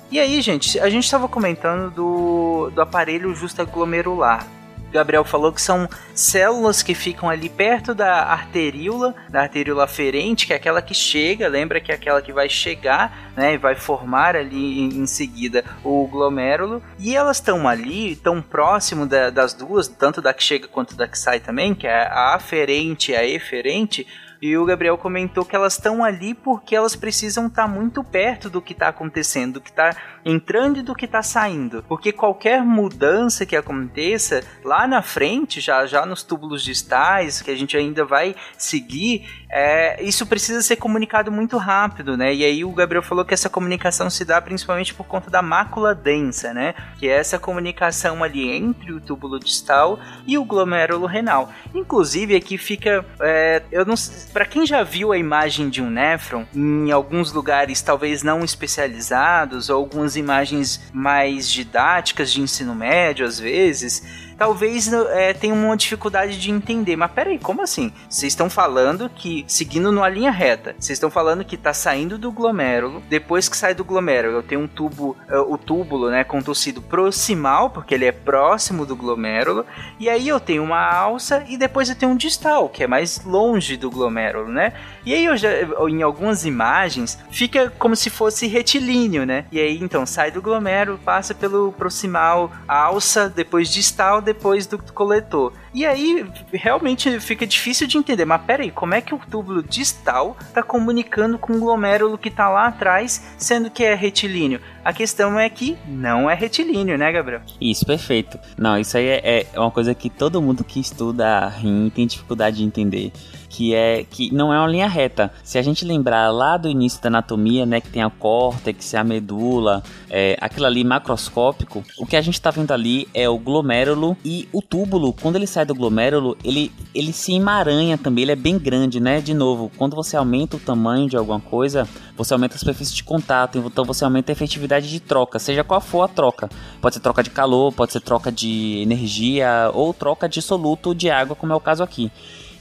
E 0.10 0.20
aí, 0.20 0.42
gente, 0.42 0.80
a 0.80 0.90
gente 0.90 1.04
estava 1.04 1.28
comentando 1.28 1.92
do, 1.92 2.72
do 2.74 2.82
aparelho 2.82 3.36
justaglomerular. 3.36 4.48
Gabriel 4.92 5.24
falou 5.24 5.52
que 5.52 5.62
são 5.62 5.88
células 6.14 6.82
que 6.82 6.96
ficam 6.96 7.30
ali 7.30 7.50
perto 7.50 7.94
da 7.94 8.24
arteríola, 8.24 9.16
da 9.30 9.42
arteríola 9.42 9.84
aferente, 9.84 10.48
que 10.48 10.54
é 10.54 10.56
aquela 10.56 10.82
que 10.82 10.94
chega, 10.94 11.48
lembra 11.48 11.80
que 11.80 11.92
é 11.92 11.96
aquela 11.96 12.22
que 12.22 12.34
vai 12.34 12.50
chegar, 12.50 13.32
né, 13.36 13.54
e 13.54 13.58
vai 13.58 13.76
formar 13.76 14.36
ali 14.36 14.82
em, 14.82 15.06
seguida 15.06 15.64
o 15.84 16.08
glomérulo, 16.08 16.82
e 17.00 17.16
elas 17.16 17.38
estão 17.38 17.68
ali, 17.68 18.16
tão 18.16 18.42
próximo 18.42 19.06
da, 19.06 19.30
das 19.30 19.54
duas, 19.54 19.88
tanto 19.88 20.22
da 20.22 20.34
que 20.34 20.44
chega 20.44 20.68
quanto 20.68 20.96
da 20.96 21.08
que 21.08 21.18
sai 21.18 21.40
também, 21.40 21.74
que 21.74 21.88
é 21.88 22.08
a 22.08 22.36
aferente 22.36 23.12
e 23.12 23.16
a 23.16 23.26
eferente, 23.26 24.06
e 24.42 24.58
o 24.58 24.66
Gabriel 24.66 24.98
comentou 24.98 25.46
que 25.46 25.56
elas 25.56 25.74
estão 25.74 26.04
ali 26.04 26.34
porque 26.34 26.76
elas 26.76 26.96
precisam 26.96 27.48
estar 27.48 27.64
tá 27.64 27.68
muito 27.68 28.04
perto 28.04 28.50
do 28.50 28.62
que 28.62 28.74
está 28.74 28.90
acontecendo, 28.90 29.54
do 29.54 29.62
que 29.62 29.70
está 29.70 29.96
entrando 30.24 30.80
e 30.80 30.82
do 30.82 30.94
que 30.94 31.06
está 31.06 31.24
saindo. 31.24 31.84
Porque 31.88 32.12
qualquer 32.12 32.64
mudança 32.64 33.46
que 33.46 33.56
aconteça 33.56 34.44
lá 34.64 34.88
na 34.88 35.02
frente, 35.02 35.62
já, 35.62 35.86
já 35.86 36.06
nos 36.06 36.24
túbulos 36.24 36.64
distais, 36.64 37.42
que 37.42 37.52
a 37.52 37.56
gente 37.56 37.76
ainda 37.78 38.06
vai 38.06 38.36
seguir, 38.58 39.28
é, 39.50 40.04
isso 40.04 40.26
precisa 40.26 40.62
ser 40.62 40.76
comunicado 40.76 41.32
muito 41.32 41.58
rápido, 41.58 42.18
né? 42.18 42.34
E 42.34 42.44
aí 42.44 42.66
o 42.66 42.72
Gabriel 42.72 43.02
falou 43.02 43.24
que 43.24 43.34
essa 43.34 43.50
comunicação 43.50 44.10
se 44.10 44.26
dá 44.26 44.42
principalmente 44.42 44.94
por 44.94 45.06
conta 45.06 45.30
da 45.30 45.42
mácula 45.42 45.96
densa, 45.96 46.54
né? 46.54 46.76
Que 47.00 47.08
é 47.08 47.18
essa 47.18 47.40
comunicação 47.40 48.24
ali 48.24 48.50
entre 48.50 48.92
o 48.92 49.00
túbulo 49.00 49.40
distal 49.40 50.00
e 50.26 50.38
o 50.38 50.44
glomérulo 50.44 51.06
renal. 51.06 51.50
Inclusive 51.74 52.36
aqui 52.36 52.58
fica, 52.58 53.06
é, 53.22 53.64
eu 53.72 53.86
não, 53.86 53.96
para 54.38 54.46
quem 54.46 54.68
já 54.68 54.84
viu 54.84 55.12
a 55.12 55.18
imagem 55.18 55.68
de 55.68 55.82
um 55.82 55.90
néfron 55.90 56.46
em 56.54 56.92
alguns 56.92 57.34
lugares 57.34 57.82
talvez 57.82 58.22
não 58.22 58.46
especializados 58.46 59.68
ou 59.68 59.78
algumas 59.78 60.16
imagens 60.16 60.80
mais 60.94 61.50
didáticas 61.50 62.32
de 62.32 62.40
ensino 62.40 62.76
médio 62.76 63.26
às 63.26 63.40
vezes 63.40 64.27
talvez 64.38 64.92
é, 64.92 65.34
tenha 65.34 65.54
uma 65.54 65.76
dificuldade 65.76 66.40
de 66.40 66.52
entender. 66.52 66.96
Mas 66.96 67.12
peraí, 67.12 67.40
como 67.40 67.62
assim? 67.62 67.92
Vocês 68.10 68.34
estão 68.34 68.50
falando 68.50 69.10
que, 69.10 69.44
seguindo 69.48 69.92
numa 69.92 70.10
linha 70.10 70.32
reta, 70.32 70.76
vocês 70.80 70.98
estão 70.98 71.10
falando 71.10 71.44
que 71.44 71.56
está 71.56 71.74
saindo 71.74 72.18
do 72.18 72.32
glomérulo, 72.32 73.02
depois 73.10 73.50
que 73.50 73.58
sai 73.58 73.74
do 73.74 73.84
glomérulo, 73.84 74.38
eu 74.38 74.44
tenho 74.44 74.62
um 74.62 74.68
tubo, 74.68 75.18
uh, 75.30 75.54
o 75.54 75.58
túbulo, 75.58 76.10
né, 76.10 76.24
com 76.24 76.42
tecido 76.42 76.82
proximal, 76.82 77.70
porque 77.70 77.94
ele 77.94 78.06
é 78.06 78.12
próximo 78.12 78.86
do 78.86 78.96
glomérulo, 78.96 79.66
e 80.00 80.10
aí 80.10 80.28
eu 80.28 80.40
tenho 80.40 80.64
uma 80.64 80.92
alça 80.92 81.44
e 81.48 81.58
depois 81.58 81.90
eu 81.90 81.96
tenho 81.96 82.12
um 82.12 82.18
distal, 82.18 82.70
que 82.70 82.84
é 82.84 82.88
mais 82.88 83.24
longe 83.24 83.78
do 83.78 83.90
glomérulo, 83.90 84.52
né? 84.52 84.74
E 85.08 85.14
aí 85.14 85.24
eu 85.24 85.38
já, 85.38 85.48
em 85.90 86.04
algumas 86.04 86.44
imagens, 86.44 87.18
fica 87.32 87.72
como 87.80 87.96
se 87.96 88.10
fosse 88.10 88.46
retilíneo, 88.46 89.26
né? 89.26 89.46
E 89.50 89.58
aí 89.58 89.80
então 89.82 90.06
sai 90.06 90.32
do 90.32 90.42
glomérulo, 90.42 90.98
passa 90.98 91.34
pelo 91.34 91.72
proximal, 91.72 92.52
alça, 92.68 93.30
depois 93.30 93.72
distal, 93.72 94.22
depois 94.22 94.68
do 94.68 94.78
coletor. 94.78 95.54
E 95.74 95.86
aí 95.86 96.26
realmente 96.52 97.22
fica 97.22 97.48
difícil 97.48 97.88
de 97.88 97.98
entender. 97.98 98.26
Mas 98.26 98.42
peraí, 98.42 98.70
como 98.70 98.96
é 98.96 99.00
que 99.00 99.16
o 99.16 99.20
túbulo 99.20 99.64
distal 99.64 100.36
está 100.42 100.62
comunicando 100.62 101.38
com 101.38 101.54
o 101.54 101.60
glomérulo 101.60 102.18
que 102.18 102.28
está 102.28 102.50
lá 102.50 102.68
atrás, 102.68 103.24
sendo 103.38 103.72
que 103.72 103.86
é 103.86 103.96
retilíneo? 103.96 104.60
A 104.84 104.92
questão 104.92 105.40
é 105.40 105.50
que 105.50 105.78
não 105.88 106.30
é 106.30 106.34
retilíneo, 106.34 106.98
né, 106.98 107.10
Gabriel? 107.14 107.42
Isso, 107.62 107.86
perfeito. 107.86 108.38
Não, 108.58 108.78
isso 108.78 108.98
aí 108.98 109.08
é, 109.08 109.48
é 109.54 109.60
uma 109.60 109.72
coisa 109.72 109.96
que 109.96 110.10
todo 110.10 110.42
mundo 110.42 110.66
que 110.66 110.82
estuda 110.82 111.48
rim 111.48 111.90
tem 111.96 112.06
dificuldade 112.06 112.58
de 112.58 112.64
entender 112.64 113.14
que 113.58 113.74
é 113.74 114.06
que 114.08 114.32
não 114.32 114.54
é 114.54 114.60
uma 114.60 114.68
linha 114.68 114.88
reta. 114.88 115.34
Se 115.44 115.58
a 115.58 115.64
gente 115.64 115.84
lembrar 115.84 116.30
lá 116.30 116.58
do 116.58 116.70
início 116.70 117.02
da 117.02 117.08
anatomia, 117.08 117.66
né, 117.66 117.82
que 117.82 117.90
tem 117.90 118.04
a 118.04 118.10
córtex, 118.10 118.94
a 118.94 119.04
medula, 119.04 119.82
é, 120.12 120.38
aquilo 120.40 120.68
ali 120.68 120.84
macroscópico, 120.84 121.84
o 121.98 122.06
que 122.06 122.16
a 122.16 122.22
gente 122.22 122.36
está 122.36 122.52
vendo 122.52 122.72
ali 122.72 123.08
é 123.16 123.28
o 123.28 123.40
glomérulo 123.40 124.16
e 124.24 124.48
o 124.54 124.62
túbulo, 124.62 125.12
quando 125.12 125.38
ele 125.38 125.48
sai 125.48 125.66
do 125.66 125.74
glomérulo, 125.74 126.38
ele, 126.44 126.72
ele 126.94 127.12
se 127.12 127.34
emaranha 127.34 127.98
também, 127.98 128.26
ele 128.26 128.34
é 128.34 128.36
bem 128.36 128.60
grande, 128.60 129.00
né? 129.00 129.22
De 129.22 129.34
novo, 129.34 129.72
quando 129.76 129.96
você 129.96 130.16
aumenta 130.16 130.56
o 130.56 130.60
tamanho 130.60 131.10
de 131.10 131.18
alguma 131.18 131.40
coisa, 131.40 131.90
você 132.16 132.34
aumenta 132.34 132.54
a 132.54 132.60
superfície 132.60 132.94
de 132.94 133.04
contato, 133.04 133.58
então 133.58 133.84
você 133.84 134.04
aumenta 134.04 134.32
a 134.32 134.34
efetividade 134.34 134.88
de 134.88 135.00
troca, 135.00 135.40
seja 135.40 135.64
qual 135.64 135.82
for 135.82 136.04
a 136.04 136.08
troca. 136.08 136.48
Pode 136.80 136.94
ser 136.94 137.02
troca 137.02 137.24
de 137.24 137.32
calor, 137.32 137.74
pode 137.74 137.92
ser 137.92 138.02
troca 138.02 138.32
de 138.32 138.84
energia 138.84 139.72
ou 139.74 139.96
troca 139.96 140.30
de 140.30 140.44
soluto 140.44 140.94
de 140.94 141.10
água, 141.10 141.36
como 141.36 141.54
é 141.54 141.56
o 141.56 141.60
caso 141.60 141.82
aqui. 141.82 142.12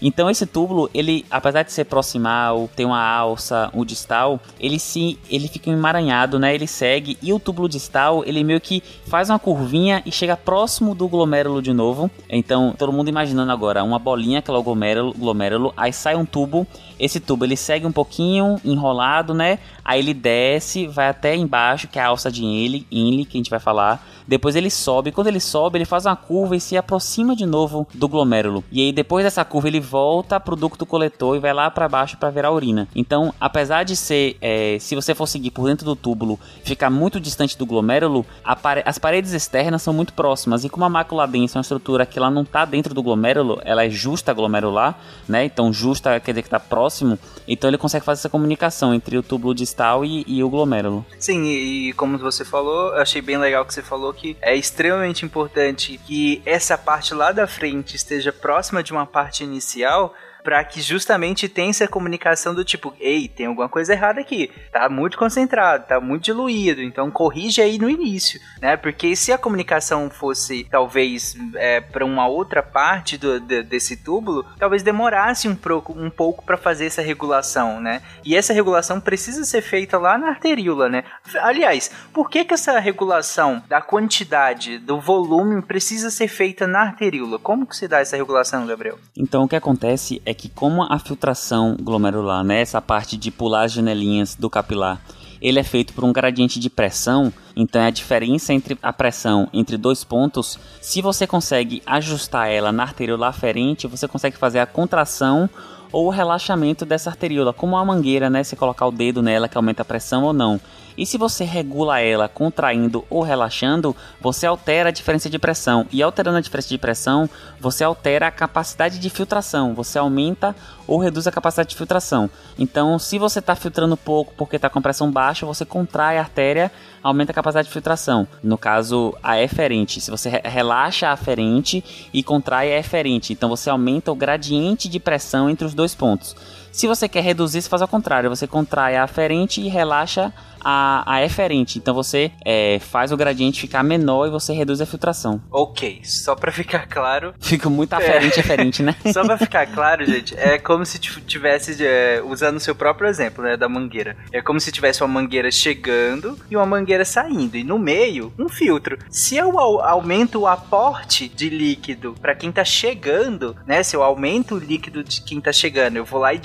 Então 0.01 0.31
esse 0.31 0.47
túbulo, 0.47 0.91
ele, 0.93 1.25
apesar 1.31 1.63
de 1.63 1.73
ser 1.73 1.85
proximal, 1.85 2.69
ter 2.75 2.85
uma 2.85 3.03
alça, 3.03 3.71
o 3.73 3.85
distal, 3.85 4.41
ele 4.61 4.79
se 4.79 5.19
ele 5.31 5.49
fica 5.49 5.71
emaranhado, 5.71 6.39
né? 6.39 6.55
Ele 6.55 6.67
segue 6.67 7.17
e 7.23 7.33
o 7.33 7.39
túbulo 7.39 7.69
distal, 7.69 8.25
ele 8.25 8.43
meio 8.45 8.61
que 8.61 8.83
faz 9.07 9.31
uma 9.31 9.39
curvinha 9.39 10.03
e 10.05 10.13
chega 10.13 10.37
próximo 10.37 10.95
do 10.95 11.09
glomérulo 11.09 11.63
de 11.63 11.73
novo. 11.73 12.11
Então, 12.29 12.75
todo 12.77 12.93
mundo 12.93 13.09
imaginando 13.09 13.53
agora 13.53 13.83
uma 13.83 13.99
bolinha 13.99 14.43
que 14.43 14.51
é 14.51 14.55
o 14.55 14.63
glomérulo, 14.63 15.13
glomérulo, 15.13 15.73
aí 15.77 15.93
sai 15.93 16.17
um 16.17 16.25
tubo, 16.25 16.67
esse 16.99 17.21
tubo 17.21 17.45
ele 17.45 17.57
segue 17.57 17.87
um 17.87 17.93
pouquinho 17.93 18.57
enrolado, 18.65 19.35
né? 19.35 19.59
Aí 19.85 20.01
ele 20.01 20.15
desce, 20.15 20.87
vai 20.87 21.09
até 21.09 21.37
embaixo, 21.37 21.89
que 21.89 21.99
é 21.99 22.03
a 22.03 22.09
alça 22.09 22.31
de 22.31 22.45
Inle, 22.45 22.87
Inle 22.91 23.25
que 23.25 23.37
a 23.37 23.41
gente 23.41 23.51
vai 23.51 23.61
falar. 23.61 24.05
Depois 24.27 24.57
ele 24.57 24.71
sobe, 24.71 25.13
quando 25.13 25.29
ele 25.29 25.39
sobe, 25.39 25.79
ele 25.79 25.85
faz 25.85 26.05
uma 26.05 26.17
curva 26.17 26.57
e 26.57 26.61
se 26.61 26.77
aproxima 26.77 27.37
de 27.37 27.47
novo 27.47 27.87
do 27.95 28.09
glomérulo. 28.09 28.65
E 28.73 28.81
aí 28.83 28.93
depois 28.93 29.25
dessa 29.25 29.45
curva 29.45 29.69
ele 29.69 29.79
volta 29.87 30.39
pro 30.41 30.57
ducto 30.57 30.85
coletor 30.85 31.37
e 31.37 31.39
vai 31.39 31.53
lá 31.53 31.71
para 31.71 31.89
baixo 31.89 32.17
para 32.19 32.31
ver 32.31 32.45
a 32.45 32.51
urina. 32.51 32.89
Então, 32.95 33.33
apesar 33.41 33.85
de 33.85 33.97
ser, 33.97 34.37
é, 34.41 34.77
se 34.81 34.95
você 34.95 35.15
for 35.15 35.27
seguir 35.27 35.51
por 35.51 35.67
dentro 35.67 35.87
do 35.87 35.97
túbulo, 35.97 36.39
ficar 36.65 36.91
muito 36.91 37.21
distante 37.21 37.57
do 37.57 37.65
glomérulo, 37.65 38.27
pare 38.61 38.83
as 38.85 38.99
paredes 38.99 39.33
externas 39.33 39.83
são 39.83 39.95
muito 39.95 40.13
próximas. 40.13 40.65
E 40.65 40.69
como 40.69 40.85
a 40.85 40.89
mácula 40.89 41.27
densa 41.27 41.57
é 41.57 41.59
uma 41.59 41.63
estrutura 41.63 42.05
que 42.05 42.19
ela 42.19 42.31
não 42.31 42.45
tá 42.45 42.65
dentro 42.65 42.93
do 42.93 43.03
glomérulo, 43.03 43.61
ela 43.65 43.85
é 43.85 43.91
justa 43.91 44.33
glomerular, 44.33 44.99
né? 45.29 45.45
Então 45.45 45.73
justa 45.73 46.19
quer 46.21 46.33
dizer 46.33 46.43
que 46.43 46.51
tá 46.51 46.61
próximo. 46.61 47.19
Então 47.47 47.71
ele 47.71 47.79
consegue 47.79 48.05
fazer 48.05 48.21
essa 48.21 48.29
comunicação 48.29 48.93
entre 48.93 49.17
o 49.17 49.23
túbulo 49.23 49.55
distal 49.55 50.05
e, 50.05 50.25
e 50.27 50.43
o 50.43 50.51
glomérulo. 50.51 51.07
Sim, 51.19 51.45
e, 51.45 51.91
e 51.91 51.93
como 51.93 52.19
você 52.19 52.45
falou, 52.45 52.93
achei 52.95 53.23
bem 53.23 53.39
legal 53.39 53.65
que 53.65 53.73
você 53.73 53.83
falou 53.83 54.13
que 54.13 54.37
é 54.43 54.57
extremamente 54.57 55.25
importante 55.25 56.01
que 56.05 56.43
essa 56.45 56.77
parte 56.77 57.15
lá 57.15 57.31
da 57.33 57.47
frente 57.47 57.95
esteja 57.95 58.33
próxima 58.33 58.83
de 58.83 58.93
uma 58.93 59.07
parte 59.07 59.45
inicial 59.45 59.76
espacial 59.77 60.13
para 60.47 60.63
que 60.63 60.81
justamente 60.81 61.49
tenha 61.49 61.71
essa 61.71 61.89
comunicação 61.89 62.55
do 62.55 62.65
tipo, 62.65 62.95
ei, 63.01 63.27
tem 63.27 63.47
alguma 63.47 63.69
coisa 63.69 63.93
errada 63.93 64.21
aqui, 64.21 64.49
tá 64.71 64.89
muito 64.89 65.19
concentrado, 65.19 65.89
tá 65.89 66.01
muito 66.01 66.27
diluído, 66.27 66.81
então 66.81 67.11
corrige 67.11 67.61
aí 67.61 67.81
no 67.81 67.91
início, 67.91 68.41
né? 68.63 68.77
Porque 68.77 69.17
se 69.17 69.33
a 69.33 69.39
comunicação 69.39 70.09
fosse 70.09 70.63
talvez 70.71 71.37
é, 71.57 71.81
para 71.81 72.05
uma 72.05 72.29
outra 72.29 72.63
parte 72.63 73.19
do, 73.19 73.41
de, 73.41 73.65
desse 73.65 73.97
túbulo, 73.97 74.47
talvez 74.57 74.85
demorasse 74.85 75.49
um, 75.49 75.57
pro, 75.57 75.83
um 75.89 76.09
pouco 76.09 76.45
para 76.45 76.57
fazer 76.57 76.87
essa 76.87 77.03
regulação, 77.03 77.81
né? 77.81 78.01
E 78.25 78.37
essa 78.37 78.53
regulação 78.53 79.01
precisa 79.01 79.45
ser 79.45 79.63
feita 79.63 79.99
lá 79.99 80.17
na 80.17 80.29
arteríola, 80.29 80.89
né? 80.89 81.03
Aliás, 81.41 81.91
por 82.13 82.31
que 82.31 82.45
que 82.45 82.55
essa 82.55 82.79
regulação 82.79 83.61
da 83.69 83.83
quantidade, 83.83 84.79
do 84.79 85.01
volume 85.01 85.61
precisa 85.61 86.09
ser 86.09 86.29
feita 86.29 86.69
na 86.69 86.83
arteríola? 86.83 87.37
Como 87.37 87.67
que 87.67 87.77
se 87.77 87.89
dá 87.89 87.99
essa 87.99 88.17
regulação, 88.17 88.65
Gabriel? 88.65 88.97
Então 89.17 89.43
o 89.43 89.49
que 89.49 89.57
acontece 89.57 90.23
é 90.25 90.36
que 90.37 90.49
como 90.49 90.83
a 90.83 90.99
filtração 90.99 91.77
glomerular, 91.81 92.45
né, 92.45 92.61
essa 92.61 92.81
parte 92.81 93.17
de 93.17 93.31
pular 93.31 93.65
as 93.65 93.73
janelinhas 93.73 94.35
do 94.35 94.49
capilar, 94.49 95.01
ele 95.41 95.59
é 95.59 95.63
feito 95.63 95.93
por 95.93 96.05
um 96.05 96.13
gradiente 96.13 96.59
de 96.59 96.71
pressão, 96.71 97.33
então 97.55 97.81
é 97.81 97.87
a 97.87 97.91
diferença 97.91 98.53
entre 98.53 98.79
a 98.83 98.93
pressão 98.93 99.49
entre 99.53 99.77
dois 99.77 100.05
pontos. 100.05 100.59
Se 100.81 101.03
você 101.03 101.27
consegue 101.27 101.83
ajustar 101.87 102.51
ela 102.51 102.73
na 102.73 102.85
arteriola 102.85 103.29
aferente, 103.29 103.87
você 103.87 104.09
consegue 104.09 104.37
fazer 104.37 104.61
a 104.61 104.67
contração 104.67 105.49
ou 105.93 106.07
o 106.07 106.11
relaxamento 106.11 106.85
dessa 106.85 107.11
arteriola, 107.11 107.53
como 107.53 107.77
a 107.77 107.85
mangueira, 107.85 108.29
né? 108.29 108.43
Você 108.43 108.57
colocar 108.57 108.87
o 108.87 108.93
dedo 108.93 109.23
nela 109.23 109.49
que 109.49 109.57
aumenta 109.57 109.83
a 109.83 109.85
pressão 109.85 110.25
ou 110.25 110.33
não. 110.33 110.61
E 110.97 111.05
se 111.05 111.19
você 111.19 111.45
regula 111.45 112.01
ela 112.01 112.29
contraindo 112.29 113.05
ou 113.11 113.23
relaxando, 113.23 113.95
você 114.21 114.47
altera 114.47 114.89
a 114.89 114.93
diferença 114.93 115.29
de 115.29 115.39
pressão. 115.39 115.87
E 115.93 116.03
alterando 116.03 116.39
a 116.39 116.41
diferença 116.41 116.69
de 116.69 116.79
pressão, 116.79 117.29
você 117.61 117.85
altera 117.85 118.27
a 118.27 118.31
capacidade 118.31 118.99
de 118.99 119.11
filtração. 119.11 119.75
Você 119.75 119.99
aumenta 119.99 120.55
ou 120.87 120.99
reduz 120.99 121.27
a 121.27 121.33
capacidade 121.33 121.71
de 121.71 121.77
filtração. 121.77 122.31
Então, 122.59 122.99
se 122.99 123.19
você 123.19 123.41
está 123.41 123.55
filtrando 123.55 123.97
pouco 123.97 124.33
porque 124.37 124.57
está 124.57 124.71
com 124.71 124.81
pressão 124.81 125.11
baixa, 125.11 125.45
você 125.45 125.65
contrai 125.65 126.17
a 126.17 126.21
artéria, 126.21 126.71
aumenta 127.03 127.33
a 127.33 127.35
capacidade 127.35 127.69
de 127.69 127.73
filtração. 127.73 128.27
No 128.43 128.57
caso, 128.57 129.15
a 129.23 129.41
eferente. 129.41 130.01
Se 130.01 130.11
você 130.11 130.41
relaxa 130.45 131.09
a 131.09 131.13
aferente 131.13 131.85
e 132.13 132.23
contrai 132.23 132.73
a 132.73 132.79
eferente, 132.79 133.33
então 133.33 133.49
você 133.49 133.69
aumenta 133.69 134.13
o 134.13 134.15
gradiente 134.17 134.89
de 134.89 135.01
pressão 135.01 135.51
entre 135.51 135.67
os 135.67 135.75
dois 135.75 135.95
pontos. 135.95 136.37
Se 136.77 136.87
você 136.87 137.09
quer 137.09 137.23
reduzir, 137.23 137.63
você 137.63 137.71
faz 137.71 137.81
ao 137.81 137.89
contrário. 137.89 138.29
Você 138.29 138.47
contrai 138.47 138.97
a 138.97 139.05
aferente 139.05 139.63
e 139.63 139.67
relaxa 139.67 140.31
a, 140.69 141.05
a 141.07 141.25
eferente. 141.25 141.79
Então 141.79 141.95
você 141.95 142.33
é, 142.45 142.81
faz 142.81 143.13
o 143.13 143.17
gradiente 143.17 143.61
ficar 143.61 143.85
menor 143.85 144.27
e 144.27 144.31
você 144.31 144.53
reduz 144.53 144.81
a 144.81 144.87
filtração. 144.87 145.41
Ok, 145.49 146.01
só 146.03 146.35
pra 146.35 146.51
ficar 146.51 146.89
claro. 146.89 147.33
Fica 147.41 147.71
muito 147.71 147.93
aferente, 147.93 148.39
é. 148.39 148.41
eferente, 148.41 148.83
né? 148.83 148.97
só 149.13 149.25
pra 149.25 149.39
ficar 149.39 149.67
claro, 149.69 150.05
gente, 150.05 150.37
é 150.37 150.59
como 150.59 150.85
se 150.85 150.99
tivesse, 150.99 151.77
é, 151.85 152.21
usando 152.27 152.57
o 152.57 152.61
seu 152.61 152.75
próprio 152.75 153.09
exemplo, 153.09 153.45
né, 153.45 153.57
da 153.57 153.69
mangueira. 153.69 154.17
É 154.33 154.43
como 154.43 154.59
se 154.59 154.73
tivesse 154.73 155.03
uma 155.05 155.09
mangueira 155.09 155.53
chegando 155.53 156.37
e 156.51 156.57
uma 156.57 156.67
mangueira 156.67 157.05
saindo. 157.05 157.57
E 157.57 157.63
no 157.63 157.79
meio, 157.79 158.33
um 158.37 158.49
filtro. 158.49 158.99
Se 159.09 159.37
eu 159.37 159.59
aumento 159.61 160.41
o 160.41 160.47
aporte 160.49 161.29
de 161.29 161.49
líquido 161.49 162.17
para 162.21 162.35
quem 162.35 162.51
tá 162.51 162.65
chegando, 162.65 163.57
né? 163.65 163.85
Se 163.85 163.95
eu 163.95 164.03
aumento 164.03 164.57
o 164.57 164.59
líquido 164.59 165.05
de 165.05 165.23
quem 165.23 165.41
tá 165.41 165.53
chegando, 165.53 165.97
eu 165.97 166.05
vou 166.05 166.21
lá 166.21 166.35
e 166.35 166.39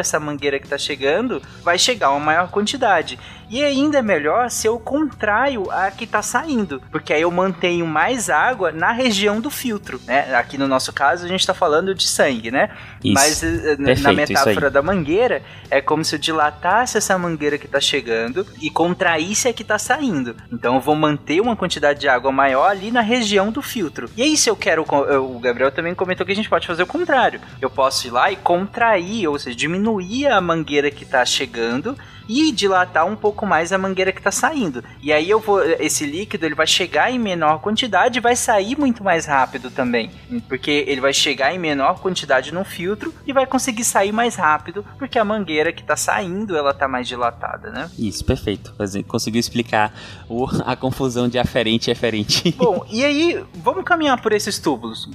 essa 0.00 0.18
mangueira 0.18 0.58
que 0.58 0.68
tá 0.68 0.76
chegando, 0.76 1.40
vai 1.62 1.78
chegar 1.78 2.10
uma 2.10 2.20
maior 2.20 2.50
quantidade. 2.50 3.18
E 3.52 3.62
ainda 3.62 3.98
é 3.98 4.02
melhor 4.02 4.50
se 4.50 4.66
eu 4.66 4.80
contraio 4.80 5.70
a 5.70 5.90
que 5.90 6.04
está 6.04 6.22
saindo, 6.22 6.82
porque 6.90 7.12
aí 7.12 7.20
eu 7.20 7.30
mantenho 7.30 7.86
mais 7.86 8.30
água 8.30 8.72
na 8.72 8.92
região 8.92 9.42
do 9.42 9.50
filtro, 9.50 10.00
né? 10.06 10.34
Aqui 10.34 10.56
no 10.56 10.66
nosso 10.66 10.90
caso 10.90 11.26
a 11.26 11.28
gente 11.28 11.40
está 11.40 11.52
falando 11.52 11.94
de 11.94 12.08
sangue, 12.08 12.50
né? 12.50 12.70
Isso. 13.04 13.12
Mas 13.12 13.42
eh, 13.42 13.76
Perfeito, 13.76 14.02
na 14.02 14.12
metáfora 14.14 14.70
da 14.70 14.80
mangueira 14.80 15.42
é 15.70 15.82
como 15.82 16.02
se 16.02 16.14
eu 16.14 16.18
dilatasse 16.18 16.96
essa 16.96 17.18
mangueira 17.18 17.58
que 17.58 17.66
está 17.66 17.78
chegando 17.78 18.46
e 18.58 18.70
contraísse 18.70 19.48
a 19.48 19.52
que 19.52 19.60
está 19.60 19.78
saindo. 19.78 20.34
Então 20.50 20.76
eu 20.76 20.80
vou 20.80 20.96
manter 20.96 21.38
uma 21.42 21.54
quantidade 21.54 22.00
de 22.00 22.08
água 22.08 22.32
maior 22.32 22.70
ali 22.70 22.90
na 22.90 23.02
região 23.02 23.52
do 23.52 23.60
filtro. 23.60 24.08
E 24.16 24.22
aí 24.22 24.34
se 24.34 24.48
eu 24.48 24.56
quero, 24.56 24.82
o 24.82 25.38
Gabriel 25.38 25.70
também 25.70 25.94
comentou 25.94 26.24
que 26.24 26.32
a 26.32 26.36
gente 26.36 26.48
pode 26.48 26.66
fazer 26.66 26.84
o 26.84 26.86
contrário. 26.86 27.38
Eu 27.60 27.68
posso 27.68 28.06
ir 28.06 28.12
lá 28.12 28.32
e 28.32 28.36
contrair, 28.36 29.28
ou 29.28 29.38
seja, 29.38 29.54
diminuir 29.54 30.28
a 30.28 30.40
mangueira 30.40 30.90
que 30.90 31.04
está 31.04 31.22
chegando 31.26 31.94
e 32.28 32.52
dilatar 32.52 33.06
um 33.06 33.16
pouco 33.16 33.46
mais 33.46 33.72
a 33.72 33.78
mangueira 33.78 34.12
que 34.12 34.18
está 34.20 34.30
saindo. 34.30 34.84
E 35.02 35.12
aí 35.12 35.28
eu 35.28 35.40
vou 35.40 35.62
esse 35.62 36.04
líquido 36.04 36.46
ele 36.46 36.54
vai 36.54 36.66
chegar 36.66 37.10
em 37.10 37.18
menor 37.18 37.60
quantidade 37.60 38.18
e 38.18 38.22
vai 38.22 38.36
sair 38.36 38.78
muito 38.78 39.02
mais 39.02 39.26
rápido 39.26 39.70
também, 39.70 40.10
porque 40.48 40.84
ele 40.86 41.00
vai 41.00 41.12
chegar 41.12 41.54
em 41.54 41.58
menor 41.58 42.00
quantidade 42.00 42.52
no 42.52 42.64
filtro 42.64 43.12
e 43.26 43.32
vai 43.32 43.46
conseguir 43.46 43.84
sair 43.84 44.12
mais 44.12 44.36
rápido, 44.36 44.84
porque 44.98 45.18
a 45.18 45.24
mangueira 45.24 45.72
que 45.72 45.82
está 45.82 45.96
saindo 45.96 46.56
ela 46.56 46.70
está 46.70 46.88
mais 46.88 47.06
dilatada, 47.06 47.70
né? 47.70 47.90
Isso, 47.98 48.24
perfeito. 48.24 48.74
Conseguiu 49.06 49.40
explicar 49.40 49.92
o, 50.28 50.46
a 50.64 50.76
confusão 50.76 51.28
de 51.28 51.38
aferente 51.38 51.88
e 51.88 51.92
eferente. 51.92 52.52
Bom, 52.56 52.84
e 52.90 53.04
aí 53.04 53.44
vamos 53.54 53.84
caminhar 53.84 54.20
por 54.20 54.32
esses 54.32 54.58
túbulos. 54.58 55.08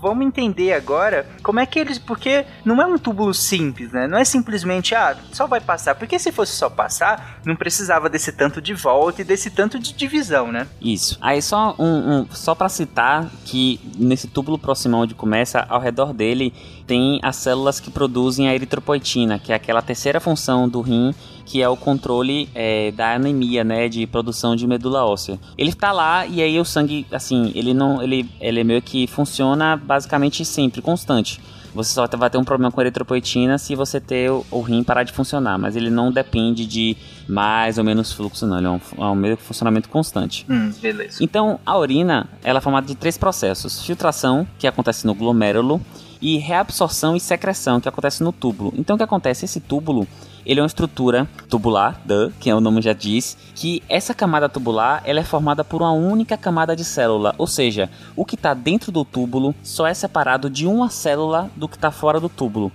Vamos 0.00 0.26
entender 0.26 0.72
agora 0.72 1.26
como 1.42 1.60
é 1.60 1.66
que 1.66 1.78
eles, 1.78 1.98
porque 1.98 2.44
não 2.64 2.80
é 2.80 2.86
um 2.86 2.98
túbulo 2.98 3.32
simples, 3.34 3.92
né? 3.92 4.06
Não 4.06 4.18
é 4.18 4.24
simplesmente 4.24 4.94
ah, 4.94 5.16
só 5.32 5.46
vai 5.46 5.60
passar, 5.60 5.94
porque 5.94 6.18
se 6.18 6.32
fosse 6.32 6.52
só 6.54 6.70
passar, 6.70 7.40
não 7.44 7.56
precisava 7.56 8.08
desse 8.08 8.32
tanto 8.32 8.60
de 8.60 8.72
volta 8.74 9.22
e 9.22 9.24
desse 9.24 9.50
tanto 9.50 9.78
de 9.78 9.92
divisão, 9.92 10.50
né? 10.50 10.66
Isso. 10.80 11.18
Aí 11.20 11.42
só 11.42 11.74
um, 11.78 12.20
um 12.20 12.26
só 12.30 12.54
para 12.54 12.68
citar 12.68 13.30
que 13.44 13.80
nesse 13.98 14.28
túbulo 14.28 14.58
proximal 14.58 15.02
onde 15.02 15.14
começa, 15.14 15.66
ao 15.68 15.80
redor 15.80 16.12
dele 16.12 16.52
tem 16.86 17.18
as 17.22 17.36
células 17.36 17.80
que 17.80 17.90
produzem 17.90 18.48
a 18.48 18.54
eritropoetina, 18.54 19.38
que 19.38 19.52
é 19.52 19.54
aquela 19.54 19.82
terceira 19.82 20.20
função 20.20 20.68
do 20.68 20.80
rim 20.80 21.14
que 21.44 21.62
é 21.62 21.68
o 21.68 21.76
controle 21.76 22.48
é, 22.54 22.90
da 22.92 23.14
anemia, 23.14 23.62
né, 23.62 23.88
de 23.88 24.06
produção 24.06 24.56
de 24.56 24.66
medula 24.66 25.04
óssea. 25.04 25.38
Ele 25.56 25.70
está 25.70 25.92
lá 25.92 26.26
e 26.26 26.42
aí 26.42 26.58
o 26.58 26.64
sangue, 26.64 27.06
assim, 27.12 27.52
ele 27.54 27.74
não, 27.74 28.02
ele, 28.02 28.28
ele 28.40 28.60
é 28.60 28.64
meio 28.64 28.82
que 28.82 29.06
funciona 29.06 29.76
basicamente 29.76 30.44
sempre, 30.44 30.80
constante. 30.80 31.40
Você 31.74 31.92
só 31.92 32.06
vai 32.16 32.30
ter 32.30 32.38
um 32.38 32.44
problema 32.44 32.70
com 32.70 32.80
a 32.80 32.84
eritropoetina 32.84 33.58
se 33.58 33.74
você 33.74 34.00
ter 34.00 34.30
o, 34.30 34.46
o 34.50 34.60
rim 34.60 34.84
parar 34.84 35.02
de 35.02 35.12
funcionar, 35.12 35.58
mas 35.58 35.74
ele 35.74 35.90
não 35.90 36.12
depende 36.12 36.64
de 36.64 36.96
mais 37.28 37.78
ou 37.78 37.84
menos 37.84 38.12
fluxo, 38.12 38.46
não. 38.46 38.58
Ele 38.58 38.66
é 38.66 38.70
um, 38.70 38.80
é 38.98 39.04
um 39.04 39.14
meio 39.14 39.36
funcionamento 39.36 39.88
constante. 39.88 40.46
Hum, 40.48 40.72
beleza. 40.80 41.22
Então, 41.22 41.58
a 41.66 41.76
urina 41.76 42.28
ela 42.42 42.58
é 42.58 42.62
formada 42.62 42.86
de 42.86 42.94
três 42.94 43.18
processos: 43.18 43.84
filtração, 43.84 44.46
que 44.58 44.66
acontece 44.66 45.06
no 45.06 45.14
glomérulo, 45.14 45.80
e 46.22 46.38
reabsorção 46.38 47.16
e 47.16 47.20
secreção, 47.20 47.80
que 47.80 47.88
acontece 47.88 48.22
no 48.22 48.32
túbulo. 48.32 48.72
Então, 48.76 48.94
o 48.94 48.96
que 48.96 49.04
acontece? 49.04 49.44
Esse 49.44 49.60
túbulo 49.60 50.06
ele 50.44 50.60
é 50.60 50.62
uma 50.62 50.66
estrutura 50.66 51.28
tubular, 51.48 52.00
duh, 52.04 52.32
que 52.38 52.50
é 52.50 52.54
o 52.54 52.60
nome 52.60 52.82
já 52.82 52.92
diz, 52.92 53.36
que 53.54 53.82
essa 53.88 54.14
camada 54.14 54.48
tubular 54.48 55.02
ela 55.04 55.20
é 55.20 55.24
formada 55.24 55.64
por 55.64 55.82
uma 55.82 55.92
única 55.92 56.36
camada 56.36 56.76
de 56.76 56.84
célula, 56.84 57.34
ou 57.38 57.46
seja, 57.46 57.90
o 58.14 58.24
que 58.24 58.34
está 58.34 58.54
dentro 58.54 58.92
do 58.92 59.04
túbulo 59.04 59.54
só 59.62 59.86
é 59.86 59.94
separado 59.94 60.50
de 60.50 60.66
uma 60.66 60.90
célula 60.90 61.50
do 61.56 61.68
que 61.68 61.76
está 61.76 61.90
fora 61.90 62.20
do 62.20 62.28
túbulo. 62.28 62.70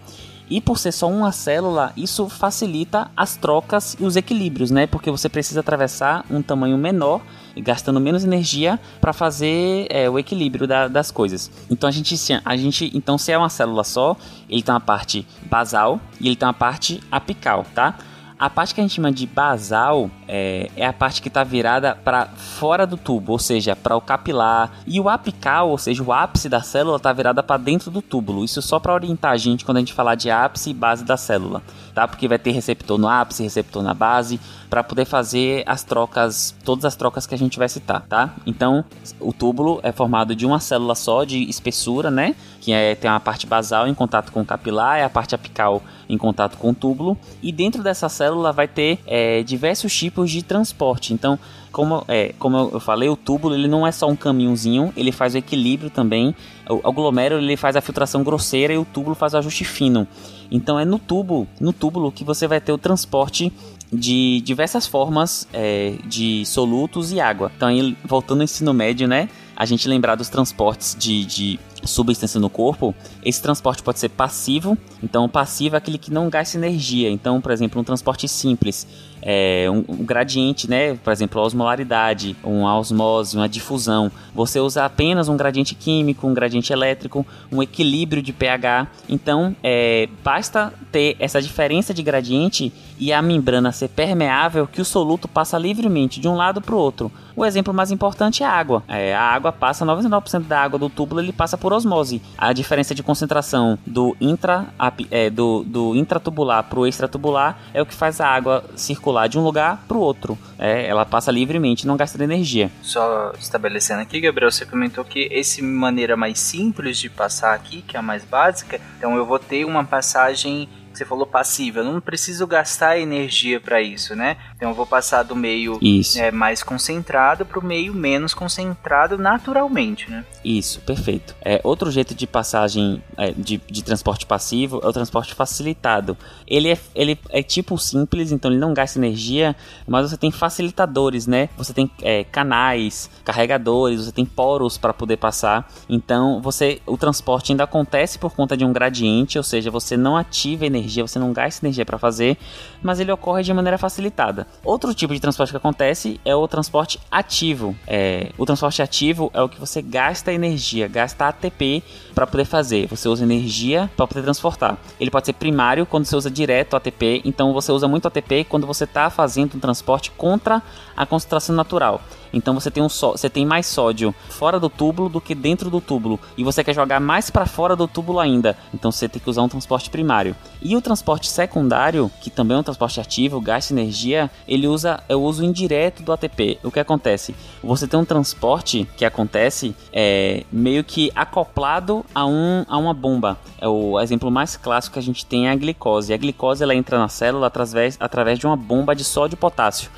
E 0.50 0.60
por 0.60 0.80
ser 0.80 0.92
só 0.92 1.08
uma 1.08 1.32
célula, 1.32 1.94
isso 1.96 2.28
facilita 2.28 3.12
as 3.16 3.36
trocas 3.36 3.96
e 4.00 4.04
os 4.04 4.16
equilíbrios, 4.16 4.72
né? 4.72 4.88
Porque 4.88 5.12
você 5.12 5.30
precisa 5.30 5.60
atravessar 5.60 6.26
um 6.30 6.42
tamanho 6.42 6.76
menor 6.76 7.22
gastando 7.58 8.00
menos 8.00 8.24
energia 8.24 8.80
para 9.02 9.14
fazer 9.14 9.88
é, 9.90 10.10
o 10.10 10.18
equilíbrio 10.18 10.68
da, 10.68 10.88
das 10.88 11.12
coisas. 11.12 11.52
Então 11.70 11.88
a 11.88 11.92
gente, 11.92 12.16
a 12.44 12.58
gente, 12.58 12.92
então 12.94 13.18
se 13.18 13.32
é 13.32 13.38
uma 13.38 13.50
célula 13.50 13.84
só, 13.84 14.16
ele 14.50 14.62
tem 14.62 14.74
uma 14.74 14.80
parte 14.80 15.26
basal 15.44 16.00
e 16.20 16.28
ele 16.28 16.36
tem 16.36 16.48
uma 16.48 16.54
parte 16.54 17.02
apical, 17.12 17.66
tá? 17.74 17.98
A 18.40 18.50
parte 18.50 18.74
que 18.74 18.80
a 18.80 18.84
gente 18.86 18.96
chama 18.96 19.12
de 19.12 19.28
basal 19.28 20.10
é, 20.26 20.72
é 20.78 20.86
a 20.86 20.94
parte 20.94 21.22
que 21.22 21.28
está 21.28 21.44
virada 21.44 21.94
para 21.94 22.26
fora 22.28 22.88
do 22.88 22.96
tubo, 22.96 23.34
ou 23.34 23.38
seja, 23.38 23.76
para 23.76 23.98
o 23.98 24.00
capilar. 24.00 24.72
E 24.88 24.98
o 24.98 25.10
apical, 25.10 25.70
ou 25.70 25.78
seja, 25.78 26.02
o 26.02 26.14
ápice 26.14 26.48
da 26.48 26.62
célula, 26.62 26.96
está 26.96 27.12
virada 27.12 27.44
para 27.44 27.58
dentro 27.58 27.92
do 27.92 28.02
túbulo. 28.02 28.46
Isso 28.46 28.62
só 28.62 28.80
para 28.80 28.94
orientar 28.94 29.34
a 29.34 29.38
gente 29.38 29.66
quando 29.66 29.76
a 29.76 29.80
gente 29.82 29.92
falar 29.92 30.16
de 30.16 30.32
ápice 30.32 30.70
e 30.70 30.74
base 30.74 31.04
da 31.04 31.18
célula, 31.18 31.62
tá? 32.00 32.08
Porque 32.08 32.30
vai 32.30 32.40
ter 32.40 32.52
receptor 32.52 32.98
no 32.98 33.10
ápice, 33.10 33.44
receptor 33.44 33.84
na 33.84 33.94
base, 33.94 34.40
para 34.70 34.82
poder 34.82 35.04
fazer 35.04 35.64
as 35.66 35.84
trocas, 35.84 36.56
todas 36.64 36.86
as 36.86 36.96
trocas 36.96 37.28
que 37.28 37.36
a 37.36 37.38
gente 37.38 37.60
vai 37.60 37.68
citar, 37.68 38.06
tá? 38.08 38.34
Então, 38.46 38.86
o 39.20 39.34
túbulo 39.34 39.82
é 39.84 39.92
formado 39.92 40.34
de 40.34 40.46
uma 40.46 40.62
célula 40.62 40.96
só 40.96 41.26
de 41.26 41.44
espessura, 41.50 42.10
né? 42.10 42.36
Que 42.62 42.72
é, 42.72 42.96
tem 42.96 43.12
uma 43.12 43.20
parte 43.20 43.46
basal 43.46 43.86
em 43.86 43.94
contato 43.94 44.32
com 44.32 44.40
o 44.40 44.46
capilar 44.46 45.00
e 45.00 45.04
a 45.04 45.10
parte 45.10 45.36
apical 45.36 45.84
em 46.08 46.18
contato 46.18 46.58
com 46.58 46.70
o 46.70 46.74
túbulo. 46.74 47.18
E 47.44 47.52
dentro 47.52 47.84
dessa 47.84 48.08
célula 48.08 48.54
vai 48.54 48.68
ter 48.68 49.00
é, 49.06 49.44
diversos 49.44 49.94
tipos 49.94 50.32
de 50.32 50.42
transporte. 50.42 51.14
Então, 51.14 51.38
como, 51.70 52.06
é, 52.08 52.34
como 52.40 52.70
eu 52.74 52.80
falei, 52.80 53.10
o 53.10 53.18
túbulo 53.18 53.56
ele 53.56 53.68
não 53.68 53.86
é 53.86 53.92
só 53.92 54.08
um 54.08 54.16
caminhozinho, 54.16 54.94
ele 54.96 55.12
faz 55.12 55.36
o 55.36 55.38
equilíbrio 55.38 55.90
também. 55.90 56.34
O, 56.70 56.90
o 56.90 56.94
glomérulo 56.94 57.42
ele 57.42 57.58
faz 57.58 57.76
a 57.76 57.82
filtração 57.82 58.24
grosseira 58.24 58.74
e 58.74 58.78
o 58.78 58.86
túbulo 58.86 59.16
faz 59.16 59.34
o 59.34 59.38
ajuste 59.38 59.66
fino. 59.66 60.08
Então 60.52 60.80
é 60.80 60.86
no 60.86 60.98
tubo, 60.98 61.48
no 61.60 61.72
túbulo 61.72 62.12
que 62.12 62.24
você 62.24 62.48
vai 62.48 62.60
ter 62.60 62.72
o 62.72 62.78
transporte 62.78 63.52
de 63.92 64.42
diversas 64.42 64.86
formas 64.86 65.48
é, 65.52 65.96
de 66.06 66.46
solutos 66.46 67.12
e 67.12 67.20
água. 67.20 67.52
Então, 67.56 67.68
aí, 67.68 67.98
voltando 68.06 68.40
ao 68.40 68.44
ensino 68.44 68.74
médio, 68.74 69.08
né? 69.08 69.30
A 69.56 69.66
gente 69.66 69.88
lembrar 69.88 70.16
dos 70.16 70.30
transportes 70.30 70.96
de, 70.98 71.26
de 71.26 71.60
substância 71.84 72.40
no 72.40 72.50
corpo, 72.50 72.94
esse 73.24 73.42
transporte 73.42 73.82
pode 73.84 74.00
ser 74.00 74.10
passivo. 74.10 74.78
Então, 75.04 75.28
passivo 75.30 75.76
é 75.76 75.78
aquele 75.78 75.98
que 75.98 76.12
não 76.12 76.30
gasta 76.30 76.58
energia. 76.58 77.10
Então, 77.10 77.40
por 77.42 77.52
exemplo, 77.52 77.80
um 77.82 77.84
transporte 77.84 78.28
simples, 78.28 78.88
é, 79.22 79.68
um, 79.70 79.84
um, 79.88 80.06
gradiente, 80.06 80.70
né? 80.70 80.96
Por 80.96 81.12
exemplo, 81.12 81.42
a 81.42 81.44
osmolaridade, 81.44 82.36
uma 82.44 82.78
osmose, 82.78 83.36
uma 83.36 83.50
difusão. 83.50 84.12
Você 84.34 84.60
usa 84.60 84.86
apenas 84.86 85.28
um 85.28 85.38
gradiente 85.38 85.76
químico, 85.76 86.28
um 86.28 86.34
gradiente 86.34 86.72
elétrico, 86.72 87.26
um 87.52 87.62
equilíbrio 87.62 88.22
de 88.22 88.32
pH. 88.32 88.88
Então, 89.08 89.56
é, 89.64 90.08
basta 90.24 90.74
ter 90.92 91.16
essa 91.20 91.42
diferença 91.42 91.94
de 91.94 92.02
gradiente 92.02 92.72
e 92.98 93.14
a 93.14 93.22
membrana 93.22 93.72
ser 93.72 93.90
permeável 93.90 94.68
que 94.68 94.82
o 94.82 94.86
soluto 94.86 95.28
passa 95.28 95.58
livremente 95.58 96.20
de 96.20 96.28
um 96.28 96.36
lado 96.36 96.62
para 96.62 96.76
o 96.76 96.78
outro. 96.78 97.12
O 97.36 97.46
exemplo 97.46 97.74
mais 97.74 97.92
importante 97.92 98.44
é 98.44 98.46
a 98.46 98.52
água. 98.52 98.84
É, 98.88 99.16
a 99.16 99.22
água 99.22 99.52
passa, 99.52 99.86
99% 99.86 100.42
da 100.42 100.62
água 100.62 100.78
do 100.78 100.90
túbulo 100.90 101.22
ele 101.22 101.32
passa 101.32 101.58
por 101.58 101.69
osmose. 101.74 102.22
A 102.38 102.54
diferença 102.54 102.94
de 102.96 103.04
concentração 103.04 103.78
do, 103.86 104.16
intra, 104.20 104.68
é, 105.12 105.30
do, 105.30 105.64
do 105.64 105.96
intratubular 105.96 106.64
para 106.64 106.80
o 106.80 106.88
extratubular 106.88 107.58
é 107.74 107.82
o 107.82 107.86
que 107.86 107.94
faz 107.94 108.20
a 108.22 108.28
água 108.28 108.64
circular 108.76 109.28
de 109.28 109.38
um 109.38 109.44
lugar 109.44 109.84
para 109.88 109.98
o 109.98 110.02
outro. 110.02 110.38
É, 110.58 110.86
ela 110.86 111.06
passa 111.06 111.32
livremente, 111.32 111.88
não 111.88 111.98
gasta 111.98 112.22
energia. 112.24 112.72
Só 112.82 113.34
estabelecendo 113.40 114.02
aqui, 114.02 114.20
Gabriel, 114.20 114.52
você 114.52 114.66
comentou 114.66 115.04
que 115.04 115.30
essa 115.32 115.64
maneira 115.64 116.16
mais 116.18 116.40
simples 116.40 116.98
de 116.98 117.10
passar 117.10 117.54
aqui, 117.54 117.82
que 117.82 117.96
é 117.96 118.00
a 118.00 118.04
mais 118.04 118.24
básica, 118.24 118.80
então 118.98 119.16
eu 119.16 119.26
vou 119.26 119.40
ter 119.40 119.66
uma 119.66 119.84
passagem 119.84 120.68
você 121.00 121.06
falou 121.06 121.26
passiva, 121.26 121.80
eu 121.80 121.86
não 121.86 122.02
preciso 122.02 122.46
gastar 122.46 123.00
energia 123.00 123.62
para 123.62 123.82
isso, 123.82 124.16
né? 124.16 124.36
Então 124.56 124.70
eu 124.70 124.76
vou 124.76 124.86
passar 124.86 125.24
do 125.24 125.34
meio 125.36 125.80
é, 126.18 126.30
mais 126.30 126.62
concentrado 126.62 127.46
para 127.46 127.58
o 127.58 127.64
meio 127.64 127.94
menos 127.94 128.34
concentrado 128.34 129.18
naturalmente, 129.18 130.12
né? 130.12 130.26
Isso, 130.44 130.82
perfeito. 130.82 131.34
É, 131.42 131.62
outro 131.64 131.90
jeito 131.90 132.14
de 132.14 132.28
passagem 132.28 133.02
é, 133.16 133.32
de, 133.32 133.62
de 133.70 133.82
transporte 133.82 134.26
passivo 134.26 134.82
é 134.84 134.88
o 134.88 134.92
transporte 134.92 135.34
facilitado. 135.34 136.18
Ele 136.46 136.70
é, 136.70 136.78
ele 136.94 137.18
é 137.30 137.42
tipo 137.42 137.78
simples, 137.78 138.34
então 138.34 138.52
ele 138.52 138.60
não 138.60 138.74
gasta 138.74 139.00
energia, 139.00 139.56
mas 139.88 140.10
você 140.10 140.18
tem 140.18 140.32
facilitadores, 140.32 141.28
né? 141.28 141.48
Você 141.58 141.74
tem 141.74 141.90
é, 142.02 142.26
canais, 142.26 143.10
carregadores, 143.24 144.04
você 144.04 144.12
tem 144.12 144.26
poros 144.26 144.78
para 144.78 144.94
poder 144.94 145.16
passar. 145.16 145.72
Então 145.88 146.42
você, 146.42 146.82
o 146.86 146.98
transporte 146.98 147.54
ainda 147.54 147.64
acontece 147.64 148.20
por 148.20 148.34
conta 148.34 148.58
de 148.58 148.66
um 148.66 148.74
gradiente, 148.74 149.38
ou 149.38 149.44
seja, 149.44 149.72
você 149.72 149.96
não 149.96 150.18
ativa 150.18 150.66
energia 150.66 150.89
energia, 150.90 151.06
você 151.06 151.20
não 151.20 151.32
gasta 151.32 151.66
energia 151.66 151.86
para 151.86 151.98
fazer, 151.98 152.38
mas 152.82 153.00
ele 153.00 153.12
ocorre 153.12 153.44
de 153.44 153.54
maneira 153.54 153.78
facilitada. 153.78 154.48
Outro 154.64 154.94
tipo 154.94 155.14
de 155.14 155.20
transporte 155.20 155.52
que 155.52 155.58
acontece 155.58 156.20
é 156.26 156.36
o 156.36 156.48
transporte 156.48 157.00
ativo. 157.12 157.76
É, 157.88 158.32
o 158.38 158.46
transporte 158.46 158.82
ativo 158.82 159.30
é 159.34 159.42
o 159.42 159.48
que 159.48 159.60
você 159.60 159.82
gasta 159.82 160.34
energia, 160.34 160.88
gasta 160.88 161.28
ATP 161.28 161.84
para 162.20 162.28
poder 162.28 162.44
fazer. 162.44 162.86
Você 162.88 163.08
usa 163.08 163.24
energia 163.24 163.90
para 163.96 164.06
poder 164.06 164.24
transportar. 164.24 164.78
Ele 165.00 165.10
pode 165.10 165.26
ser 165.26 165.34
primário 165.34 165.86
quando 165.86 166.04
você 166.04 166.18
usa 166.18 166.30
direto 166.30 166.76
ATP, 166.76 167.22
então 167.24 167.54
você 167.54 167.72
usa 167.72 167.88
muito 167.88 168.10
ATP 168.10 168.44
quando 168.44 168.68
você 168.68 168.84
está 168.84 169.10
fazendo 169.10 169.56
um 169.56 169.60
transporte 169.60 170.12
contra 170.12 170.62
a 170.98 171.06
concentração 171.06 171.56
natural. 171.56 172.02
Então 172.34 172.54
você 172.54 172.70
tem 172.70 172.84
um 172.84 172.90
só, 172.90 173.12
você 173.12 173.30
tem 173.30 173.46
mais 173.46 173.66
sódio 173.66 174.14
fora 174.30 174.60
do 174.60 174.70
túbulo 174.70 175.10
do 175.10 175.22
que 175.22 175.34
dentro 175.34 175.70
do 175.70 175.82
túbulo 175.82 176.20
e 176.38 176.44
você 176.44 176.64
quer 176.64 176.74
jogar 176.74 177.00
mais 177.00 177.30
para 177.30 177.46
fora 177.46 177.76
do 177.76 177.88
túbulo 177.88 178.20
ainda. 178.20 178.58
Então 178.74 178.92
você 178.92 179.08
tem 179.08 179.22
que 179.22 179.30
usar 179.30 179.42
um 179.42 179.50
transporte 179.50 179.90
primário. 179.90 180.36
E 180.62 180.76
o 180.76 180.82
transporte 180.82 181.30
secundário, 181.30 182.12
que 182.22 182.30
também 182.30 182.58
é 182.58 182.60
um 182.60 182.64
transporte 182.64 183.00
ativo, 183.00 183.42
gasta 183.42 183.74
energia, 183.74 184.30
ele 184.48 184.68
usa 184.68 185.02
é 185.08 185.16
o 185.16 185.22
uso 185.22 185.44
indireto 185.44 186.04
do 186.04 186.12
ATP. 186.12 186.60
O 186.64 186.72
que 186.72 186.80
acontece? 186.80 187.34
Você 187.64 187.88
tem 187.88 188.00
um 188.00 188.06
transporte 188.06 188.88
que 188.98 189.06
acontece 189.06 189.76
é, 189.92 190.44
meio 190.52 190.84
que 190.84 191.12
acoplado 191.16 192.06
a, 192.14 192.26
um, 192.26 192.66
a 192.68 192.78
uma 192.78 192.94
bomba. 192.94 193.38
É 193.60 193.68
o 193.68 194.00
exemplo 194.00 194.30
mais 194.30 194.56
clássico 194.56 194.94
que 194.94 195.00
a 195.00 195.04
gente 195.04 195.26
tem 195.26 195.48
é 195.48 195.52
a 195.52 195.56
glicose. 195.56 196.14
A 196.14 196.18
glicose 196.18 196.64
ela 196.64 196.76
entra 196.76 196.98
na 196.98 197.10
célula 197.10 197.48
através, 197.48 197.98
através 198.00 198.40
de 198.40 198.46
uma 198.46 198.56
bomba 198.56 198.96
de 198.96 199.04
sódio 199.04 199.36
e 199.36 199.38
potássio 199.38 199.90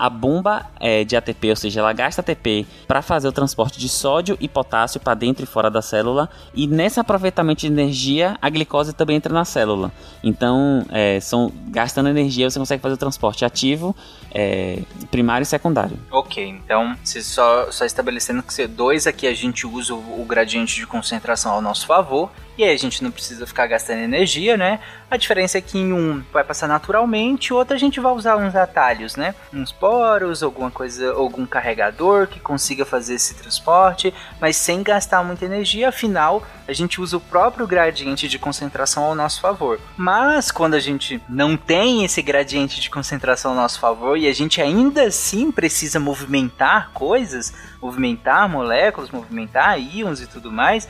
a 0.00 0.08
bomba 0.08 0.64
é, 0.80 1.04
de 1.04 1.14
ATP, 1.14 1.50
ou 1.50 1.56
seja, 1.56 1.80
ela 1.80 1.92
gasta 1.92 2.22
ATP 2.22 2.66
para 2.88 3.02
fazer 3.02 3.28
o 3.28 3.32
transporte 3.32 3.78
de 3.78 3.86
sódio 3.86 4.34
e 4.40 4.48
potássio 4.48 4.98
para 4.98 5.12
dentro 5.12 5.44
e 5.44 5.46
fora 5.46 5.70
da 5.70 5.82
célula, 5.82 6.30
e 6.54 6.66
nesse 6.66 6.98
aproveitamento 6.98 7.60
de 7.60 7.66
energia, 7.66 8.38
a 8.40 8.48
glicose 8.48 8.94
também 8.94 9.16
entra 9.16 9.30
na 9.34 9.44
célula. 9.44 9.92
Então, 10.24 10.86
é, 10.88 11.20
são, 11.20 11.52
gastando 11.68 12.08
energia, 12.08 12.48
você 12.48 12.58
consegue 12.58 12.80
fazer 12.80 12.94
o 12.94 12.96
transporte 12.96 13.44
ativo, 13.44 13.94
é, 14.32 14.78
primário 15.10 15.42
e 15.42 15.46
secundário. 15.46 15.98
Ok, 16.10 16.48
então, 16.48 16.96
só, 17.04 17.70
só 17.70 17.84
estabelecendo 17.84 18.42
que 18.42 18.54
C2 18.54 19.06
aqui 19.06 19.26
a 19.26 19.34
gente 19.34 19.66
usa 19.66 19.92
o, 19.92 20.22
o 20.22 20.24
gradiente 20.24 20.76
de 20.76 20.86
concentração 20.86 21.52
ao 21.52 21.60
nosso 21.60 21.86
favor, 21.86 22.30
e 22.60 22.64
aí 22.64 22.74
a 22.74 22.78
gente 22.78 23.02
não 23.02 23.10
precisa 23.10 23.46
ficar 23.46 23.66
gastando 23.66 24.00
energia, 24.00 24.54
né? 24.54 24.80
A 25.10 25.16
diferença 25.16 25.56
é 25.56 25.62
que 25.62 25.78
em 25.78 25.94
um 25.94 26.22
vai 26.30 26.44
passar 26.44 26.68
naturalmente, 26.68 27.54
outro 27.54 27.74
a 27.74 27.78
gente 27.78 27.98
vai 27.98 28.12
usar 28.12 28.36
uns 28.36 28.54
atalhos, 28.54 29.16
né? 29.16 29.34
Uns 29.50 29.72
poros, 29.72 30.42
alguma 30.42 30.70
coisa, 30.70 31.10
algum 31.12 31.46
carregador 31.46 32.26
que 32.26 32.38
consiga 32.38 32.84
fazer 32.84 33.14
esse 33.14 33.34
transporte, 33.34 34.12
mas 34.38 34.56
sem 34.56 34.82
gastar 34.82 35.24
muita 35.24 35.46
energia, 35.46 35.88
afinal 35.88 36.46
a 36.68 36.72
gente 36.74 37.00
usa 37.00 37.16
o 37.16 37.20
próprio 37.20 37.66
gradiente 37.66 38.28
de 38.28 38.38
concentração 38.38 39.04
ao 39.04 39.14
nosso 39.14 39.40
favor. 39.40 39.80
Mas 39.96 40.50
quando 40.50 40.74
a 40.74 40.80
gente 40.80 41.18
não 41.30 41.56
tem 41.56 42.04
esse 42.04 42.20
gradiente 42.20 42.78
de 42.78 42.90
concentração 42.90 43.52
ao 43.52 43.56
nosso 43.56 43.80
favor 43.80 44.18
e 44.18 44.28
a 44.28 44.34
gente 44.34 44.60
ainda 44.60 45.04
assim 45.04 45.50
precisa 45.50 45.98
movimentar 45.98 46.90
coisas, 46.92 47.54
movimentar 47.80 48.50
moléculas, 48.50 49.10
movimentar 49.10 49.80
íons 49.80 50.20
e 50.20 50.26
tudo 50.26 50.52
mais, 50.52 50.86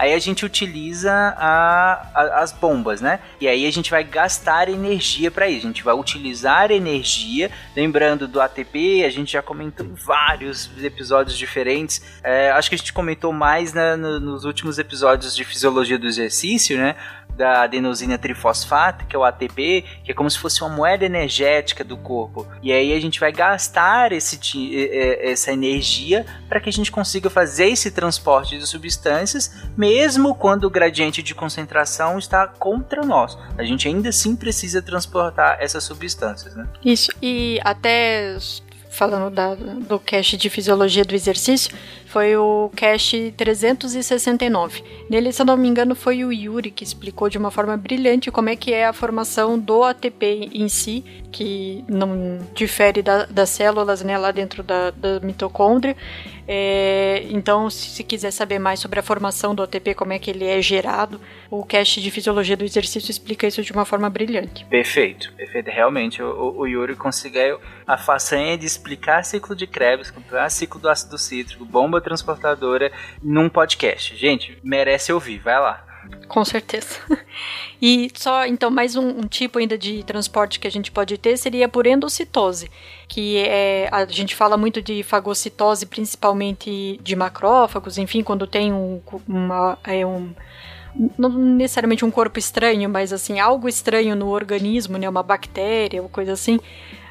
Aí 0.00 0.14
a 0.14 0.18
gente 0.18 0.46
utiliza 0.46 1.12
a, 1.12 2.08
a, 2.14 2.40
as 2.40 2.52
bombas, 2.52 3.02
né? 3.02 3.20
E 3.38 3.46
aí 3.46 3.66
a 3.66 3.70
gente 3.70 3.90
vai 3.90 4.02
gastar 4.02 4.70
energia 4.70 5.30
para 5.30 5.46
isso. 5.46 5.66
A 5.66 5.68
gente 5.68 5.84
vai 5.84 5.94
utilizar 5.94 6.70
energia. 6.70 7.50
Lembrando 7.76 8.26
do 8.26 8.40
ATP, 8.40 9.04
a 9.04 9.10
gente 9.10 9.32
já 9.32 9.42
comentou 9.42 9.84
em 9.84 9.92
vários 9.92 10.70
episódios 10.82 11.36
diferentes. 11.36 12.02
É, 12.22 12.50
acho 12.52 12.70
que 12.70 12.76
a 12.76 12.78
gente 12.78 12.94
comentou 12.94 13.30
mais 13.30 13.74
né, 13.74 13.94
no, 13.94 14.18
nos 14.18 14.46
últimos 14.46 14.78
episódios 14.78 15.36
de 15.36 15.44
fisiologia 15.44 15.98
do 15.98 16.06
exercício, 16.06 16.78
né? 16.78 16.96
Da 17.40 17.62
adenosina 17.62 18.18
trifosfato, 18.18 19.06
que 19.06 19.16
é 19.16 19.18
o 19.18 19.24
ATP, 19.24 19.82
que 20.04 20.12
é 20.12 20.14
como 20.14 20.30
se 20.30 20.38
fosse 20.38 20.60
uma 20.60 20.68
moeda 20.68 21.06
energética 21.06 21.82
do 21.82 21.96
corpo. 21.96 22.46
E 22.62 22.70
aí 22.70 22.92
a 22.92 23.00
gente 23.00 23.18
vai 23.18 23.32
gastar 23.32 24.12
esse, 24.12 24.38
essa 25.22 25.50
energia 25.50 26.26
para 26.50 26.60
que 26.60 26.68
a 26.68 26.72
gente 26.72 26.92
consiga 26.92 27.30
fazer 27.30 27.68
esse 27.68 27.90
transporte 27.90 28.58
de 28.58 28.66
substâncias, 28.66 29.64
mesmo 29.74 30.34
quando 30.34 30.64
o 30.64 30.70
gradiente 30.70 31.22
de 31.22 31.34
concentração 31.34 32.18
está 32.18 32.46
contra 32.46 33.06
nós. 33.06 33.38
A 33.56 33.64
gente 33.64 33.88
ainda 33.88 34.10
assim 34.10 34.36
precisa 34.36 34.82
transportar 34.82 35.56
essas 35.60 35.82
substâncias, 35.82 36.54
né? 36.54 36.68
Isso. 36.84 37.10
E 37.22 37.58
até 37.64 38.36
falando 38.90 39.32
da, 39.32 39.54
do 39.54 39.98
cast 39.98 40.36
de 40.36 40.50
fisiologia 40.50 41.04
do 41.04 41.14
exercício, 41.14 41.74
foi 42.06 42.36
o 42.36 42.70
cast 42.74 43.32
369. 43.36 44.82
Nele, 45.08 45.32
se 45.32 45.40
eu 45.40 45.46
não 45.46 45.56
me 45.56 45.68
engano, 45.68 45.94
foi 45.94 46.24
o 46.24 46.32
Yuri 46.32 46.72
que 46.72 46.82
explicou 46.82 47.28
de 47.28 47.38
uma 47.38 47.52
forma 47.52 47.76
brilhante 47.76 48.30
como 48.32 48.48
é 48.48 48.56
que 48.56 48.72
é 48.72 48.86
a 48.86 48.92
formação 48.92 49.56
do 49.56 49.84
ATP 49.84 50.50
em 50.52 50.68
si, 50.68 51.04
que 51.30 51.84
não 51.88 52.40
difere 52.52 53.00
da, 53.00 53.26
das 53.26 53.50
células 53.50 54.02
né, 54.02 54.18
lá 54.18 54.32
dentro 54.32 54.62
da, 54.62 54.90
da 54.90 55.20
mitocôndria. 55.20 55.96
É, 56.52 57.28
então, 57.30 57.70
se, 57.70 57.90
se, 57.90 58.02
quiser 58.02 58.32
saber 58.32 58.58
mais 58.58 58.80
sobre 58.80 58.98
a 58.98 59.04
formação 59.04 59.54
do 59.54 59.62
ATP, 59.62 59.94
como 59.94 60.12
é 60.12 60.18
que 60.18 60.28
ele 60.28 60.44
é 60.44 60.60
gerado, 60.60 61.20
o 61.48 61.64
cast 61.64 62.02
de 62.02 62.10
fisiologia 62.10 62.56
do 62.56 62.64
exercício 62.64 63.08
explica 63.08 63.46
isso 63.46 63.62
de 63.62 63.70
uma 63.70 63.84
forma 63.84 64.10
brilhante. 64.10 64.64
Perfeito, 64.64 65.32
perfeito. 65.34 65.70
Realmente, 65.70 66.20
o, 66.20 66.56
o 66.58 66.66
Yuri 66.66 66.96
conseguiu 66.96 67.60
a 67.86 67.96
façanha 67.96 68.58
de 68.58 68.66
explicar 68.66 69.24
ciclo 69.24 69.54
de 69.54 69.64
Krebs, 69.64 70.08
explicar 70.08 70.50
ciclo 70.50 70.80
do 70.80 70.88
ácido 70.88 71.16
cítrico, 71.16 71.64
bomba 71.64 72.00
transportadora, 72.00 72.90
num 73.22 73.48
podcast. 73.48 74.16
Gente, 74.16 74.58
merece 74.60 75.12
ouvir, 75.12 75.38
vai 75.38 75.60
lá. 75.60 75.89
Com 76.28 76.44
certeza. 76.44 76.98
E 77.82 78.10
só, 78.14 78.44
então, 78.44 78.70
mais 78.70 78.94
um, 78.94 79.08
um, 79.08 79.22
tipo 79.22 79.58
ainda 79.58 79.78
de 79.78 80.02
transporte 80.02 80.60
que 80.60 80.66
a 80.66 80.70
gente 80.70 80.92
pode 80.92 81.16
ter 81.16 81.38
seria 81.38 81.66
por 81.66 81.86
endocitose, 81.86 82.70
que 83.08 83.38
é, 83.38 83.88
a 83.90 84.04
gente 84.04 84.36
fala 84.36 84.54
muito 84.58 84.82
de 84.82 85.02
fagocitose, 85.02 85.86
principalmente 85.86 87.00
de 87.02 87.16
macrófagos, 87.16 87.96
enfim, 87.96 88.22
quando 88.22 88.46
tem 88.46 88.70
um, 88.70 89.00
uma, 89.26 89.78
é 89.82 90.04
um 90.04 90.30
não 91.16 91.30
necessariamente 91.30 92.04
um 92.04 92.10
corpo 92.10 92.38
estranho, 92.38 92.90
mas 92.90 93.14
assim, 93.14 93.40
algo 93.40 93.66
estranho 93.66 94.14
no 94.14 94.28
organismo, 94.28 94.98
né, 94.98 95.08
uma 95.08 95.22
bactéria 95.22 96.02
ou 96.02 96.08
coisa 96.10 96.32
assim, 96.32 96.60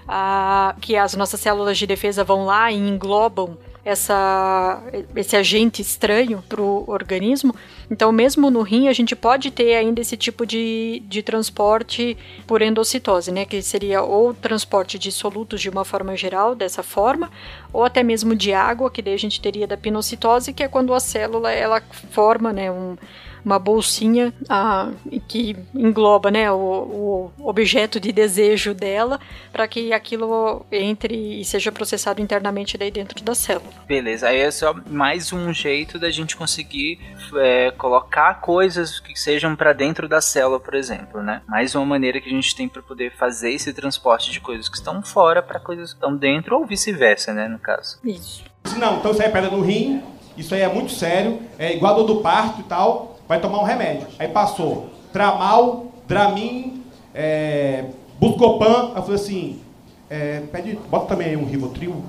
ah, 0.07 0.75
que 0.81 0.95
as 0.95 1.15
nossas 1.15 1.39
células 1.39 1.79
de 1.79 1.87
defesa 1.87 2.23
vão 2.23 2.45
lá 2.45 2.71
e 2.71 2.77
englobam 2.77 3.57
essa, 3.89 4.81
esse 5.15 5.35
agente 5.35 5.81
estranho 5.81 6.43
para 6.47 6.61
o 6.61 6.83
organismo. 6.87 7.55
Então, 7.89 8.11
mesmo 8.11 8.51
no 8.51 8.61
rim, 8.61 8.87
a 8.87 8.93
gente 8.93 9.15
pode 9.15 9.49
ter 9.51 9.75
ainda 9.75 9.99
esse 9.99 10.15
tipo 10.15 10.45
de, 10.45 11.01
de 11.07 11.23
transporte 11.23 12.17
por 12.45 12.61
endocitose, 12.61 13.31
né? 13.31 13.45
Que 13.45 13.61
seria 13.61 14.01
ou 14.01 14.33
transporte 14.33 14.99
de 14.99 15.11
solutos 15.11 15.59
de 15.59 15.69
uma 15.69 15.83
forma 15.83 16.15
geral, 16.15 16.55
dessa 16.55 16.83
forma, 16.83 17.31
ou 17.73 17.83
até 17.83 18.03
mesmo 18.03 18.35
de 18.35 18.53
água, 18.53 18.91
que 18.91 19.01
daí 19.01 19.13
a 19.13 19.19
gente 19.19 19.41
teria 19.41 19.67
da 19.67 19.75
pinocitose, 19.75 20.53
que 20.53 20.63
é 20.63 20.67
quando 20.67 20.93
a 20.93 20.99
célula 20.99 21.51
ela 21.51 21.81
forma, 22.11 22.53
né? 22.53 22.71
Um, 22.71 22.95
uma 23.43 23.59
bolsinha 23.59 24.33
ah, 24.47 24.89
que 25.27 25.55
engloba 25.73 26.31
né, 26.31 26.51
o, 26.51 27.31
o, 27.37 27.49
objeto 27.49 27.99
de 27.99 28.11
desejo 28.11 28.73
dela 28.73 29.19
para 29.51 29.67
que 29.67 29.93
aquilo 29.93 30.65
entre 30.71 31.39
e 31.39 31.45
seja 31.45 31.71
processado 31.71 32.21
internamente 32.21 32.77
daí 32.77 32.91
dentro 32.91 33.23
da 33.23 33.33
célula. 33.35 33.71
Beleza, 33.87 34.27
aí 34.27 34.39
é 34.39 34.51
só 34.51 34.73
mais 34.87 35.31
um 35.33 35.53
jeito 35.53 35.99
da 35.99 36.09
gente 36.09 36.35
conseguir 36.35 36.99
é, 37.37 37.71
colocar 37.71 38.35
coisas 38.41 38.99
que 38.99 39.17
sejam 39.17 39.55
para 39.55 39.73
dentro 39.73 40.07
da 40.07 40.21
célula, 40.21 40.59
por 40.59 40.75
exemplo, 40.75 41.21
né? 41.21 41.41
Mais 41.47 41.75
uma 41.75 41.85
maneira 41.85 42.19
que 42.19 42.29
a 42.29 42.33
gente 42.33 42.55
tem 42.55 42.67
para 42.67 42.81
poder 42.81 43.11
fazer 43.15 43.51
esse 43.51 43.73
transporte 43.73 44.31
de 44.31 44.39
coisas 44.39 44.69
que 44.69 44.77
estão 44.77 45.01
fora 45.01 45.41
para 45.41 45.59
coisas 45.59 45.91
que 45.91 45.97
estão 45.97 46.15
dentro 46.15 46.57
ou 46.57 46.65
vice-versa, 46.65 47.33
né, 47.33 47.47
no 47.47 47.59
caso. 47.59 47.99
Isso. 48.03 48.43
Não, 48.77 48.97
então 48.97 49.11
isso 49.11 49.21
aí 49.21 49.27
é 49.27 49.31
pedra 49.31 49.49
no 49.49 49.61
rim, 49.61 50.01
isso 50.37 50.53
aí 50.53 50.61
é 50.61 50.67
muito 50.67 50.91
sério, 50.91 51.39
é 51.57 51.75
igual 51.75 51.93
a 51.93 51.97
dor 51.97 52.05
do 52.05 52.21
parto 52.21 52.61
e 52.61 52.63
tal 52.63 53.18
vai 53.29 53.39
tomar 53.39 53.59
um 53.59 53.63
remédio. 53.63 54.07
Aí 54.17 54.27
passou 54.27 54.89
Tramal, 55.13 55.85
Dramin, 56.07 56.83
é, 57.13 57.85
Buscopan. 58.19 58.93
Eu 58.95 59.03
falei 59.03 59.15
assim, 59.15 59.61
é, 60.09 60.41
pede, 60.51 60.79
bota 60.89 61.05
também 61.05 61.27
aí 61.27 61.37
um 61.37 61.45
Rivotril. 61.45 62.03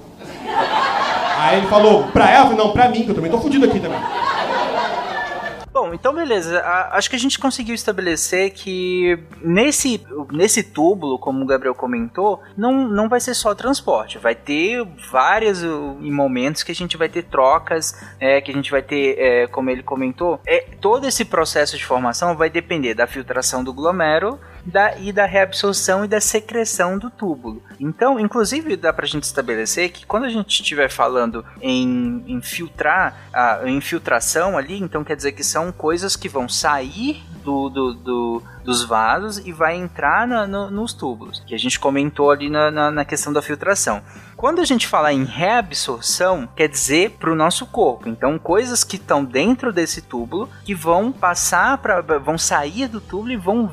Aí 1.39 1.59
ele 1.59 1.67
falou, 1.67 2.05
pra 2.05 2.31
ela? 2.31 2.47
Eu 2.47 2.51
falei, 2.51 2.65
não, 2.65 2.73
pra 2.73 2.89
mim, 2.89 3.03
que 3.03 3.11
eu 3.11 3.15
também 3.15 3.31
tô 3.31 3.39
fudido 3.39 3.67
aqui 3.67 3.79
também. 3.79 4.01
Bom, 5.81 5.95
então 5.95 6.15
beleza. 6.15 6.59
A, 6.61 6.99
acho 6.99 7.09
que 7.09 7.17
a 7.17 7.19
gente 7.19 7.39
conseguiu 7.39 7.75
estabelecer 7.75 8.51
que 8.51 9.19
nesse, 9.41 10.05
nesse 10.31 10.63
túbulo, 10.63 11.19
como 11.19 11.43
o 11.43 11.47
Gabriel 11.47 11.75
comentou, 11.75 12.43
não, 12.55 12.87
não 12.87 13.09
vai 13.09 13.19
ser 13.19 13.33
só 13.33 13.55
transporte. 13.55 14.19
Vai 14.19 14.35
ter 14.35 14.87
vários 15.11 15.63
uh, 15.63 15.97
momentos 15.99 16.63
que 16.63 16.71
a 16.71 16.75
gente 16.75 16.99
vai 16.99 17.09
ter 17.09 17.23
trocas, 17.23 17.99
é, 18.21 18.43
que 18.43 18.51
a 18.51 18.55
gente 18.55 18.71
vai 18.71 18.83
ter, 18.83 19.19
é, 19.19 19.47
como 19.47 19.71
ele 19.71 19.83
comentou, 19.83 20.39
é, 20.47 20.67
todo 20.83 21.07
esse 21.07 21.25
processo 21.25 21.79
de 21.79 21.85
formação 21.87 22.37
vai 22.37 22.51
depender 22.51 22.93
da 22.93 23.07
filtração 23.07 23.65
do 23.65 23.73
glomérulo 23.73 24.39
da, 24.65 24.97
e 24.99 25.13
da 25.13 25.27
reabsorção 25.27 26.05
e 26.05 26.09
da 26.09 26.21
secreção 26.21 26.99
do 26.99 27.11
túbulo. 27.11 27.63
Então, 27.79 28.19
inclusive, 28.19 28.77
dá 28.77 28.93
para 28.93 29.05
a 29.05 29.09
gente 29.09 29.25
estabelecer 29.25 29.91
que 29.91 30.07
quando 30.07 30.25
a 30.25 30.29
gente 30.29 30.61
estiver 30.61 30.91
falando 30.91 31.45
em, 31.61 32.41
filtrar, 32.43 33.17
a 33.33 33.69
infiltração 33.69 34.57
ali, 34.57 34.79
então 34.79 35.05
quer 35.05 35.17
dizer 35.17 35.33
que 35.33 35.45
são 35.45 35.73
coisas 35.73 36.17
que 36.17 36.29
vão 36.29 36.49
sair 36.49 37.23
do, 37.43 37.69
do, 37.69 37.95
do 37.95 38.43
dos 38.65 38.85
vasos 38.85 39.39
e 39.39 39.53
vai 39.53 39.77
entrar 39.77 40.27
na, 40.27 40.47
no, 40.47 40.71
nos 40.71 40.93
túbulos, 40.93 41.43
que 41.47 41.55
a 41.55 41.59
gente 41.59 41.79
comentou 41.79 42.31
ali 42.31 42.49
na, 42.49 42.71
na, 42.71 42.91
na, 42.91 43.05
questão 43.05 43.33
da 43.33 43.43
filtração. 43.43 44.03
Quando 44.37 44.61
a 44.61 44.65
gente 44.65 44.87
fala 44.87 45.13
em 45.13 45.25
reabsorção, 45.25 46.49
quer 46.55 46.69
dizer 46.69 47.17
para 47.19 47.33
o 47.33 47.35
nosso 47.35 47.67
corpo. 47.67 48.09
Então, 48.09 48.39
coisas 48.39 48.85
que 48.85 48.97
estão 48.97 49.25
dentro 49.25 49.73
desse 49.73 50.03
túbulo 50.03 50.49
que 50.65 50.75
vão 50.75 51.13
passar 51.13 51.79
para, 51.79 52.01
vão 52.19 52.39
sair 52.39 52.89
do 52.89 53.01
túbulo 53.01 53.33
e 53.33 53.37
vão 53.37 53.71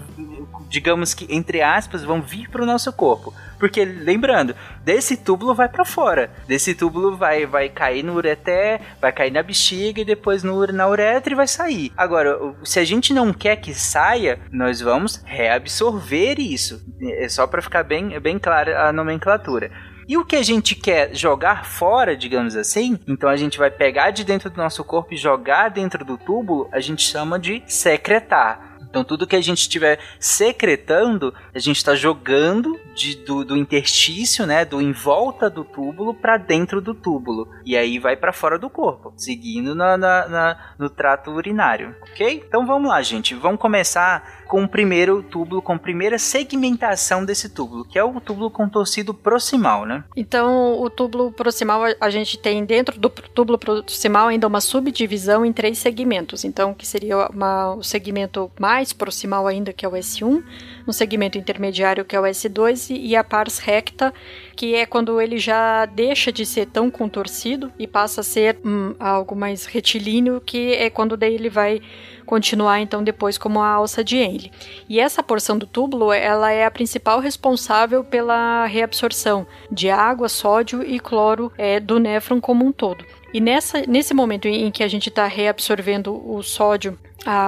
digamos 0.69 1.13
que, 1.13 1.27
entre 1.33 1.61
aspas, 1.61 2.03
vão 2.03 2.21
vir 2.21 2.49
para 2.49 2.61
o 2.61 2.65
nosso 2.65 2.91
corpo. 2.91 3.33
Porque, 3.59 3.83
lembrando, 3.83 4.55
desse 4.83 5.17
túbulo 5.17 5.55
vai 5.55 5.67
para 5.67 5.85
fora. 5.85 6.29
Desse 6.47 6.75
túbulo 6.75 7.15
vai, 7.15 7.45
vai 7.45 7.69
cair 7.69 8.03
no 8.03 8.13
ureté, 8.15 8.79
vai 9.01 9.11
cair 9.11 9.31
na 9.31 9.41
bexiga 9.41 10.01
e 10.01 10.05
depois 10.05 10.43
no, 10.43 10.67
na 10.67 10.87
uretra 10.87 11.33
e 11.33 11.35
vai 11.35 11.47
sair. 11.47 11.91
Agora, 11.97 12.37
se 12.63 12.79
a 12.79 12.83
gente 12.83 13.13
não 13.13 13.33
quer 13.33 13.55
que 13.57 13.73
saia, 13.73 14.39
nós 14.51 14.81
vamos 14.81 15.21
reabsorver 15.25 16.39
isso. 16.39 16.85
É 17.01 17.29
só 17.29 17.47
para 17.47 17.61
ficar 17.61 17.83
bem, 17.83 18.19
bem 18.19 18.37
clara 18.37 18.87
a 18.87 18.93
nomenclatura. 18.93 19.71
E 20.07 20.15
o 20.15 20.23
que 20.23 20.37
a 20.37 20.43
gente 20.43 20.73
quer 20.73 21.13
jogar 21.13 21.65
fora, 21.65 22.15
digamos 22.15 22.55
assim, 22.55 22.97
então 23.05 23.29
a 23.29 23.35
gente 23.35 23.57
vai 23.57 23.69
pegar 23.69 24.11
de 24.11 24.23
dentro 24.23 24.49
do 24.49 24.55
nosso 24.55 24.81
corpo 24.81 25.13
e 25.13 25.17
jogar 25.17 25.69
dentro 25.69 26.05
do 26.05 26.17
túbulo, 26.17 26.69
a 26.71 26.79
gente 26.79 27.01
chama 27.01 27.37
de 27.37 27.61
secretar. 27.67 28.76
Então 28.89 29.03
tudo 29.03 29.27
que 29.27 29.35
a 29.35 29.41
gente 29.41 29.59
estiver 29.59 29.99
secretando, 30.19 31.33
a 31.53 31.59
gente 31.59 31.77
está 31.77 31.95
jogando 31.95 32.79
de, 32.95 33.15
do, 33.15 33.45
do, 33.45 33.55
interstício, 33.55 34.45
né, 34.45 34.65
do 34.65 34.81
em 34.81 34.91
volta 34.91 35.49
do 35.49 35.63
túbulo 35.63 36.13
para 36.13 36.37
dentro 36.37 36.81
do 36.81 36.93
túbulo. 36.93 37.47
E 37.65 37.77
aí 37.77 37.99
vai 37.99 38.15
para 38.15 38.33
fora 38.33 38.57
do 38.57 38.69
corpo, 38.69 39.13
seguindo 39.15 39.75
na, 39.75 39.97
na, 39.97 40.27
na, 40.27 40.73
no 40.79 40.89
trato 40.89 41.31
urinário, 41.31 41.95
ok? 42.01 42.43
Então 42.47 42.65
vamos 42.65 42.89
lá, 42.89 43.01
gente. 43.01 43.35
Vamos 43.35 43.59
começar 43.59 44.37
com 44.47 44.63
o 44.63 44.67
primeiro 44.67 45.21
túbulo, 45.21 45.61
com 45.61 45.73
a 45.73 45.79
primeira 45.79 46.17
segmentação 46.17 47.23
desse 47.23 47.49
túbulo, 47.49 47.85
que 47.85 47.99
é 47.99 48.03
o 48.03 48.19
túbulo 48.19 48.49
contorcido 48.49 49.13
proximal, 49.13 49.85
né? 49.85 50.03
Então, 50.15 50.81
o 50.81 50.89
túbulo 50.89 51.31
proximal, 51.31 51.81
a 51.99 52.09
gente 52.09 52.37
tem 52.37 52.65
dentro 52.65 52.99
do 52.99 53.09
túbulo 53.09 53.57
proximal 53.57 54.29
ainda 54.29 54.47
uma 54.47 54.61
subdivisão 54.61 55.45
em 55.45 55.53
três 55.53 55.77
segmentos. 55.77 56.43
Então, 56.43 56.73
que 56.73 56.87
seria 56.87 57.27
uma, 57.27 57.75
o 57.75 57.83
segmento 57.83 58.49
mais 58.59 58.86
proximal 58.95 59.47
ainda, 59.47 59.73
que 59.73 59.85
é 59.85 59.89
o 59.89 59.93
S1, 59.93 60.43
um 60.87 60.91
segmento 60.91 61.37
intermediário, 61.37 62.05
que 62.05 62.15
é 62.15 62.19
o 62.19 62.23
S2, 62.23 62.95
e 62.97 63.15
a 63.15 63.23
pars 63.23 63.59
recta, 63.59 64.13
que 64.55 64.75
é 64.75 64.85
quando 64.85 65.19
ele 65.21 65.37
já 65.37 65.85
deixa 65.85 66.31
de 66.31 66.45
ser 66.45 66.67
tão 66.67 66.89
contorcido 66.89 67.71
e 67.77 67.85
passa 67.85 68.21
a 68.21 68.23
ser 68.23 68.59
hum, 68.65 68.95
algo 68.99 69.35
mais 69.35 69.65
retilíneo, 69.65 70.41
que 70.41 70.73
é 70.73 70.89
quando 70.89 71.17
daí 71.17 71.35
ele 71.35 71.49
vai 71.49 71.81
continuar 72.27 72.81
então 72.81 73.01
depois 73.01 73.37
como 73.37 73.61
a 73.61 73.69
alça 73.69 74.03
de 74.03 74.17
Henle. 74.17 74.51
E 74.87 74.99
essa 74.99 75.23
porção 75.23 75.57
do 75.57 75.65
túbulo, 75.65 76.11
ela 76.11 76.51
é 76.51 76.65
a 76.65 76.71
principal 76.71 77.19
responsável 77.19 78.03
pela 78.03 78.65
reabsorção 78.65 79.47
de 79.71 79.89
água, 79.89 80.27
sódio 80.27 80.83
e 80.83 80.99
cloro 80.99 81.51
é, 81.57 81.79
do 81.79 81.99
néfron 81.99 82.41
como 82.41 82.65
um 82.65 82.71
todo. 82.71 83.03
E 83.33 83.39
nessa, 83.39 83.81
nesse 83.87 84.13
momento 84.13 84.47
em 84.47 84.69
que 84.69 84.83
a 84.83 84.87
gente 84.87 85.09
está 85.09 85.25
reabsorvendo 85.25 86.13
o 86.29 86.43
sódio 86.43 86.97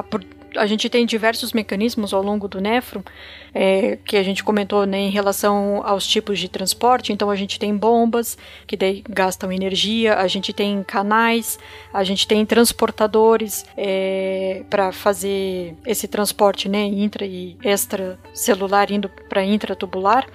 por 0.09 0.23
a 0.55 0.65
gente 0.65 0.89
tem 0.89 1.05
diversos 1.05 1.53
mecanismos 1.53 2.13
ao 2.13 2.21
longo 2.21 2.47
do 2.47 2.59
néfron, 2.59 3.01
é, 3.53 3.97
que 4.03 4.17
a 4.17 4.23
gente 4.23 4.43
comentou 4.43 4.85
né, 4.85 4.99
em 4.99 5.09
relação 5.09 5.81
aos 5.85 6.05
tipos 6.05 6.39
de 6.39 6.49
transporte. 6.49 7.11
Então, 7.11 7.29
a 7.29 7.35
gente 7.35 7.59
tem 7.59 7.75
bombas, 7.75 8.37
que 8.67 8.77
daí 8.77 9.03
gastam 9.07 9.51
energia, 9.51 10.15
a 10.15 10.27
gente 10.27 10.53
tem 10.53 10.83
canais, 10.83 11.59
a 11.93 12.03
gente 12.03 12.27
tem 12.27 12.45
transportadores 12.45 13.65
é, 13.77 14.63
para 14.69 14.91
fazer 14.91 15.75
esse 15.85 16.07
transporte 16.07 16.69
né, 16.69 16.83
intra 16.83 17.25
e 17.25 17.57
extracelular 17.63 18.91
indo 18.91 19.09
para 19.29 19.43
intratubular. 19.43 20.25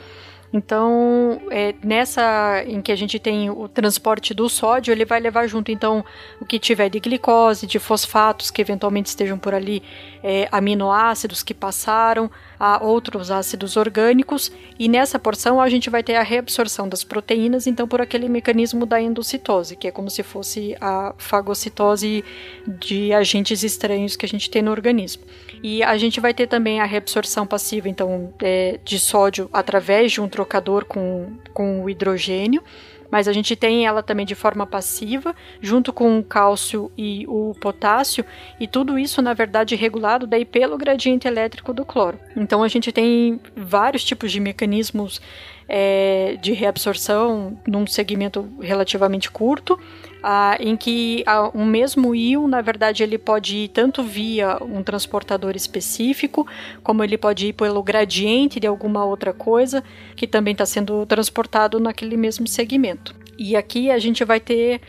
Então, 0.57 1.41
é, 1.51 1.75
nessa 1.83 2.63
em 2.65 2.81
que 2.81 2.93
a 2.93 2.97
gente 2.97 3.19
tem 3.19 3.51
o 3.51 3.69
transporte 3.69 4.33
do 4.33 4.49
sódio, 4.49 4.93
ele 4.93 5.05
vai 5.05 5.19
levar 5.19 5.49
junto, 5.49 5.73
então, 5.73 6.05
o 6.41 6.45
que 6.45 6.61
tiver 6.61 6.89
de 6.89 7.01
glicose, 7.01 7.67
de 7.67 7.81
fosfatos 7.81 8.53
que 8.53 8.63
eventualmente 8.63 9.09
estejam 9.09 9.37
por 9.37 9.53
ali, 9.53 9.83
é, 10.25 10.49
aminoácidos 10.51 11.43
que 11.43 11.53
passaram, 11.53 12.31
a 12.59 12.83
outros 12.83 13.31
ácidos 13.31 13.77
orgânicos, 13.77 14.51
e 14.79 14.89
nessa 14.89 15.19
porção 15.19 15.61
a 15.61 15.69
gente 15.69 15.91
vai 15.91 16.03
ter 16.03 16.15
a 16.15 16.23
reabsorção 16.23 16.89
das 16.89 17.05
proteínas, 17.05 17.67
então, 17.67 17.87
por 17.87 18.01
aquele 18.01 18.27
mecanismo 18.27 18.87
da 18.87 18.99
endocitose, 18.99 19.77
que 19.77 19.87
é 19.87 19.91
como 19.91 20.09
se 20.09 20.23
fosse 20.23 20.75
a 20.81 21.15
fagocitose 21.19 22.25
de 22.67 23.13
agentes 23.13 23.63
estranhos 23.63 24.17
que 24.17 24.25
a 24.25 24.29
gente 24.29 24.49
tem 24.49 24.63
no 24.63 24.71
organismo. 24.71 25.23
E 25.63 25.83
a 25.83 25.99
gente 25.99 26.21
vai 26.21 26.33
ter 26.33 26.47
também 26.47 26.81
a 26.81 26.87
reabsorção 26.87 27.47
passiva, 27.47 27.87
então, 27.87 28.33
é, 28.41 28.81
de 28.83 28.99
sódio 28.99 29.51
através 29.53 30.11
de 30.13 30.23
um 30.23 30.29
trocador 30.29 30.87
com, 30.87 31.35
com 31.53 31.85
o 31.85 31.91
hidrogênio 31.91 32.63
mas 33.11 33.29
a 33.29 33.33
gente 33.33 33.55
tem 33.57 33.87
ela 33.87 34.03
também 34.03 34.27
de 34.27 34.35
forma 34.35 34.67
passiva, 34.67 35.35
junto 35.61 35.93
com 35.93 36.19
o 36.19 36.25
cálcio 36.25 36.91
e 36.97 37.25
o 37.29 37.55
potássio, 37.61 38.25
e 38.59 38.67
tudo 38.67 38.99
isso, 38.99 39.23
na 39.23 39.33
verdade, 39.33 39.77
regulado 39.77 40.27
daí 40.27 40.45
pelo 40.45 40.77
gradiente 40.77 41.29
elétrico 41.29 41.73
do 41.73 41.85
cloro. 41.85 42.19
Então 42.37 42.63
a 42.63 42.69
gente 42.69 42.93
tem 42.93 43.41
vários 43.57 44.05
tipos 44.05 44.33
de 44.33 44.41
mecanismos 44.41 45.21
é, 45.69 46.37
de 46.41 46.53
reabsorção 46.53 47.59
num 47.67 47.87
segmento 47.87 48.49
relativamente 48.61 49.31
curto, 49.31 49.79
ah, 50.27 50.57
em 50.59 50.75
que 50.75 51.23
ah, 51.27 51.51
um 51.55 51.67
mesmo 51.67 52.15
íon, 52.15 52.49
na 52.49 52.63
verdade, 52.63 53.03
ele 53.03 53.19
pode 53.19 53.57
ir 53.59 53.69
tanto 53.69 54.03
via 54.03 54.57
um 54.63 54.83
transportador 54.83 55.55
específico, 55.55 56.47
como 56.83 57.05
ele 57.05 57.19
pode 57.19 57.49
ir 57.49 57.53
pelo 57.53 57.83
gradiente 57.83 58.59
de 58.59 58.67
alguma 58.67 59.05
outra 59.05 59.35
coisa 59.35 59.85
que 60.17 60.27
também 60.27 60.53
está 60.53 60.65
sendo 60.65 61.05
transportado 61.05 61.79
naquele 61.79 62.17
mesmo 62.17 62.49
segmento. 62.49 63.15
E 63.37 63.55
aqui 63.55 63.91
a 63.91 63.99
gente 63.99 64.25
vai 64.25 64.41
ter 64.41 64.81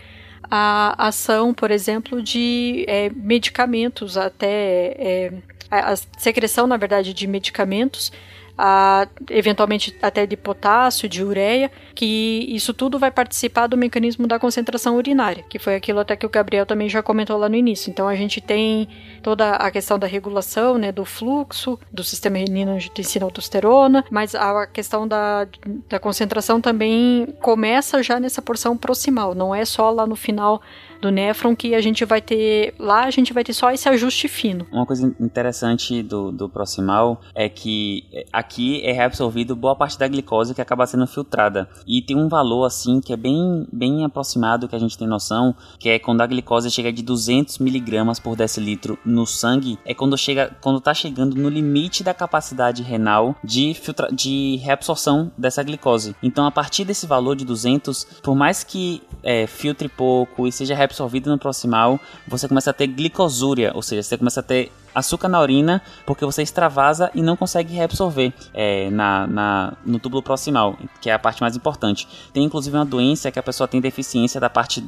a 0.49 1.07
ação, 1.07 1.53
por 1.53 1.69
exemplo, 1.69 2.21
de 2.21 2.85
é, 2.87 3.09
medicamentos, 3.09 4.15
até 4.15 4.95
é, 4.97 5.33
a 5.69 5.97
secreção, 6.17 6.65
na 6.65 6.77
verdade, 6.77 7.13
de 7.13 7.27
medicamentos 7.27 8.09
a, 8.57 9.07
eventualmente 9.29 9.95
até 10.01 10.25
de 10.25 10.37
potássio, 10.37 11.09
de 11.09 11.23
ureia, 11.23 11.71
que 11.93 12.45
isso 12.49 12.73
tudo 12.73 12.97
vai 12.97 13.11
participar 13.11 13.67
do 13.67 13.77
mecanismo 13.77 14.27
da 14.27 14.39
concentração 14.39 14.95
urinária, 14.95 15.43
que 15.49 15.59
foi 15.59 15.75
aquilo 15.75 15.99
até 15.99 16.15
que 16.15 16.25
o 16.25 16.29
Gabriel 16.29 16.65
também 16.65 16.89
já 16.89 17.01
comentou 17.01 17.37
lá 17.37 17.49
no 17.49 17.55
início. 17.55 17.89
Então 17.89 18.07
a 18.07 18.15
gente 18.15 18.39
tem 18.41 18.87
toda 19.21 19.51
a 19.51 19.71
questão 19.71 19.97
da 19.99 20.07
regulação, 20.07 20.77
né, 20.77 20.91
do 20.91 21.05
fluxo, 21.05 21.79
do 21.91 22.03
sistema 22.03 22.37
renina-angiotensina-aldosterona, 22.37 24.03
mas 24.09 24.35
a 24.35 24.67
questão 24.67 25.07
da, 25.07 25.47
da 25.89 25.99
concentração 25.99 26.61
também 26.61 27.27
começa 27.41 28.01
já 28.03 28.19
nessa 28.19 28.41
porção 28.41 28.77
proximal, 28.77 29.33
não 29.35 29.53
é 29.53 29.65
só 29.65 29.89
lá 29.89 30.05
no 30.05 30.15
final 30.15 30.61
do 31.01 31.11
néfron 31.11 31.55
que 31.55 31.75
a 31.75 31.81
gente 31.81 32.03
vai 32.05 32.21
ter 32.21 32.73
lá 32.79 33.05
a 33.05 33.11
gente 33.11 33.33
vai 33.33 33.43
ter 33.43 33.53
só 33.53 33.71
esse 33.71 33.87
ajuste 33.87 34.27
fino. 34.27 34.65
Uma 34.71 34.85
coisa 34.85 35.13
interessante 35.19 36.01
do, 36.01 36.31
do 36.31 36.49
proximal 36.49 37.21
é 37.33 37.47
que 37.47 38.05
é, 38.11 38.25
aqui 38.45 38.81
é 38.83 38.91
reabsorvido 38.91 39.55
boa 39.55 39.75
parte 39.75 39.97
da 39.97 40.07
glicose 40.07 40.53
que 40.53 40.61
acaba 40.61 40.85
sendo 40.85 41.07
filtrada 41.07 41.67
e 41.85 42.01
tem 42.01 42.15
um 42.15 42.29
valor 42.29 42.65
assim 42.65 43.01
que 43.01 43.11
é 43.11 43.17
bem 43.17 43.67
bem 43.73 44.05
aproximado 44.05 44.67
que 44.67 44.75
a 44.75 44.79
gente 44.79 44.97
tem 44.97 45.07
noção 45.07 45.55
que 45.79 45.89
é 45.89 45.97
quando 45.97 46.21
a 46.21 46.27
glicose 46.27 46.69
chega 46.69 46.93
de 46.93 47.01
200 47.01 47.57
miligramas 47.57 48.19
por 48.19 48.35
decilitro 48.35 48.97
no 49.03 49.25
sangue 49.25 49.79
é 49.83 49.93
quando 49.93 50.17
chega 50.17 50.55
quando 50.61 50.79
tá 50.79 50.93
chegando 50.93 51.35
no 51.35 51.49
limite 51.49 52.03
da 52.03 52.13
capacidade 52.13 52.83
renal 52.83 53.35
de 53.43 53.73
filtra, 53.73 54.09
de 54.11 54.57
reabsorção 54.57 55.31
dessa 55.37 55.63
glicose. 55.63 56.15
Então 56.21 56.45
a 56.45 56.51
partir 56.51 56.85
desse 56.85 57.07
valor 57.07 57.35
de 57.35 57.45
200 57.45 58.05
por 58.21 58.35
mais 58.35 58.63
que 58.63 59.01
é, 59.23 59.47
filtre 59.47 59.89
pouco 59.89 60.47
e 60.47 60.51
seja 60.51 60.75
reabsorvido 60.75 61.29
no 61.29 61.37
proximal, 61.37 61.99
você 62.27 62.47
começa 62.47 62.69
a 62.69 62.73
ter 62.73 62.87
glicosúria, 62.87 63.71
ou 63.73 63.81
seja, 63.81 64.03
você 64.03 64.17
começa 64.17 64.39
a 64.39 64.43
ter 64.43 64.71
açúcar 64.95 65.27
na 65.27 65.41
urina 65.41 65.81
porque 66.05 66.25
você 66.25 66.41
extravasa 66.41 67.11
e 67.13 67.21
não 67.21 67.35
consegue 67.35 67.73
reabsorver 67.73 68.33
é, 68.53 68.89
na, 68.89 69.27
na, 69.27 69.73
no 69.85 69.99
túbulo 69.99 70.23
proximal, 70.23 70.77
que 71.01 71.09
é 71.09 71.13
a 71.13 71.19
parte 71.19 71.41
mais 71.41 71.55
importante. 71.55 72.07
Tem 72.33 72.43
inclusive 72.43 72.75
uma 72.75 72.85
doença 72.85 73.29
que 73.31 73.37
a 73.37 73.43
pessoa 73.43 73.67
tem 73.67 73.81
deficiência 73.81 74.39
da 74.39 74.49
parte 74.49 74.83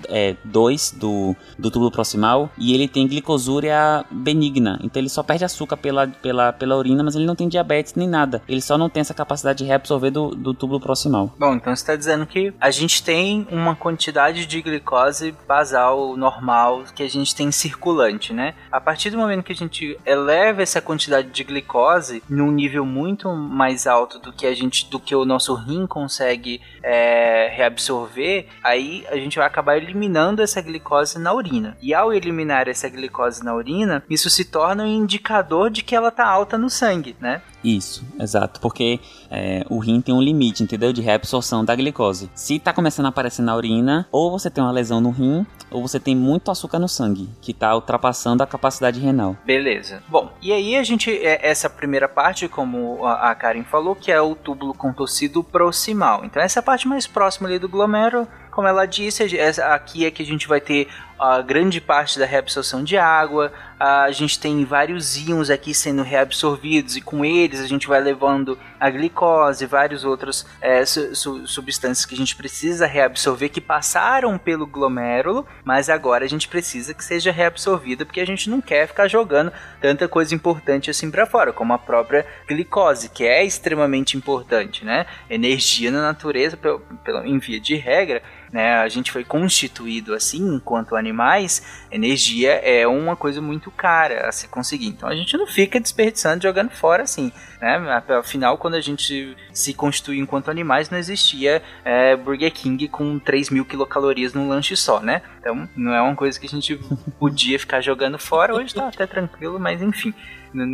2 0.46 0.94
é, 0.94 1.00
do, 1.00 1.36
do 1.60 1.70
túbulo 1.70 1.92
proximal 1.92 2.50
e 2.58 2.74
ele 2.74 2.88
tem 2.88 3.08
glicosúria 3.08 4.06
benigna, 4.10 4.80
então 4.84 5.02
ele 5.02 5.10
só 5.10 5.22
perde 5.22 5.44
açúcar 5.44 5.78
pela, 5.78 6.08
pela, 6.08 6.54
pela 6.54 6.78
urina, 6.78 7.04
mas 7.04 7.16
ele 7.16 7.26
não 7.26 7.36
tem 7.36 7.48
diabetes 7.50 7.96
nem 7.96 8.08
nada, 8.08 8.42
ele 8.48 8.62
só 8.62 8.78
não 8.78 8.90
tem 8.90 9.02
essa 9.02 9.14
capacidade 9.14 9.60
de 9.60 9.66
reabsorver 9.66 10.12
do, 10.12 10.30
do 10.30 10.54
túbulo 10.54 10.80
proximal. 10.80 11.34
Bom, 11.38 11.56
então 11.56 11.76
você 11.76 11.82
está 11.82 11.96
dizendo 11.96 12.26
que 12.26 12.54
a 12.60 12.72
gente 12.72 13.04
tem 13.04 13.48
uma 13.52 13.76
quantidade 13.76 14.46
de 14.46 14.62
glicose 14.62 15.36
basal 15.48 16.16
normal 16.16 16.84
que 16.96 17.04
a 17.04 17.10
gente 17.10 17.36
tem 17.36 17.52
circulante, 17.52 18.34
né? 18.34 18.54
A 18.72 18.80
partir 18.80 19.10
do 19.10 19.18
momento 19.18 19.44
que 19.44 19.52
a 19.52 19.56
gente 19.56 19.97
eleva 20.06 20.62
essa 20.62 20.82
quantidade 20.82 21.30
de 21.30 21.44
glicose 21.44 22.24
num 22.30 22.52
nível 22.52 22.86
muito 22.86 23.30
mais 23.34 23.88
alto 23.88 24.20
do 24.20 24.34
que 24.34 24.46
a 24.46 24.56
gente, 24.56 24.90
do 24.90 25.00
que 25.00 25.16
o 25.16 25.26
nosso 25.26 25.54
rim 25.54 25.86
consegue 25.88 26.62
é, 26.84 27.50
reabsorver, 27.54 28.48
aí 28.64 29.06
a 29.10 29.16
gente 29.16 29.38
vai 29.38 29.48
acabar 29.48 29.78
eliminando 29.78 30.42
essa 30.42 30.62
glicose 30.62 31.20
na 31.20 31.34
urina. 31.34 31.78
E 31.82 31.94
ao 31.94 32.14
eliminar 32.14 32.68
essa 32.68 32.90
glicose 32.90 33.44
na 33.44 33.56
urina, 33.56 34.04
isso 34.10 34.30
se 34.30 34.46
torna 34.46 34.84
um 34.84 34.88
indicador 34.88 35.70
de 35.70 35.82
que 35.82 35.96
ela 35.96 36.10
está 36.10 36.28
alta 36.28 36.58
no 36.58 36.70
sangue, 36.70 37.16
né? 37.20 37.42
Isso, 37.64 38.06
exato, 38.20 38.60
porque 38.62 39.00
é, 39.30 39.66
o 39.70 39.80
rim 39.80 40.00
tem 40.00 40.14
um 40.14 40.22
limite, 40.22 40.64
entendeu? 40.64 40.94
De 40.94 41.02
reabsorção 41.02 41.66
da 41.66 41.76
glicose. 41.76 42.30
Se 42.36 42.60
tá 42.60 42.72
começando 42.72 43.08
a 43.08 43.10
aparecer 43.10 43.42
na 43.42 43.56
urina, 43.56 44.08
ou 44.12 44.32
você 44.32 44.50
tem 44.50 44.64
uma 44.64 44.72
lesão 44.72 45.02
no 45.02 45.10
rim, 45.10 45.46
ou 45.72 45.82
você 45.82 46.00
tem 46.00 46.16
muito 46.16 46.52
açúcar 46.52 46.80
no 46.80 46.88
sangue, 46.88 47.30
que 47.42 47.54
tá 47.54 47.76
ultrapassando 47.76 48.44
a 48.44 48.48
capacidade 48.48 49.00
renal. 49.00 49.36
Beleza. 49.46 50.02
Bom, 50.08 50.32
e 50.42 50.54
aí 50.54 50.78
a 50.78 50.84
gente, 50.84 51.12
é, 51.12 51.46
essa 51.48 51.70
primeira 51.70 52.08
parte, 52.08 52.48
como 52.48 53.06
a 53.06 53.34
Karen 53.36 53.64
falou, 53.64 53.96
que 53.96 54.12
é 54.12 54.22
o 54.22 54.36
túbulo 54.36 54.74
contorcido 54.74 55.44
proximal. 55.44 56.24
Então 56.24 56.42
essa 56.42 56.60
é 56.60 56.62
parte 56.62 56.88
mais 56.88 57.08
próxima 57.08 57.50
ali 57.50 57.60
do 57.60 57.68
glomérulo, 57.68 58.28
como 58.52 58.68
ela 58.68 58.88
disse, 58.88 59.24
aqui 59.62 60.04
é 60.04 60.10
que 60.10 60.24
a 60.24 60.26
gente 60.26 60.48
vai 60.48 60.60
ter 60.60 60.88
a 61.20 61.42
grande 61.42 61.82
parte 61.82 62.20
da 62.20 62.26
reabsorção 62.26 62.84
de 62.84 62.98
água, 62.98 63.52
a 63.80 64.10
gente 64.12 64.40
tem 64.40 64.66
vários 64.66 65.18
íons 65.18 65.50
aqui 65.50 65.74
sendo 65.74 66.02
reabsorvidos 66.02 66.96
e 66.96 67.02
com 67.02 67.24
eles 67.24 67.60
a 67.60 67.68
gente 67.68 67.88
vai 67.88 68.02
levando 68.02 68.58
a 68.80 68.90
glicose 68.90 69.64
e 69.64 69.68
várias 69.68 70.04
outras 70.04 70.46
é, 70.60 70.84
su 70.86 71.16
su 71.16 71.48
substâncias 71.48 72.06
que 72.06 72.16
a 72.16 72.18
gente 72.18 72.36
precisa 72.36 72.88
reabsorver 72.88 73.50
que 73.50 73.62
passaram 73.62 74.38
pelo 74.38 74.66
glomérulo, 74.66 75.46
mas 75.64 75.90
agora 75.90 76.26
a 76.26 76.28
gente 76.28 76.48
precisa 76.48 76.94
que 76.94 77.04
seja 77.04 77.32
reabsorvida 77.32 78.06
porque 78.06 78.20
a 78.22 78.26
gente 78.26 78.50
não 78.50 78.62
quer 78.62 78.88
ficar 78.88 79.08
jogando 79.08 79.52
tanta 79.80 80.08
coisa 80.08 80.34
importante 80.34 80.90
assim 80.90 81.12
para 81.12 81.26
fora, 81.26 81.54
como 81.54 81.74
a 81.74 81.78
própria 81.78 82.26
glicose, 82.48 83.10
que 83.10 83.26
é 83.26 83.44
extremamente 83.44 84.18
importante, 84.18 84.84
né? 84.84 85.06
Energia 85.30 85.92
na 85.92 86.02
natureza, 86.02 86.58
pelo, 86.58 86.80
pelo, 87.04 87.26
em 87.26 87.38
via 87.38 87.60
de 87.60 87.76
regra, 87.76 88.24
né? 88.52 88.76
A 88.76 88.88
gente 88.88 89.12
foi 89.12 89.24
constituído 89.24 90.14
assim 90.14 90.56
enquanto 90.56 90.96
animais, 90.96 91.62
energia 91.92 92.54
é 92.54 92.88
uma 92.88 93.16
coisa 93.16 93.42
muito 93.42 93.70
cara 93.72 94.28
a 94.28 94.32
se 94.32 94.48
conseguir. 94.48 94.88
Então 94.88 95.10
a 95.10 95.16
gente 95.16 95.36
não 95.38 95.48
fica 95.48 95.80
desperdiçando 95.80 96.44
jogando 96.44 96.70
fora 96.70 97.04
assim, 97.04 97.32
né? 97.62 98.04
Afinal, 98.20 98.58
quando 98.58 98.76
a 98.76 98.82
gente 98.82 99.36
se 99.52 99.74
constituiu 99.74 100.22
enquanto 100.22 100.52
animais, 100.52 100.90
não 100.90 100.98
existia 100.98 101.62
é, 101.84 102.16
Burger 102.16 102.52
King 102.52 102.88
com 102.88 103.20
3 103.20 103.50
mil 103.50 103.66
quilocalorias 103.66 104.34
num 104.34 104.48
lanche 104.48 104.76
só, 104.76 105.00
né? 105.00 105.22
Então 105.40 105.68
não 105.76 105.94
é 105.94 106.02
uma 106.02 106.16
coisa 106.16 106.40
que 106.40 106.46
a 106.46 106.50
gente 106.50 106.76
podia 107.20 107.60
ficar 107.60 107.82
jogando 107.82 108.18
fora. 108.18 108.56
Hoje 108.56 108.74
tá 108.74 108.88
até 108.88 109.06
tranquilo, 109.06 109.60
mas 109.60 109.82
enfim 109.82 110.14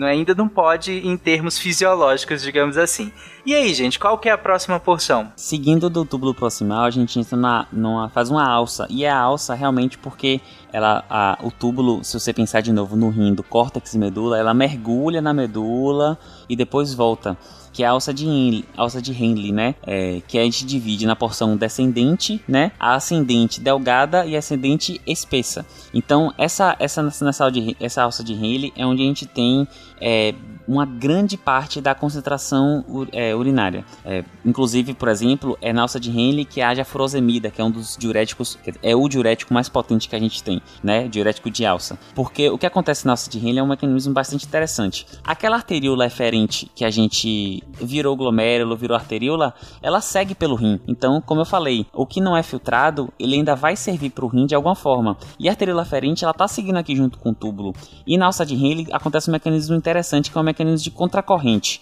ainda 0.06 0.36
não 0.36 0.48
pode 0.48 0.92
em 0.92 1.18
termos 1.18 1.58
fisiológicos, 1.58 2.42
digamos 2.42 2.78
assim. 2.78 3.12
E 3.46 3.54
aí, 3.54 3.74
gente, 3.74 4.00
qual 4.00 4.18
que 4.18 4.30
é 4.30 4.32
a 4.32 4.38
próxima 4.38 4.80
porção? 4.80 5.32
Seguindo 5.36 5.90
do 5.90 6.06
túbulo 6.06 6.34
proximal, 6.34 6.86
a 6.86 6.90
gente 6.90 7.20
entra 7.20 7.36
na, 7.36 7.68
numa, 7.72 8.10
faz 8.10 8.30
uma 8.30 8.48
alça. 8.48 8.88
E 8.90 9.04
é 9.04 9.10
a 9.10 9.20
alça 9.20 9.54
realmente 9.54 9.98
porque 9.98 10.40
ela, 10.72 11.04
a, 11.10 11.38
o 11.42 11.52
túbulo, 11.52 12.04
se 12.04 12.20
você 12.20 12.32
pensar 12.32 12.62
de 12.62 12.72
novo 12.72 12.96
no 12.96 13.10
rim 13.10 13.34
do 13.34 13.44
córtex 13.44 13.96
medula, 13.96 14.38
ela 14.38 14.54
mergulha 14.54 15.22
na 15.22 15.34
medula 15.34 16.18
e 16.48 16.56
depois 16.56 16.94
volta 16.94 17.38
que 17.74 17.84
é 17.84 17.88
a 17.88 17.92
alça 17.92 18.14
de 18.14 18.26
Henle, 18.26 18.64
alça 18.78 19.02
de 19.02 19.12
Henle 19.12 19.52
né? 19.52 19.76
É, 19.86 20.22
que 20.28 20.38
a 20.38 20.44
gente 20.44 20.66
divide 20.66 21.06
na 21.06 21.16
porção 21.16 21.58
descendente, 21.58 22.42
né? 22.48 22.72
A 22.80 22.96
ascendente 22.96 23.60
delgada 23.60 24.26
e 24.26 24.38
ascendente 24.38 25.02
espessa. 25.06 25.66
Então, 25.94 26.32
essa, 26.38 26.76
essa, 26.80 27.02
nessa, 27.04 27.50
de, 27.50 27.76
essa 27.80 28.04
alça 28.04 28.24
de 28.24 28.34
Henle 28.34 28.72
é 28.78 28.86
onde 28.86 29.02
a 29.02 29.06
gente 29.06 29.26
tem 29.26 29.68
é, 30.00 30.36
uma 30.68 30.86
grande 30.86 31.38
parte 31.38 31.82
da 31.82 31.94
concentração 31.94 32.86
é, 33.12 33.36
urinária. 33.36 33.86
É, 34.06 34.24
inclusive, 34.46 34.94
por 34.94 35.10
exemplo, 35.10 35.58
é 35.62 35.74
na 35.74 35.82
alça 35.82 36.00
de 36.00 36.10
Henle 36.10 36.46
que 36.46 36.62
haja 36.62 36.86
furosemida, 36.86 37.50
que 37.50 37.62
é 37.62 37.64
um 37.64 37.72
dos 37.72 37.98
diuréticos, 37.98 38.58
é 38.82 38.96
o 38.96 39.08
diurético 39.08 39.54
mais 39.54 39.70
potente 39.70 40.08
que 40.08 40.16
a 40.16 40.20
gente 40.20 40.44
tem, 40.44 40.62
né? 40.84 41.08
Diurético 41.08 41.50
de 41.50 41.66
alça. 41.66 41.98
Porque 42.16 42.50
o 42.50 42.58
que 42.58 42.66
acontece 42.66 43.06
na 43.06 43.14
alça 43.14 43.30
de 43.30 43.40
Henle 43.40 43.60
é 43.60 43.64
um 43.64 43.68
mecanismo 43.68 44.14
bastante 44.14 44.46
interessante. 44.46 45.06
Aquela 45.24 45.56
arteríola 45.56 46.06
eferente 46.06 46.70
que 46.76 46.86
a 46.86 46.90
gente 46.90 47.64
virou 47.82 48.16
glomérulo, 48.16 48.76
virou 48.76 48.96
arteríola, 48.96 49.54
ela 49.82 50.02
segue 50.02 50.36
pelo 50.36 50.56
rim. 50.56 50.80
Então, 50.88 51.22
como 51.22 51.42
eu 51.42 51.46
falei, 51.46 51.86
o 51.94 52.06
que 52.06 52.22
não 52.22 52.36
é 52.36 52.44
filtrado, 52.44 53.12
ele 53.20 53.36
ainda 53.36 53.56
vai 53.56 53.76
servir 53.76 54.10
para 54.10 54.26
o 54.26 54.28
rim 54.28 54.46
de 54.46 54.56
alguma 54.56 54.76
forma. 54.76 55.18
E 55.40 55.48
a 55.48 55.52
arteríola 55.52 55.84
eferente, 55.84 56.24
ela 56.24 56.34
tá 56.34 56.48
seguindo 56.48 56.78
aqui 56.78 56.96
junto 56.96 57.18
com 57.20 57.32
o 57.32 57.36
túbulo. 57.36 57.74
E 58.06 58.18
na 58.18 58.28
alça 58.28 58.46
de 58.46 58.56
Henle 58.56 58.88
acontece 58.92 59.30
um 59.30 59.34
mecanismo 59.34 59.76
interessante 59.76 60.32
que 60.32 60.38
é 60.38 60.42
um 60.42 60.44
mecanismo 60.54 60.84
de 60.84 60.92
contracorrente. 60.92 61.82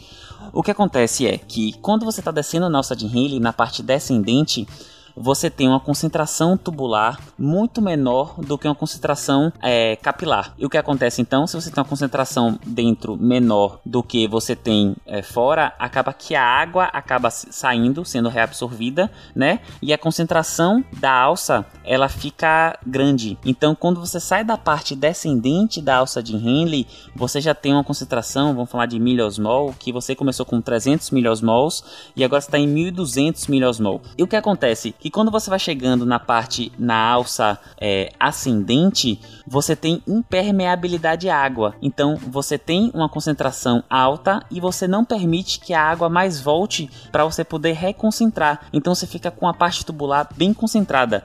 O 0.51 0.63
que 0.63 0.71
acontece 0.71 1.27
é 1.27 1.37
que 1.37 1.73
quando 1.81 2.05
você 2.05 2.19
está 2.19 2.31
descendo 2.31 2.69
na 2.69 2.79
alça 2.79 2.95
de 2.95 3.05
na 3.39 3.53
parte 3.53 3.83
descendente, 3.83 4.67
você 5.15 5.49
tem 5.49 5.67
uma 5.67 5.79
concentração 5.79 6.57
tubular 6.57 7.19
muito 7.37 7.81
menor 7.81 8.35
do 8.39 8.57
que 8.57 8.67
uma 8.67 8.75
concentração 8.75 9.51
é, 9.61 9.95
capilar. 9.95 10.53
E 10.57 10.65
o 10.65 10.69
que 10.69 10.77
acontece 10.77 11.21
então, 11.21 11.45
se 11.47 11.55
você 11.55 11.69
tem 11.69 11.81
uma 11.81 11.89
concentração 11.89 12.59
dentro 12.65 13.15
menor 13.17 13.79
do 13.85 14.01
que 14.03 14.27
você 14.27 14.55
tem 14.55 14.95
é, 15.05 15.21
fora, 15.21 15.73
acaba 15.77 16.13
que 16.13 16.35
a 16.35 16.43
água 16.43 16.85
acaba 16.85 17.29
saindo, 17.29 18.05
sendo 18.05 18.29
reabsorvida, 18.29 19.11
né? 19.35 19.59
E 19.81 19.93
a 19.93 19.97
concentração 19.97 20.83
da 20.99 21.11
alça 21.11 21.65
ela 21.83 22.07
fica 22.07 22.77
grande. 22.85 23.37
Então, 23.45 23.75
quando 23.75 23.99
você 23.99 24.19
sai 24.19 24.43
da 24.43 24.57
parte 24.57 24.95
descendente 24.95 25.81
da 25.81 25.97
alça 25.97 26.21
de 26.21 26.35
Henle, 26.35 26.87
você 27.15 27.41
já 27.41 27.53
tem 27.53 27.73
uma 27.73 27.83
concentração, 27.83 28.53
vamos 28.53 28.69
falar 28.69 28.85
de 28.85 28.99
miliosmol, 28.99 29.73
que 29.77 29.91
você 29.91 30.15
começou 30.15 30.45
com 30.45 30.61
300 30.61 31.11
miliosmols 31.11 31.83
e 32.15 32.23
agora 32.23 32.39
está 32.39 32.57
em 32.57 32.67
1200 32.67 33.47
miliosmol. 33.47 34.01
E 34.17 34.23
o 34.23 34.27
que 34.27 34.35
acontece? 34.35 34.93
Que 35.01 35.09
quando 35.09 35.31
você 35.31 35.49
vai 35.49 35.57
chegando 35.57 36.05
na 36.05 36.19
parte 36.19 36.71
na 36.77 36.95
alça 36.95 37.59
é, 37.79 38.13
ascendente, 38.19 39.19
você 39.47 39.75
tem 39.75 40.01
impermeabilidade 40.07 41.27
à 41.27 41.35
água. 41.35 41.73
Então 41.81 42.15
você 42.15 42.55
tem 42.55 42.91
uma 42.93 43.09
concentração 43.09 43.83
alta 43.89 44.45
e 44.51 44.59
você 44.59 44.87
não 44.87 45.03
permite 45.03 45.59
que 45.59 45.73
a 45.73 45.81
água 45.81 46.07
mais 46.07 46.39
volte 46.39 46.87
para 47.11 47.25
você 47.25 47.43
poder 47.43 47.73
reconcentrar. 47.73 48.67
Então 48.71 48.93
você 48.93 49.07
fica 49.07 49.31
com 49.31 49.47
a 49.47 49.53
parte 49.53 49.83
tubular 49.83 50.29
bem 50.37 50.53
concentrada. 50.53 51.23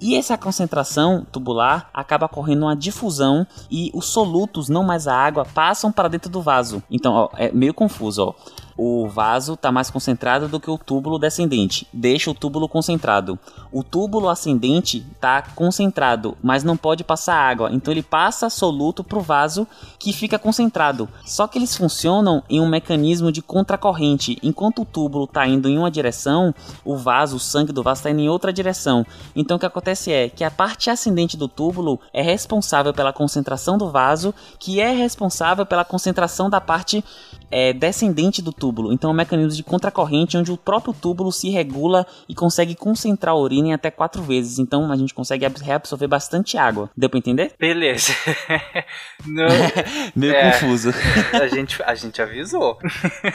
E 0.00 0.16
essa 0.16 0.38
concentração 0.38 1.26
tubular 1.30 1.90
acaba 1.92 2.28
correndo 2.28 2.62
uma 2.62 2.76
difusão 2.76 3.46
e 3.70 3.90
os 3.92 4.06
solutos, 4.06 4.68
não 4.68 4.84
mais 4.84 5.08
a 5.08 5.14
água, 5.14 5.44
passam 5.44 5.90
para 5.90 6.08
dentro 6.08 6.30
do 6.30 6.40
vaso. 6.40 6.82
Então, 6.88 7.12
ó, 7.12 7.28
é 7.36 7.50
meio 7.50 7.74
confuso, 7.74 8.22
ó 8.22 8.34
o 8.78 9.08
vaso 9.08 9.54
está 9.54 9.72
mais 9.72 9.90
concentrado 9.90 10.46
do 10.46 10.60
que 10.60 10.70
o 10.70 10.78
túbulo 10.78 11.18
descendente. 11.18 11.84
Deixa 11.92 12.30
o 12.30 12.34
túbulo 12.34 12.68
concentrado. 12.68 13.36
O 13.72 13.82
túbulo 13.82 14.28
ascendente 14.28 15.04
está 15.14 15.42
concentrado, 15.42 16.38
mas 16.40 16.62
não 16.62 16.76
pode 16.76 17.02
passar 17.02 17.34
água. 17.34 17.70
Então 17.72 17.92
ele 17.92 18.04
passa 18.04 18.48
soluto 18.48 19.02
para 19.02 19.18
o 19.18 19.20
vaso 19.20 19.66
que 19.98 20.12
fica 20.12 20.38
concentrado. 20.38 21.08
Só 21.26 21.48
que 21.48 21.58
eles 21.58 21.76
funcionam 21.76 22.40
em 22.48 22.60
um 22.60 22.68
mecanismo 22.68 23.32
de 23.32 23.42
contracorrente. 23.42 24.38
Enquanto 24.44 24.82
o 24.82 24.84
túbulo 24.84 25.24
está 25.24 25.44
indo 25.44 25.68
em 25.68 25.76
uma 25.76 25.90
direção, 25.90 26.54
o 26.84 26.96
vaso, 26.96 27.34
o 27.34 27.40
sangue 27.40 27.72
do 27.72 27.82
vaso 27.82 27.98
está 27.98 28.10
indo 28.10 28.20
em 28.20 28.28
outra 28.28 28.52
direção. 28.52 29.04
Então 29.34 29.56
o 29.56 29.60
que 29.60 29.66
acontece 29.66 30.12
é 30.12 30.28
que 30.28 30.44
a 30.44 30.52
parte 30.52 30.88
ascendente 30.88 31.36
do 31.36 31.48
túbulo 31.48 31.98
é 32.12 32.22
responsável 32.22 32.94
pela 32.94 33.12
concentração 33.12 33.76
do 33.76 33.90
vaso, 33.90 34.32
que 34.56 34.80
é 34.80 34.92
responsável 34.92 35.66
pela 35.66 35.84
concentração 35.84 36.48
da 36.48 36.60
parte 36.60 37.04
é, 37.50 37.72
descendente 37.72 38.42
do 38.42 38.52
túbulo. 38.52 38.92
Então 38.92 39.10
é 39.10 39.12
um 39.12 39.16
mecanismo 39.16 39.52
de 39.52 39.62
contracorrente 39.62 40.36
onde 40.36 40.52
o 40.52 40.56
próprio 40.56 40.92
túbulo 40.92 41.32
se 41.32 41.50
regula 41.50 42.06
e 42.28 42.34
consegue 42.34 42.74
concentrar 42.74 43.34
a 43.34 43.38
urina 43.38 43.68
em 43.68 43.72
até 43.72 43.90
quatro 43.90 44.22
vezes. 44.22 44.58
Então 44.58 44.90
a 44.90 44.96
gente 44.96 45.14
consegue 45.14 45.46
reabsorver 45.62 46.08
bastante 46.08 46.56
água. 46.56 46.90
Deu 46.96 47.08
pra 47.08 47.18
entender? 47.18 47.52
Beleza. 47.58 48.12
Meio 50.14 50.34
é, 50.34 50.50
confuso. 50.50 50.90
A 51.32 51.48
gente, 51.48 51.82
a 51.82 51.94
gente 51.94 52.20
avisou. 52.20 52.78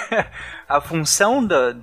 a 0.68 0.82
função 0.82 1.46
do, 1.46 1.74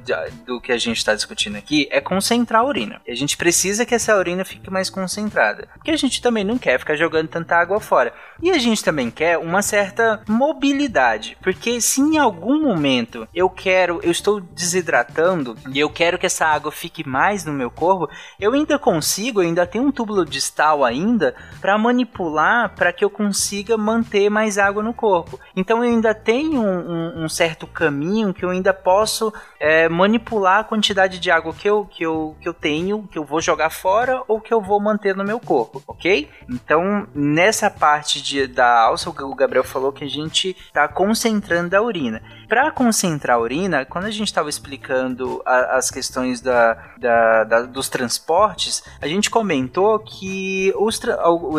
do 0.46 0.60
que 0.60 0.72
a 0.72 0.78
gente 0.78 0.98
está 0.98 1.14
discutindo 1.14 1.56
aqui 1.56 1.88
é 1.90 2.00
concentrar 2.00 2.62
a 2.62 2.64
urina. 2.64 3.00
E 3.06 3.10
a 3.10 3.14
gente 3.14 3.36
precisa 3.36 3.84
que 3.84 3.94
essa 3.94 4.16
urina 4.16 4.44
fique 4.44 4.70
mais 4.70 4.90
concentrada. 4.90 5.68
Porque 5.74 5.90
a 5.90 5.96
gente 5.96 6.22
também 6.22 6.44
não 6.44 6.58
quer 6.58 6.78
ficar 6.78 6.96
jogando 6.96 7.28
tanta 7.28 7.56
água 7.56 7.80
fora. 7.80 8.12
E 8.42 8.50
a 8.50 8.58
gente 8.58 8.82
também 8.82 9.10
quer 9.10 9.38
uma 9.38 9.62
certa 9.62 10.22
mobilidade. 10.28 11.36
Porque 11.42 11.80
se 11.80 12.00
em 12.00 12.19
algum 12.20 12.62
momento 12.62 13.26
eu 13.34 13.48
quero, 13.48 14.00
eu 14.02 14.10
estou 14.10 14.40
desidratando 14.40 15.56
e 15.72 15.78
eu 15.78 15.90
quero 15.90 16.18
que 16.18 16.26
essa 16.26 16.46
água 16.46 16.70
fique 16.70 17.06
mais 17.06 17.44
no 17.44 17.52
meu 17.52 17.70
corpo, 17.70 18.08
eu 18.38 18.52
ainda 18.52 18.78
consigo, 18.78 19.40
eu 19.40 19.46
ainda 19.46 19.66
tenho 19.66 19.84
um 19.84 19.92
túbulo 19.92 20.24
distal 20.24 20.84
ainda 20.84 21.34
para 21.60 21.76
manipular 21.78 22.74
para 22.74 22.92
que 22.92 23.04
eu 23.04 23.10
consiga 23.10 23.76
manter 23.76 24.30
mais 24.30 24.58
água 24.58 24.82
no 24.82 24.92
corpo. 24.92 25.38
Então 25.56 25.84
eu 25.84 25.90
ainda 25.90 26.14
tenho 26.14 26.60
um, 26.60 26.90
um, 26.90 27.24
um 27.24 27.28
certo 27.28 27.66
caminho 27.66 28.34
que 28.34 28.44
eu 28.44 28.50
ainda 28.50 28.72
posso 28.72 29.32
é, 29.58 29.88
manipular 29.88 30.60
a 30.60 30.64
quantidade 30.64 31.18
de 31.18 31.30
água 31.30 31.52
que 31.52 31.68
eu, 31.68 31.84
que, 31.86 32.04
eu, 32.04 32.36
que 32.40 32.48
eu 32.48 32.54
tenho, 32.54 33.06
que 33.10 33.18
eu 33.18 33.24
vou 33.24 33.40
jogar 33.40 33.70
fora 33.70 34.22
ou 34.28 34.40
que 34.40 34.52
eu 34.52 34.60
vou 34.60 34.80
manter 34.80 35.16
no 35.16 35.24
meu 35.24 35.40
corpo, 35.40 35.82
ok? 35.86 36.28
Então 36.48 37.06
nessa 37.14 37.70
parte 37.70 38.22
de, 38.22 38.46
da 38.46 38.82
alça, 38.82 39.10
o 39.10 39.34
Gabriel 39.34 39.64
falou 39.64 39.92
que 39.92 40.04
a 40.04 40.08
gente 40.08 40.56
está 40.66 40.88
concentrando 40.88 41.76
a 41.76 41.82
urina 41.82 42.09
urina. 42.10 42.22
Para 42.48 42.70
concentrar 42.70 43.36
a 43.36 43.40
urina, 43.40 43.84
quando 43.84 44.06
a 44.06 44.10
gente 44.10 44.26
estava 44.26 44.48
explicando 44.48 45.40
a, 45.46 45.76
as 45.76 45.90
questões 45.90 46.40
da, 46.40 46.74
da, 46.98 47.44
da, 47.44 47.62
dos 47.62 47.88
transportes, 47.88 48.82
a 49.00 49.06
gente 49.06 49.30
comentou 49.30 49.98
que 50.00 50.72
os, 50.76 51.00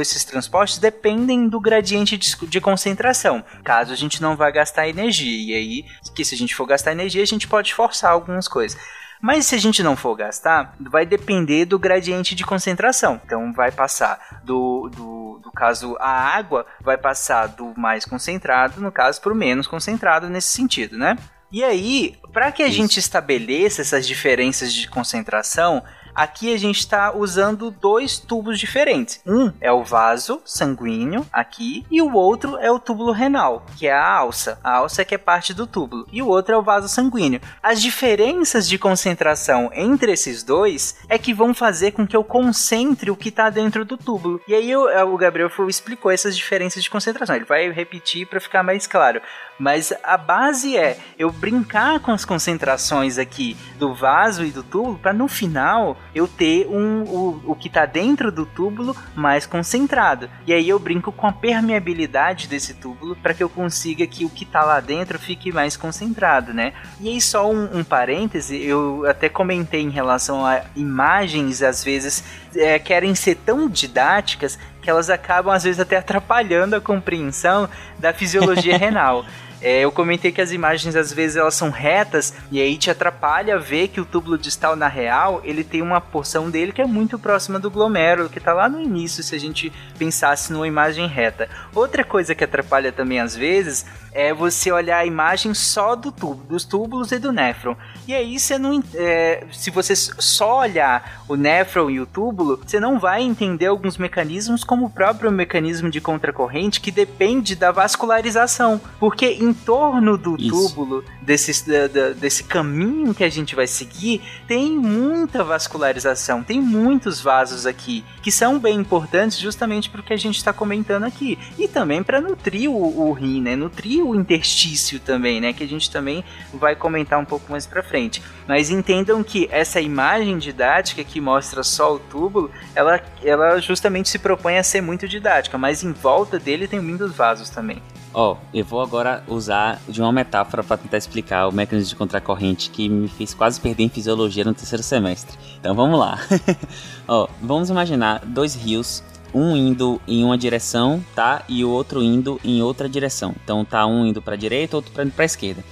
esses 0.01 0.25
transportes 0.25 0.77
dependem 0.77 1.47
do 1.47 1.59
gradiente 1.59 2.17
de, 2.17 2.35
de 2.47 2.61
concentração, 2.61 3.43
caso 3.63 3.93
a 3.93 3.95
gente 3.95 4.21
não 4.21 4.35
vá 4.35 4.51
gastar 4.51 4.87
energia. 4.87 5.31
E 5.31 5.55
aí, 5.55 5.85
que 6.13 6.25
se 6.25 6.35
a 6.35 6.37
gente 6.37 6.55
for 6.55 6.65
gastar 6.65 6.91
energia, 6.91 7.23
a 7.23 7.27
gente 7.27 7.47
pode 7.47 7.73
forçar 7.73 8.11
algumas 8.11 8.47
coisas. 8.47 8.79
Mas 9.21 9.45
se 9.45 9.55
a 9.55 9.57
gente 9.57 9.83
não 9.83 9.95
for 9.95 10.15
gastar, 10.15 10.75
vai 10.79 11.05
depender 11.05 11.65
do 11.65 11.77
gradiente 11.77 12.33
de 12.33 12.43
concentração. 12.43 13.21
Então 13.23 13.53
vai 13.53 13.71
passar 13.71 14.41
do, 14.43 14.89
do, 14.89 15.39
do 15.43 15.51
caso 15.51 15.95
a 15.99 16.09
água, 16.09 16.65
vai 16.81 16.97
passar 16.97 17.47
do 17.47 17.73
mais 17.77 18.03
concentrado, 18.03 18.81
no 18.81 18.91
caso, 18.91 19.21
para 19.21 19.31
o 19.31 19.35
menos 19.35 19.67
concentrado 19.67 20.27
nesse 20.27 20.49
sentido, 20.49 20.97
né? 20.97 21.17
E 21.51 21.63
aí, 21.63 22.17
para 22.31 22.51
que 22.51 22.63
a 22.63 22.67
Isso. 22.67 22.77
gente 22.77 22.97
estabeleça 22.97 23.81
essas 23.81 24.07
diferenças 24.07 24.73
de 24.73 24.87
concentração, 24.87 25.83
Aqui 26.13 26.53
a 26.53 26.57
gente 26.57 26.79
está 26.79 27.15
usando 27.15 27.71
dois 27.71 28.17
tubos 28.17 28.59
diferentes. 28.59 29.21
Um 29.25 29.51
é 29.61 29.71
o 29.71 29.83
vaso 29.83 30.41
sanguíneo 30.45 31.25
aqui 31.31 31.85
e 31.89 32.01
o 32.01 32.13
outro 32.13 32.57
é 32.57 32.71
o 32.71 32.79
túbulo 32.79 33.11
renal, 33.11 33.65
que 33.77 33.87
é 33.87 33.93
a 33.93 34.07
alça. 34.07 34.59
A 34.63 34.77
alça 34.77 35.01
é 35.01 35.05
que 35.05 35.15
é 35.15 35.17
parte 35.17 35.53
do 35.53 35.65
túbulo 35.65 36.07
e 36.11 36.21
o 36.21 36.27
outro 36.27 36.53
é 36.53 36.57
o 36.57 36.63
vaso 36.63 36.87
sanguíneo. 36.87 37.41
As 37.61 37.81
diferenças 37.81 38.67
de 38.67 38.77
concentração 38.77 39.69
entre 39.73 40.11
esses 40.11 40.43
dois 40.43 40.97
é 41.07 41.17
que 41.17 41.33
vão 41.33 41.53
fazer 41.53 41.91
com 41.91 42.05
que 42.05 42.15
eu 42.15 42.23
concentre 42.23 43.09
o 43.09 43.15
que 43.15 43.29
está 43.29 43.49
dentro 43.49 43.85
do 43.85 43.97
túbulo. 43.97 44.41
E 44.47 44.53
aí 44.53 44.69
eu, 44.69 44.83
o 45.11 45.17
Gabriel 45.17 45.49
explicou 45.67 46.11
essas 46.11 46.35
diferenças 46.35 46.83
de 46.83 46.89
concentração. 46.89 47.35
Ele 47.35 47.45
vai 47.45 47.69
repetir 47.71 48.27
para 48.27 48.39
ficar 48.39 48.63
mais 48.63 48.85
claro. 48.87 49.21
Mas 49.57 49.93
a 50.03 50.17
base 50.17 50.75
é 50.75 50.97
eu 51.17 51.31
brincar 51.31 51.99
com 51.99 52.11
as 52.11 52.25
concentrações 52.25 53.17
aqui 53.17 53.55
do 53.77 53.93
vaso 53.93 54.43
e 54.43 54.49
do 54.49 54.63
túbulo 54.63 54.97
para 54.97 55.13
no 55.13 55.27
final 55.27 55.97
eu 56.13 56.27
ter 56.27 56.67
um, 56.67 57.03
o, 57.03 57.41
o 57.47 57.55
que 57.55 57.67
está 57.67 57.85
dentro 57.85 58.31
do 58.31 58.45
túbulo 58.45 58.95
mais 59.15 59.45
concentrado. 59.45 60.29
E 60.45 60.53
aí 60.53 60.67
eu 60.67 60.77
brinco 60.77 61.11
com 61.11 61.27
a 61.27 61.31
permeabilidade 61.31 62.47
desse 62.47 62.73
túbulo 62.73 63.15
para 63.15 63.33
que 63.33 63.41
eu 63.43 63.49
consiga 63.49 64.05
que 64.05 64.25
o 64.25 64.29
que 64.29 64.43
está 64.43 64.63
lá 64.63 64.79
dentro 64.79 65.17
fique 65.17 65.51
mais 65.51 65.77
concentrado, 65.77 66.53
né? 66.53 66.73
E 66.99 67.09
aí 67.09 67.21
só 67.21 67.49
um, 67.49 67.79
um 67.79 67.83
parêntese, 67.83 68.61
eu 68.61 69.05
até 69.07 69.29
comentei 69.29 69.81
em 69.81 69.89
relação 69.89 70.45
a 70.45 70.61
imagens 70.75 71.61
às 71.61 71.83
vezes 71.83 72.23
é, 72.55 72.77
querem 72.77 73.15
ser 73.15 73.35
tão 73.35 73.69
didáticas 73.69 74.59
que 74.81 74.89
elas 74.89 75.09
acabam 75.09 75.53
às 75.53 75.63
vezes 75.63 75.79
até 75.79 75.97
atrapalhando 75.97 76.75
a 76.75 76.81
compreensão 76.81 77.69
da 77.97 78.13
fisiologia 78.13 78.75
renal. 78.77 79.25
É, 79.61 79.81
eu 79.81 79.91
comentei 79.91 80.31
que 80.31 80.41
as 80.41 80.51
imagens 80.51 80.95
às 80.95 81.13
vezes 81.13 81.37
elas 81.37 81.53
são 81.53 81.69
retas 81.69 82.33
e 82.51 82.59
aí 82.59 82.77
te 82.77 82.89
atrapalha 82.89 83.59
ver 83.59 83.89
que 83.89 84.01
o 84.01 84.05
túbulo 84.05 84.37
distal 84.37 84.75
na 84.75 84.87
real 84.87 85.39
ele 85.43 85.63
tem 85.63 85.81
uma 85.81 86.01
porção 86.01 86.49
dele 86.49 86.71
que 86.71 86.81
é 86.81 86.85
muito 86.85 87.19
próxima 87.19 87.59
do 87.59 87.69
glomérulo 87.69 88.29
que 88.29 88.39
está 88.39 88.53
lá 88.53 88.67
no 88.67 88.81
início 88.81 89.23
se 89.23 89.35
a 89.35 89.39
gente 89.39 89.71
pensasse 89.99 90.51
numa 90.51 90.67
imagem 90.67 91.07
reta. 91.07 91.47
Outra 91.75 92.03
coisa 92.03 92.33
que 92.33 92.43
atrapalha 92.43 92.91
também 92.91 93.19
às 93.19 93.35
vezes 93.35 93.85
é 94.13 94.33
você 94.33 94.71
olhar 94.71 94.97
a 94.97 95.05
imagem 95.05 95.53
só 95.53 95.95
do 95.95 96.11
tubo, 96.11 96.43
dos 96.45 96.65
túbulos 96.65 97.11
e 97.11 97.19
do 97.19 97.31
néfron. 97.31 97.75
E 98.07 98.13
aí 98.13 98.37
você 98.37 98.57
não, 98.57 98.83
é, 98.95 99.45
se 99.51 99.69
você 99.69 99.95
só 99.95 100.59
olhar 100.59 101.23
o 101.27 101.35
néfron 101.35 101.89
e 101.89 101.99
o 101.99 102.05
túbulo, 102.05 102.61
você 102.65 102.79
não 102.79 102.99
vai 102.99 103.21
entender 103.21 103.67
alguns 103.67 103.97
mecanismos 103.97 104.63
como 104.63 104.87
o 104.87 104.89
próprio 104.89 105.31
mecanismo 105.31 105.89
de 105.89 106.01
contracorrente 106.01 106.81
que 106.81 106.91
depende 106.91 107.55
da 107.55 107.71
vascularização, 107.71 108.81
porque 108.99 109.27
em 109.27 109.50
em 109.51 109.53
torno 109.53 110.17
do 110.17 110.35
Isso. 110.39 110.49
túbulo, 110.49 111.03
desse, 111.21 111.67
da- 111.69 111.87
da- 111.87 112.09
desse 112.11 112.43
caminho 112.43 113.13
que 113.13 113.23
a 113.23 113.29
gente 113.29 113.55
vai 113.55 113.67
seguir, 113.67 114.21
tem 114.47 114.71
muita 114.71 115.43
vascularização, 115.43 116.41
tem 116.43 116.61
muitos 116.61 117.19
vasos 117.21 117.65
aqui, 117.65 118.03
que 118.21 118.31
são 118.31 118.57
bem 118.59 118.77
importantes 118.79 119.37
justamente 119.37 119.89
para 119.89 120.01
o 120.01 120.03
que 120.03 120.13
a 120.13 120.17
gente 120.17 120.37
está 120.37 120.53
comentando 120.53 121.03
aqui. 121.03 121.37
E 121.57 121.67
também 121.67 122.01
para 122.01 122.21
nutrir 122.21 122.69
o, 122.69 123.09
o 123.09 123.11
rim, 123.13 123.41
né? 123.41 123.55
Nutrir 123.55 124.03
o 124.05 124.15
interstício 124.15 124.99
também, 124.99 125.41
né? 125.41 125.53
Que 125.53 125.63
a 125.63 125.67
gente 125.67 125.91
também 125.91 126.23
vai 126.53 126.75
comentar 126.75 127.19
um 127.19 127.25
pouco 127.25 127.51
mais 127.51 127.65
para 127.65 127.83
frente. 127.83 128.21
Mas 128.47 128.69
entendam 128.69 129.23
que 129.23 129.47
essa 129.51 129.79
imagem 129.81 130.37
didática 130.37 131.03
que 131.03 131.19
mostra 131.21 131.63
só 131.63 131.95
o 131.95 131.99
túbulo, 131.99 132.49
ela, 132.75 133.01
ela 133.23 133.59
justamente 133.59 134.09
se 134.09 134.19
propõe 134.19 134.57
a 134.57 134.63
ser 134.63 134.81
muito 134.81 135.07
didática, 135.07 135.57
mas 135.57 135.83
em 135.83 135.91
volta 135.91 136.39
dele 136.39 136.67
tem 136.67 136.79
muitos 136.79 137.11
vasos 137.15 137.49
também. 137.49 137.81
Ó, 138.13 138.35
eu 138.53 138.65
vou 138.65 138.81
agora 138.81 139.23
usar 139.27 139.81
de 139.87 140.01
uma 140.01 140.11
metáfora 140.11 140.63
para 140.63 140.77
tentar 140.77 140.97
explicar 140.97 141.47
o 141.47 141.51
mecanismo 141.51 141.89
de 141.89 141.95
contracorrente 141.95 142.69
que 142.69 142.89
me 142.89 143.07
fez 143.07 143.33
quase 143.33 143.59
perder 143.59 143.83
em 143.83 143.89
fisiologia 143.89 144.43
no 144.43 144.53
terceiro 144.53 144.83
semestre. 144.83 145.37
Então 145.59 145.73
vamos 145.73 145.97
lá. 145.97 146.19
Ó, 147.07 147.27
vamos 147.41 147.69
imaginar 147.69 148.19
dois 148.25 148.53
rios, 148.53 149.01
um 149.33 149.55
indo 149.55 150.01
em 150.05 150.25
uma 150.25 150.37
direção, 150.37 151.01
tá? 151.15 151.43
E 151.47 151.63
o 151.63 151.69
outro 151.69 152.03
indo 152.03 152.39
em 152.43 152.61
outra 152.61 152.89
direção. 152.89 153.33
Então 153.43 153.63
tá 153.63 153.85
um 153.85 154.05
indo 154.05 154.21
para 154.21 154.35
direita, 154.35 154.75
outro 154.75 154.91
para 154.91 155.05
para 155.05 155.25
esquerda. 155.25 155.63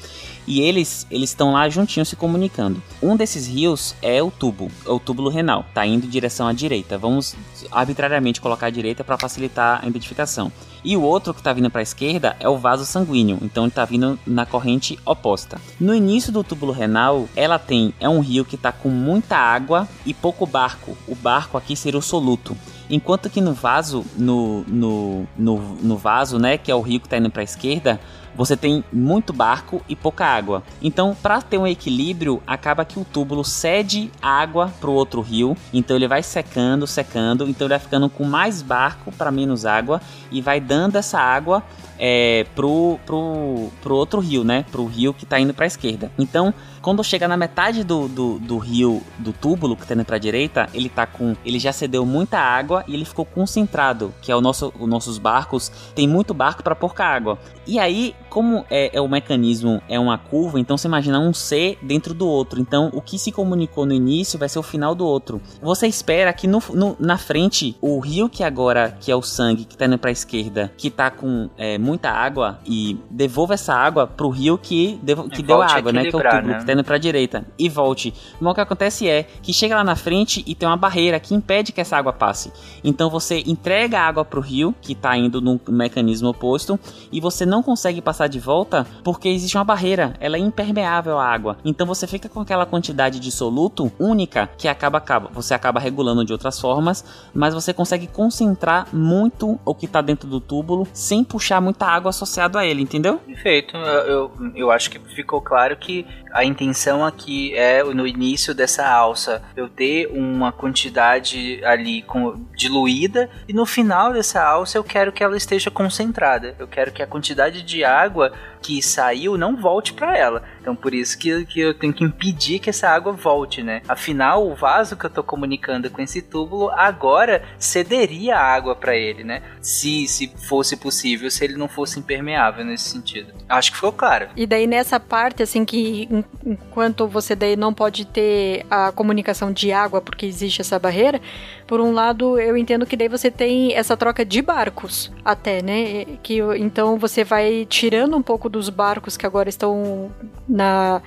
E 0.47 0.61
eles 0.61 1.05
eles 1.11 1.31
estão 1.31 1.51
lá 1.51 1.67
juntinhos 1.67 2.07
se 2.07 2.15
comunicando. 2.15 2.81
Um 3.03 3.17
desses 3.17 3.47
rios 3.47 3.93
é 4.01 4.23
o 4.23 4.31
tubo, 4.31 4.71
é 4.85 4.89
o 4.89 4.99
túbulo 4.99 5.29
renal, 5.29 5.65
tá 5.73 5.85
indo 5.85 6.05
em 6.05 6.09
direção 6.09 6.47
à 6.47 6.53
direita. 6.53 6.97
Vamos 6.97 7.35
arbitrariamente 7.69 8.39
colocar 8.39 8.67
a 8.67 8.71
direita 8.71 9.03
para 9.03 9.17
facilitar 9.17 9.81
a 9.83 9.87
identificação. 9.87 10.49
E 10.83 10.95
o 10.95 11.01
outro 11.01 11.33
que 11.33 11.39
está 11.39 11.51
vindo 11.53 11.69
para 11.69 11.81
a 11.81 11.83
esquerda 11.83 12.35
é 12.39 12.47
o 12.47 12.57
vaso 12.57 12.85
sanguíneo, 12.85 13.37
então 13.41 13.63
ele 13.63 13.71
está 13.71 13.83
vindo 13.85 14.17
na 14.25 14.45
corrente 14.45 14.97
oposta. 15.05 15.59
No 15.79 15.93
início 15.93 16.31
do 16.31 16.43
túbulo 16.43 16.71
renal, 16.71 17.27
ela 17.35 17.59
tem 17.59 17.93
é 17.99 18.07
um 18.07 18.19
rio 18.19 18.45
que 18.45 18.55
está 18.55 18.71
com 18.71 18.89
muita 18.89 19.35
água 19.35 19.87
e 20.05 20.13
pouco 20.13 20.45
barco. 20.45 20.97
O 21.07 21.15
barco 21.15 21.57
aqui 21.57 21.75
seria 21.75 21.99
o 21.99 22.03
soluto. 22.03 22.55
Enquanto 22.89 23.29
que 23.29 23.39
no 23.39 23.53
vaso, 23.53 24.05
no, 24.17 24.63
no, 24.67 25.27
no, 25.37 25.57
no 25.75 25.97
vaso, 25.97 26.39
né, 26.39 26.57
que 26.57 26.71
é 26.71 26.75
o 26.75 26.81
rio 26.81 26.99
que 26.99 27.05
está 27.05 27.17
indo 27.17 27.29
para 27.29 27.41
a 27.41 27.43
esquerda, 27.43 27.99
você 28.35 28.55
tem 28.55 28.83
muito 28.91 29.33
barco 29.33 29.81
e 29.87 29.95
pouca 29.95 30.25
água. 30.25 30.63
Então, 30.81 31.15
para 31.21 31.41
ter 31.41 31.57
um 31.57 31.67
equilíbrio, 31.67 32.41
acaba 32.47 32.85
que 32.85 32.99
o 32.99 33.05
túbulo 33.05 33.43
cede 33.43 34.09
água 34.21 34.73
para 34.79 34.89
o 34.89 34.93
outro 34.93 35.21
rio. 35.21 35.57
Então, 35.73 35.95
ele 35.95 36.07
vai 36.07 36.23
secando, 36.23 36.87
secando. 36.87 37.47
Então, 37.49 37.65
ele 37.65 37.73
vai 37.73 37.79
ficando 37.79 38.09
com 38.09 38.23
mais 38.23 38.61
barco 38.61 39.11
para 39.11 39.29
menos 39.29 39.65
água 39.65 40.01
e 40.31 40.41
vai 40.41 40.59
dando 40.59 40.95
essa 40.95 41.19
água 41.19 41.63
é, 41.99 42.45
pro, 42.55 42.97
pro, 43.05 43.69
pro 43.81 43.95
outro 43.95 44.19
rio, 44.19 44.43
né? 44.43 44.65
Pro 44.71 44.85
rio 44.85 45.13
que 45.13 45.25
tá 45.25 45.39
indo 45.39 45.53
pra 45.53 45.65
esquerda. 45.65 46.11
Então, 46.17 46.53
quando 46.81 47.03
chega 47.03 47.27
na 47.27 47.35
metade 47.35 47.83
do, 47.83 48.07
do, 48.07 48.39
do 48.39 48.57
rio, 48.57 49.03
do 49.17 49.33
túbulo 49.33 49.75
que 49.75 49.85
tá 49.85 49.93
indo 49.93 50.05
pra 50.05 50.17
direita, 50.17 50.67
ele 50.73 50.87
tá 50.89 51.05
com. 51.05 51.35
Ele 51.45 51.59
já 51.59 51.73
cedeu 51.73 52.05
muita 52.05 52.39
água 52.39 52.83
e 52.87 52.93
ele 52.93 53.03
ficou 53.05 53.25
concentrado, 53.25 54.13
que 54.21 54.31
é 54.31 54.35
o 54.35 54.39
nosso, 54.41 54.73
os 54.79 54.87
nossos 54.87 55.17
barcos. 55.17 55.69
Tem 55.93 56.07
muito 56.07 56.33
barco 56.33 56.63
para 56.63 56.75
pouca 56.75 57.03
água. 57.03 57.37
E 57.67 57.77
aí, 57.77 58.15
como 58.29 58.65
é, 58.69 58.95
é 58.95 59.01
o 59.01 59.07
mecanismo 59.09 59.81
é 59.89 59.99
uma 59.99 60.17
curva, 60.17 60.59
então 60.59 60.77
você 60.77 60.87
imagina 60.87 61.19
um 61.19 61.33
C 61.33 61.77
dentro 61.81 62.13
do 62.13 62.27
outro. 62.27 62.59
Então, 62.61 62.89
o 62.93 63.01
que 63.01 63.19
se 63.19 63.31
comunicou 63.31 63.85
no 63.85 63.93
início 63.93 64.39
vai 64.39 64.47
ser 64.47 64.59
o 64.59 64.63
final 64.63 64.95
do 64.95 65.05
outro. 65.05 65.41
Você 65.61 65.85
espera 65.87 66.31
que 66.31 66.47
no, 66.47 66.63
no- 66.73 66.95
na 66.99 67.17
frente, 67.17 67.75
o 67.81 67.99
rio 67.99 68.29
que 68.29 68.43
agora, 68.43 68.97
que 69.01 69.11
é 69.11 69.15
o 69.15 69.21
sangue, 69.21 69.65
que 69.65 69.77
tá 69.77 69.85
indo 69.85 69.97
pra 69.97 70.11
esquerda, 70.11 70.71
que 70.77 70.89
tá 70.89 71.11
com 71.11 71.49
é, 71.57 71.77
muita 71.89 72.09
água, 72.11 72.59
e 72.65 72.97
devolva 73.09 73.53
essa 73.55 73.73
água 73.73 74.05
pro 74.07 74.29
rio 74.29 74.57
que, 74.57 74.99
devo- 75.01 75.29
que 75.29 75.41
E 75.41 75.43
deu 75.43 75.61
a 75.61 75.65
água, 75.65 75.91
né? 75.91 76.01
Que 76.01 76.07
é 76.07 76.09
o 76.09 76.21
túbulo 76.21 76.47
né? 76.47 76.59
que 76.59 76.65
tá 76.65 76.73
indo 76.73 76.83
pra 76.83 76.97
direita. 76.97 77.45
E 77.57 77.67
volte. 77.67 78.13
Mas 78.39 78.51
o 78.51 78.55
que 78.55 78.61
acontece 78.61 79.07
é 79.07 79.23
que 79.41 79.51
chega 79.53 79.75
lá 79.75 79.83
na 79.83 79.95
frente 79.95 80.43
e 80.45 80.53
tem 80.55 80.67
uma 80.69 80.77
barreira 80.77 81.19
que 81.19 81.33
impede 81.33 81.71
que 81.71 81.81
essa 81.81 81.97
água 81.97 82.13
passe. 82.13 82.51
Então 82.83 83.09
você 83.09 83.43
entrega 83.45 83.99
a 83.99 84.07
água 84.07 84.23
pro 84.23 84.41
rio, 84.41 84.73
que 84.81 84.93
tá 84.95 85.17
indo 85.17 85.41
num 85.41 85.59
mecanismo 85.67 86.29
oposto, 86.29 86.79
e 87.11 87.19
você 87.19 87.45
não 87.45 87.63
consegue 87.63 88.01
passar 88.01 88.27
de 88.27 88.39
volta 88.39 88.85
porque 89.03 89.27
existe 89.29 89.57
uma 89.57 89.63
barreira, 89.63 90.13
ela 90.19 90.37
é 90.37 90.39
impermeável 90.39 91.17
à 91.17 91.25
água. 91.25 91.57
Então 91.65 91.85
você 91.87 92.05
fica 92.07 92.29
com 92.29 92.39
aquela 92.41 92.65
quantidade 92.65 93.19
de 93.19 93.31
soluto 93.31 93.91
única 93.99 94.49
que 94.57 94.67
acaba, 94.67 94.97
acaba 94.99 95.29
você 95.33 95.53
acaba 95.53 95.79
regulando 95.79 96.23
de 96.25 96.31
outras 96.33 96.59
formas, 96.59 97.03
mas 97.33 97.53
você 97.53 97.73
consegue 97.73 98.07
concentrar 98.07 98.87
muito 98.93 99.59
o 99.65 99.73
que 99.73 99.87
tá 99.87 100.01
dentro 100.01 100.27
do 100.29 100.39
túbulo 100.39 100.87
sem 100.93 101.23
puxar 101.23 101.59
muita 101.79 101.85
água 101.87 102.09
associada 102.09 102.59
a 102.59 102.65
ele, 102.65 102.81
entendeu? 102.81 103.19
Perfeito. 103.19 103.77
Eu, 103.77 103.81
eu, 104.07 104.31
eu 104.55 104.71
acho 104.71 104.89
que 104.91 104.99
ficou 105.15 105.41
claro 105.41 105.77
que 105.77 106.05
a 106.33 106.43
intenção 106.43 107.03
aqui 107.05 107.55
é, 107.55 107.81
no 107.83 108.05
início 108.05 108.53
dessa 108.53 108.87
alça, 108.87 109.41
eu 109.55 109.67
ter 109.69 110.07
uma 110.07 110.51
quantidade 110.51 111.63
ali 111.63 112.01
com- 112.03 112.45
diluída 112.55 113.29
e 113.47 113.53
no 113.53 113.65
final 113.65 114.11
dessa 114.13 114.43
alça 114.43 114.77
eu 114.77 114.83
quero 114.83 115.11
que 115.11 115.23
ela 115.23 115.37
esteja 115.37 115.71
concentrada. 115.71 116.53
Eu 116.59 116.67
quero 116.67 116.91
que 116.91 117.01
a 117.01 117.07
quantidade 117.07 117.63
de 117.63 117.83
água 117.83 118.31
que 118.61 118.81
saiu 118.81 119.37
não 119.37 119.55
volte 119.55 119.93
para 119.93 120.17
ela. 120.17 120.43
Então 120.61 120.75
por 120.75 120.93
isso 120.93 121.17
que, 121.17 121.45
que 121.45 121.61
eu 121.61 121.73
tenho 121.73 121.93
que 121.93 122.03
impedir 122.03 122.59
que 122.59 122.69
essa 122.69 122.89
água 122.89 123.13
volte, 123.13 123.63
né? 123.63 123.81
Afinal, 123.87 124.45
o 124.45 124.53
vaso 124.53 124.97
que 124.97 125.05
eu 125.05 125.09
tô 125.09 125.23
comunicando 125.23 125.89
com 125.89 126.01
esse 126.01 126.21
túbulo 126.21 126.69
agora 126.71 127.41
cederia 127.57 128.37
água 128.37 128.75
para 128.75 128.95
ele, 128.95 129.23
né? 129.23 129.41
Se, 129.61 130.05
se 130.07 130.27
fosse 130.47 130.75
possível, 130.75 131.31
se 131.31 131.43
ele 131.45 131.55
não 131.55 131.68
fosse 131.69 131.99
impermeável 131.99 132.63
nesse 132.65 132.89
sentido. 132.89 133.33
Acho 133.47 133.71
que 133.71 133.75
ficou 133.77 133.91
claro. 133.91 134.29
E 134.35 134.45
daí 134.45 134.67
nessa 134.67 134.99
parte, 134.99 135.41
assim, 135.43 135.63
que 135.65 136.07
en- 136.11 136.23
enquanto 136.45 137.07
você 137.07 137.35
daí 137.35 137.55
não 137.55 137.73
pode 137.73 138.05
ter 138.05 138.65
a 138.69 138.91
comunicação 138.91 139.51
de 139.51 139.71
água 139.71 140.01
porque 140.01 140.25
existe 140.25 140.61
essa 140.61 140.77
barreira, 140.79 141.21
por 141.67 141.79
um 141.79 141.91
lado 141.93 142.39
eu 142.39 142.57
entendo 142.57 142.85
que 142.85 142.97
daí 142.97 143.07
você 143.07 143.29
tem 143.31 143.73
essa 143.73 143.95
troca 143.95 144.25
de 144.25 144.41
barcos 144.41 145.11
até, 145.23 145.61
né? 145.61 146.05
Que 146.23 146.39
então 146.57 146.97
você 146.97 147.23
vai 147.23 147.65
tirando 147.69 148.15
um 148.17 148.21
pouco 148.21 148.49
dos 148.49 148.69
barcos 148.69 149.15
que 149.17 149.25
agora 149.25 149.49
estão 149.49 150.11
na 150.47 151.01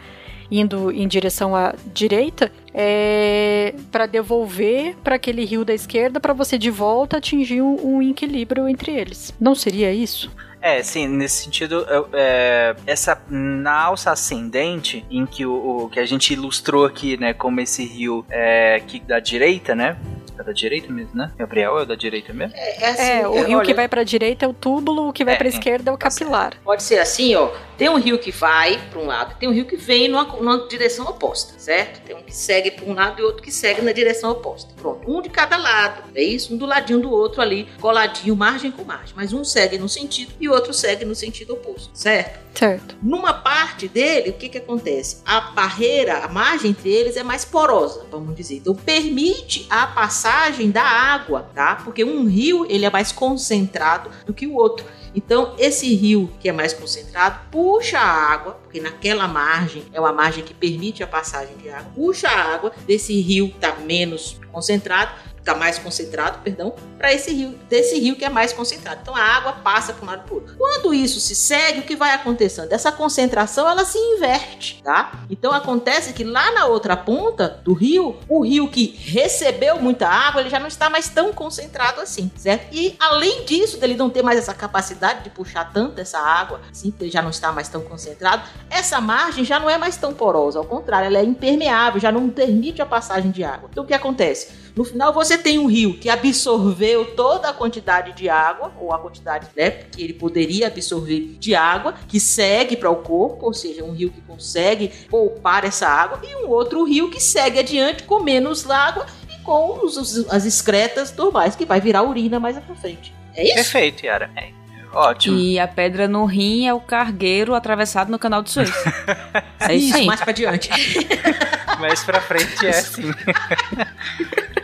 indo 0.50 0.92
em 0.92 1.08
direção 1.08 1.56
à 1.56 1.72
direita, 1.94 2.52
é, 2.74 3.74
para 3.90 4.04
devolver 4.04 4.94
para 5.02 5.14
aquele 5.16 5.46
rio 5.46 5.64
da 5.64 5.72
esquerda 5.72 6.20
para 6.20 6.34
você 6.34 6.58
de 6.58 6.70
volta 6.70 7.16
atingir 7.16 7.62
um, 7.62 7.96
um 7.96 8.02
equilíbrio 8.02 8.68
entre 8.68 8.92
eles. 8.92 9.32
Não 9.40 9.54
seria 9.54 9.90
isso? 9.94 10.30
É, 10.64 10.80
sim, 10.80 11.08
nesse 11.08 11.42
sentido, 11.42 11.84
eu- 11.90 12.08
é, 12.12 12.76
essa 12.86 13.20
na 13.28 13.82
alça 13.82 14.12
ascendente, 14.12 15.04
em 15.10 15.26
que 15.26 15.44
o, 15.44 15.86
o 15.86 15.88
que 15.88 15.98
a 15.98 16.06
gente 16.06 16.32
ilustrou 16.32 16.84
aqui, 16.86 17.16
né, 17.16 17.34
como 17.34 17.60
esse 17.60 17.84
rio 17.84 18.24
é, 18.30 18.80
que 18.86 19.00
da 19.00 19.18
direita, 19.18 19.74
né? 19.74 19.96
É 20.38 20.42
da 20.42 20.52
direita 20.52 20.92
mesmo, 20.92 21.14
né? 21.14 21.30
Gabriel 21.36 21.78
é 21.78 21.82
o 21.82 21.86
da 21.86 21.94
direita 21.94 22.32
mesmo? 22.32 22.54
É, 22.56 22.86
assim, 22.86 23.02
É, 23.02 23.28
o 23.28 23.36
é, 23.36 23.44
rio 23.44 23.58
olha, 23.58 23.66
que 23.66 23.74
vai 23.74 23.88
pra 23.88 24.02
direita 24.02 24.44
é 24.44 24.48
o 24.48 24.52
túbulo, 24.52 25.08
o 25.08 25.12
que 25.12 25.24
vai 25.24 25.34
É, 25.34 25.36
pra 25.38 25.46
é, 25.46 25.50
esquerda 25.50 25.90
é 25.90 25.94
o 25.94 25.98
capilar. 25.98 26.54
Pode 26.64 26.82
ser 26.82 26.98
assim, 26.98 27.34
ó. 27.34 27.50
Tem 27.76 27.88
um 27.88 27.98
rio 27.98 28.18
que 28.18 28.30
vai 28.30 28.78
para 28.90 29.00
um 29.00 29.06
lado, 29.06 29.36
tem 29.38 29.48
um 29.48 29.52
rio 29.52 29.64
que 29.64 29.76
vem 29.76 30.06
numa, 30.08 30.24
numa 30.24 30.68
direção 30.68 31.04
oposta, 31.06 31.54
certo? 31.58 32.00
Tem 32.02 32.14
um 32.14 32.22
que 32.22 32.34
segue 32.34 32.70
para 32.70 32.84
um 32.84 32.94
lado 32.94 33.20
e 33.20 33.24
outro 33.24 33.42
que 33.42 33.50
segue 33.50 33.82
na 33.82 33.90
direção 33.92 34.30
oposta. 34.30 34.72
Pronto, 34.80 35.10
um 35.10 35.20
de 35.20 35.28
cada 35.28 35.56
lado, 35.56 36.02
é 36.14 36.22
isso? 36.22 36.54
Um 36.54 36.56
do 36.56 36.66
ladinho 36.66 37.00
do 37.00 37.10
outro 37.10 37.42
ali, 37.42 37.68
coladinho, 37.80 38.36
margem 38.36 38.70
com 38.70 38.84
margem. 38.84 39.14
Mas 39.16 39.32
um 39.32 39.42
segue 39.42 39.78
no 39.78 39.88
sentido 39.88 40.32
e 40.38 40.48
o 40.48 40.52
outro 40.52 40.72
segue 40.72 41.04
no 41.04 41.14
sentido 41.14 41.54
oposto, 41.54 41.90
certo? 41.92 42.40
Certo. 42.54 42.94
Numa 43.02 43.32
parte 43.32 43.88
dele, 43.88 44.30
o 44.30 44.34
que 44.34 44.48
que 44.48 44.58
acontece? 44.58 45.22
A 45.24 45.40
barreira, 45.40 46.18
a 46.18 46.28
margem 46.28 46.70
entre 46.70 46.90
eles 46.90 47.16
é 47.16 47.22
mais 47.22 47.44
porosa, 47.44 48.06
vamos 48.10 48.36
dizer. 48.36 48.56
Então 48.56 48.74
permite 48.74 49.66
a 49.70 49.86
passagem 49.86 50.21
da 50.70 50.82
água, 50.82 51.48
tá? 51.54 51.76
Porque 51.76 52.04
um 52.04 52.26
rio, 52.26 52.66
ele 52.68 52.84
é 52.84 52.90
mais 52.90 53.12
concentrado 53.12 54.10
do 54.26 54.32
que 54.34 54.46
o 54.46 54.54
outro. 54.54 54.86
Então, 55.14 55.54
esse 55.58 55.94
rio 55.94 56.30
que 56.40 56.48
é 56.48 56.52
mais 56.52 56.72
concentrado 56.72 57.40
puxa 57.50 57.98
a 57.98 58.32
água, 58.32 58.52
porque 58.62 58.80
naquela 58.80 59.28
margem 59.28 59.84
é 59.92 60.00
uma 60.00 60.12
margem 60.12 60.42
que 60.42 60.54
permite 60.54 61.02
a 61.02 61.06
passagem 61.06 61.56
de 61.56 61.68
água, 61.68 61.92
puxa 61.94 62.28
a 62.28 62.54
água 62.54 62.72
desse 62.86 63.20
rio 63.20 63.48
que 63.48 63.56
está 63.56 63.74
menos 63.76 64.40
concentrado, 64.50 65.12
está 65.42 65.54
mais 65.54 65.78
concentrado, 65.78 66.38
perdão, 66.38 66.74
para 66.96 67.12
esse 67.12 67.32
rio, 67.32 67.58
desse 67.68 67.98
rio 67.98 68.16
que 68.16 68.24
é 68.24 68.28
mais 68.28 68.52
concentrado. 68.52 69.00
Então 69.02 69.14
a 69.14 69.20
água 69.20 69.52
passa 69.52 69.92
para 69.92 70.04
um 70.04 70.06
lado 70.08 70.22
para 70.22 70.32
o 70.32 70.36
outro. 70.36 70.56
Quando 70.56 70.94
isso 70.94 71.20
se 71.20 71.34
segue, 71.34 71.80
o 71.80 71.82
que 71.82 71.96
vai 71.96 72.12
acontecendo? 72.12 72.72
Essa 72.72 72.92
concentração 72.92 73.68
ela 73.68 73.84
se 73.84 73.98
inverte, 73.98 74.80
tá? 74.82 75.12
Então 75.28 75.52
acontece 75.52 76.12
que 76.12 76.24
lá 76.24 76.52
na 76.52 76.66
outra 76.66 76.96
ponta 76.96 77.48
do 77.48 77.74
rio, 77.74 78.16
o 78.28 78.40
rio 78.40 78.68
que 78.68 78.96
recebeu 78.96 79.80
muita 79.80 80.08
água, 80.08 80.40
ele 80.40 80.50
já 80.50 80.60
não 80.60 80.68
está 80.68 80.88
mais 80.88 81.08
tão 81.08 81.32
concentrado 81.32 82.00
assim, 82.00 82.30
certo? 82.36 82.72
E 82.72 82.96
além 82.98 83.44
disso, 83.44 83.78
dele 83.78 83.96
não 83.96 84.08
ter 84.08 84.22
mais 84.22 84.38
essa 84.38 84.54
capacidade 84.54 85.24
de 85.24 85.30
puxar 85.30 85.72
tanto 85.72 86.00
essa 86.00 86.18
água, 86.18 86.60
assim, 86.70 86.94
ele 87.00 87.10
já 87.10 87.20
não 87.20 87.30
está 87.30 87.50
mais 87.50 87.68
tão 87.68 87.82
concentrado, 87.82 88.44
essa 88.70 89.00
margem 89.00 89.44
já 89.44 89.58
não 89.58 89.68
é 89.68 89.76
mais 89.76 89.96
tão 89.96 90.14
porosa, 90.14 90.60
ao 90.60 90.64
contrário, 90.64 91.06
ela 91.06 91.18
é 91.18 91.24
impermeável, 91.24 92.00
já 92.00 92.12
não 92.12 92.30
permite 92.30 92.80
a 92.80 92.86
passagem 92.86 93.32
de 93.32 93.42
água. 93.42 93.68
Então 93.72 93.82
o 93.82 93.86
que 93.86 93.94
acontece? 93.94 94.61
No 94.74 94.84
final 94.84 95.12
você 95.12 95.36
tem 95.36 95.58
um 95.58 95.66
rio 95.66 95.98
que 95.98 96.08
absorveu 96.08 97.04
toda 97.14 97.48
a 97.48 97.52
quantidade 97.52 98.12
de 98.12 98.28
água, 98.28 98.72
ou 98.80 98.92
a 98.92 98.98
quantidade 98.98 99.46
né, 99.56 99.70
que 99.70 100.02
ele 100.02 100.14
poderia 100.14 100.68
absorver 100.68 101.36
de 101.38 101.54
água, 101.54 101.94
que 102.08 102.18
segue 102.18 102.76
para 102.76 102.90
o 102.90 102.96
corpo, 102.96 103.46
ou 103.46 103.52
seja, 103.52 103.84
um 103.84 103.92
rio 103.92 104.10
que 104.10 104.20
consegue 104.22 104.88
poupar 105.10 105.64
essa 105.64 105.86
água, 105.86 106.20
e 106.22 106.34
um 106.36 106.48
outro 106.48 106.84
rio 106.84 107.10
que 107.10 107.20
segue 107.20 107.58
adiante 107.58 108.04
com 108.04 108.20
menos 108.20 108.68
água 108.70 109.06
e 109.30 109.42
com 109.42 109.84
os, 109.84 109.96
os, 109.96 110.30
as 110.30 110.46
excretas 110.46 111.14
normais, 111.14 111.54
que 111.54 111.66
vai 111.66 111.80
virar 111.80 112.02
urina 112.02 112.40
mais 112.40 112.58
pra 112.58 112.74
frente. 112.74 113.14
É 113.34 113.44
isso? 113.44 113.54
Perfeito, 113.54 114.06
Yara. 114.06 114.30
É. 114.36 114.62
Ótimo. 114.94 115.38
E 115.38 115.58
a 115.58 115.66
pedra 115.66 116.06
no 116.06 116.26
rim 116.26 116.66
é 116.66 116.74
o 116.74 116.80
cargueiro 116.80 117.54
atravessado 117.54 118.10
no 118.10 118.18
canal 118.18 118.42
do 118.42 118.50
Suez. 118.50 118.70
é 119.60 119.74
isso 119.74 119.96
aí. 119.96 120.04
mais 120.04 120.20
pra 120.20 120.32
diante. 120.32 120.68
Mais 121.80 122.04
pra 122.04 122.20
frente 122.20 122.64
é 122.64 122.68
assim. 122.78 123.12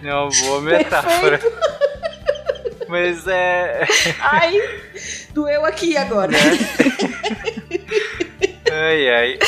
É 0.02 0.14
uma 0.14 0.30
boa 0.30 0.60
metáfora. 0.60 1.40
Mas 2.88 3.26
é. 3.26 3.86
Ai, 4.20 4.54
doeu 5.32 5.64
aqui 5.64 5.96
agora. 5.96 6.32
Né? 6.32 6.38
Ai, 8.70 9.08
ai. 9.08 9.38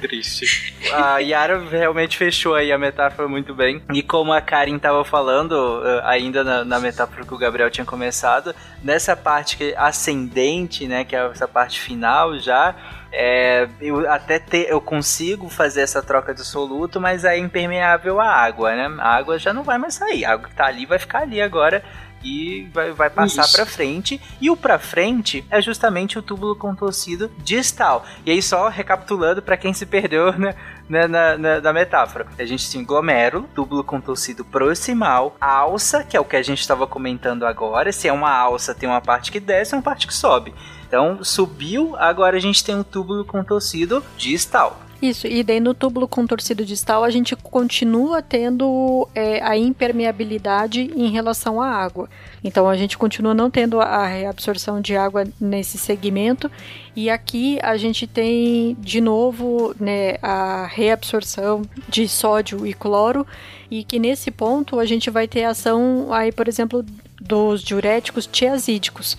Triste. 0.00 0.74
A 0.92 1.18
Yara 1.18 1.62
realmente 1.70 2.18
fechou 2.18 2.54
aí 2.56 2.72
a 2.72 2.76
metáfora 2.76 3.28
muito 3.28 3.54
bem. 3.54 3.80
E 3.94 4.02
como 4.02 4.32
a 4.32 4.40
Karin 4.40 4.78
tava 4.78 5.04
falando, 5.04 5.80
eh, 5.86 6.00
ainda 6.04 6.42
na, 6.42 6.64
na 6.64 6.80
metáfora 6.80 7.24
que 7.24 7.32
o 7.32 7.38
Gabriel 7.38 7.70
tinha 7.70 7.84
começado, 7.84 8.52
nessa 8.82 9.14
parte 9.14 9.56
que 9.56 9.72
ascendente, 9.76 10.88
né, 10.88 11.04
que 11.04 11.14
é 11.14 11.24
essa 11.26 11.46
parte 11.46 11.80
final 11.80 12.36
já, 12.40 12.74
é, 13.12 13.68
eu 13.80 14.10
até 14.10 14.38
te, 14.38 14.66
eu 14.68 14.80
consigo 14.80 15.48
fazer 15.50 15.82
essa 15.82 16.02
troca 16.02 16.34
de 16.34 16.44
soluto, 16.44 16.98
mas 17.00 17.24
é 17.24 17.36
impermeável 17.36 18.20
à 18.20 18.28
água, 18.28 18.74
né? 18.74 18.90
A 18.98 19.16
água 19.16 19.38
já 19.38 19.52
não 19.52 19.62
vai 19.62 19.76
mais 19.76 19.94
sair. 19.94 20.24
A 20.24 20.32
água 20.32 20.48
que 20.48 20.54
tá 20.54 20.66
ali 20.66 20.86
vai 20.86 20.98
ficar 20.98 21.20
ali 21.20 21.40
agora 21.40 21.84
e 22.24 22.68
vai, 22.72 22.92
vai 22.92 23.10
passar 23.10 23.46
para 23.50 23.66
frente. 23.66 24.20
E 24.40 24.48
o 24.48 24.56
para 24.56 24.78
frente 24.78 25.44
é 25.50 25.60
justamente 25.60 26.18
o 26.18 26.22
túbulo 26.22 26.56
contorcido 26.56 27.30
distal. 27.38 28.06
E 28.24 28.30
aí, 28.30 28.40
só 28.40 28.68
recapitulando 28.68 29.42
para 29.42 29.56
quem 29.56 29.74
se 29.74 29.84
perdeu 29.84 30.32
né, 30.32 30.54
na, 30.88 31.08
na, 31.08 31.38
na, 31.38 31.60
na, 31.60 31.72
metáfora, 31.72 32.26
a 32.38 32.44
gente 32.44 32.70
tem 32.70 32.84
glomérulo, 32.84 33.48
túbulo 33.54 33.84
contorcido 33.84 34.44
proximal, 34.44 35.36
alça, 35.40 36.04
que 36.04 36.16
é 36.16 36.20
o 36.20 36.24
que 36.24 36.36
a 36.36 36.42
gente 36.42 36.60
estava 36.60 36.86
comentando 36.86 37.44
agora. 37.44 37.92
Se 37.92 38.08
é 38.08 38.12
uma 38.12 38.30
alça, 38.30 38.74
tem 38.74 38.88
uma 38.88 39.00
parte 39.00 39.30
que 39.30 39.40
desce 39.40 39.74
e 39.74 39.76
uma 39.76 39.82
parte 39.82 40.06
que 40.06 40.14
sobe. 40.14 40.54
Então, 40.92 41.24
subiu, 41.24 41.96
agora 41.96 42.36
a 42.36 42.38
gente 42.38 42.62
tem 42.62 42.74
um 42.74 42.82
túbulo 42.82 43.24
contorcido 43.24 44.04
distal. 44.18 44.78
Isso, 45.00 45.26
e 45.26 45.42
daí 45.42 45.58
no 45.58 45.72
túbulo 45.72 46.06
contorcido 46.06 46.66
distal 46.66 47.02
a 47.02 47.08
gente 47.08 47.34
continua 47.34 48.20
tendo 48.20 49.08
é, 49.14 49.42
a 49.42 49.56
impermeabilidade 49.56 50.92
em 50.94 51.10
relação 51.10 51.62
à 51.62 51.66
água. 51.66 52.10
Então 52.44 52.68
a 52.68 52.76
gente 52.76 52.98
continua 52.98 53.32
não 53.32 53.50
tendo 53.50 53.80
a 53.80 54.06
reabsorção 54.06 54.82
de 54.82 54.94
água 54.94 55.24
nesse 55.40 55.78
segmento. 55.78 56.50
E 56.94 57.08
aqui 57.08 57.58
a 57.62 57.78
gente 57.78 58.06
tem 58.06 58.76
de 58.78 59.00
novo 59.00 59.74
né, 59.80 60.18
a 60.22 60.66
reabsorção 60.66 61.62
de 61.88 62.06
sódio 62.06 62.66
e 62.66 62.74
cloro. 62.74 63.26
E 63.70 63.82
que 63.82 63.98
nesse 63.98 64.30
ponto 64.30 64.78
a 64.78 64.84
gente 64.84 65.08
vai 65.08 65.26
ter 65.26 65.44
ação 65.44 66.12
aí, 66.12 66.30
por 66.30 66.46
exemplo, 66.46 66.84
dos 67.18 67.62
diuréticos 67.62 68.26
tiazídicos, 68.26 69.16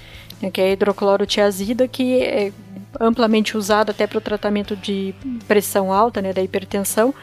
que 0.51 0.61
é 0.61 0.65
a 0.65 0.71
hidroclorotiazida, 0.71 1.87
que 1.87 2.21
é 2.21 2.51
amplamente 2.99 3.57
usado 3.57 3.89
até 3.89 4.05
para 4.05 4.17
o 4.17 4.21
tratamento 4.21 4.75
de 4.75 5.13
pressão 5.47 5.91
alta, 5.91 6.21
né, 6.21 6.33
da 6.33 6.41
hipertensão, 6.41 7.13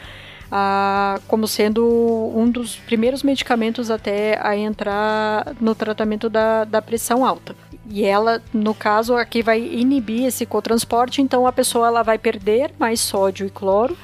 ah, 0.51 1.21
como 1.29 1.47
sendo 1.47 2.33
um 2.35 2.51
dos 2.51 2.77
primeiros 2.77 3.23
medicamentos 3.23 3.91
até 3.91 4.39
a 4.43 4.57
entrar 4.57 5.55
no 5.61 5.75
tratamento 5.75 6.29
da, 6.29 6.65
da 6.65 6.83
pressão 6.83 7.25
alta. 7.25 7.55
E 7.89 8.05
ela, 8.05 8.43
no 8.53 8.75
caso, 8.75 9.15
aqui 9.17 9.43
vai 9.43 9.61
inibir 9.61 10.25
esse 10.25 10.47
cotransporte, 10.47 11.23
então 11.23 11.47
a 11.47 11.53
pessoa 11.53 11.89
ela 11.89 12.03
vai 12.03 12.19
perder 12.19 12.73
mais 12.79 13.01
sódio 13.01 13.47
e 13.47 13.51
cloro, 13.51 13.97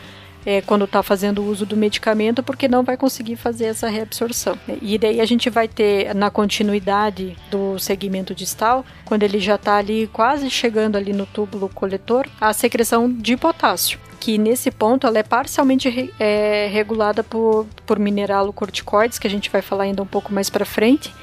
é, 0.46 0.60
quando 0.62 0.84
está 0.84 1.02
fazendo 1.02 1.44
uso 1.44 1.66
do 1.66 1.76
medicamento, 1.76 2.40
porque 2.40 2.68
não 2.68 2.84
vai 2.84 2.96
conseguir 2.96 3.34
fazer 3.34 3.64
essa 3.66 3.88
reabsorção. 3.88 4.56
E 4.80 4.96
daí 4.96 5.20
a 5.20 5.26
gente 5.26 5.50
vai 5.50 5.66
ter 5.66 6.14
na 6.14 6.30
continuidade 6.30 7.36
do 7.50 7.76
segmento 7.80 8.32
distal, 8.32 8.86
quando 9.04 9.24
ele 9.24 9.40
já 9.40 9.56
está 9.56 9.76
ali 9.76 10.06
quase 10.12 10.48
chegando 10.48 10.94
ali 10.94 11.12
no 11.12 11.26
túbulo 11.26 11.68
coletor, 11.68 12.28
a 12.40 12.52
secreção 12.52 13.12
de 13.12 13.36
potássio 13.36 13.98
que 14.18 14.38
nesse 14.38 14.70
ponto 14.70 15.06
ela 15.06 15.18
é 15.18 15.22
parcialmente 15.22 16.12
é, 16.18 16.68
regulada 16.72 17.22
por, 17.22 17.66
por 17.86 17.98
mineralocorticoides, 17.98 19.18
que 19.18 19.26
a 19.26 19.30
gente 19.30 19.50
vai 19.50 19.62
falar 19.62 19.84
ainda 19.84 20.02
um 20.02 20.06
pouco 20.06 20.32
mais 20.32 20.50
para 20.50 20.64
frente, 20.64 21.14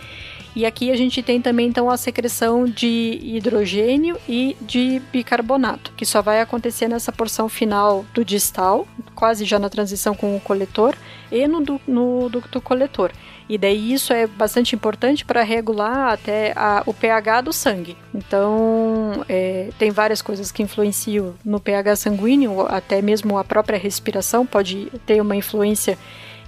e 0.56 0.66
aqui 0.66 0.92
a 0.92 0.96
gente 0.96 1.24
tem 1.24 1.42
também 1.42 1.68
então 1.68 1.90
a 1.90 1.98
secreção 1.98 2.66
de 2.66 3.20
hidrogênio 3.24 4.18
e 4.28 4.56
de 4.62 5.02
bicarbonato, 5.12 5.92
que 5.98 6.06
só 6.06 6.22
vai 6.22 6.42
acontecer 6.42 6.88
nessa 6.88 7.12
porção 7.12 7.50
final 7.50 8.06
do 8.14 8.24
distal, 8.24 8.88
quase 9.16 9.46
já 9.46 9.58
na 9.58 9.70
transição 9.70 10.14
com 10.14 10.36
o 10.36 10.40
coletor, 10.40 10.96
e 11.32 11.48
no, 11.48 11.64
no 11.88 12.30
ducto 12.30 12.62
coletor. 12.62 13.12
E 13.50 13.58
daí 13.58 13.94
isso 13.94 14.14
é 14.14 14.26
bastante 14.26 14.76
importante 14.76 15.26
para 15.26 15.44
regular 15.44 16.14
até 16.14 16.54
a, 16.56 16.84
o 16.86 16.94
pH 16.94 17.42
do 17.42 17.52
sangue. 17.52 17.98
Então, 18.14 19.26
é, 19.28 19.70
tem 19.78 19.92
várias 19.92 20.22
coisas 20.22 20.52
que 20.52 20.64
influenciam 20.64 21.34
no 21.44 21.60
pH 21.60 21.98
sanguíneo, 21.98 22.62
até 22.68 23.02
mesmo 23.02 23.38
a 23.38 23.44
própria 23.44 23.78
respiração 23.78 24.46
pode 24.46 24.92
ter 25.06 25.20
uma 25.22 25.36
influência 25.36 25.98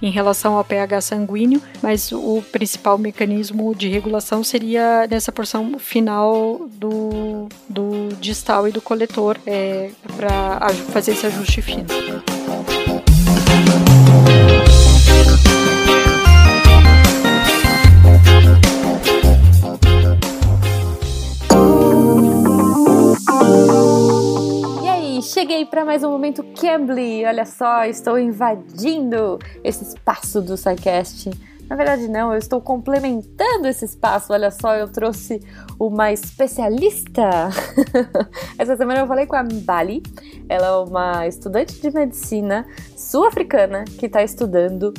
em 0.00 0.10
relação 0.10 0.56
ao 0.56 0.64
pH 0.64 1.00
sanguíneo, 1.00 1.62
mas 1.82 2.12
o 2.12 2.42
principal 2.52 2.98
mecanismo 2.98 3.74
de 3.74 3.88
regulação 3.88 4.42
seria 4.44 5.06
nessa 5.08 5.32
porção 5.32 5.78
final 5.78 6.68
do, 6.72 7.48
do 7.68 8.08
distal 8.20 8.68
e 8.68 8.72
do 8.72 8.80
coletor 8.80 9.38
é, 9.46 9.90
para 10.16 10.68
fazer 10.92 11.12
esse 11.12 11.26
ajuste 11.26 11.62
fino. 11.62 11.86
Cheguei 25.36 25.66
para 25.66 25.84
mais 25.84 26.02
um 26.02 26.10
momento 26.10 26.42
Cambly. 26.58 27.22
Olha 27.26 27.44
só, 27.44 27.84
estou 27.84 28.18
invadindo 28.18 29.38
esse 29.62 29.84
espaço 29.84 30.40
do 30.40 30.56
SciCast. 30.56 31.28
Na 31.68 31.76
verdade, 31.76 32.08
não, 32.08 32.32
eu 32.32 32.38
estou 32.38 32.58
complementando 32.58 33.68
esse 33.68 33.84
espaço. 33.84 34.32
Olha 34.32 34.50
só, 34.50 34.74
eu 34.74 34.88
trouxe 34.90 35.42
uma 35.78 36.10
especialista. 36.10 37.50
Essa 38.56 38.78
semana 38.78 39.00
eu 39.00 39.06
falei 39.06 39.26
com 39.26 39.36
a 39.36 39.42
Bali. 39.42 40.02
Ela 40.48 40.68
é 40.68 40.76
uma 40.78 41.26
estudante 41.26 41.82
de 41.82 41.90
medicina 41.90 42.66
sul-africana 42.96 43.84
que 43.84 44.06
está 44.06 44.22
estudando 44.22 44.94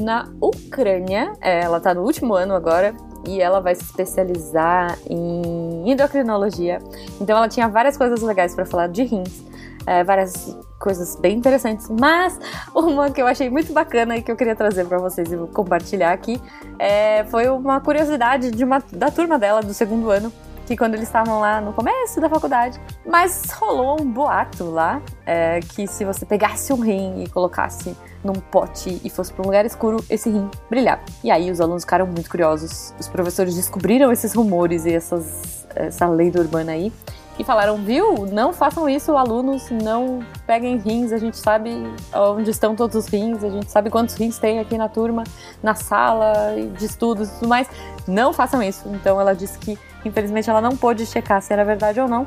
na 0.00 0.32
Ucrânia. 0.40 1.34
É, 1.42 1.60
ela 1.60 1.76
está 1.76 1.92
no 1.92 2.04
último 2.04 2.32
ano 2.32 2.54
agora 2.54 2.94
e 3.28 3.38
ela 3.38 3.60
vai 3.60 3.74
se 3.74 3.82
especializar 3.82 4.98
em 5.10 5.90
endocrinologia. 5.90 6.78
Então 7.20 7.36
ela 7.36 7.50
tinha 7.50 7.68
várias 7.68 7.98
coisas 7.98 8.22
legais 8.22 8.54
para 8.54 8.64
falar 8.64 8.86
de 8.86 9.02
rins 9.02 9.52
é, 9.86 10.04
várias 10.04 10.56
coisas 10.78 11.16
bem 11.16 11.38
interessantes, 11.38 11.88
mas 11.88 12.38
uma 12.74 13.10
que 13.10 13.20
eu 13.20 13.26
achei 13.26 13.48
muito 13.48 13.72
bacana 13.72 14.16
e 14.16 14.22
que 14.22 14.30
eu 14.30 14.36
queria 14.36 14.54
trazer 14.54 14.84
para 14.86 14.98
vocês 14.98 15.32
e 15.32 15.36
compartilhar 15.48 16.12
aqui 16.12 16.40
é, 16.78 17.24
foi 17.24 17.48
uma 17.48 17.80
curiosidade 17.80 18.50
de 18.50 18.64
uma, 18.64 18.82
da 18.92 19.10
turma 19.10 19.38
dela 19.38 19.62
do 19.62 19.72
segundo 19.72 20.10
ano 20.10 20.32
que 20.66 20.76
quando 20.76 20.94
eles 20.94 21.06
estavam 21.06 21.40
lá 21.40 21.60
no 21.60 21.72
começo 21.72 22.20
da 22.20 22.28
faculdade, 22.28 22.80
mas 23.06 23.50
rolou 23.52 24.00
um 24.00 24.10
boato 24.10 24.64
lá 24.64 25.00
é, 25.26 25.60
que 25.60 25.86
se 25.86 26.04
você 26.04 26.24
pegasse 26.24 26.72
um 26.72 26.80
rim 26.80 27.22
e 27.22 27.28
colocasse 27.28 27.96
num 28.22 28.32
pote 28.32 29.00
e 29.04 29.10
fosse 29.10 29.32
para 29.32 29.42
um 29.42 29.46
lugar 29.46 29.66
escuro, 29.66 30.02
esse 30.08 30.30
rim 30.30 30.50
brilhava. 30.70 31.02
E 31.22 31.30
aí 31.30 31.50
os 31.50 31.60
alunos 31.60 31.82
ficaram 31.82 32.06
muito 32.06 32.30
curiosos, 32.30 32.94
os 32.98 33.08
professores 33.08 33.54
descobriram 33.54 34.10
esses 34.10 34.32
rumores 34.32 34.86
e 34.86 34.94
essas, 34.94 35.66
essa 35.74 36.06
lenda 36.08 36.40
urbana 36.40 36.72
aí 36.72 36.90
e 37.38 37.42
falaram, 37.42 37.76
viu, 37.76 38.26
não 38.26 38.52
façam 38.52 38.88
isso, 38.88 39.16
alunos, 39.16 39.70
não 39.70 40.20
peguem 40.46 40.76
rins, 40.78 41.12
a 41.12 41.18
gente 41.18 41.36
sabe 41.36 41.70
onde 42.14 42.50
estão 42.50 42.76
todos 42.76 42.94
os 42.94 43.06
rins, 43.06 43.42
a 43.42 43.48
gente 43.48 43.70
sabe 43.70 43.90
quantos 43.90 44.14
rins 44.14 44.38
tem 44.38 44.60
aqui 44.60 44.78
na 44.78 44.88
turma, 44.88 45.24
na 45.62 45.74
sala 45.74 46.54
de 46.76 46.84
estudos 46.84 47.28
e 47.28 47.32
tudo 47.34 47.48
mais, 47.48 47.68
não 48.06 48.32
façam 48.32 48.62
isso. 48.62 48.88
Então 48.88 49.20
ela 49.20 49.34
disse 49.34 49.58
que, 49.58 49.76
infelizmente, 50.04 50.48
ela 50.48 50.60
não 50.60 50.76
pôde 50.76 51.04
checar 51.06 51.42
se 51.42 51.52
era 51.52 51.64
verdade 51.64 52.00
ou 52.00 52.06
não. 52.06 52.26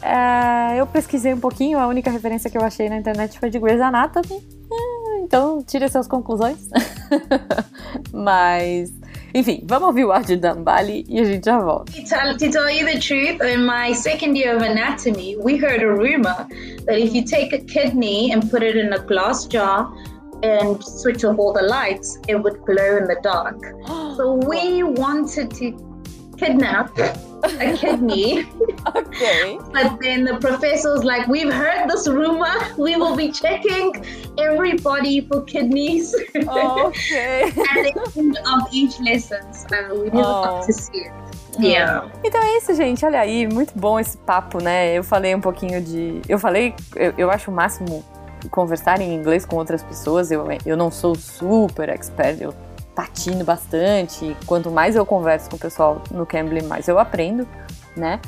É, 0.00 0.80
eu 0.80 0.86
pesquisei 0.86 1.32
um 1.34 1.40
pouquinho, 1.40 1.78
a 1.78 1.86
única 1.86 2.10
referência 2.10 2.50
que 2.50 2.56
eu 2.56 2.62
achei 2.62 2.88
na 2.88 2.96
internet 2.96 3.38
foi 3.38 3.50
de 3.50 3.58
Grey's 3.58 3.80
Anatomy, 3.80 4.42
é, 4.72 5.20
então 5.20 5.62
tire 5.62 5.88
suas 5.88 6.08
conclusões. 6.08 6.70
Mas 8.12 8.90
Enfim, 9.34 9.62
vamos 9.64 9.88
ouvir 9.88 10.04
o 10.04 10.12
áudio 10.12 10.38
da 10.38 10.52
Ambali 10.52 11.04
e 11.08 11.18
a 11.20 11.24
gente 11.24 11.46
já 11.46 11.58
volta. 11.58 11.92
To 11.92 12.04
tell, 12.04 12.36
to 12.36 12.50
tell 12.50 12.70
you 12.70 12.84
the 12.84 12.98
truth, 12.98 13.40
in 13.42 13.64
my 13.64 13.94
second 13.94 14.36
year 14.36 14.54
of 14.54 14.62
anatomy, 14.62 15.36
we 15.42 15.56
heard 15.56 15.82
a 15.82 15.88
rumor 15.88 16.46
that 16.86 16.98
if 16.98 17.14
you 17.14 17.24
take 17.24 17.54
a 17.54 17.60
kidney 17.60 18.32
and 18.32 18.50
put 18.50 18.62
it 18.62 18.76
in 18.76 18.92
a 18.92 18.98
glass 18.98 19.46
jar, 19.46 19.90
and 20.42 20.82
switch 20.82 21.24
off 21.24 21.38
all 21.38 21.52
the 21.52 21.62
lights, 21.62 22.18
it 22.28 22.34
would 22.34 22.60
glow 22.62 22.96
in 22.96 23.04
the 23.04 23.16
dark. 23.22 23.58
So 24.16 24.34
we 24.34 24.82
wanted 24.82 25.50
to 25.52 25.72
kidnap 26.42 26.90
a 27.44 27.72
kidney. 27.76 28.46
Ok. 28.86 29.58
But 29.72 30.00
then 30.00 30.24
the 30.24 30.38
professor 30.40 30.92
was 30.92 31.04
like, 31.04 31.26
We've 31.28 31.52
heard 31.52 31.88
this 31.88 32.06
rumor. 32.08 32.54
We 32.76 32.96
will 32.96 33.14
be 33.16 33.30
checking 33.30 33.92
everybody 34.38 35.20
for 35.28 35.42
kidneys 35.44 36.14
Ok. 36.48 37.12
at 37.14 37.54
the 37.54 38.12
end 38.16 38.36
of 38.38 38.68
each 38.72 38.98
lesson. 39.00 39.42
So 39.52 39.76
we 40.02 40.10
never 40.10 40.18
Oh. 40.24 40.44
got 40.44 40.66
to 40.66 40.72
see 40.72 41.00
it. 41.06 41.12
Yeah. 41.58 42.10
Então 42.24 42.40
é 42.40 42.56
isso, 42.56 42.74
gente. 42.74 43.04
Olha 43.04 43.20
aí, 43.20 43.46
muito 43.46 43.78
bom 43.78 44.00
esse 44.00 44.16
papo, 44.16 44.62
né? 44.62 44.94
Eu 44.96 45.04
falei 45.04 45.34
um 45.34 45.40
pouquinho 45.40 45.82
de. 45.82 46.22
Eu 46.28 46.38
falei, 46.38 46.74
eu, 46.96 47.12
eu 47.18 47.30
acho 47.30 47.50
o 47.50 47.54
máximo 47.54 48.02
conversar 48.50 49.00
em 49.00 49.14
inglês 49.14 49.44
com 49.44 49.56
outras 49.56 49.82
pessoas. 49.82 50.30
Eu, 50.30 50.46
eu 50.64 50.76
não 50.76 50.90
sou 50.90 51.14
super 51.14 51.88
expert, 51.90 52.40
eu 52.40 52.54
patino 52.94 53.44
bastante. 53.44 54.36
Quanto 54.46 54.70
mais 54.70 54.96
eu 54.96 55.04
converso 55.04 55.50
com 55.50 55.56
o 55.56 55.58
pessoal 55.58 56.02
no 56.10 56.26
Cambly, 56.26 56.62
mais 56.62 56.88
eu 56.88 56.98
aprendo, 56.98 57.46
né? 57.96 58.20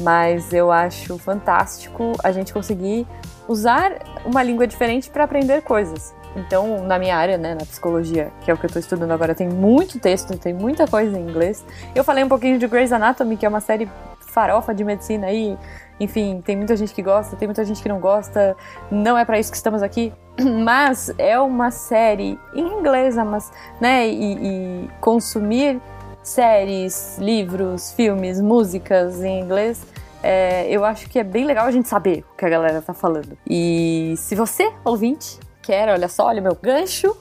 Mas 0.00 0.52
eu 0.52 0.70
acho 0.70 1.18
fantástico 1.18 2.12
a 2.22 2.32
gente 2.32 2.52
conseguir 2.52 3.06
usar 3.48 3.92
uma 4.24 4.42
língua 4.42 4.66
diferente 4.66 5.10
para 5.10 5.24
aprender 5.24 5.62
coisas. 5.62 6.14
Então, 6.36 6.84
na 6.84 6.98
minha 6.98 7.16
área, 7.16 7.36
né, 7.36 7.54
na 7.54 7.66
psicologia, 7.66 8.30
que 8.42 8.50
é 8.50 8.54
o 8.54 8.56
que 8.56 8.66
eu 8.66 8.70
tô 8.70 8.78
estudando 8.78 9.10
agora, 9.10 9.34
tem 9.34 9.48
muito 9.48 9.98
texto, 9.98 10.38
tem 10.38 10.54
muita 10.54 10.86
coisa 10.86 11.18
em 11.18 11.22
inglês. 11.22 11.64
Eu 11.94 12.04
falei 12.04 12.22
um 12.22 12.28
pouquinho 12.28 12.58
de 12.58 12.68
Grey's 12.68 12.92
Anatomy, 12.92 13.36
que 13.36 13.44
é 13.44 13.48
uma 13.48 13.60
série 13.60 13.90
farofa 14.20 14.72
de 14.72 14.84
medicina 14.84 15.26
aí. 15.26 15.58
Enfim, 16.00 16.40
tem 16.42 16.56
muita 16.56 16.74
gente 16.74 16.92
que 16.92 17.02
gosta, 17.02 17.36
tem 17.36 17.46
muita 17.46 17.64
gente 17.64 17.82
que 17.82 17.88
não 17.88 18.00
gosta. 18.00 18.56
Não 18.90 19.16
é 19.16 19.24
para 19.24 19.38
isso 19.38 19.50
que 19.50 19.56
estamos 19.56 19.82
aqui. 19.82 20.12
Mas 20.64 21.12
é 21.18 21.38
uma 21.38 21.70
série 21.70 22.38
em 22.54 22.66
inglês, 22.66 23.14
mas, 23.16 23.52
né, 23.80 24.08
e, 24.08 24.32
e 24.32 24.90
consumir 25.00 25.80
séries, 26.22 27.18
livros, 27.18 27.92
filmes, 27.92 28.40
músicas 28.40 29.22
em 29.22 29.40
inglês 29.40 29.86
é, 30.22 30.66
eu 30.68 30.84
acho 30.84 31.08
que 31.08 31.18
é 31.18 31.24
bem 31.24 31.44
legal 31.44 31.66
a 31.66 31.70
gente 31.70 31.88
saber 31.88 32.24
o 32.32 32.36
que 32.36 32.44
a 32.44 32.48
galera 32.48 32.82
tá 32.82 32.92
falando. 32.92 33.36
E 33.48 34.14
se 34.18 34.34
você, 34.34 34.70
ouvinte, 34.84 35.38
quer, 35.62 35.88
olha 35.88 36.08
só, 36.08 36.26
olha 36.26 36.40
o 36.40 36.44
meu 36.44 36.54
gancho. 36.54 37.16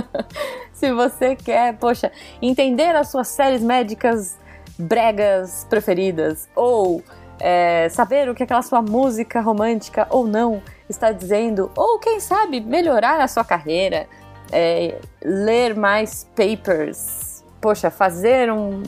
se 0.72 0.92
você 0.92 1.34
quer, 1.34 1.76
poxa, 1.78 2.12
entender 2.40 2.94
as 2.94 3.08
suas 3.08 3.28
séries 3.28 3.62
médicas 3.62 4.38
bregas 4.78 5.66
preferidas, 5.70 6.48
ou 6.54 7.02
é, 7.40 7.88
saber 7.88 8.28
o 8.28 8.34
que 8.34 8.42
aquela 8.42 8.62
sua 8.62 8.80
música 8.82 9.40
romântica 9.40 10.06
ou 10.10 10.26
não 10.26 10.62
está 10.88 11.12
dizendo, 11.12 11.70
ou 11.76 11.98
quem 11.98 12.20
sabe 12.20 12.60
melhorar 12.60 13.20
a 13.20 13.28
sua 13.28 13.44
carreira, 13.44 14.06
é, 14.52 14.98
ler 15.22 15.74
mais 15.74 16.28
papers, 16.36 17.44
poxa, 17.60 17.90
fazer 17.90 18.50
um- 18.52 18.82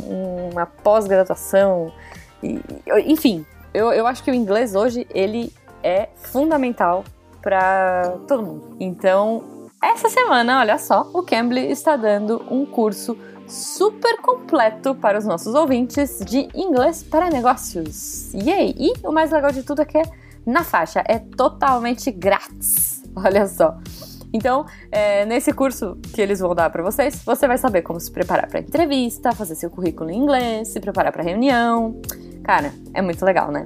uma 0.53 0.67
pós-graduação, 0.67 1.93
enfim, 3.05 3.45
eu, 3.75 3.93
eu 3.93 4.07
acho 4.07 4.23
que 4.23 4.31
o 4.31 4.35
inglês 4.35 4.75
hoje 4.75 5.07
ele 5.13 5.53
é 5.83 6.09
fundamental 6.17 7.05
para 7.43 8.15
todo 8.27 8.43
mundo. 8.43 8.77
Então, 8.81 9.43
essa 9.83 10.09
semana, 10.09 10.61
olha 10.61 10.79
só, 10.79 11.09
o 11.13 11.23
Cambly 11.23 11.71
está 11.71 11.97
dando 11.97 12.45
um 12.51 12.65
curso 12.67 13.17
super 13.49 14.21
completo 14.21 14.95
para 14.95 15.19
os 15.19 15.25
nossos 15.25 15.55
ouvintes 15.55 16.21
de 16.21 16.49
inglês 16.55 17.03
para 17.03 17.31
negócios. 17.31 18.33
Yay! 18.35 18.75
E 18.79 18.93
o 19.07 19.13
mais 19.13 19.31
legal 19.31 19.51
de 19.51 19.63
tudo 19.63 19.83
é 19.83 19.85
que 19.85 19.99
é 19.99 20.03
na 20.47 20.65
faixa, 20.65 21.03
é 21.07 21.19
totalmente 21.19 22.11
grátis. 22.11 23.03
Olha 23.17 23.47
só. 23.47 23.77
Então, 24.33 24.67
é, 24.91 25.25
nesse 25.25 25.53
curso 25.53 25.97
que 26.15 26.21
eles 26.21 26.41
vão 26.41 26.55
dar 26.55 26.71
para 26.71 26.83
vocês, 26.83 27.23
você 27.25 27.47
vai 27.47 27.57
saber 27.57 27.83
como 27.83 27.99
se 27.99 28.11
preparar 28.11 28.47
para 28.47 28.61
entrevista, 28.61 29.33
fazer 29.33 29.55
seu 29.55 29.71
currículo 29.71 30.11
em 30.11 30.19
inglês, 30.19 30.69
se 30.69 30.81
preparar 30.81 31.13
para 31.13 31.23
reunião. 31.23 32.01
Cara, 32.45 32.73
é 32.93 33.01
muito 33.01 33.25
legal, 33.25 33.51
né? 33.51 33.65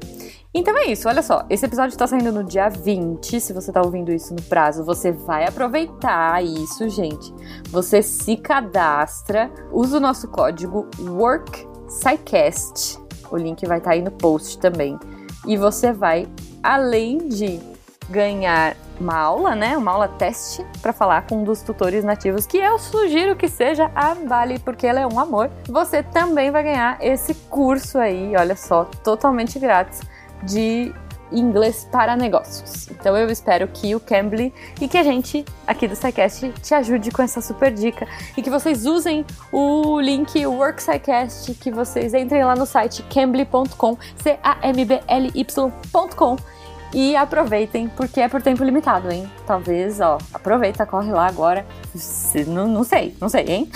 Então 0.55 0.77
é 0.77 0.85
isso, 0.85 1.09
olha 1.09 1.23
só. 1.23 1.47
Esse 1.49 1.65
episódio 1.65 1.97
tá 1.97 2.07
saindo 2.07 2.31
no 2.31 2.45
dia 2.45 2.69
20. 2.69 3.41
Se 3.41 3.55
você 3.55 3.73
tá 3.73 3.81
ouvindo 3.81 4.13
isso 4.13 4.35
no 4.35 4.43
prazo, 4.43 4.85
você 4.85 5.11
vai 5.11 5.47
aproveitar 5.47 6.45
isso, 6.45 6.91
gente. 6.91 7.33
Você 7.71 8.03
se 8.03 8.37
cadastra, 8.37 9.51
usa 9.73 9.97
o 9.97 10.01
nosso 10.01 10.29
código 10.29 10.87
WorkSciCast. 10.99 13.01
O 13.31 13.39
link 13.39 13.65
vai 13.65 13.79
estar 13.79 13.93
aí 13.93 14.03
no 14.03 14.11
post 14.11 14.59
também. 14.59 14.99
E 15.47 15.57
você 15.57 15.91
vai, 15.91 16.29
além 16.63 17.29
de 17.29 17.59
ganhar 18.11 18.77
uma 19.01 19.17
aula, 19.17 19.55
né? 19.55 19.75
Uma 19.75 19.93
aula 19.93 20.07
teste 20.07 20.67
para 20.83 20.93
falar 20.93 21.27
com 21.27 21.37
um 21.37 21.45
dos 21.45 21.63
tutores 21.63 22.05
nativos, 22.05 22.45
que 22.45 22.59
eu 22.59 22.79
sugiro 22.79 23.35
que 23.35 23.49
seja 23.49 23.91
a 23.95 24.15
Bali, 24.15 24.59
porque 24.59 24.87
ela 24.87 25.01
é 25.01 25.07
um 25.07 25.19
amor. 25.19 25.51
Você 25.67 26.03
também 26.03 26.51
vai 26.51 26.63
ganhar 26.63 26.99
esse 27.01 27.33
curso 27.49 27.97
aí, 27.97 28.37
olha 28.37 28.55
só, 28.55 28.85
totalmente 29.03 29.59
grátis 29.59 30.12
de 30.43 30.93
inglês 31.33 31.89
para 31.91 32.15
negócios. 32.17 32.89
Então 32.91 33.17
eu 33.17 33.29
espero 33.31 33.67
que 33.69 33.95
o 33.95 34.01
Cambly 34.01 34.53
e 34.81 34.89
que 34.89 34.99
a 34.99 35.03
gente 35.03 35.45
aqui 35.67 35.89
do 35.89 35.97
SciCast 35.97 36.53
te 36.63 36.75
ajude 36.75 37.11
com 37.11 37.23
essa 37.23 37.41
super 37.41 37.73
dica 37.73 38.07
e 38.37 38.43
que 38.43 38.51
vocês 38.51 38.85
usem 38.87 39.25
o 39.51 39.99
link 40.01 40.47
WorkSciCast, 40.47 41.55
que 41.55 41.71
vocês 41.71 42.13
entrem 42.15 42.45
lá 42.45 42.55
no 42.55 42.67
site 42.67 43.03
cambly.com, 43.05 43.97
C-A-M-B-L-Y.com 44.23 45.57
e 46.95 47.17
aproveitem, 47.17 47.89
porque 47.89 48.21
é 48.21 48.29
por 48.29 48.43
tempo 48.43 48.63
limitado, 48.63 49.11
hein? 49.11 49.27
Talvez, 49.47 49.99
ó, 50.01 50.19
aproveita, 50.33 50.85
corre 50.85 51.11
lá 51.11 51.27
agora. 51.27 51.65
Não, 52.47 52.69
não 52.69 52.85
sei, 52.85 53.17
não 53.19 53.31
sei, 53.31 53.45
hein? 53.47 53.71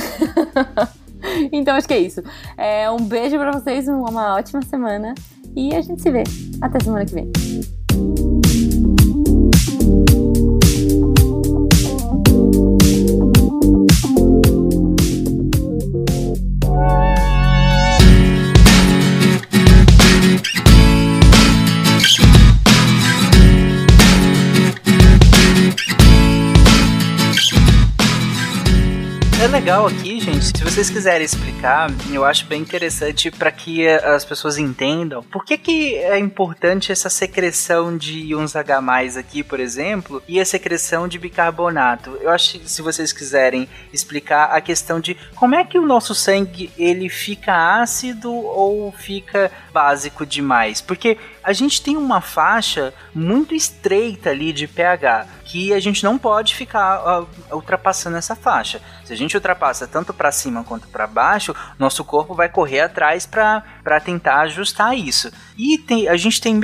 então 1.51 1.75
acho 1.75 1.89
que 1.89 1.95
é 1.95 1.99
isso. 1.99 2.23
É, 2.59 2.91
um 2.91 2.99
beijo 2.99 3.39
pra 3.39 3.53
vocês, 3.53 3.89
uma 3.89 4.37
ótima 4.37 4.61
semana 4.63 5.15
e 5.57 5.75
a 5.75 5.81
gente 5.81 6.03
se 6.03 6.11
vê. 6.11 6.23
Até 6.61 6.79
semana 6.81 7.05
que 7.07 7.15
vem. 7.15 8.76
É 29.47 29.49
legal 29.49 29.87
aqui, 29.87 30.19
gente, 30.19 30.45
se 30.45 30.65
vocês 30.65 30.91
quiserem 30.91 31.25
explicar, 31.25 31.89
eu 32.13 32.25
acho 32.25 32.45
bem 32.47 32.61
interessante 32.61 33.31
para 33.31 33.53
que 33.53 33.87
eh, 33.87 34.05
as 34.05 34.25
pessoas 34.25 34.59
entendam 34.59 35.23
por 35.23 35.45
que, 35.45 35.57
que 35.57 35.95
é 35.95 36.19
importante 36.19 36.91
essa 36.91 37.09
secreção 37.09 37.97
de 37.97 38.19
íons 38.23 38.57
H+, 38.57 38.81
aqui, 39.17 39.45
por 39.45 39.61
exemplo, 39.61 40.21
e 40.27 40.41
a 40.41 40.45
secreção 40.45 41.07
de 41.07 41.17
bicarbonato. 41.17 42.19
Eu 42.21 42.31
acho 42.31 42.59
que 42.59 42.69
se 42.69 42.83
vocês 42.83 43.13
quiserem 43.13 43.69
explicar 43.93 44.47
a 44.47 44.61
questão 44.61 44.99
de 44.99 45.17
como 45.37 45.55
é 45.55 45.63
que 45.63 45.79
o 45.79 45.87
nosso 45.87 46.13
sangue 46.13 46.69
ele 46.77 47.09
fica 47.09 47.81
ácido 47.81 48.35
ou 48.35 48.91
fica 48.91 49.53
básico 49.73 50.27
demais, 50.27 50.81
porque 50.81 51.19
a 51.45 51.53
gente 51.53 51.81
tem 51.81 51.97
uma 51.97 52.21
faixa 52.21 52.93
muito 53.15 53.55
estreita 53.55 54.31
ali 54.31 54.53
de 54.53 54.67
pH 54.67 55.29
que 55.47 55.73
a 55.73 55.81
gente 55.81 56.03
não 56.03 56.19
pode 56.19 56.55
ficar 56.55 56.97
ah, 56.97 57.25
ultrapassando 57.53 58.17
essa 58.17 58.35
faixa. 58.35 58.81
Se 59.05 59.13
a 59.13 59.17
gente 59.17 59.37
ultrapassa 59.37 59.87
tanto 59.87 60.13
para 60.13 60.33
cima 60.33 60.65
quanto 60.65 60.89
para 60.89 61.07
baixo, 61.07 61.55
nosso 61.79 62.05
corpo 62.05 62.35
vai 62.35 62.49
correr 62.49 62.81
atrás 62.81 63.25
para 63.25 64.01
tentar 64.05 64.41
ajustar 64.41 64.97
isso. 64.99 65.31
E 65.57 65.79
tem, 65.79 66.09
a 66.09 66.17
gente 66.17 66.41
tem 66.41 66.61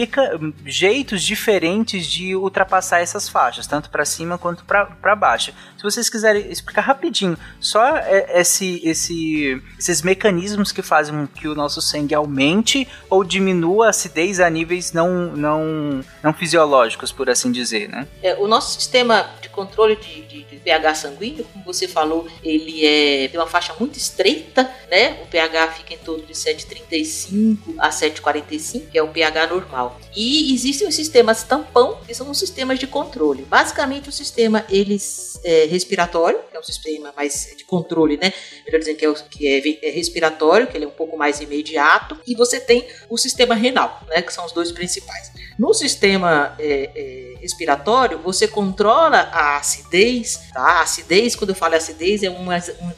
jeitos 0.67 1.23
diferentes 1.23 2.07
de 2.07 2.35
ultrapassar 2.35 3.01
essas 3.01 3.29
faixas, 3.29 3.67
tanto 3.67 3.89
para 3.89 4.05
cima 4.05 4.37
quanto 4.37 4.65
para 4.65 5.17
baixo. 5.17 5.53
Se 5.77 5.83
vocês 5.83 6.09
quiserem 6.09 6.51
explicar 6.51 6.83
rapidinho, 6.83 7.39
só 7.61 7.97
é, 7.97 8.41
esse, 8.41 8.81
esse, 8.85 9.63
esses 9.79 10.03
mecanismos 10.03 10.73
que 10.73 10.83
fazem 10.83 11.27
que 11.27 11.47
o 11.47 11.55
nosso 11.55 11.81
sangue 11.81 12.15
aumente 12.15 12.89
ou 13.09 13.23
diminua 13.23 13.87
a 13.87 13.91
acidez 13.91 14.41
a 14.41 14.51
níveis 14.51 14.93
não, 14.93 15.37
não, 15.37 16.01
não 16.23 16.33
fisiológicos, 16.33 17.13
por 17.13 17.31
assim 17.31 17.53
dizer, 17.53 17.89
né? 17.89 18.09
É, 18.23 18.35
o 18.35 18.49
nosso 18.49 18.72
sistema 18.73 19.31
de 19.41 19.49
controle 19.49 19.97
de, 19.97 20.23
de- 20.23 20.43
de 20.45 20.57
pH 20.57 20.95
sanguíneo, 20.95 21.45
como 21.53 21.65
você 21.65 21.87
falou, 21.89 22.27
ele 22.43 22.85
é 22.87 23.29
tem 23.29 23.39
uma 23.41 23.47
faixa 23.47 23.75
muito 23.79 23.97
estreita, 23.99 24.71
né? 24.91 25.19
O 25.23 25.27
pH 25.27 25.69
fica 25.73 25.95
em 25.95 25.99
torno 25.99 26.25
de 26.25 26.35
7,35 26.35 27.75
a 27.79 27.91
7,45. 27.91 28.91
que 28.91 28.99
é 28.99 29.03
o 29.03 29.09
pH 29.09 29.47
normal. 29.49 29.99
E 30.15 30.53
existem 30.55 30.87
os 30.87 30.95
sistemas 30.95 31.43
tampão, 31.43 31.99
que 32.07 32.15
são 32.15 32.31
os 32.31 32.39
sistemas 32.39 32.79
de 32.79 32.87
controle. 32.87 33.43
Basicamente, 33.43 34.09
o 34.09 34.13
sistema 34.13 34.65
eles 34.69 35.41
é, 35.45 35.65
respiratório, 35.67 36.39
que 36.51 36.57
é 36.57 36.61
um 36.61 36.63
sistema 36.63 37.13
mais 37.17 37.55
de 37.57 37.65
controle, 37.65 38.17
né? 38.17 38.33
Melhor 38.65 38.79
dizendo 38.79 38.97
que, 38.99 39.05
é, 39.05 39.09
o, 39.09 39.15
que 39.15 39.47
é, 39.49 39.89
é 39.89 39.91
respiratório, 39.91 40.67
que 40.67 40.77
ele 40.77 40.85
é 40.85 40.89
um 40.89 40.93
pouco 40.93 41.17
mais 41.17 41.41
imediato, 41.41 42.19
e 42.27 42.35
você 42.35 42.61
tem 42.61 42.87
o 43.09 43.17
sistema 43.17 43.55
renal, 43.55 44.01
né? 44.09 44.23
Que 44.23 44.33
são 44.33 44.45
os 44.45 44.53
dois 44.53 44.71
principais. 44.71 45.33
No 45.59 45.73
sistema 45.75 46.55
é, 46.59 46.91
é, 46.95 47.35
respiratório, 47.41 48.19
você 48.19 48.47
controla 48.63 49.29
a 49.33 49.57
acidez, 49.57 50.41
tá? 50.53 50.61
A 50.61 50.83
acidez, 50.83 51.35
quando 51.35 51.51
eu 51.51 51.57
falo 51.57 51.75
acidez, 51.75 52.23
é 52.23 52.31
um, 52.31 52.47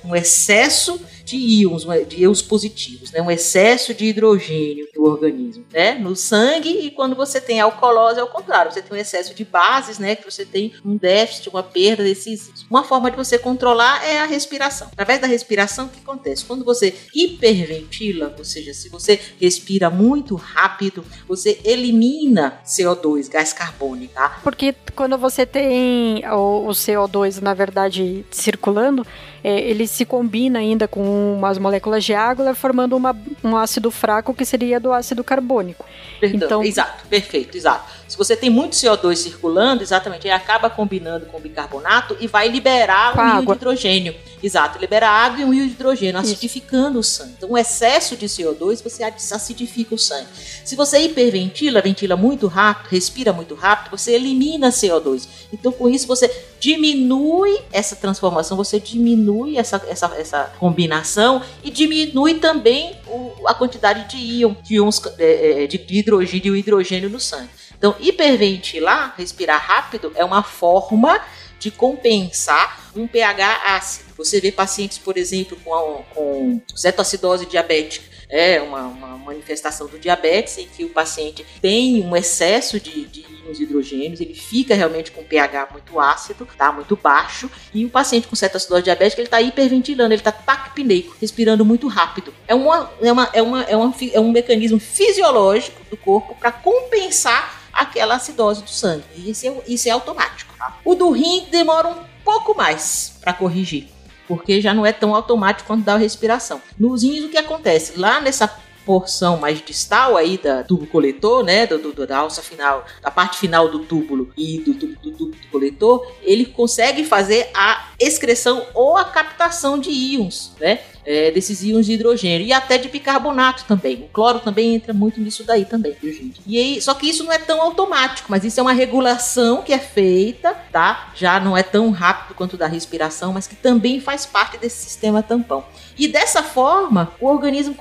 um 0.05 0.15
excesso 0.15 1.01
de 1.25 1.37
íons, 1.37 1.87
de 2.07 2.23
íons 2.23 2.43
positivos, 2.43 3.11
né? 3.11 3.23
um 3.23 3.31
excesso 3.31 3.95
de 3.95 4.07
hidrogênio 4.07 4.87
do 4.95 5.05
organismo, 5.05 5.65
né? 5.73 5.95
No 5.95 6.15
sangue 6.15 6.69
e 6.69 6.91
quando 6.91 7.17
você 7.17 7.41
tem 7.41 7.61
alcoolose 7.61 8.21
é 8.21 8.23
o 8.23 8.29
contrário, 8.29 8.71
você 8.71 8.83
tem 8.83 8.97
um 8.97 9.01
excesso 9.01 9.35
de 9.35 9.45
bases, 9.45 9.99
né? 9.99 10.15
Que 10.15 10.31
você 10.31 10.45
tem 10.45 10.73
um 10.85 10.97
déficit, 10.97 11.49
uma 11.49 11.63
perda 11.63 12.05
desses. 12.05 12.65
Uma 12.69 12.85
forma 12.85 13.11
de 13.11 13.17
você 13.17 13.39
controlar 13.39 14.05
é 14.05 14.19
a 14.19 14.27
respiração. 14.27 14.89
Através 14.93 15.21
da 15.21 15.27
respiração, 15.27 15.87
o 15.87 15.89
que 15.89 16.01
acontece? 16.01 16.45
Quando 16.45 16.65
você 16.65 16.95
hiperventila, 17.15 18.35
ou 18.37 18.45
seja, 18.45 18.75
se 18.75 18.89
você 18.89 19.19
respira 19.41 19.89
muito 19.89 20.35
rápido, 20.35 21.05
você 21.27 21.59
elimina 21.65 22.61
CO2, 22.67 23.31
gás 23.31 23.53
carbônico, 23.53 24.15
tá? 24.15 24.41
Porque 24.43 24.75
quando 24.95 25.17
você 25.17 25.47
tem 25.47 26.25
o, 26.29 26.69
o 26.69 26.71
CO2, 26.71 27.41
na 27.41 27.55
verdade, 27.55 28.25
circulando, 28.31 29.07
é, 29.45 29.61
ele 29.61 29.87
se 29.87 30.07
combina 30.07 30.59
ainda 30.59 30.89
com 30.89 31.37
umas 31.37 31.59
moléculas 31.59 32.03
de 32.03 32.15
água, 32.15 32.55
formando 32.55 32.97
uma, 32.97 33.15
um 33.45 33.55
ácido 33.55 33.91
fraco 33.91 34.33
que 34.33 34.45
seria 34.47 34.81
do 34.81 34.91
ácido 34.91 35.23
carbônico. 35.23 35.85
Perdão, 36.19 36.47
então, 36.47 36.65
exato, 36.65 37.07
perfeito, 37.07 37.55
exato. 37.55 37.93
Se 38.15 38.19
você 38.19 38.36
tem 38.36 38.49
muito 38.49 38.74
CO2 38.74 39.16
circulando, 39.16 39.82
exatamente, 39.82 40.28
ele 40.28 40.35
acaba 40.35 40.70
combinando 40.70 41.27
com 41.27 41.36
o 41.36 41.41
bicarbonato 41.41 42.16
e 42.20 42.28
vai 42.28 42.47
liberar 42.47 43.19
um 43.19 43.41
íon 43.41 43.45
de 43.45 43.53
hidrogênio. 43.55 44.15
Exato, 44.41 44.78
libera 44.78 45.09
água 45.11 45.41
e 45.41 45.45
um 45.45 45.53
íon 45.53 45.66
de 45.66 45.73
hidrogênio, 45.73 46.20
acidificando 46.20 47.01
Isso. 47.01 47.23
o 47.23 47.24
sangue. 47.24 47.35
Então, 47.39 47.51
o 47.51 47.59
excesso 47.59 48.15
de 48.16 48.27
CO2, 48.27 48.85
você 48.85 49.03
acidifica 49.03 49.97
o 49.97 49.99
sangue. 49.99 50.28
Se 50.65 50.77
você 50.77 51.01
hiperventila, 51.01 51.82
ventila 51.82 52.15
muito 52.15 52.47
rápido, 52.47 52.93
respira 52.93 53.32
muito 53.32 53.57
rápido, 53.57 53.91
você 53.91 54.12
elimina 54.12 54.69
CO2. 54.69 55.27
Então, 55.53 55.73
com 55.73 55.89
isso, 55.89 56.07
você 56.07 56.31
diminui 56.61 57.59
essa 57.73 57.97
transformação, 57.97 58.57
você 58.57 58.78
diminui 58.78 59.57
essa, 59.57 59.82
essa, 59.89 60.07
essa 60.16 60.53
combinação 60.61 61.43
e 61.65 61.70
diminui 61.70 62.35
também 62.35 62.97
o, 63.09 63.49
a 63.49 63.55
quantidade 63.55 64.09
de 64.09 64.19
íon, 64.19 64.55
de, 64.62 64.77
íons, 64.77 65.03
é, 65.19 65.65
é, 65.65 65.66
de 65.66 65.85
hidrogênio 65.91 66.55
e 66.55 66.61
hidrogênio 66.61 67.11
no 67.11 67.19
sangue. 67.19 67.64
Então, 67.85 67.94
hiperventilar, 68.01 69.15
respirar 69.19 69.62
rápido, 69.62 70.11
é 70.15 70.24
uma 70.24 70.43
forma 70.43 71.20
de 71.59 71.70
compensar 71.70 72.90
um 72.97 73.06
pH 73.06 73.77
ácido. 73.77 74.09
Você 74.16 74.40
vê 74.40 74.51
pacientes, 74.51 74.97
por 74.97 75.19
exemplo, 75.19 75.55
com, 75.62 76.02
com 76.15 76.62
cetoacidose 76.74 77.44
diabética, 77.44 78.06
é 78.27 78.59
uma, 78.62 78.85
uma, 78.85 79.19
manifestação 79.19 79.86
do 79.86 79.98
diabetes 79.98 80.56
em 80.56 80.66
que 80.66 80.82
o 80.82 80.89
paciente 80.89 81.44
tem 81.61 82.02
um 82.02 82.16
excesso 82.16 82.81
de, 82.81 83.05
de 83.05 83.20
íons 83.20 83.61
hidrogênios, 83.61 84.19
ele 84.19 84.35
fica 84.35 84.74
realmente 84.74 85.11
com 85.11 85.23
pH 85.23 85.69
muito 85.70 86.01
ácido, 86.01 86.48
tá 86.56 86.73
muito 86.73 86.97
baixo, 86.97 87.51
e 87.74 87.85
o 87.85 87.90
paciente 87.90 88.27
com 88.27 88.35
cetoacidose 88.35 88.82
diabética 88.82 89.20
ele 89.20 89.27
está 89.27 89.43
hiperventilando, 89.43 90.15
ele 90.15 90.23
está 90.23 90.32
taquipneico, 90.32 91.15
respirando 91.20 91.66
muito 91.66 91.86
rápido. 91.86 92.32
É, 92.48 92.55
uma, 92.55 92.90
é, 93.02 93.12
uma, 93.12 93.31
é, 93.35 93.43
uma, 93.43 93.62
é, 93.65 93.77
uma, 93.77 93.94
é 94.15 94.20
um 94.20 94.32
mecanismo 94.32 94.81
fisiológico 94.81 95.82
do 95.90 95.98
corpo 95.98 96.35
para 96.35 96.51
compensar 96.51 97.64
aquela 97.75 98.17
acidose 98.17 98.63
do 98.63 98.71
sangue. 98.71 99.05
E 99.17 99.31
isso 99.31 99.47
é, 99.47 99.63
isso 99.67 99.89
é 99.89 99.93
automático. 99.93 100.55
Tá? 100.57 100.79
O 100.85 100.95
do 100.95 101.11
rim 101.11 101.47
demora 101.51 101.89
um 101.89 101.97
pouco 102.25 102.57
mais 102.57 103.17
para 103.21 103.33
corrigir, 103.33 103.89
porque 104.27 104.61
já 104.61 104.73
não 104.73 104.87
é 104.87 104.93
tão 104.93 105.15
automático 105.15 105.67
quanto 105.67 105.85
dá 105.85 105.95
a 105.95 105.99
respiração. 105.99 106.61
Nos 106.79 107.03
rins, 107.03 107.25
o 107.25 107.29
que 107.29 107.39
acontece? 107.39 107.99
Lá 107.99 108.21
nessa 108.21 108.49
porção 108.85 109.39
mais 109.39 109.65
distal 109.65 110.17
aí 110.17 110.39
da 110.39 110.63
tubo 110.63 110.87
coletor, 110.87 111.43
né, 111.43 111.67
do, 111.67 111.79
do, 111.79 112.07
da 112.07 112.19
alça 112.19 112.43
final, 112.43 112.85
da 113.03 113.11
parte 113.11 113.39
final 113.39 113.69
do 113.69 113.81
túbulo 113.81 114.31
e 114.37 114.59
do 114.59 114.75
tubo 114.75 114.95
do, 115.01 115.11
do, 115.11 115.27
do, 115.27 115.49
coletor, 115.51 116.07
ele 116.23 116.47
consegue 116.47 117.05
fazer 117.05 117.51
a 117.55 117.89
excreção 117.99 118.67
ou 118.75 118.97
a 118.97 119.05
captação 119.05 119.79
de 119.79 119.91
íons, 119.91 120.53
né? 120.61 120.81
É, 121.06 121.31
desses 121.31 121.62
íons 121.62 121.86
de 121.86 121.93
hidrogênio 121.93 122.47
e 122.47 122.52
até 122.52 122.78
de 122.78 122.89
bicarbonato 122.89 123.64
também. 123.64 123.97
O 123.97 124.09
cloro 124.09 124.40
também 124.40 124.74
entra 124.74 124.93
muito 124.93 125.20
nisso 125.20 125.44
daí 125.44 125.64
também, 125.64 125.94
viu, 126.01 126.12
gente? 126.12 126.40
E 126.47 126.59
aí, 126.59 126.81
só 126.81 126.94
que 126.94 127.09
isso 127.09 127.24
não 127.24 127.32
é 127.32 127.39
tão 127.39 127.60
automático, 127.60 128.31
mas 128.31 128.44
isso 128.44 128.59
é 128.59 128.62
uma 128.62 128.72
regulação 128.72 129.62
que 129.62 129.72
é 129.72 129.78
feita, 129.78 130.55
tá? 130.72 131.12
Já 131.14 131.39
não 131.39 131.56
é 131.56 131.62
tão 131.62 131.90
rápido 131.90 132.35
quanto 132.35 132.56
da 132.56 132.66
respiração, 132.66 133.32
mas 133.32 133.47
que 133.47 133.56
também 133.56 134.01
faz 134.01 134.26
parte 134.26 134.56
desse 134.56 134.85
sistema 134.85 135.22
tampão. 135.22 135.64
E 135.97 136.09
dessa 136.09 136.43
forma, 136.43 137.12
o 137.21 137.27
organismo 137.27 137.75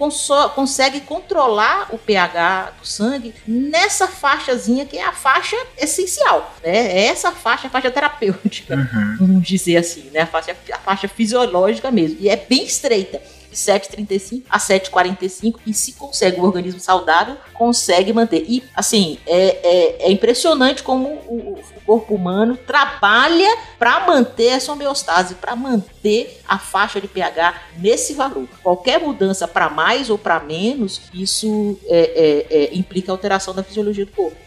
consegue 0.55 1.01
controlar 1.01 1.87
o 1.91 1.97
pH 1.97 2.73
do 2.79 2.87
sangue 2.87 3.33
nessa 3.47 4.07
faixazinha 4.07 4.85
que 4.85 4.97
é 4.97 5.03
a 5.03 5.11
faixa 5.11 5.55
essencial, 5.77 6.53
né? 6.63 6.75
É 6.75 7.05
essa 7.07 7.31
faixa, 7.31 7.67
a 7.67 7.69
faixa 7.69 7.91
terapêutica, 7.91 8.75
uhum. 8.75 9.17
vamos 9.19 9.47
dizer 9.47 9.77
assim, 9.77 10.09
né? 10.11 10.21
A 10.21 10.27
faixa, 10.27 10.55
a 10.71 10.77
faixa 10.79 11.07
fisiológica 11.07 11.89
mesmo. 11.91 12.17
E 12.19 12.29
é 12.29 12.35
bem 12.35 12.63
estreita 12.63 13.21
de 13.53 13.57
7,35 13.57 14.43
a 14.49 14.57
7,45 14.57 15.55
e 15.65 15.73
se 15.73 15.93
consegue 15.93 16.39
o 16.39 16.43
organismo 16.43 16.79
saudável, 16.79 17.37
consegue 17.53 18.11
manter. 18.11 18.43
E 18.47 18.63
assim, 18.75 19.19
é, 19.25 19.37
é, 19.63 20.07
é 20.07 20.11
impressionante 20.11 20.83
como 20.83 21.07
o, 21.07 21.59
corpo 21.85 22.15
humano 22.15 22.57
trabalha 22.57 23.57
para 23.77 24.05
manter 24.05 24.47
essa 24.47 24.71
homeostase, 24.71 25.35
para 25.35 25.55
manter 25.55 26.41
a 26.47 26.57
faixa 26.57 26.99
de 26.99 27.07
pH 27.07 27.61
nesse 27.77 28.13
valor. 28.13 28.47
Qualquer 28.61 28.99
mudança 28.99 29.47
para 29.47 29.69
mais 29.69 30.09
ou 30.09 30.17
para 30.17 30.39
menos, 30.39 31.01
isso 31.13 31.77
é, 31.85 31.99
é, 31.99 32.63
é, 32.63 32.75
implica 32.75 33.11
alteração 33.11 33.53
da 33.53 33.63
fisiologia 33.63 34.05
do 34.05 34.11
corpo. 34.11 34.37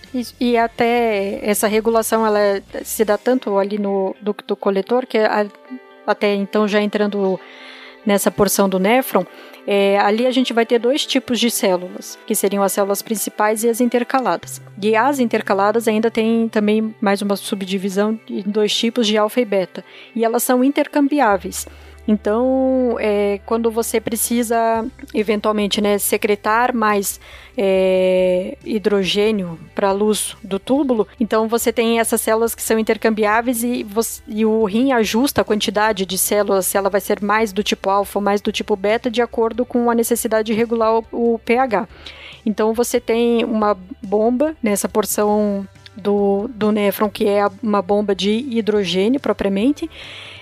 E 0.40 0.56
até 0.56 1.40
essa 1.42 1.66
regulação 1.66 2.26
ela 2.26 2.62
se 2.84 3.04
dá 3.04 3.18
tanto 3.18 3.58
ali 3.58 3.78
no 3.78 4.14
do, 4.20 4.34
do 4.46 4.56
coletor 4.56 5.06
que 5.06 5.18
até 6.06 6.34
então 6.34 6.66
já 6.66 6.80
entrando 6.80 7.38
nessa 8.06 8.30
porção 8.30 8.68
do 8.68 8.78
néfron, 8.78 9.26
é, 9.66 9.98
ali 9.98 10.26
a 10.26 10.30
gente 10.30 10.52
vai 10.52 10.64
ter 10.64 10.78
dois 10.78 11.04
tipos 11.04 11.40
de 11.40 11.50
células, 11.50 12.16
que 12.24 12.34
seriam 12.34 12.62
as 12.62 12.72
células 12.72 13.02
principais 13.02 13.64
e 13.64 13.68
as 13.68 13.80
intercaladas. 13.80 14.62
E 14.80 14.94
as 14.94 15.18
intercaladas 15.18 15.88
ainda 15.88 16.10
tem 16.10 16.48
também 16.48 16.94
mais 17.00 17.20
uma 17.20 17.34
subdivisão 17.34 18.18
em 18.30 18.42
dois 18.42 18.74
tipos 18.74 19.06
de 19.06 19.18
alfa 19.18 19.40
e 19.40 19.44
beta, 19.44 19.84
e 20.14 20.24
elas 20.24 20.44
são 20.44 20.62
intercambiáveis. 20.62 21.66
Então, 22.08 22.96
é, 23.00 23.40
quando 23.44 23.70
você 23.70 24.00
precisa 24.00 24.86
eventualmente 25.12 25.80
né, 25.80 25.98
secretar 25.98 26.74
mais 26.74 27.20
é, 27.58 28.56
hidrogênio 28.64 29.58
para 29.74 29.88
a 29.88 29.92
luz 29.92 30.36
do 30.42 30.58
túbulo, 30.58 31.08
então 31.18 31.48
você 31.48 31.72
tem 31.72 31.98
essas 31.98 32.20
células 32.20 32.54
que 32.54 32.62
são 32.62 32.78
intercambiáveis 32.78 33.64
e, 33.64 33.82
você, 33.82 34.22
e, 34.28 34.46
o 34.46 34.64
rim 34.64 34.92
ajusta 34.92 35.40
a 35.40 35.44
quantidade 35.44 36.06
de 36.06 36.16
células, 36.16 36.66
se 36.66 36.76
ela 36.76 36.88
vai 36.88 37.00
ser 37.00 37.20
mais 37.20 37.52
do 37.52 37.62
tipo 37.62 37.90
alfa 37.90 38.18
ou 38.18 38.22
mais 38.22 38.40
do 38.40 38.52
tipo 38.52 38.76
beta, 38.76 39.10
de 39.10 39.20
acordo 39.20 39.64
com 39.64 39.90
a 39.90 39.94
necessidade 39.94 40.46
de 40.46 40.52
regular 40.52 40.98
o, 40.98 41.34
o 41.34 41.38
pH. 41.40 41.88
Então 42.44 42.72
você 42.72 43.00
tem 43.00 43.44
uma 43.44 43.76
bomba 44.00 44.54
nessa 44.62 44.88
porção 44.88 45.66
do, 45.96 46.48
do 46.54 46.70
néfron, 46.70 47.08
que 47.08 47.26
é 47.26 47.44
uma 47.60 47.82
bomba 47.82 48.14
de 48.14 48.30
hidrogênio 48.30 49.18
propriamente, 49.18 49.90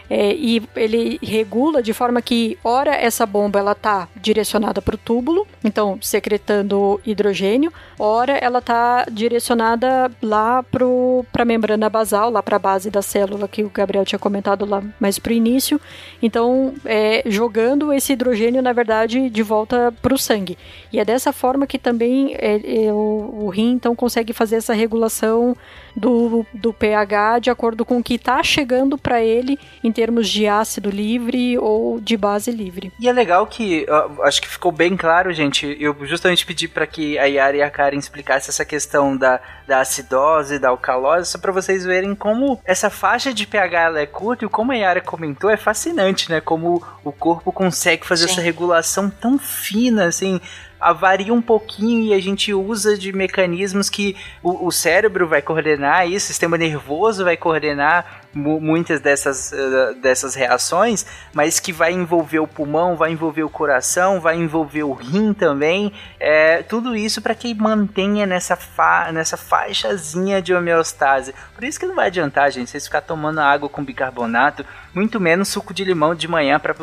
é, 0.08 0.34
e 0.34 0.62
ele 0.76 1.18
regula 1.22 1.82
de 1.82 1.92
forma 1.92 2.20
que, 2.20 2.58
ora, 2.62 2.94
essa 2.94 3.24
bomba 3.24 3.58
ela 3.58 3.72
está 3.72 4.08
direcionada 4.16 4.82
para 4.82 4.94
o 4.94 4.98
túbulo, 4.98 5.46
então 5.62 5.98
secretando 6.00 7.00
hidrogênio, 7.06 7.72
ora 7.98 8.32
ela 8.32 8.58
está 8.58 9.06
direcionada 9.10 10.10
lá 10.22 10.62
para 10.62 11.42
a 11.42 11.44
membrana 11.44 11.88
basal, 11.88 12.30
lá 12.30 12.42
para 12.42 12.56
a 12.56 12.58
base 12.58 12.90
da 12.90 13.00
célula 13.00 13.48
que 13.48 13.62
o 13.62 13.70
Gabriel 13.70 14.04
tinha 14.04 14.18
comentado 14.18 14.64
lá 14.66 14.82
mais 15.00 15.18
para 15.18 15.30
o 15.30 15.34
início, 15.34 15.80
então 16.22 16.74
é, 16.84 17.22
jogando 17.26 17.92
esse 17.92 18.12
hidrogênio, 18.12 18.62
na 18.62 18.72
verdade, 18.72 19.30
de 19.30 19.42
volta 19.42 19.92
para 20.02 20.14
o 20.14 20.18
sangue. 20.18 20.58
E 20.92 21.00
é 21.00 21.04
dessa 21.04 21.32
forma 21.32 21.66
que 21.66 21.78
também 21.78 22.34
é, 22.34 22.86
é, 22.86 22.92
o, 22.92 23.44
o 23.44 23.48
rim 23.48 23.72
então 23.72 23.96
consegue 23.96 24.32
fazer 24.32 24.56
essa 24.56 24.74
regulação 24.74 25.56
do, 25.96 26.44
do 26.52 26.72
pH 26.72 27.38
de 27.38 27.50
acordo 27.50 27.84
com 27.84 27.98
o 27.98 28.02
que 28.02 28.14
está 28.14 28.42
chegando 28.42 28.98
para 28.98 29.22
ele 29.22 29.58
em 29.82 29.90
termos 29.94 30.28
de 30.28 30.46
ácido 30.46 30.90
livre 30.90 31.56
ou 31.58 32.00
de 32.00 32.16
base 32.16 32.50
livre. 32.50 32.92
E 33.00 33.08
é 33.08 33.12
legal 33.12 33.46
que, 33.46 33.86
acho 34.22 34.42
que 34.42 34.48
ficou 34.48 34.72
bem 34.72 34.96
claro, 34.96 35.32
gente. 35.32 35.76
Eu 35.80 35.96
justamente 36.02 36.44
pedi 36.44 36.68
para 36.68 36.86
que 36.86 37.16
a 37.18 37.24
Yara 37.24 37.56
e 37.56 37.62
a 37.62 37.70
Karen 37.70 37.96
explicassem 37.96 38.50
essa 38.50 38.64
questão 38.64 39.16
da, 39.16 39.40
da 39.66 39.80
acidose, 39.80 40.58
da 40.58 40.68
alcalose, 40.68 41.30
só 41.30 41.38
para 41.38 41.52
vocês 41.52 41.84
verem 41.84 42.14
como 42.14 42.60
essa 42.64 42.90
faixa 42.90 43.32
de 43.32 43.46
pH 43.46 43.80
ela 43.80 44.00
é 44.00 44.06
curta 44.06 44.44
e 44.44 44.48
como 44.48 44.72
a 44.72 44.76
Yara 44.76 45.00
comentou, 45.00 45.48
é 45.48 45.56
fascinante, 45.56 46.30
né? 46.30 46.40
Como 46.40 46.82
o 47.04 47.12
corpo 47.12 47.52
consegue 47.52 48.06
fazer 48.06 48.26
Sim. 48.26 48.32
essa 48.32 48.40
regulação 48.42 49.08
tão 49.08 49.38
fina, 49.38 50.06
assim 50.06 50.40
varia 50.92 51.32
um 51.32 51.40
pouquinho 51.40 52.02
e 52.02 52.12
a 52.12 52.20
gente 52.20 52.52
usa 52.52 52.98
de 52.98 53.12
mecanismos 53.12 53.88
que 53.88 54.16
o, 54.42 54.66
o 54.66 54.72
cérebro 54.72 55.26
vai 55.26 55.40
coordenar 55.40 56.06
isso, 56.06 56.26
o 56.26 56.28
sistema 56.28 56.58
nervoso 56.58 57.24
vai 57.24 57.36
coordenar 57.36 58.23
muitas 58.34 59.00
dessas, 59.00 59.52
uh, 59.52 59.94
dessas 60.00 60.34
reações, 60.34 61.06
mas 61.32 61.60
que 61.60 61.72
vai 61.72 61.92
envolver 61.92 62.40
o 62.40 62.46
pulmão, 62.46 62.96
vai 62.96 63.12
envolver 63.12 63.44
o 63.44 63.48
coração, 63.48 64.20
vai 64.20 64.36
envolver 64.36 64.82
o 64.82 64.92
rim 64.92 65.32
também. 65.32 65.92
É, 66.18 66.62
tudo 66.62 66.96
isso 66.96 67.22
para 67.22 67.34
que 67.34 67.54
mantenha 67.54 68.26
nessa, 68.26 68.56
fa 68.56 69.10
nessa 69.12 69.36
faixazinha 69.36 70.42
de 70.42 70.54
homeostase. 70.54 71.34
Por 71.54 71.64
isso 71.64 71.78
que 71.78 71.86
não 71.86 71.94
vai 71.94 72.08
adiantar, 72.08 72.50
gente, 72.50 72.70
vocês 72.70 72.84
ficar 72.84 73.00
tomando 73.00 73.40
água 73.40 73.68
com 73.68 73.84
bicarbonato, 73.84 74.64
muito 74.94 75.20
menos 75.20 75.48
suco 75.48 75.74
de 75.74 75.84
limão 75.84 76.14
de 76.14 76.28
manhã 76.28 76.58
para 76.58 76.74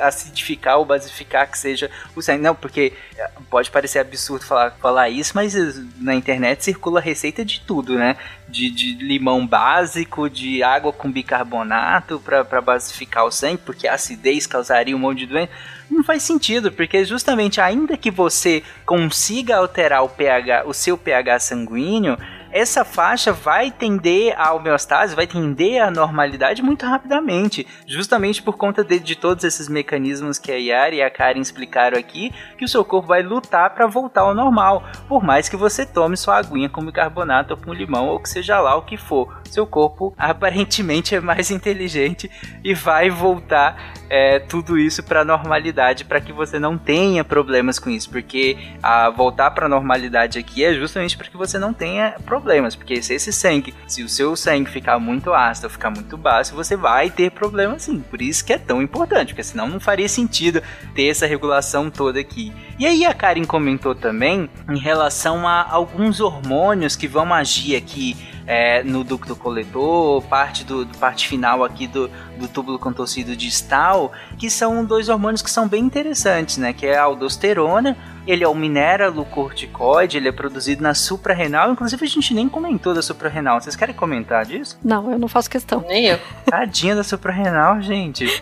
acidificar 0.00 0.78
ou 0.78 0.84
basificar 0.84 1.50
que 1.50 1.58
seja 1.58 1.90
o 2.14 2.22
sangue. 2.22 2.42
Não, 2.42 2.54
porque 2.54 2.92
é, 3.16 3.30
pode 3.50 3.70
parecer 3.70 3.98
absurdo 3.98 4.44
falar, 4.44 4.70
falar 4.72 5.08
isso, 5.08 5.32
mas 5.34 5.54
na 5.98 6.14
internet 6.14 6.64
circula 6.64 7.00
receita 7.00 7.44
de 7.44 7.60
tudo, 7.60 7.98
né? 7.98 8.16
De, 8.54 8.70
de 8.70 8.94
limão 9.04 9.44
básico, 9.44 10.30
de 10.30 10.62
água 10.62 10.92
com 10.92 11.10
bicarbonato 11.10 12.22
para 12.24 12.60
basificar 12.60 13.24
o 13.24 13.30
sangue, 13.32 13.58
porque 13.58 13.88
a 13.88 13.94
acidez 13.94 14.46
causaria 14.46 14.94
um 14.94 14.98
monte 15.00 15.18
de 15.20 15.26
doença. 15.26 15.50
Não 15.90 16.04
faz 16.04 16.22
sentido, 16.22 16.70
porque 16.70 17.04
justamente 17.04 17.60
ainda 17.60 17.96
que 17.96 18.12
você 18.12 18.62
consiga 18.86 19.56
alterar 19.56 20.04
o 20.04 20.08
pH, 20.08 20.64
o 20.66 20.72
seu 20.72 20.96
pH 20.96 21.40
sanguíneo, 21.40 22.16
essa 22.54 22.84
faixa 22.84 23.32
vai 23.32 23.72
tender 23.72 24.32
à 24.38 24.54
homeostase, 24.54 25.16
vai 25.16 25.26
tender 25.26 25.82
à 25.82 25.90
normalidade 25.90 26.62
muito 26.62 26.86
rapidamente, 26.86 27.66
justamente 27.84 28.40
por 28.40 28.56
conta 28.56 28.84
de, 28.84 29.00
de 29.00 29.16
todos 29.16 29.42
esses 29.42 29.68
mecanismos 29.68 30.38
que 30.38 30.52
a 30.52 30.54
Yara 30.54 30.94
e 30.94 31.02
a 31.02 31.10
Karen 31.10 31.40
explicaram 31.40 31.98
aqui, 31.98 32.32
que 32.56 32.64
o 32.64 32.68
seu 32.68 32.84
corpo 32.84 33.08
vai 33.08 33.24
lutar 33.24 33.74
para 33.74 33.88
voltar 33.88 34.20
ao 34.20 34.36
normal, 34.36 34.84
por 35.08 35.20
mais 35.20 35.48
que 35.48 35.56
você 35.56 35.84
tome 35.84 36.16
sua 36.16 36.38
aguinha 36.38 36.68
com 36.68 36.84
bicarbonato 36.84 37.54
ou 37.54 37.60
com 37.60 37.74
limão 37.74 38.06
ou 38.06 38.20
que 38.20 38.28
seja 38.28 38.60
lá 38.60 38.76
o 38.76 38.82
que 38.82 38.96
for. 38.96 39.36
Seu 39.50 39.66
corpo 39.66 40.14
aparentemente 40.16 41.12
é 41.16 41.20
mais 41.20 41.50
inteligente 41.50 42.30
e 42.62 42.72
vai 42.72 43.10
voltar 43.10 43.94
é, 44.08 44.38
tudo 44.38 44.78
isso 44.78 45.02
para 45.02 45.22
a 45.22 45.24
normalidade 45.24 46.04
para 46.04 46.20
que 46.20 46.32
você 46.32 46.60
não 46.60 46.78
tenha 46.78 47.24
problemas 47.24 47.80
com 47.80 47.90
isso, 47.90 48.08
porque 48.10 48.56
a 48.80 49.10
voltar 49.10 49.50
para 49.50 49.66
a 49.66 49.68
normalidade 49.68 50.38
aqui 50.38 50.64
é 50.64 50.72
justamente 50.72 51.16
para 51.16 51.26
que 51.26 51.36
você 51.36 51.58
não 51.58 51.74
tenha 51.74 52.14
problemas, 52.24 52.43
porque 52.76 53.02
se 53.02 53.14
esse 53.14 53.32
sangue, 53.32 53.74
se 53.86 54.02
o 54.02 54.08
seu 54.08 54.36
sangue 54.36 54.70
ficar 54.70 54.98
muito 54.98 55.32
ácido, 55.32 55.70
ficar 55.70 55.90
muito 55.90 56.16
baixo, 56.16 56.54
você 56.54 56.76
vai 56.76 57.10
ter 57.10 57.30
problemas 57.30 57.82
sim. 57.82 58.00
Por 58.00 58.20
isso 58.20 58.44
que 58.44 58.52
é 58.52 58.58
tão 58.58 58.82
importante, 58.82 59.28
porque 59.28 59.42
senão 59.42 59.68
não 59.68 59.80
faria 59.80 60.08
sentido 60.08 60.62
ter 60.94 61.08
essa 61.08 61.26
regulação 61.26 61.90
toda 61.90 62.20
aqui. 62.20 62.52
E 62.78 62.86
aí 62.86 63.04
a 63.04 63.14
Karen 63.14 63.44
comentou 63.44 63.94
também 63.94 64.48
em 64.68 64.78
relação 64.78 65.46
a 65.48 65.66
alguns 65.68 66.20
hormônios 66.20 66.96
que 66.96 67.08
vão 67.08 67.32
agir 67.32 67.76
aqui 67.76 68.16
é, 68.46 68.82
no 68.82 69.02
ducto 69.02 69.34
coletor, 69.34 70.22
parte 70.22 70.64
do, 70.64 70.84
do, 70.84 70.98
parte 70.98 71.26
final 71.26 71.64
aqui 71.64 71.86
do, 71.86 72.10
do 72.36 72.46
túbulo 72.48 72.78
contorcido 72.78 73.36
distal, 73.36 74.12
que 74.38 74.50
são 74.50 74.84
dois 74.84 75.08
hormônios 75.08 75.42
que 75.42 75.50
são 75.50 75.66
bem 75.66 75.84
interessantes, 75.84 76.58
né? 76.58 76.72
Que 76.72 76.86
é 76.86 76.96
a 76.96 77.04
aldosterona, 77.04 77.96
ele 78.26 78.42
é 78.42 78.48
o 78.48 78.54
mineralocorticoide, 78.54 80.16
ele 80.16 80.28
é 80.28 80.32
produzido 80.32 80.82
na 80.82 80.94
suprarrenal, 80.94 81.70
inclusive 81.70 82.04
a 82.04 82.08
gente 82.08 82.32
nem 82.34 82.48
comentou 82.48 82.94
da 82.94 83.02
suprarrenal. 83.02 83.60
Vocês 83.60 83.76
querem 83.76 83.94
comentar 83.94 84.44
disso? 84.44 84.78
Não, 84.82 85.10
eu 85.10 85.18
não 85.18 85.28
faço 85.28 85.50
questão. 85.50 85.84
Nem 85.86 86.06
eu. 86.06 86.18
Tadinha 86.46 86.94
da 86.94 87.04
suprarrenal, 87.04 87.80
gente. 87.82 88.26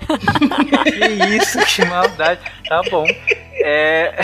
que 0.84 1.36
isso, 1.36 1.58
que 1.66 1.84
maldade. 1.84 2.40
Tá 2.68 2.82
bom. 2.90 3.06
É... 3.54 4.14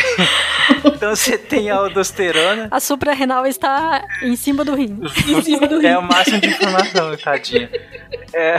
então 0.84 1.14
você 1.14 1.38
tem 1.38 1.70
a 1.70 1.76
aldosterona. 1.76 2.68
A 2.70 2.80
suprarrenal 2.80 3.46
está 3.46 4.04
em 4.22 4.36
cima 4.36 4.64
do 4.64 4.74
rim. 4.74 4.98
em 5.28 5.42
cima 5.42 5.66
do 5.66 5.78
rim. 5.78 5.86
É 5.86 5.98
o 5.98 6.02
máximo 6.02 6.40
de 6.40 6.48
informação, 6.48 7.16
tadinha. 7.16 7.70
É... 8.32 8.56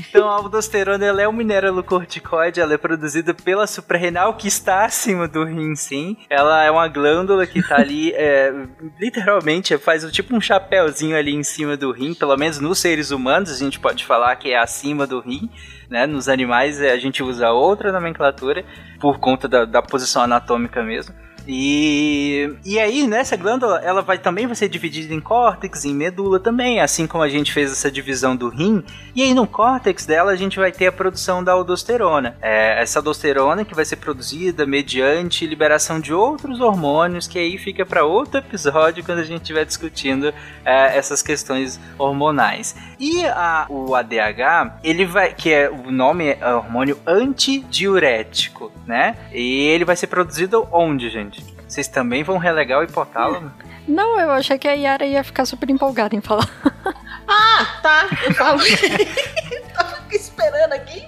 Então 0.00 0.28
a 0.28 0.32
aldosterona 0.32 1.04
ela 1.04 1.22
é 1.22 1.28
um 1.28 1.32
mineralocorticoide, 1.32 2.60
ela 2.60 2.74
é 2.74 2.78
produzida 2.78 3.32
pela 3.32 3.66
suprarrenal 3.66 4.34
que 4.34 4.48
está 4.48 4.84
acima 4.84 5.28
do 5.28 5.44
rim, 5.44 5.74
sim. 5.76 6.16
Ela 6.28 6.64
é 6.64 6.70
uma 6.70 6.88
glândula 6.88 7.46
que 7.46 7.60
está 7.60 7.76
ali, 7.76 8.12
é, 8.12 8.52
literalmente 8.98 9.76
faz 9.78 10.10
tipo 10.10 10.34
um 10.34 10.40
chapéuzinho 10.40 11.16
ali 11.16 11.34
em 11.34 11.42
cima 11.42 11.76
do 11.76 11.92
rim, 11.92 12.14
pelo 12.14 12.36
menos 12.36 12.58
nos 12.58 12.78
seres 12.78 13.10
humanos 13.10 13.50
a 13.50 13.56
gente 13.56 13.78
pode 13.78 14.04
falar 14.04 14.34
que 14.36 14.50
é 14.50 14.58
acima 14.58 15.06
do 15.06 15.20
rim. 15.20 15.48
Né? 15.88 16.06
Nos 16.06 16.28
animais 16.28 16.80
a 16.80 16.96
gente 16.96 17.22
usa 17.22 17.50
outra 17.50 17.90
nomenclatura 17.92 18.64
por 19.00 19.18
conta 19.18 19.48
da, 19.48 19.64
da 19.64 19.82
posição 19.82 20.22
anatômica 20.22 20.82
mesmo. 20.82 21.14
E, 21.50 22.54
e 22.62 22.78
aí, 22.78 23.06
nessa 23.06 23.34
glândula, 23.34 23.80
ela 23.82 24.02
vai 24.02 24.18
também 24.18 24.46
vai 24.46 24.54
ser 24.54 24.68
dividida 24.68 25.14
em 25.14 25.20
córtex, 25.20 25.86
em 25.86 25.94
medula 25.94 26.38
também, 26.38 26.78
assim 26.78 27.06
como 27.06 27.24
a 27.24 27.28
gente 27.28 27.54
fez 27.54 27.72
essa 27.72 27.90
divisão 27.90 28.36
do 28.36 28.50
rim. 28.50 28.84
E 29.14 29.22
aí, 29.22 29.32
no 29.32 29.46
córtex 29.46 30.04
dela, 30.04 30.30
a 30.30 30.36
gente 30.36 30.58
vai 30.58 30.70
ter 30.70 30.88
a 30.88 30.92
produção 30.92 31.42
da 31.42 31.52
aldosterona. 31.52 32.36
É, 32.42 32.82
essa 32.82 32.98
aldosterona 32.98 33.64
que 33.64 33.74
vai 33.74 33.86
ser 33.86 33.96
produzida 33.96 34.66
mediante 34.66 35.46
liberação 35.46 35.98
de 35.98 36.12
outros 36.12 36.60
hormônios, 36.60 37.26
que 37.26 37.38
aí 37.38 37.56
fica 37.56 37.86
para 37.86 38.04
outro 38.04 38.40
episódio 38.40 39.02
quando 39.02 39.20
a 39.20 39.24
gente 39.24 39.40
estiver 39.40 39.64
discutindo 39.64 40.34
é, 40.66 40.98
essas 40.98 41.22
questões 41.22 41.80
hormonais. 41.96 42.76
E 43.00 43.24
a, 43.24 43.64
o 43.70 43.94
ADH, 43.94 44.80
ele 44.84 45.06
vai, 45.06 45.32
que 45.32 45.50
é 45.50 45.70
o 45.70 45.90
nome 45.90 46.36
é 46.38 46.54
hormônio 46.54 46.98
antidiurético, 47.06 48.70
né? 48.86 49.16
E 49.32 49.66
ele 49.68 49.86
vai 49.86 49.96
ser 49.96 50.08
produzido 50.08 50.68
onde, 50.70 51.08
gente? 51.08 51.37
Vocês 51.68 51.86
também 51.86 52.22
vão 52.24 52.38
relegar 52.38 52.80
o 52.80 52.82
hipotálamo? 52.82 53.52
Não, 53.86 54.18
eu 54.18 54.30
achei 54.30 54.58
que 54.58 54.66
a 54.66 54.72
Yara 54.72 55.04
ia 55.04 55.22
ficar 55.22 55.44
super 55.44 55.68
empolgada 55.68 56.16
em 56.16 56.20
falar. 56.20 56.48
Ah, 57.30 57.78
tá. 57.82 58.08
Eu 58.24 58.32
falo. 58.32 58.58
Tava 59.76 59.98
esperando 60.10 60.72
aqui. 60.72 61.06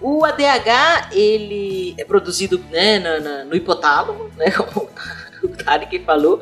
O 0.00 0.24
ADH, 0.24 1.10
ele 1.12 1.94
é 1.98 2.04
produzido 2.04 2.58
né, 2.70 2.98
no, 2.98 3.44
no 3.50 3.54
hipotálamo, 3.54 4.30
né? 4.38 4.50
Como 4.56 4.88
o 5.42 5.48
Tarek 5.48 5.98
falou. 6.02 6.40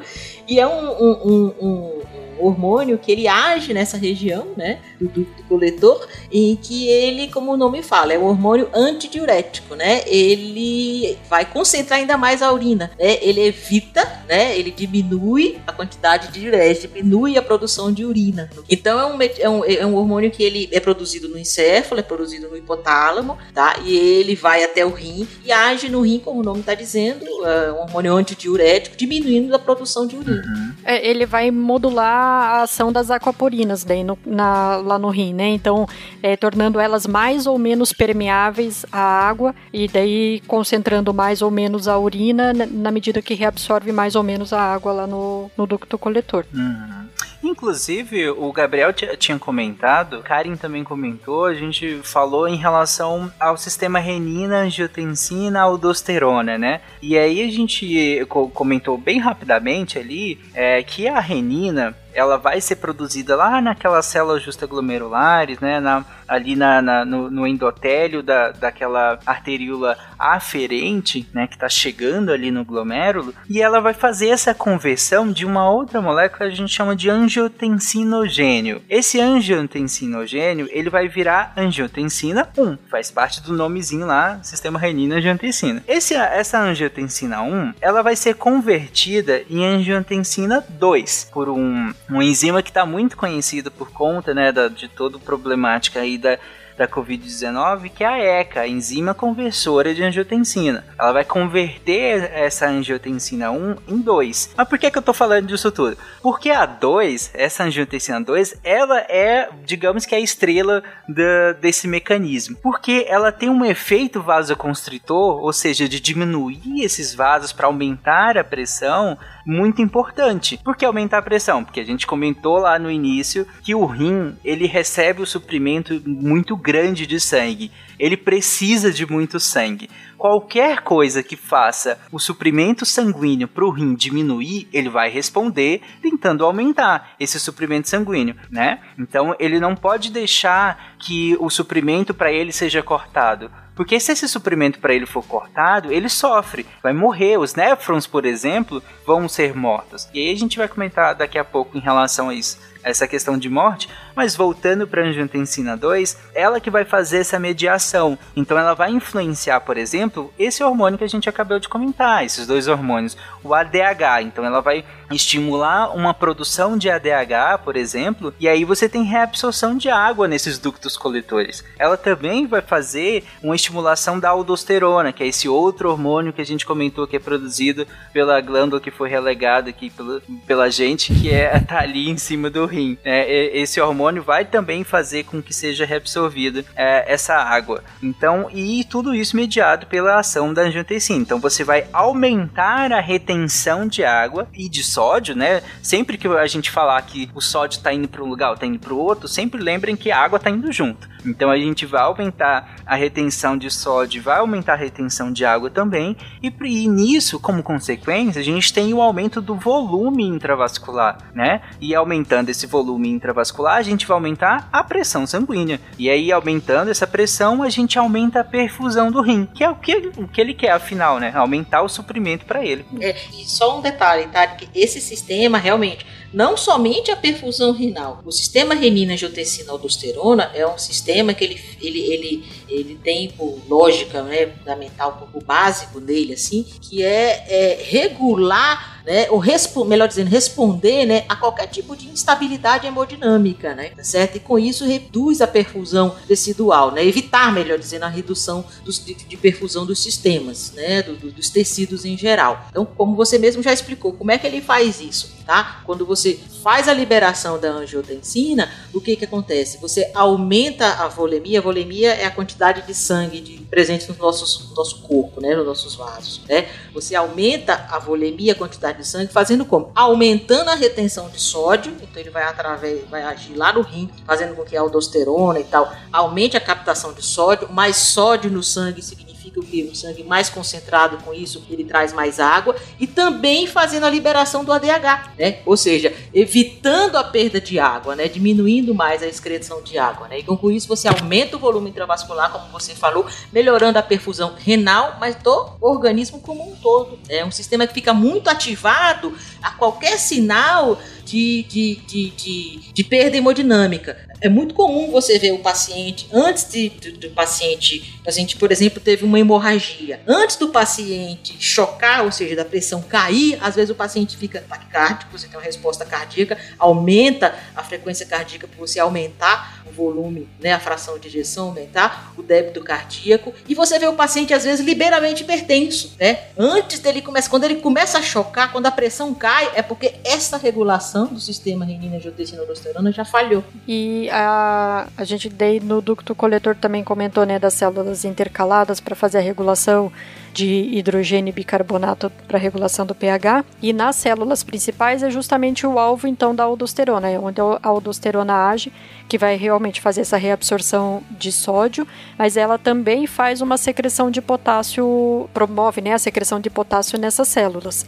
E 0.49 0.59
é 0.59 0.67
um, 0.67 0.91
um, 0.91 1.13
um, 1.23 1.55
um 1.61 1.99
hormônio 2.41 2.99
que 2.99 3.11
ele 3.11 3.27
age 3.27 3.75
nessa 3.75 3.97
região, 3.97 4.49
né, 4.57 4.79
do 5.01 5.09
ducto 5.09 5.43
coletor, 5.45 6.07
e 6.31 6.59
que 6.63 6.89
ele, 6.89 7.29
como 7.29 7.53
o 7.53 7.57
nome 7.57 7.83
fala, 7.83 8.13
é 8.13 8.19
um 8.19 8.25
hormônio 8.25 8.69
antidiurético, 8.73 9.75
né? 9.75 10.03
Ele 10.07 11.19
vai 11.29 11.45
concentrar 11.45 11.99
ainda 11.99 12.17
mais 12.17 12.43
a 12.43 12.53
urina, 12.53 12.91
né? 12.99 13.19
Ele 13.21 13.41
evita, 13.41 14.23
né? 14.29 14.57
Ele 14.57 14.71
diminui 14.71 15.59
a 15.67 15.73
quantidade 15.73 16.29
de 16.29 16.41
diurético, 16.41 16.95
diminui 16.95 17.37
a 17.37 17.43
produção 17.43 17.93
de 17.93 18.05
urina. 18.05 18.51
Então 18.71 18.99
é 18.99 19.07
um, 19.07 19.19
é 19.23 19.49
um, 19.49 19.65
é 19.65 19.87
um 19.87 19.97
hormônio 19.97 20.31
que 20.31 20.43
ele 20.43 20.69
é 20.73 20.81
produzido 20.81 21.29
no 21.29 21.39
encéfalo, 21.39 22.01
é 22.01 22.05
produzido 22.05 22.49
no 22.49 22.57
hipotálamo, 22.57 23.37
tá? 23.55 23.77
E 23.85 23.97
ele 23.97 24.35
vai 24.35 24.63
até 24.65 24.85
o 24.85 24.91
rim 24.91 25.27
e 25.45 25.51
age 25.51 25.89
no 25.89 26.03
rim, 26.03 26.19
como 26.19 26.41
o 26.41 26.45
nome 26.45 26.61
está 26.61 26.75
dizendo, 26.75 27.25
é 27.47 27.73
um 27.73 27.81
hormônio 27.81 28.15
antidiurético, 28.15 28.97
diminuindo 28.97 29.55
a 29.55 29.59
produção 29.59 30.07
de 30.07 30.17
urina. 30.17 30.38
Uhum. 30.39 30.73
Ele 30.87 31.27
vai 31.27 31.51
modular 31.51 32.57
a 32.59 32.63
ação 32.63 32.93
das 32.93 33.11
aquaporinas 33.11 33.85
daí 33.85 34.03
no, 34.03 34.19
na, 34.25 34.77
lá 34.77 34.99
no 34.99 35.11
rim, 35.11 35.35
né? 35.35 35.49
Então, 35.49 35.87
é, 36.23 36.37
tornando 36.37 36.81
elas 36.81 37.07
mais 37.07 37.47
ou 37.47 37.59
menos 37.59 37.93
permeáveis 37.93 38.87
à 38.91 39.01
água 39.01 39.55
e 39.73 39.89
daí 39.89 40.43
concentrando 40.47 41.13
mais 41.13 41.43
ou 41.43 41.51
menos 41.51 41.89
a 41.89 41.99
urina 41.99 42.53
na 42.53 42.91
medida 42.91 43.23
que 43.23 43.35
reabsorve 43.35 43.93
mais 43.93 44.15
ou 44.15 44.23
menos 44.23 44.53
a 44.53 44.61
água 44.61 44.93
lá 44.93 45.07
no, 45.07 45.51
no 45.57 45.67
ducto 45.67 45.99
coletor. 45.99 46.45
Uhum. 46.55 47.09
Inclusive, 47.43 48.31
o 48.31 48.53
Gabriel 48.53 48.93
tinha 48.93 49.39
comentado, 49.39 50.23
Karen 50.23 50.57
também 50.57 50.83
comentou, 50.83 51.45
a 51.45 51.55
gente 51.55 52.01
falou 52.03 52.49
em 52.49 52.57
relação 52.57 53.33
ao 53.39 53.57
sistema 53.57 53.99
renina, 53.99 54.59
angiotensina, 54.59 55.61
aldosterona, 55.61 56.59
né? 56.59 56.81
E 57.01 57.17
aí 57.17 57.43
a 57.43 57.51
gente 57.51 58.27
comentou 58.53 58.99
bem 58.99 59.19
rapidamente 59.19 59.99
ali 59.99 60.41
é, 60.53 60.83
que 60.83 61.07
a 61.07 61.21
renina 61.21 61.97
ela 62.13 62.37
vai 62.37 62.61
ser 62.61 62.77
produzida 62.77 63.37
lá 63.37 63.61
naquelas 63.61 64.07
células 64.07 64.43
justaglomerulares, 64.43 65.61
né, 65.61 65.79
na, 65.79 66.05
ali 66.29 66.55
na, 66.55 66.83
na 66.83 67.05
no, 67.05 67.31
no, 67.31 67.47
endotélio 67.47 68.23
da, 68.23 68.51
daquela 68.51 69.19
arteríola 69.25 69.97
aferente, 70.19 71.27
né, 71.33 71.47
que 71.47 71.55
está 71.55 71.69
chegando 71.69 72.31
ali 72.31 72.51
no 72.51 72.65
glomérulo, 72.65 73.35
e 73.49 73.63
ela 73.63 73.81
vai 73.81 73.95
fazer 73.95 74.29
essa 74.29 74.55
conversão 74.55 75.31
de 75.33 75.47
uma 75.47 75.71
outra 75.71 76.01
molécula 76.01 76.49
que 76.49 76.53
a 76.53 76.57
gente 76.57 76.73
chama 76.73 76.95
de 76.95 77.09
angiotensinogênio. 77.09 78.83
Esse 78.89 79.21
angiotensinogênio, 79.21 80.69
ele 80.71 80.91
vai 80.91 81.09
virar 81.09 81.53
angiotensina 81.57 82.49
1, 82.57 82.79
faz 82.91 83.11
parte 83.11 83.43
do 83.43 83.53
nomezinho 83.53 84.07
lá, 84.07 84.41
sistema 84.43 84.79
renina-angiotensina. 84.79 85.83
Esse, 85.87 86.15
essa 86.15 86.61
angiotensina 86.61 87.43
1, 87.43 87.75
ela 87.81 88.03
vai 88.03 88.17
ser 88.17 88.35
convertida 88.35 89.43
em 89.49 89.65
angiotensina 89.65 90.65
2 90.69 91.31
por 91.33 91.49
um 91.49 91.93
uma 92.09 92.25
enzima 92.25 92.63
que 92.63 92.71
está 92.71 92.85
muito 92.85 93.17
conhecida 93.17 93.71
por 93.71 93.91
conta 93.91 94.35
né, 94.35 94.51
da, 94.51 94.69
de 94.69 94.89
toda 94.89 95.17
a 95.17 95.21
problemática 95.21 96.01
aí 96.01 96.18
da, 96.19 96.39
da 96.79 96.87
Covid-19, 96.87 97.91
que 97.91 98.05
é 98.05 98.07
a 98.07 98.19
ECA, 98.41 98.61
a 98.61 98.69
enzima 98.69 99.13
conversora 99.13 99.93
de 99.93 100.03
angiotensina. 100.03 100.85
Ela 100.99 101.13
vai 101.13 101.25
converter 101.25 102.31
essa 102.33 102.69
angiotensina 102.69 103.51
1 103.51 103.77
em 103.89 103.99
2. 103.99 104.55
Mas 104.57 104.69
por 104.69 104.79
que, 104.79 104.91
que 104.91 104.97
eu 104.97 105.03
tô 105.03 105.13
falando 105.13 105.47
disso 105.49 105.73
tudo? 105.73 105.99
Porque 106.23 106.51
a 106.51 106.65
2, 106.65 107.33
essa 107.35 107.65
angiotensina 107.65 108.21
2, 108.21 108.61
ela 108.63 109.01
é, 109.01 109.49
digamos 109.65 110.07
que 110.07 110.15
é 110.15 110.19
a 110.19 110.21
estrela 110.21 110.83
da, 111.09 111.53
desse 111.61 111.89
mecanismo. 111.89 112.57
Porque 112.63 113.05
ela 113.09 113.33
tem 113.33 113.51
um 113.51 113.65
efeito 113.65 114.23
vasoconstritor, 114.23 115.43
ou 115.43 115.53
seja, 115.53 115.89
de 115.89 115.99
diminuir 115.99 116.85
esses 116.85 117.13
vasos 117.13 117.53
para 117.53 117.67
aumentar 117.67 118.39
a 118.39 118.45
pressão, 118.45 119.19
muito 119.49 119.81
importante. 119.81 120.61
Por 120.63 120.77
que 120.77 120.85
aumentar 120.85 121.19
a 121.19 121.23
pressão? 121.23 121.65
Porque 121.65 121.81
a 121.81 121.85
gente 121.85 122.07
comentou 122.07 122.59
lá 122.59 122.79
no 122.79 122.91
início 122.91 123.47
que 123.63 123.75
o 123.75 123.87
rim, 123.87 124.37
ele 124.45 124.67
recebe 124.67 125.23
o 125.23 125.27
suprimento 125.27 126.03
muito 126.05 126.55
grande 126.55 127.07
de 127.07 127.19
sangue. 127.19 127.73
Ele 127.99 128.17
precisa 128.17 128.93
de 128.93 129.11
muito 129.11 129.41
sangue. 129.41 129.89
Qualquer 130.19 130.83
coisa 130.83 131.23
que 131.23 131.35
faça 131.35 131.99
o 132.13 132.19
suprimento 132.19 132.85
sanguíneo 132.85 133.49
para 133.49 133.65
o 133.65 133.71
rim 133.71 133.95
diminuir, 133.95 134.69
ele 134.71 134.91
vai 134.91 135.09
responder 135.09 135.81
tentando 136.03 136.45
aumentar 136.45 137.15
esse 137.19 137.41
suprimento 137.41 137.89
sanguíneo, 137.89 138.37
né? 138.51 138.81
Então 138.99 139.35
ele 139.39 139.59
não 139.59 139.75
pode 139.75 140.11
deixar 140.11 140.97
que 140.99 141.37
o 141.41 141.49
suprimento 141.49 142.13
para 142.13 142.31
ele 142.31 142.53
seja 142.53 142.83
cortado. 142.83 143.51
Porque 143.79 144.01
se 144.01 144.11
esse 144.11 144.27
suprimento 144.27 144.81
para 144.81 144.93
ele 144.93 145.07
for 145.07 145.25
cortado, 145.25 145.93
ele 145.93 146.09
sofre, 146.09 146.67
vai 146.83 146.93
morrer. 146.93 147.39
Os 147.39 147.55
néfrons, 147.55 148.09
por 148.09 148.25
exemplo, 148.25 148.83
vão 149.07 149.29
ser 149.29 149.55
mortos. 149.55 150.09
E 150.13 150.19
aí 150.19 150.35
a 150.35 150.37
gente 150.37 150.59
vai 150.59 150.67
comentar 150.67 151.15
daqui 151.15 151.39
a 151.39 151.45
pouco 151.45 151.79
em 151.79 151.81
relação 151.81 152.29
a 152.29 152.35
isso 152.35 152.59
essa 152.89 153.07
questão 153.07 153.39
de 153.39 153.49
morte, 153.49 153.89
mas 154.15 154.35
voltando 154.35 154.87
para 154.87 155.05
angiotensina 155.05 155.77
2, 155.77 156.19
ela 156.35 156.61
que 156.61 156.71
vai 156.71 156.85
fazer 156.85 157.19
essa 157.19 157.39
mediação. 157.39 158.19
Então 158.35 158.59
ela 158.59 158.75
vai 158.75 158.91
influenciar, 158.91 159.61
por 159.61 159.77
exemplo, 159.77 160.33
esse 160.39 160.63
hormônio 160.63 160.99
que 160.99 161.05
a 161.05 161.09
gente 161.09 161.29
acabou 161.29 161.59
de 161.59 161.69
comentar, 161.69 162.25
esses 162.25 162.47
dois 162.47 162.69
hormônios, 162.69 163.17
o 163.43 163.55
ADH. 163.55 164.23
Então 164.23 164.45
ela 164.45 164.61
vai 164.61 164.85
estimular 165.11 165.95
uma 165.95 166.13
produção 166.13 166.77
de 166.77 166.91
ADH, 166.91 167.63
por 167.65 167.77
exemplo, 167.77 168.35
e 168.39 168.49
aí 168.49 168.65
você 168.65 168.89
tem 168.89 169.03
reabsorção 169.03 169.77
de 169.77 169.89
água 169.89 170.29
nesses 170.29 170.59
ductos 170.59 170.97
coletores. 170.97 171.65
Ela 171.79 171.97
também 171.97 172.47
vai 172.47 172.61
fazer 172.61 173.25
uma 173.43 173.55
estimulação 173.55 174.19
da 174.19 174.31
aldosterona, 174.31 175.13
que 175.13 175.23
é 175.23 175.27
esse 175.27 175.49
outro 175.49 175.91
hormônio 175.91 176.33
que 176.33 176.43
a 176.43 176.47
gente 176.47 176.67
comentou 176.67 177.07
que 177.07 177.17
é 177.17 177.21
produzido 177.21 177.87
pela 178.13 178.41
glândula 178.41 178.81
que 178.81 178.91
foi 178.91 179.09
relegada 179.09 179.71
aqui 179.71 179.91
pela, 179.91 180.21
pela 180.47 180.71
gente, 180.71 181.15
que 181.15 181.31
é 181.31 181.59
tá 181.61 181.81
ali 181.81 182.09
em 182.11 182.17
cima 182.17 182.51
do 182.51 182.67
rim. 182.67 182.78
É, 183.05 183.59
esse 183.59 183.81
hormônio 183.81 184.23
vai 184.23 184.45
também 184.45 184.85
fazer 184.85 185.25
com 185.25 185.43
que 185.43 185.55
seja 185.55 185.85
reabsorvida 185.85 186.65
é, 186.77 187.13
essa 187.13 187.35
água. 187.35 187.83
Então, 188.03 188.49
e 188.53 188.85
tudo 188.85 189.15
isso 189.15 189.37
mediado 189.37 189.87
pela 189.87 190.19
ação 190.19 190.53
da 190.53 190.63
angiotensina. 190.63 191.21
Então, 191.21 191.41
você 191.41 191.65
vai 191.65 191.87
aumentar 191.93 192.93
a 192.93 193.01
retenção 193.01 193.87
de 193.87 194.05
água 194.05 194.49
e 194.55 194.69
de 194.69 194.83
sódio, 194.83 195.35
né? 195.35 195.63
Sempre 195.83 196.19
que 196.19 196.29
a 196.29 196.47
gente 196.47 196.71
falar 196.71 197.01
que 197.03 197.31
o 197.35 197.41
sódio 197.41 197.79
está 197.79 197.93
indo 197.93 198.09
para 198.09 198.23
um 198.23 198.29
lugar 198.29 198.49
ou 198.49 198.55
está 198.55 198.67
indo 198.67 198.79
para 198.79 198.95
o 198.95 198.99
outro, 198.99 199.29
sempre 199.29 199.63
lembrem 199.63 199.97
que 199.97 200.11
a 200.11 200.19
água 200.19 200.37
está 200.37 200.51
indo 200.51 200.71
junto. 200.73 201.09
Então, 201.25 201.51
a 201.51 201.57
gente 201.57 201.85
vai 201.85 202.03
aumentar 202.03 202.77
a 202.87 202.95
retenção 202.95 203.57
de 203.57 203.71
sódio, 203.71 204.23
vai 204.23 204.39
aumentar 204.39 204.75
a 204.75 204.77
retenção 204.77 205.33
de 205.33 205.45
água 205.45 205.71
também. 205.71 206.17
E, 206.43 206.53
e 206.65 206.89
nisso, 206.89 207.39
como 207.41 207.63
consequência, 207.63 208.41
a 208.41 208.45
gente 208.45 208.73
tem 208.73 208.93
o 208.95 209.03
aumento 209.03 209.41
do 209.41 209.55
volume 209.55 210.25
intravascular, 210.25 211.19
né? 211.35 211.61
E 211.81 211.95
aumentando 211.95 212.49
esse 212.49 212.58
esse 212.59 212.67
volume 212.67 213.09
intravascular, 213.09 213.77
a 213.77 213.83
gente 213.83 214.07
vai 214.07 214.17
aumentar 214.17 214.69
a 214.73 214.83
pressão 214.83 215.27
sanguínea. 215.27 215.81
E 215.97 216.11
aí, 216.11 216.33
aumentando 216.33 216.91
essa 216.91 217.07
pressão, 217.07 217.63
a 217.63 217.71
gente 217.71 217.99
aumenta 217.99 218.41
a 218.41 218.45
perfusão 218.45 219.11
do 219.11 219.23
rim, 219.23 219.47
que 219.47 219.63
é 219.63 219.71
o 219.71 219.77
que, 219.77 220.11
o 220.17 220.27
que 220.27 220.41
ele 220.41 220.55
quer, 220.55 220.73
afinal, 220.73 221.19
né? 221.19 221.33
Aumentar 221.35 221.83
o 221.83 221.89
suprimento 221.89 222.45
para 222.45 222.65
ele. 222.65 222.85
É, 223.01 223.17
e 223.39 223.45
só 223.45 223.79
um 223.79 223.81
detalhe, 223.81 224.27
tá? 224.27 224.47
Que 224.47 224.69
esse 224.75 225.01
sistema 225.01 225.59
realmente 225.59 226.05
não 226.33 226.57
somente 226.57 227.11
a 227.11 227.17
perfusão 227.17 227.73
renal. 227.73 228.21
O 228.25 228.31
sistema 228.31 228.75
renina-angiotensina-aldosterona 228.75 230.51
é 230.55 230.67
um 230.67 230.77
sistema 230.77 231.33
que 231.33 231.45
ele, 231.45 231.61
ele, 231.81 232.01
ele, 232.01 232.45
ele 232.69 233.01
tem 233.03 233.31
por 233.31 233.59
lógica 233.69 234.23
né, 234.23 234.47
fundamental, 234.47 235.29
por 235.33 235.43
básico 235.43 236.01
dele, 236.01 236.35
assim, 236.35 236.67
que 236.83 237.03
é, 237.03 237.47
é 237.49 237.83
regular 237.83 238.98
né, 239.09 239.27
ou 239.31 239.43
melhor 239.87 240.07
dizendo, 240.07 240.29
responder 240.29 241.07
né, 241.07 241.25
a 241.31 241.35
qualquer 241.35 241.67
tipo 241.67 241.97
de 241.97 242.09
instabilidade 242.11 242.87
hemodinâmica, 242.87 243.75
né, 243.75 243.89
tá 243.97 244.05
certo? 244.05 244.37
E 244.37 244.41
com 244.41 244.59
isso 244.59 244.85
reduz 244.85 245.41
a 245.41 245.47
perfusão 245.47 246.15
tecidual, 246.27 246.93
né, 246.93 247.03
evitar, 247.03 247.51
melhor 247.51 247.79
dizendo, 247.79 248.03
a 248.03 248.09
redução 248.09 248.67
dos, 248.85 249.03
de, 249.03 249.15
de 249.15 249.37
perfusão 249.39 249.87
dos 249.87 250.03
sistemas, 250.03 250.73
né, 250.73 251.03
do, 251.03 251.17
do, 251.17 251.31
dos 251.33 251.49
tecidos 251.49 252.05
em 252.05 252.19
geral. 252.19 252.67
Então, 252.69 252.85
como 252.85 253.17
você 253.17 253.39
mesmo 253.39 253.63
já 253.63 253.73
explicou, 253.73 254.13
como 254.13 254.31
é 254.31 254.37
que 254.37 254.47
ele 254.47 254.61
faz 254.61 255.01
isso, 255.01 255.33
tá? 255.47 255.81
Quando 255.87 256.05
você 256.05 256.39
faz 256.63 256.87
a 256.87 256.93
liberação 256.93 257.59
da 257.59 257.71
angiotensina, 257.71 258.71
o 258.93 259.01
que 259.01 259.17
que 259.17 259.25
acontece? 259.25 259.79
Você 259.81 260.11
aumenta 260.15 260.87
a 261.03 261.09
volemia, 261.09 261.61
a 261.61 261.63
volemia 261.63 262.13
é 262.13 262.27
a 262.27 262.31
quantidade 262.31 262.87
de 262.87 262.93
sangue 262.95 263.41
de, 263.41 263.59
presente 263.71 264.07
no, 264.09 264.17
nossos, 264.17 264.69
no 264.69 264.75
nosso 264.75 265.01
corpo, 265.03 265.41
né, 265.41 265.55
nos 265.55 265.65
nossos 265.65 265.95
vasos, 265.95 266.43
né? 266.47 266.69
Você 266.93 267.15
aumenta 267.15 267.87
a 267.91 267.99
volemia, 267.99 268.53
a 268.53 268.57
quantidade 268.57 268.98
sangue, 269.05 269.33
fazendo 269.33 269.65
como? 269.65 269.91
Aumentando 269.95 270.71
a 270.71 270.75
retenção 270.75 271.29
de 271.29 271.41
sódio, 271.41 271.95
então 272.01 272.21
ele 272.21 272.31
vai 272.31 272.45
através, 272.45 273.09
vai 273.09 273.23
agir 273.23 273.55
lá 273.55 273.73
no 273.73 273.83
rim, 273.83 274.11
fazendo 274.27 274.55
com 274.55 274.65
que 274.65 274.77
a 274.77 274.81
aldosterona 274.81 275.61
e 275.61 275.65
tal 275.65 275.93
aumente 276.13 276.57
a 276.57 276.61
captação 276.61 277.13
de 277.13 277.23
sódio, 277.23 277.71
mais 277.73 277.97
sódio 277.97 278.51
no 278.51 278.63
sangue 278.63 279.03
significa 279.03 279.28
significa 279.59 279.61
o 279.61 279.63
que? 279.63 279.85
Um 279.85 279.95
sangue 279.95 280.23
mais 280.23 280.49
concentrado 280.49 281.19
com 281.19 281.35
isso, 281.35 281.65
ele 281.71 281.85
traz 281.85 282.13
mais 282.13 282.39
água 282.41 282.77
e 282.99 283.07
também 283.07 283.67
fazendo 283.67 284.07
a 284.07 284.11
liberação 284.11 284.65
do 284.65 284.73
ADH, 284.73 285.33
né? 285.39 285.59
Ou 285.67 285.77
seja, 285.77 286.15
evitando 286.33 287.17
a 287.17 287.25
perda 287.25 287.61
de 287.61 287.79
água, 287.79 288.15
né? 288.15 288.29
Diminuindo 288.29 288.95
mais 288.95 289.23
a 289.23 289.27
excreção 289.27 289.83
de 289.83 289.99
água, 289.99 290.29
né? 290.29 290.39
E 290.39 290.43
com 290.43 290.71
isso 290.71 290.89
você 290.89 291.09
aumenta 291.09 291.57
o 291.57 291.61
volume 291.61 291.91
intravascular, 291.91 292.51
como 292.51 292.71
você 292.71 292.95
falou, 292.95 293.27
melhorando 293.53 293.99
a 293.99 294.03
perfusão 294.03 294.55
renal, 294.57 295.17
mas 295.21 295.35
do 295.37 295.71
organismo 295.81 296.41
como 296.41 296.71
um 296.71 296.77
todo. 296.77 297.19
É 297.29 297.45
um 297.45 297.51
sistema 297.51 297.87
que 297.87 297.95
fica 297.95 298.15
muito 298.15 298.49
ativado 298.49 299.37
a 299.63 299.71
qualquer 299.73 300.19
sinal 300.19 300.99
de, 301.29 301.63
de, 301.65 301.97
de, 301.97 302.31
de, 302.31 302.93
de 302.93 303.05
perda 303.05 303.37
hemodinâmica. 303.37 304.17
É 304.41 304.49
muito 304.49 304.73
comum 304.73 305.11
você 305.11 305.39
ver 305.39 305.53
o 305.53 305.59
paciente, 305.59 306.29
antes 306.33 306.71
de, 306.71 306.89
do, 306.89 307.13
do 307.19 307.31
paciente, 307.31 308.15
o 308.21 308.25
paciente, 308.25 308.57
por 308.57 308.71
exemplo, 308.71 309.01
teve 309.01 309.25
uma 309.25 309.39
hemorragia. 309.39 310.21
Antes 310.27 310.57
do 310.57 310.69
paciente 310.69 311.57
chocar, 311.59 312.25
ou 312.25 312.31
seja, 312.31 312.55
da 312.55 312.65
pressão 312.65 313.03
cair, 313.03 313.59
às 313.61 313.75
vezes 313.75 313.91
o 313.91 313.97
paciente 313.97 314.37
fica 314.37 314.61
taquicárdico, 314.61 315.37
você 315.37 315.49
tem 315.49 315.57
uma 315.57 315.65
resposta 315.65 316.05
cardíaca, 316.05 316.57
aumenta 316.79 317.55
a 317.75 317.83
frequência 317.83 318.25
cardíaca 318.25 318.69
por 318.69 318.87
você 318.87 319.01
aumentar 319.01 319.83
o 319.89 319.91
volume, 319.91 320.49
né, 320.61 320.73
a 320.73 320.79
fração 320.79 321.19
de 321.19 321.27
ejeção, 321.27 321.69
aumentar 321.69 322.33
o 322.37 322.43
débito 322.43 322.81
cardíaco, 322.81 323.53
e 323.69 323.75
você 323.75 323.99
vê 323.99 324.07
o 324.07 324.13
paciente, 324.13 324.55
às 324.55 324.63
vezes, 324.63 324.85
liberamente 324.85 325.43
hipertenso, 325.43 326.15
né? 326.19 326.45
Antes 326.57 327.01
dele 327.01 327.21
começar, 327.21 327.51
quando 327.51 327.65
ele 327.65 327.77
começa 327.77 328.19
a 328.19 328.23
chocar, 328.23 328.71
quando 328.71 328.87
a 328.87 328.91
pressão 328.93 329.35
cai, 329.35 329.73
é 329.75 329.83
porque 329.83 330.15
essa 330.25 330.57
regulação 330.57 331.18
do 331.27 331.41
sistema 331.41 331.85
renina-angiotensina-aldosterona 331.85 333.13
já 333.13 333.25
falhou. 333.25 333.65
E 333.87 334.29
a, 334.31 335.09
a 335.17 335.25
gente 335.25 335.49
daí 335.49 335.81
no 335.81 336.01
ducto 336.01 336.35
coletor 336.35 336.75
também 336.77 337.03
comentou 337.05 337.45
né, 337.45 337.59
das 337.59 337.75
células 337.75 338.25
intercaladas 338.25 339.01
para 339.01 339.15
fazer 339.15 339.39
a 339.39 339.43
regulação 339.43 340.13
de 340.59 340.89
hidrogênio 340.91 341.51
e 341.51 341.55
bicarbonato 341.55 342.33
para 342.49 342.59
regulação 342.59 343.07
do 343.07 343.15
pH. 343.15 343.65
E 343.81 343.93
nas 343.93 344.17
células 344.17 344.65
principais 344.65 345.23
é 345.23 345.31
justamente 345.31 345.87
o 345.87 346.01
alvo 346.01 346.27
então 346.27 346.53
da 346.53 346.65
aldosterona, 346.65 347.31
é 347.31 347.39
onde 347.39 347.61
a 347.61 347.79
aldosterona 347.83 348.69
age, 348.69 348.93
que 349.29 349.39
vai 349.39 349.57
realmente 349.57 350.01
fazer 350.01 350.23
essa 350.23 350.37
reabsorção 350.37 351.23
de 351.31 351.53
sódio, 351.53 352.05
mas 352.37 352.57
ela 352.57 352.77
também 352.77 353.25
faz 353.25 353.61
uma 353.61 353.77
secreção 353.77 354.33
de 354.33 354.43
potássio, 354.43 355.49
promove 355.55 356.01
né, 356.01 356.13
a 356.13 356.19
secreção 356.19 356.59
de 356.59 356.69
potássio 356.69 357.21
nessas 357.21 357.47
células. 357.47 358.05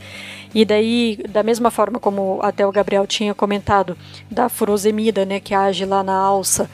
E 0.53 0.65
daí, 0.65 1.19
da 1.29 1.45
mesma 1.45 1.71
forma 1.71 2.01
como 2.01 2.41
até 2.43 2.67
o 2.67 2.73
Gabriel 2.73 3.07
tinha 3.07 3.33
comentado, 3.33 3.97
da 4.29 4.49
furosemida, 4.49 5.25
né, 5.25 5.39
que 5.39 5.55
age 5.55 5.85
lá 5.85 6.03
na 6.03 6.17
alça, 6.17 6.69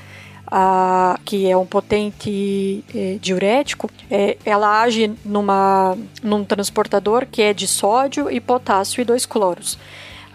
a, 0.47 1.19
que 1.25 1.51
é 1.51 1.57
um 1.57 1.67
potente 1.67 2.85
é, 2.95 3.19
diurético, 3.21 3.91
é, 4.11 4.37
ela 4.45 4.83
age 4.83 5.13
numa, 5.25 5.97
num 6.23 6.45
transportador 6.45 7.27
que 7.27 7.43
é 7.43 7.53
de 7.53 7.67
sódio 7.67 8.31
e 8.31 8.41
potássio 8.41 9.01
e 9.01 9.05
dois 9.05 9.27
cloros. 9.27 9.79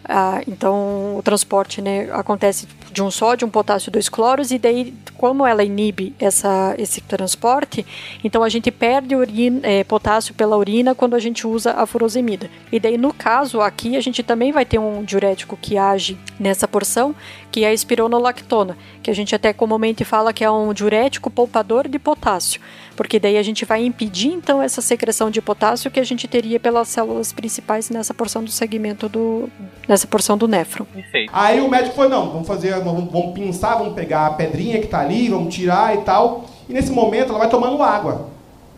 Ah, 0.03 0.41
então, 0.47 1.15
o 1.17 1.21
transporte 1.23 1.81
né, 1.81 2.09
acontece 2.11 2.67
de 2.91 3.01
um 3.01 3.09
sódio, 3.09 3.47
um 3.47 3.51
potássio 3.51 3.91
dois 3.91 4.09
cloros, 4.09 4.51
e 4.51 4.57
daí, 4.57 4.93
como 5.18 5.45
ela 5.45 5.63
inibe 5.63 6.13
essa, 6.19 6.76
esse 6.77 7.01
transporte, 7.01 7.85
então 8.23 8.43
a 8.43 8.49
gente 8.49 8.69
perde 8.72 9.15
urina, 9.15 9.59
é, 9.63 9.84
potássio 9.84 10.34
pela 10.34 10.57
urina 10.57 10.93
quando 10.93 11.15
a 11.15 11.19
gente 11.19 11.47
usa 11.47 11.73
a 11.73 11.85
furosemida. 11.85 12.49
E 12.72 12.80
daí, 12.80 12.97
no 12.97 13.13
caso 13.13 13.61
aqui, 13.61 13.95
a 13.95 14.01
gente 14.01 14.22
também 14.23 14.51
vai 14.51 14.65
ter 14.65 14.80
um 14.80 15.03
diurético 15.03 15.57
que 15.59 15.77
age 15.77 16.18
nessa 16.39 16.68
porção, 16.68 17.15
que 17.51 17.63
é 17.63 17.68
a 17.68 17.73
espironolactona, 17.73 18.77
que 19.01 19.11
a 19.11 19.15
gente 19.15 19.35
até 19.35 19.53
comumente 19.53 20.03
fala 20.03 20.34
que 20.34 20.43
é 20.43 20.51
um 20.51 20.73
diurético 20.73 21.30
poupador 21.30 21.88
de 21.88 21.99
potássio, 21.99 22.61
porque 23.01 23.19
daí 23.19 23.35
a 23.35 23.41
gente 23.41 23.65
vai 23.65 23.83
impedir 23.83 24.27
então 24.27 24.61
essa 24.61 24.79
secreção 24.79 25.31
de 25.31 25.41
potássio 25.41 25.89
que 25.89 25.99
a 25.99 26.03
gente 26.03 26.27
teria 26.27 26.59
pelas 26.59 26.87
células 26.87 27.33
principais 27.33 27.89
nessa 27.89 28.13
porção 28.13 28.43
do 28.43 28.51
segmento 28.51 29.09
do 29.09 29.49
nessa 29.87 30.05
porção 30.05 30.37
do 30.37 30.47
néfron. 30.47 30.85
Perfeito. 30.85 31.31
Aí 31.33 31.59
o 31.61 31.67
médico 31.67 31.95
falou, 31.95 32.11
não, 32.11 32.29
vamos 32.29 32.47
fazer, 32.47 32.79
vamos, 32.79 33.11
vamos 33.11 33.33
pinçar, 33.33 33.79
vamos 33.79 33.95
pegar 33.95 34.27
a 34.27 34.29
pedrinha 34.33 34.79
que 34.79 34.85
tá 34.85 34.99
ali, 34.99 35.29
vamos 35.29 35.51
tirar 35.51 35.95
e 35.95 36.01
tal. 36.01 36.45
E 36.69 36.73
nesse 36.73 36.91
momento 36.91 37.29
ela 37.29 37.39
vai 37.39 37.49
tomando 37.49 37.81
água. 37.81 38.29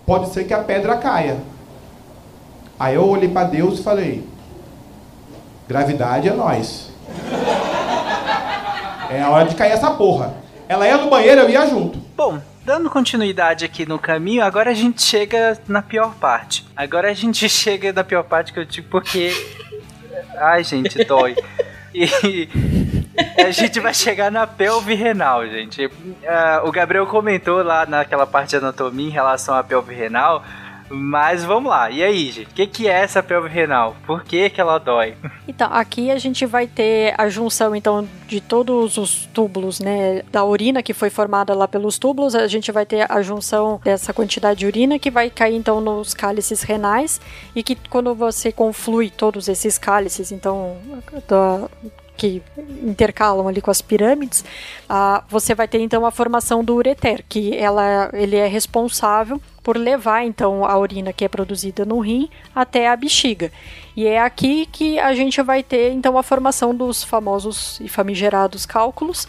Pode 0.06 0.30
ser 0.30 0.46
que 0.46 0.54
a 0.54 0.64
pedra 0.64 0.96
caia. 0.96 1.40
Aí 2.80 2.96
eu 2.96 3.06
olhei 3.06 3.28
para 3.28 3.44
Deus 3.44 3.80
e 3.80 3.84
falei, 3.84 4.24
gravidade 5.68 6.30
é 6.30 6.34
nós. 6.34 6.94
É 9.12 9.22
a 9.22 9.30
hora 9.30 9.50
de 9.50 9.56
cair 9.56 9.74
essa 9.74 9.92
porra. 9.92 10.34
Ela 10.70 10.88
ia 10.88 10.96
no 10.96 11.10
banheiro, 11.10 11.42
eu 11.42 11.50
ia 11.50 11.68
junto. 11.68 12.00
Bom, 12.16 12.40
dando 12.66 12.90
continuidade 12.90 13.66
aqui 13.66 13.86
no 13.86 14.00
caminho, 14.00 14.44
agora 14.44 14.72
a 14.72 14.74
gente 14.74 15.02
chega 15.02 15.58
na 15.68 15.82
pior 15.82 16.16
parte. 16.16 16.66
Agora 16.76 17.10
a 17.10 17.14
gente 17.14 17.48
chega 17.50 17.94
na 17.94 18.04
pior 18.04 18.24
parte 18.24 18.54
que 18.54 18.60
eu 18.60 18.66
digo 18.66 18.88
porque. 18.90 19.32
Ai, 20.38 20.64
gente, 20.64 21.04
dói. 21.04 21.36
E 21.96 22.50
a 23.38 23.52
gente 23.52 23.80
vai 23.80 23.94
chegar 23.94 24.32
na 24.32 24.48
pelve 24.48 24.96
renal, 24.96 25.48
gente. 25.48 25.88
Ah, 26.28 26.62
o 26.66 26.72
Gabriel 26.72 27.06
comentou 27.06 27.62
lá 27.62 27.86
naquela 27.86 28.26
parte 28.26 28.50
de 28.50 28.56
anatomia 28.56 29.08
em 29.08 29.12
relação 29.12 29.54
à 29.54 29.64
pelve 29.64 29.94
renal. 29.94 30.44
Mas 30.94 31.44
vamos 31.44 31.72
lá, 31.72 31.90
e 31.90 32.04
aí, 32.04 32.32
gente? 32.32 32.52
O 32.52 32.54
que, 32.54 32.68
que 32.68 32.88
é 32.88 32.92
essa 32.92 33.24
pelve 33.24 33.50
renal? 33.50 33.96
Por 34.06 34.24
que, 34.24 34.48
que 34.50 34.62
ela 34.62 34.78
dói? 34.78 35.16
Então, 35.46 35.70
aqui 35.74 36.10
a 36.10 36.18
gente 36.18 36.46
vai 36.46 36.66
ter 36.66 37.14
a 37.18 37.28
junção 37.28 37.76
então 37.76 38.08
de 38.28 38.40
todos 38.40 38.98
os 38.98 39.26
túbulos, 39.34 39.80
né, 39.80 40.24
da 40.32 40.44
urina 40.46 40.82
que 40.82 40.94
foi 40.94 41.10
formada 41.10 41.54
lá 41.54 41.68
pelos 41.68 42.00
túbulos, 42.00 42.34
a 42.34 42.48
gente 42.48 42.72
vai 42.72 42.86
ter 42.86 43.12
a 43.12 43.22
junção 43.22 43.80
dessa 43.84 44.14
quantidade 44.14 44.62
de 44.62 44.66
urina 44.66 44.98
que 44.98 45.12
vai 45.12 45.30
cair 45.30 45.56
então 45.56 45.82
nos 45.82 46.14
cálices 46.14 46.64
renais 46.64 47.20
e 47.54 47.62
que 47.62 47.76
quando 47.90 48.16
você 48.16 48.54
conflui 48.54 49.10
todos 49.10 49.50
esses 49.50 49.78
cálices, 49.78 50.32
então 50.32 50.78
da, 51.28 51.68
que 52.16 52.42
intercalam 52.82 53.48
ali 53.48 53.62
com 53.62 53.70
as 53.70 53.82
pirâmides, 53.82 54.46
ah, 54.88 55.24
você 55.28 55.54
vai 55.54 55.68
ter 55.68 55.80
então 55.80 56.06
a 56.06 56.12
formação 56.12 56.64
do 56.64 56.74
ureter, 56.74 57.24
que 57.28 57.56
ela, 57.56 58.10
ele 58.14 58.38
é 58.38 58.48
responsável 58.48 59.42
por 59.64 59.78
levar 59.78 60.26
então 60.26 60.66
a 60.66 60.78
urina 60.78 61.14
que 61.14 61.24
é 61.24 61.28
produzida 61.28 61.86
no 61.86 62.00
rim 62.00 62.30
até 62.54 62.90
a 62.90 62.96
bexiga. 62.96 63.52
E 63.96 64.06
é 64.06 64.20
aqui 64.20 64.66
que 64.66 65.00
a 65.00 65.14
gente 65.14 65.42
vai 65.42 65.64
ter 65.64 65.92
então 65.94 66.18
a 66.18 66.24
formação 66.24 66.76
dos 66.76 67.04
famosos 67.04 67.80
e 67.80 67.88
famigerados 67.88 68.66
cálculos, 68.66 69.28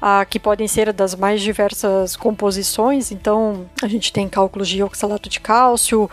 ah, 0.00 0.24
que 0.24 0.38
podem 0.38 0.68
ser 0.68 0.92
das 0.92 1.14
mais 1.14 1.40
diversas 1.40 2.14
composições. 2.16 3.10
Então 3.10 3.66
a 3.82 3.88
gente 3.88 4.12
tem 4.12 4.28
cálculos 4.28 4.68
de 4.68 4.82
oxalato 4.82 5.28
de 5.28 5.40
cálcio, 5.40 6.08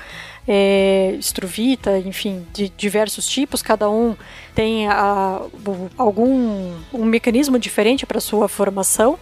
é, 0.47 1.15
estruvita, 1.19 1.99
enfim, 1.99 2.45
de 2.51 2.69
diversos 2.69 3.27
tipos, 3.27 3.61
cada 3.61 3.87
um 3.89 4.15
tem 4.55 4.87
a, 4.87 5.41
o- 5.65 5.89
algum 5.95 6.73
um 6.91 7.05
mecanismo 7.05 7.59
diferente 7.59 8.05
para 8.05 8.19
sua 8.19 8.47
formação. 8.47 9.19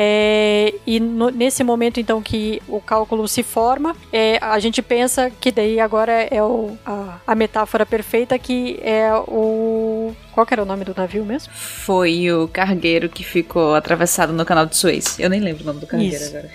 É, 0.00 0.74
e 0.86 1.00
no- 1.00 1.28
nesse 1.28 1.64
momento, 1.64 1.98
então, 1.98 2.22
que 2.22 2.62
o 2.68 2.80
cálculo 2.80 3.26
se 3.26 3.42
forma, 3.42 3.96
é, 4.12 4.38
a 4.40 4.56
gente 4.60 4.80
pensa 4.80 5.28
que 5.40 5.50
daí 5.50 5.80
agora 5.80 6.12
é 6.30 6.40
o, 6.40 6.78
a, 6.86 7.18
a 7.26 7.34
metáfora 7.34 7.84
perfeita 7.84 8.38
que 8.38 8.78
é 8.80 9.12
o. 9.26 10.14
Qual 10.30 10.46
era 10.48 10.62
o 10.62 10.64
nome 10.64 10.84
do 10.84 10.94
navio 10.96 11.24
mesmo? 11.24 11.52
Foi 11.52 12.30
o 12.30 12.46
cargueiro 12.46 13.08
que 13.08 13.24
ficou 13.24 13.74
atravessado 13.74 14.32
no 14.32 14.44
canal 14.44 14.66
de 14.66 14.76
Suez. 14.76 15.18
Eu 15.18 15.28
nem 15.28 15.40
lembro 15.40 15.64
o 15.64 15.66
nome 15.66 15.80
do 15.80 15.86
cargueiro 15.88 16.14
Isso. 16.14 16.28
agora. 16.28 16.48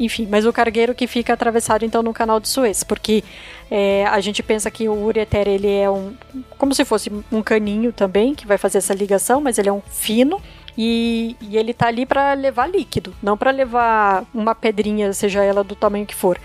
Enfim, 0.00 0.26
mas 0.28 0.44
o 0.46 0.52
cargueiro 0.52 0.94
que 0.94 1.06
fica 1.06 1.32
atravessado 1.34 1.84
então 1.84 2.02
no 2.02 2.12
canal 2.12 2.40
de 2.40 2.48
Suez, 2.48 2.82
porque 2.82 3.22
é, 3.70 4.06
a 4.06 4.18
gente 4.18 4.42
pensa 4.42 4.70
que 4.70 4.88
o 4.88 4.94
ureter 5.04 5.46
ele 5.46 5.70
é 5.70 5.88
um 5.90 6.14
como 6.56 6.74
se 6.74 6.84
fosse 6.86 7.12
um 7.30 7.42
caninho 7.42 7.92
também 7.92 8.34
que 8.34 8.46
vai 8.46 8.56
fazer 8.58 8.78
essa 8.78 8.94
ligação, 8.94 9.40
mas 9.42 9.58
ele 9.58 9.68
é 9.68 9.72
um 9.72 9.82
fino 9.90 10.40
e, 10.76 11.36
e 11.40 11.56
ele 11.56 11.72
tá 11.74 11.88
ali 11.88 12.06
para 12.06 12.32
levar 12.34 12.68
líquido, 12.68 13.14
não 13.22 13.36
para 13.36 13.50
levar 13.50 14.24
uma 14.32 14.54
pedrinha, 14.54 15.12
seja 15.12 15.42
ela 15.42 15.62
do 15.64 15.74
tamanho 15.74 16.06
que 16.06 16.14
for. 16.14 16.38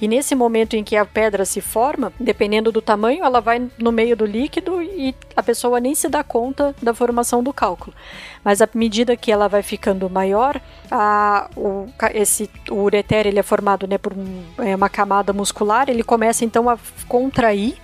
E 0.00 0.06
nesse 0.06 0.34
momento 0.34 0.74
em 0.76 0.84
que 0.84 0.94
a 0.96 1.04
pedra 1.04 1.44
se 1.44 1.60
forma, 1.60 2.12
dependendo 2.20 2.70
do 2.70 2.80
tamanho, 2.80 3.24
ela 3.24 3.40
vai 3.40 3.68
no 3.78 3.90
meio 3.90 4.16
do 4.16 4.24
líquido 4.24 4.80
e 4.80 5.12
a 5.36 5.42
pessoa 5.42 5.80
nem 5.80 5.94
se 5.94 6.08
dá 6.08 6.22
conta 6.22 6.72
da 6.80 6.94
formação 6.94 7.42
do 7.42 7.52
cálculo. 7.52 7.94
Mas 8.44 8.62
à 8.62 8.68
medida 8.74 9.16
que 9.16 9.32
ela 9.32 9.48
vai 9.48 9.62
ficando 9.62 10.08
maior, 10.08 10.60
a, 10.88 11.50
o, 11.56 11.88
esse, 12.14 12.48
o 12.70 12.76
ureter 12.82 13.26
ele 13.26 13.40
é 13.40 13.42
formado 13.42 13.88
né, 13.88 13.98
por 13.98 14.12
um- 14.12 14.44
é, 14.58 14.76
uma 14.76 14.88
camada 14.88 15.32
muscular, 15.32 15.88
ele 15.88 16.04
começa 16.04 16.44
então 16.44 16.70
a 16.70 16.78
contrair, 17.08 17.76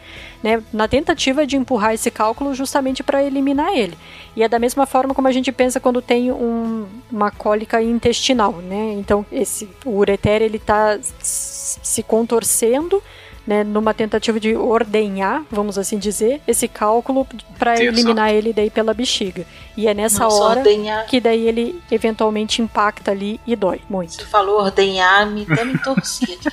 né, 0.44 0.62
na 0.70 0.86
tentativa 0.86 1.46
de 1.46 1.56
empurrar 1.56 1.94
esse 1.94 2.10
cálculo 2.10 2.54
justamente 2.54 3.02
para 3.02 3.24
eliminar 3.24 3.72
ele. 3.74 3.96
E 4.36 4.42
é 4.42 4.48
da 4.48 4.58
mesma 4.58 4.84
forma 4.84 5.14
como 5.14 5.26
a 5.26 5.32
gente 5.32 5.50
pensa 5.50 5.80
quando 5.80 6.02
tem 6.02 6.30
um- 6.30 6.86
uma 7.10 7.30
cólica 7.30 7.80
intestinal, 7.80 8.52
né? 8.52 8.92
Então 8.98 9.24
esse 9.32 9.66
o 9.86 9.96
ureter 9.96 10.42
ele 10.42 10.58
está 10.58 10.98
se 11.22 12.02
contorcendo 12.02 13.02
né, 13.46 13.62
numa 13.62 13.92
tentativa 13.92 14.38
de 14.40 14.54
ordenhar, 14.56 15.42
vamos 15.50 15.76
assim 15.78 15.98
dizer, 15.98 16.40
esse 16.48 16.66
cálculo 16.66 17.26
para 17.58 17.78
eliminar 17.82 18.30
ele 18.32 18.52
daí 18.54 18.70
pela 18.70 18.94
bexiga. 18.94 19.44
E 19.76 19.86
é 19.86 19.92
nessa 19.92 20.24
Nossa, 20.24 20.42
hora 20.44 20.58
ordenhar. 20.60 21.06
que 21.06 21.20
daí 21.20 21.46
ele 21.46 21.78
eventualmente 21.90 22.60
impacta 22.62 23.10
ali 23.10 23.38
e 23.46 23.54
dói 23.56 23.80
muito. 23.88 24.16
Tu 24.18 24.26
falou 24.26 24.60
ordenhar, 24.60 25.26
me 25.30 25.46
até 25.48 25.62
me 25.64 25.76
torci 25.78 26.38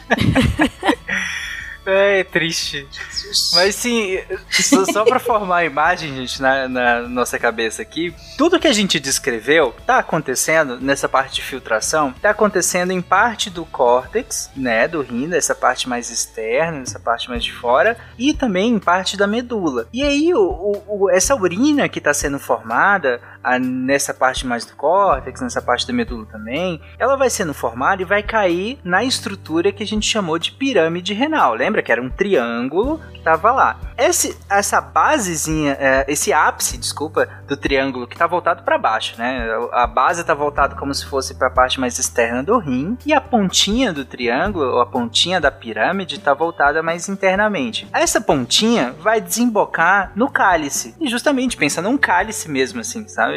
aqui. 1.81 1.89
É 1.89 2.23
triste. 2.23 2.87
Jesus. 2.91 3.51
Mas 3.55 3.75
sim, 3.75 4.19
só, 4.49 4.85
só 4.85 5.03
pra 5.03 5.19
formar 5.19 5.57
a 5.57 5.65
imagem, 5.65 6.15
gente, 6.15 6.41
na, 6.41 6.67
na 6.67 7.01
nossa 7.01 7.37
cabeça 7.39 7.81
aqui, 7.81 8.13
tudo 8.37 8.59
que 8.59 8.67
a 8.67 8.73
gente 8.73 8.99
descreveu 8.99 9.73
tá 9.85 9.97
acontecendo 9.97 10.79
nessa 10.79 11.09
parte 11.09 11.35
de 11.35 11.41
filtração, 11.41 12.13
tá 12.21 12.29
acontecendo 12.29 12.91
em 12.91 13.01
parte 13.01 13.49
do 13.49 13.65
córtex, 13.65 14.49
né, 14.55 14.87
do 14.87 15.01
rim, 15.01 15.27
dessa 15.27 15.55
parte 15.55 15.89
mais 15.89 16.09
externa, 16.09 16.79
nessa 16.79 16.99
parte 16.99 17.29
mais 17.29 17.43
de 17.43 17.51
fora, 17.53 17.97
e 18.17 18.33
também 18.33 18.69
em 18.73 18.79
parte 18.79 19.17
da 19.17 19.27
medula. 19.27 19.87
E 19.93 20.03
aí, 20.03 20.33
o, 20.33 20.39
o- 20.41 20.83
o- 21.05 21.09
essa 21.09 21.35
urina 21.35 21.87
que 21.89 21.99
tá 22.01 22.13
sendo 22.13 22.39
formada 22.39 23.21
a- 23.43 23.59
nessa 23.59 24.13
parte 24.13 24.45
mais 24.45 24.65
do 24.65 24.75
córtex, 24.75 25.41
nessa 25.41 25.61
parte 25.61 25.85
da 25.87 25.93
medula 25.93 26.25
também, 26.25 26.81
ela 26.97 27.15
vai 27.15 27.29
sendo 27.29 27.53
formada 27.53 28.01
e 28.01 28.05
vai 28.05 28.23
cair 28.23 28.79
na 28.83 29.03
estrutura 29.03 29.71
que 29.71 29.83
a 29.83 29.87
gente 29.87 30.07
chamou 30.07 30.37
de 30.39 30.51
pirâmide 30.51 31.13
renal. 31.13 31.53
Lembra 31.53 31.81
que 31.81 31.91
era 31.91 32.01
um 32.01 32.09
triângulo 32.09 32.99
que 33.11 33.17
estava 33.19 33.51
lá. 33.51 33.79
Esse, 33.97 34.37
essa 34.49 34.81
basezinha, 34.81 35.77
é, 35.79 36.05
esse 36.07 36.33
ápice, 36.33 36.77
desculpa, 36.77 37.27
do 37.47 37.55
triângulo 37.55 38.07
que 38.07 38.15
está 38.15 38.25
voltado 38.25 38.63
para 38.63 38.77
baixo, 38.77 39.15
né? 39.17 39.47
A 39.73 39.85
base 39.85 40.21
está 40.21 40.33
voltada 40.33 40.75
como 40.75 40.93
se 40.93 41.05
fosse 41.05 41.35
para 41.35 41.47
a 41.47 41.51
parte 41.51 41.79
mais 41.79 41.99
externa 41.99 42.41
do 42.41 42.57
rim 42.57 42.97
e 43.05 43.13
a 43.13 43.21
pontinha 43.21 43.93
do 43.93 44.03
triângulo, 44.05 44.65
ou 44.71 44.81
a 44.81 44.85
pontinha 44.85 45.39
da 45.39 45.51
pirâmide, 45.51 46.15
está 46.15 46.33
voltada 46.33 46.81
mais 46.81 47.07
internamente. 47.09 47.87
Essa 47.93 48.19
pontinha 48.19 48.93
vai 48.99 49.21
desembocar 49.21 50.11
no 50.15 50.29
cálice 50.29 50.95
e 50.99 51.07
justamente 51.07 51.57
pensa 51.57 51.81
num 51.81 51.97
cálice 51.97 52.49
mesmo, 52.49 52.79
assim, 52.81 53.07
sabe? 53.07 53.30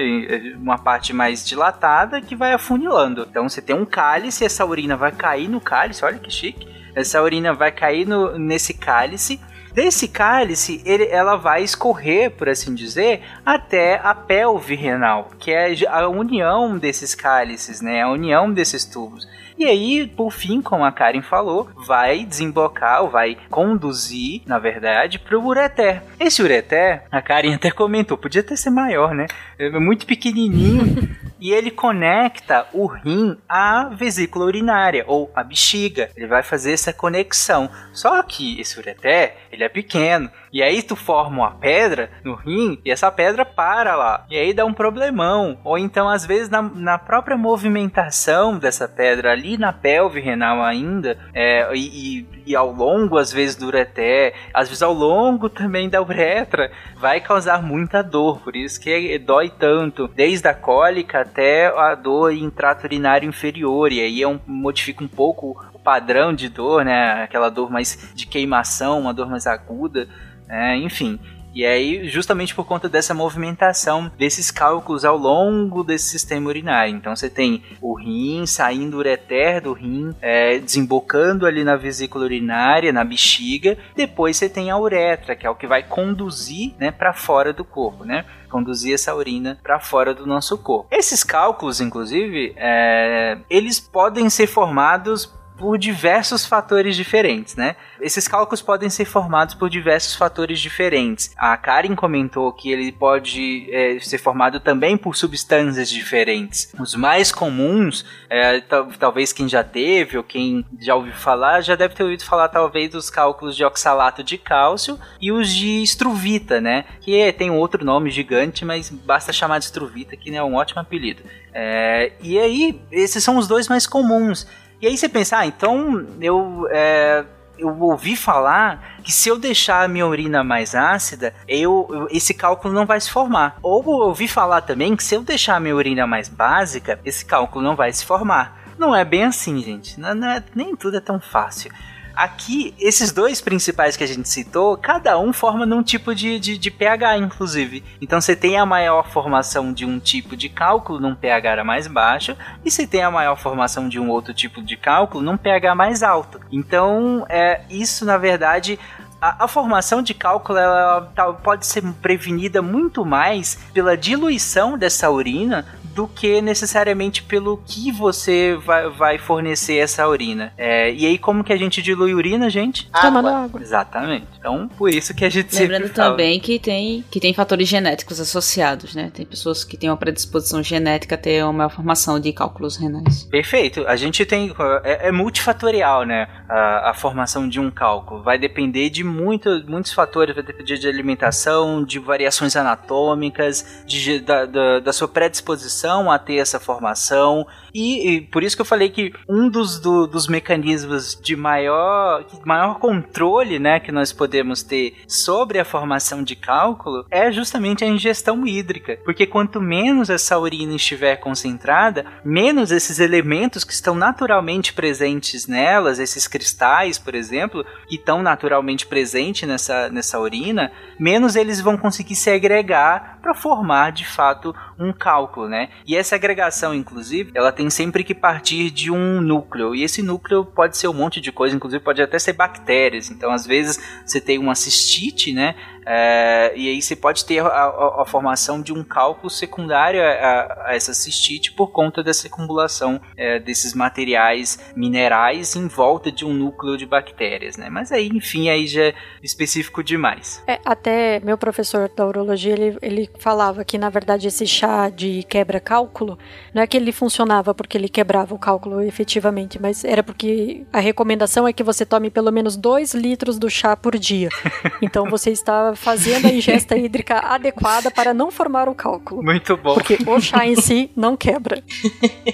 Uma 0.57 0.79
parte 0.79 1.13
mais 1.13 1.45
dilatada 1.45 2.21
que 2.21 2.37
vai 2.37 2.53
afunilando. 2.53 3.27
Então 3.29 3.49
você 3.49 3.61
tem 3.61 3.75
um 3.75 3.85
cálice, 3.85 4.45
essa 4.45 4.65
urina 4.65 4.97
vai 4.97 5.13
cair 5.13 5.49
no 5.49 5.61
cálice, 5.61 6.05
olha 6.05 6.19
que 6.19 6.31
chique. 6.31 6.69
Essa 6.95 7.23
urina 7.23 7.53
vai 7.53 7.73
cair 7.73 8.07
no, 8.07 8.39
nesse 8.39 8.75
cálice. 8.75 9.41
Desse 9.73 10.07
cálice, 10.07 10.81
ele, 10.85 11.09
ela 11.09 11.35
vai 11.35 11.65
escorrer, 11.65 12.31
por 12.31 12.49
assim 12.49 12.73
dizer, 12.73 13.23
até 13.45 14.01
a 14.05 14.15
pelve 14.15 14.77
renal, 14.77 15.33
que 15.37 15.51
é 15.51 15.75
a 15.89 16.07
união 16.07 16.79
desses 16.79 17.13
cálices, 17.13 17.81
né? 17.81 18.03
A 18.03 18.09
união 18.09 18.53
desses 18.53 18.85
tubos. 18.85 19.27
E 19.57 19.65
aí, 19.65 20.07
por 20.07 20.33
fim, 20.33 20.61
como 20.61 20.85
a 20.85 20.91
Karen 20.91 21.23
falou, 21.23 21.69
vai 21.87 22.25
desembocar, 22.25 23.03
ou 23.03 23.11
vai 23.11 23.37
conduzir, 23.51 24.43
na 24.47 24.59
verdade, 24.59 25.19
para 25.19 25.39
o 25.39 25.47
ureter. 25.47 26.03
Esse 26.19 26.43
ureter, 26.43 27.05
a 27.11 27.23
Karen 27.23 27.55
até 27.55 27.71
comentou, 27.71 28.19
podia 28.19 28.41
até 28.41 28.57
ser 28.57 28.71
maior, 28.71 29.15
né? 29.15 29.27
É 29.59 29.71
muito 29.79 30.07
pequenininho. 30.07 31.17
e 31.45 31.53
ele 31.53 31.71
conecta 31.71 32.67
o 32.73 32.87
rim 32.87 33.37
à 33.47 33.91
vesícula 33.91 34.47
urinária, 34.47 35.05
ou 35.07 35.31
à 35.35 35.45
bexiga. 35.45 36.09
Ele 36.17 36.27
vai 36.27 36.43
fazer 36.43 36.73
essa 36.73 36.91
conexão. 36.91 37.69
Só 37.93 38.23
que 38.23 38.59
esse 38.59 38.79
ureter, 38.79 39.37
ele 39.53 39.63
é 39.63 39.69
pequeno. 39.69 40.31
E 40.51 40.63
aí 40.63 40.83
tu 40.83 40.97
forma 40.97 41.43
uma 41.43 41.51
pedra 41.51 42.09
no 42.25 42.35
rim 42.35 42.81
e 42.83 42.91
essa 42.91 43.13
pedra 43.13 43.45
para 43.45 43.95
lá. 43.95 44.25
E 44.31 44.39
aí 44.39 44.55
dá 44.55 44.65
um 44.65 44.73
problemão. 44.73 45.59
Ou 45.63 45.77
então, 45.77 46.09
às 46.09 46.25
vezes, 46.25 46.49
na, 46.49 46.63
na 46.63 46.97
própria 46.97 47.37
movimentação 47.37 48.57
dessa 48.57 48.89
pedra 48.89 49.33
ali 49.33 49.59
na 49.59 49.73
pelve 49.73 50.21
renal 50.21 50.63
ainda, 50.63 51.19
é, 51.35 51.69
e, 51.75 52.21
e, 52.21 52.27
e, 52.47 52.57
ao 52.57 52.73
longo, 52.73 53.19
às 53.19 53.31
vezes, 53.31 53.55
do 53.55 53.67
ureter, 53.67 54.33
às 54.55 54.69
vezes 54.69 54.83
ao 54.83 54.95
longo 54.95 55.51
também 55.51 55.91
da 55.91 56.01
uretra, 56.01 56.71
vai 56.97 57.21
causar 57.21 57.61
muita 57.61 58.01
dor. 58.01 58.41
Por 58.41 58.57
isso 58.57 58.81
que 58.81 59.19
dói 59.19 59.51
tanto, 59.51 60.09
desde 60.09 60.49
a 60.49 60.55
cólica 60.55 61.34
até 61.35 61.67
a 61.67 61.97
dor 61.97 62.33
em 62.33 62.49
trato 62.49 62.85
urinário 62.85 63.29
inferior. 63.29 63.91
E 63.91 64.01
aí 64.01 64.23
é 64.23 64.29
um, 64.29 64.39
modifica 64.47 65.03
um 65.03 65.09
pouco 65.09 65.61
o 65.75 65.79
padrão 65.81 66.33
de 66.33 66.49
dor, 66.49 66.85
né? 66.85 67.25
Aquela 67.25 67.51
dor 67.51 67.69
mais 67.71 68.13
de 68.15 68.27
queimação, 68.27 69.01
uma 69.01 69.13
dor 69.13 69.29
mais 69.29 69.45
aguda. 69.49 70.09
É, 70.49 70.77
enfim, 70.77 71.19
e 71.55 71.65
aí, 71.65 72.09
justamente 72.09 72.55
por 72.55 72.65
conta 72.65 72.89
dessa 72.89 73.15
movimentação 73.15 74.11
desses 74.19 74.51
cálculos 74.51 75.05
ao 75.05 75.17
longo 75.17 75.85
desse 75.85 76.09
sistema 76.09 76.49
urinário. 76.49 76.95
Então, 76.95 77.15
você 77.15 77.31
tem 77.31 77.63
o 77.81 77.95
rim 77.95 78.45
saindo 78.47 78.99
ureter 78.99 79.63
do 79.63 79.73
rim, 79.73 80.15
é, 80.21 80.59
desembocando 80.59 81.47
ali 81.47 81.63
na 81.63 81.77
vesícula 81.77 82.25
urinária, 82.25 82.93
na 82.93 83.05
bexiga. 83.05 83.79
Depois, 83.95 84.37
você 84.37 84.49
tem 84.49 84.71
a 84.71 84.79
uretra, 84.79 85.37
que 85.37 85.47
é 85.47 85.51
o 85.51 85.55
que 85.55 85.67
vai 85.67 85.83
conduzir 85.83 86.75
né, 86.79 86.91
para 86.91 87.13
fora 87.13 87.53
do 87.53 87.65
corpo, 87.65 88.05
né? 88.05 88.25
conduzir 88.55 88.95
essa 88.95 89.13
urina 89.13 89.59
para 89.65 89.81
fora 89.81 90.15
do 90.15 90.25
nosso 90.27 90.57
corpo. 90.57 90.87
Esses 90.89 91.25
cálculos, 91.25 91.81
inclusive, 91.81 92.55
é, 92.57 93.37
eles 93.51 93.81
podem 93.81 94.31
ser 94.31 94.47
formados 94.47 95.35
por 95.57 95.79
diversos 95.79 96.45
fatores 96.45 96.97
diferentes, 96.97 97.55
né? 97.55 97.77
Esses 98.01 98.27
cálculos 98.27 98.61
podem 98.61 98.91
ser 98.91 99.05
formados 99.05 99.55
por 99.55 99.71
diversos 99.71 100.15
fatores 100.15 100.61
diferentes. 100.61 101.33
A 101.37 101.57
Karen 101.57 101.95
comentou 101.95 102.53
que 102.53 102.71
ele 102.71 102.91
pode 102.91 103.69
é, 103.71 103.99
ser 104.01 104.19
formado 104.19 104.59
também 104.59 104.97
por 104.97 105.17
substâncias 105.17 105.89
diferentes. 105.89 106.73
Os 106.79 106.95
mais 106.95 107.31
comuns, 107.31 108.05
é, 108.29 108.61
talvez 108.99 109.33
quem 109.33 109.49
já 109.49 109.63
teve 109.63 110.19
ou 110.19 110.25
quem 110.25 110.65
já 110.81 110.95
ouviu 110.95 111.15
falar, 111.15 111.61
já 111.61 111.77
deve 111.77 111.95
ter 111.95 112.03
ouvido 112.03 112.25
falar 112.25 112.49
talvez 112.49 112.91
dos 112.91 113.09
cálculos 113.09 113.57
de 113.57 113.65
oxalato 113.65 114.25
de 114.25 114.37
cálcio 114.37 114.99
e 115.21 115.31
os 115.31 115.49
de 115.53 115.83
estruvita, 115.83 116.61
né? 116.61 116.85
Que 117.01 117.21
é, 117.21 117.33
tem 117.33 117.51
outro 117.51 117.85
nome 117.85 118.11
gigante, 118.11 118.65
mas 118.65 118.91
basta 118.91 119.33
chamar 119.33 119.59
de 119.61 119.67
estruvita, 119.67 120.17
que 120.17 120.35
é 120.35 120.43
um 120.43 120.55
ótimo 120.55 120.81
apelido. 120.81 121.23
É, 121.53 122.13
e 122.21 122.37
aí, 122.39 122.81
esses 122.91 123.23
são 123.23 123.37
os 123.37 123.47
dois 123.47 123.69
mais 123.69 123.87
comuns. 123.87 124.47
E 124.81 124.87
aí 124.87 124.97
você 124.97 125.09
pensa, 125.09 125.39
ah, 125.39 125.47
então 125.47 126.07
eu, 126.21 126.67
é, 126.71 127.25
eu 127.59 127.81
ouvi 127.81 128.17
falar 128.17 128.99
que 129.03 129.13
se 129.13 129.29
eu 129.29 129.39
deixar 129.39 129.85
a 129.85 129.89
minha 129.89 130.07
urina 130.07 130.43
mais 130.43 130.75
ácida, 130.75 131.35
eu, 131.49 131.89
eu, 131.91 132.09
esse 132.11 132.35
cálculo 132.35 132.75
não 132.75 132.87
vai 132.87 133.01
se 133.01 133.11
formar. 133.11 133.57
Ou 133.63 133.83
eu 133.83 134.09
ouvi 134.09 134.29
falar 134.29 134.63
também 134.63 134.97
que 134.97 135.05
se 135.05 135.15
eu 135.15 135.23
deixar 135.23 135.57
a 135.57 135.61
minha 135.61 135.75
urina 135.75 136.07
mais 136.07 136.29
básica, 136.29 136.99
esse 137.05 137.25
cálculo 137.25 137.65
não 137.65 137.77
vai 137.77 137.93
se 137.93 138.05
formar. 138.05 138.63
Não 138.79 138.95
é 138.95 139.05
bem 139.05 139.25
assim, 139.25 139.63
gente. 139.63 139.99
Não, 140.01 140.15
não 140.15 140.29
é, 140.29 140.43
nem 140.55 140.75
tudo 140.75 140.97
é 140.97 141.01
tão 141.01 141.21
fácil. 141.21 141.73
Aqui, 142.17 142.75
esses 142.79 143.11
dois 143.13 143.41
principais 143.41 143.97
que 143.97 144.05
a 144.05 144.07
gente 144.07 144.29
citou, 144.29 144.77
cada 144.77 145.19
um 145.19 145.33
forma 145.33 145.67
num 145.67 145.83
tipo 145.83 146.15
de, 146.15 146.39
de, 146.39 146.57
de, 146.57 146.71
pH, 146.71 147.19
inclusive. 147.19 147.83
Então 148.01 148.21
você 148.21 148.37
tem 148.37 148.57
a 148.57 148.65
maior 148.65 149.09
formação 149.09 149.73
de 149.73 149.85
um 149.85 149.99
tipo 149.99 150.37
de 150.37 150.49
cálculo 150.49 151.01
num 151.01 151.15
pH 151.15 151.65
mais 151.65 151.87
baixo, 151.87 152.37
e 152.65 152.71
você 152.71 152.87
tem 152.87 153.03
a 153.03 153.11
maior 153.11 153.37
formação 153.37 153.89
de 153.89 153.99
um 153.99 154.11
outro 154.11 154.33
tipo 154.33 154.63
de 154.63 154.77
cálculo 154.77 155.25
num 155.25 155.37
pH 155.37 155.75
mais 155.75 156.03
alto. 156.03 156.41
Então, 156.53 157.27
é, 157.29 157.63
isso 157.69 158.05
na 158.05 158.17
verdade 158.17 158.79
a, 159.21 159.49
formação 159.49 160.03
de 160.03 160.13
cálculo 160.13 160.59
ela, 160.59 161.11
pode 161.43 161.67
ser 161.67 161.83
prevenida 162.03 162.61
muito 162.61 163.05
mais 163.05 163.59
pela 163.73 163.97
diluição 163.97 164.77
dessa 164.77 165.11
urina 165.11 165.65
do 165.95 166.09
que 166.09 166.43
necessariamente 166.43 167.23
pelo 167.23 167.57
que 167.65 167.93
você 167.93 168.57
vai, 168.57 168.91
vai 168.91 169.19
fornecer 169.19 169.77
essa 169.77 170.07
urina. 170.09 170.53
É, 170.59 170.93
e 170.93 171.07
aí, 171.07 171.17
como 171.17 171.45
que 171.45 171.53
a 171.53 171.57
gente 171.57 171.81
dilui 171.81 172.13
urina, 172.15 172.51
gente? 172.51 172.91
Tomando 172.91 173.29
água. 173.29 173.61
Exatamente. 173.61 174.27
Então, 174.39 174.69
por 174.69 174.91
isso 174.91 175.15
que 175.15 175.25
a 175.25 175.31
gente 175.31 175.55
Lembrando 175.55 175.83
sempre 175.83 175.97
fala. 175.97 176.11
também 176.11 176.41
que 176.41 176.59
tem, 176.59 177.05
que 177.11 177.21
tem 177.21 177.33
fatores 177.33 177.69
genéticos 177.69 178.19
associados, 178.21 178.95
né? 178.95 179.11
Tem 179.15 179.25
pessoas 179.25 179.63
que 179.63 179.77
têm 179.77 179.89
uma 179.89 179.97
predisposição 179.97 180.63
genética 180.63 181.15
a 181.15 181.19
ter 181.19 181.45
uma 181.45 181.53
maior 181.53 181.71
formação 181.71 182.19
de 182.19 182.33
cálculos 182.33 182.77
renais. 182.77 183.23
Perfeito. 183.25 183.87
A 183.87 183.97
gente 183.97 184.27
tem. 184.27 184.53
É, 184.83 185.09
é 185.09 185.13
multifatorial, 185.13 186.05
né? 186.05 186.29
A, 186.49 186.91
a, 186.91 186.95
formação 186.95 187.49
de 187.49 187.61
um 187.61 187.71
cálculo. 187.71 188.23
Vai 188.23 188.39
depender 188.39 188.91
de 188.91 189.05
muito, 189.05 189.65
muitos 189.69 189.93
fatores. 189.93 190.35
Vai 190.35 190.45
depender 190.45 190.77
de 190.77 190.89
alimentação, 190.89 191.85
de 191.85 191.99
variações 191.99 192.57
anatômicas, 192.57 193.83
de, 193.87 194.19
da, 194.19 194.45
da, 194.45 194.81
da 194.81 194.93
sua 194.93 195.07
predisposição 195.07 195.84
a 196.11 196.19
ter 196.19 196.37
essa 196.37 196.59
formação. 196.59 197.47
E, 197.73 198.09
e 198.09 198.21
por 198.21 198.43
isso 198.43 198.57
que 198.57 198.63
eu 198.63 198.67
falei 198.67 198.89
que 198.89 199.13
um 199.29 199.49
dos, 199.49 199.79
do, 199.79 200.07
dos 200.07 200.29
mecanismos 200.29 201.19
de 201.21 201.37
maior, 201.37 202.25
maior 202.45 202.79
controle 202.79 203.59
né, 203.59 203.81
que 203.81 203.93
nós 203.93 204.13
podemos 204.13 204.63
ter 204.63 204.97
sobre 205.07 205.59
a 205.59 205.65
formação 205.65 206.23
de 206.23 206.37
cálculo 206.37 207.05
é 207.11 207.31
justamente 207.33 207.85
a 207.85 207.89
ingestão 207.89 208.47
hídrica. 208.47 208.99
Porque 209.05 209.27
quanto 209.27 209.61
menos 209.61 210.11
essa 210.11 210.39
urina 210.39 210.75
estiver 210.75 211.17
concentrada, 211.17 212.05
menos 212.25 212.71
esses 212.71 212.99
elementos 213.01 213.65
que 213.65 213.73
estão 213.73 213.95
naturalmente 213.95 214.73
presentes 214.73 215.47
nelas, 215.47 215.99
esses 215.99 216.27
cristais, 216.27 216.99
por 216.99 217.15
exemplo, 217.15 217.65
que 217.89 217.97
estão 217.97 218.23
naturalmente 218.23 218.87
presentes 218.87 219.49
nessa, 219.49 219.89
nessa 219.89 220.19
urina, 220.19 220.73
menos 220.99 221.37
eles 221.37 221.61
vão 221.61 221.77
conseguir 221.77 222.15
se 222.15 222.31
agregar 222.31 223.19
para 223.21 223.35
formar 223.35 223.91
de 223.91 224.07
fato 224.07 224.55
um 224.79 224.93
cálculo, 224.93 225.49
né? 225.49 225.69
E 225.87 225.97
essa 225.97 226.15
agregação, 226.15 226.75
inclusive, 226.75 227.33
ela 227.35 227.53
tem 227.53 227.69
sempre 227.71 228.05
que 228.05 228.15
partir 228.15 228.71
de 228.71 228.91
um 228.91 229.21
núcleo. 229.21 229.75
E 229.75 229.83
esse 229.83 230.03
núcleo 230.03 230.45
pode 230.45 230.77
ser 230.77 230.89
um 230.89 230.93
monte 230.93 231.21
de 231.21 231.33
coisa, 231.33 231.55
inclusive 231.55 231.83
pode 231.83 232.03
até 232.03 232.19
ser 232.19 232.33
bactérias. 232.33 233.11
Então, 233.11 233.31
às 233.31 233.47
vezes, 233.47 233.79
você 234.05 234.21
tem 234.21 234.39
uma 234.39 234.55
cistite, 234.55 235.33
né? 235.33 235.55
É, 235.87 236.53
e 236.57 236.69
aí 236.69 236.81
você 236.81 236.97
pode 236.97 237.25
ter 237.25 237.41
a, 237.41 237.47
a, 237.47 238.03
a, 238.03 238.05
formação 238.07 238.61
de 238.61 238.73
um 238.73 238.83
cálculo 238.83 239.29
secundário 239.29 240.03
a, 240.03 240.67
a, 240.67 240.75
essa 240.75 240.95
cistite 240.95 241.53
por 241.53 241.69
conta 241.73 242.03
dessa 242.03 242.27
acumulação 242.27 243.01
é, 243.17 243.39
desses 243.39 243.75
materiais 243.75 244.59
minerais 244.75 245.57
em 245.57 245.69
volta 245.69 246.11
de 246.11 246.25
um 246.25 246.33
núcleo 246.33 246.77
de 246.77 246.87
bactérias, 246.87 247.57
né? 247.57 247.69
Mas 247.69 247.93
aí, 247.93 248.09
enfim, 248.09 248.49
aí 248.49 248.67
já 248.67 248.85
é 248.85 248.95
específico 249.23 249.83
demais. 249.83 250.43
É, 250.47 250.59
até 250.65 251.21
meu 251.21 251.37
professor 251.37 251.91
da 251.95 252.07
urologia, 252.07 252.53
ele, 252.53 252.79
ele 252.81 253.11
falava 253.19 253.65
que, 253.65 253.77
na 253.77 253.91
verdade, 253.91 254.29
esse 254.29 254.47
chá 254.47 254.89
de 254.89 255.23
quebra-cálculo, 255.25 256.19
não 256.53 256.63
é 256.63 256.67
que 256.67 256.77
ele 256.77 256.93
funcionava 256.93 257.55
porque 257.55 257.77
ele 257.77 257.89
quebrava 257.89 258.35
o 258.35 258.39
cálculo 258.39 258.81
efetivamente, 258.81 259.61
mas 259.61 259.85
era 259.85 260.03
porque 260.03 260.65
a 260.73 260.81
recomendação 260.81 261.47
é 261.47 261.53
que 261.53 261.63
você 261.63 261.85
tome 261.85 262.11
pelo 262.11 262.31
menos 262.31 262.57
2 262.57 262.95
litros 262.95 263.39
do 263.39 263.51
chá 263.51 263.77
por 263.77 263.99
dia. 263.99 264.29
Então 264.83 265.09
você 265.09 265.31
está 265.31 265.74
fazendo 265.75 266.27
a 266.27 266.33
ingesta 266.33 266.77
hídrica 266.77 267.19
adequada 267.19 267.91
para 267.91 268.15
não 268.15 268.31
formar 268.31 268.69
o 268.69 268.75
cálculo. 268.75 269.23
Muito 269.23 269.57
bom. 269.57 269.75
Porque 269.75 269.99
o 270.07 270.21
chá 270.21 270.47
em 270.47 270.57
si 270.57 270.91
não 270.97 271.17
quebra. 271.17 271.63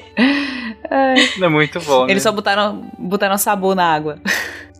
é 0.90 1.48
muito 1.48 1.80
bom. 1.80 2.04
Eles 2.04 2.16
né? 2.24 2.30
só 2.30 2.32
botaram, 2.32 2.90
botaram 2.98 3.38
sabor 3.38 3.74
na 3.74 3.84
água. 3.84 4.20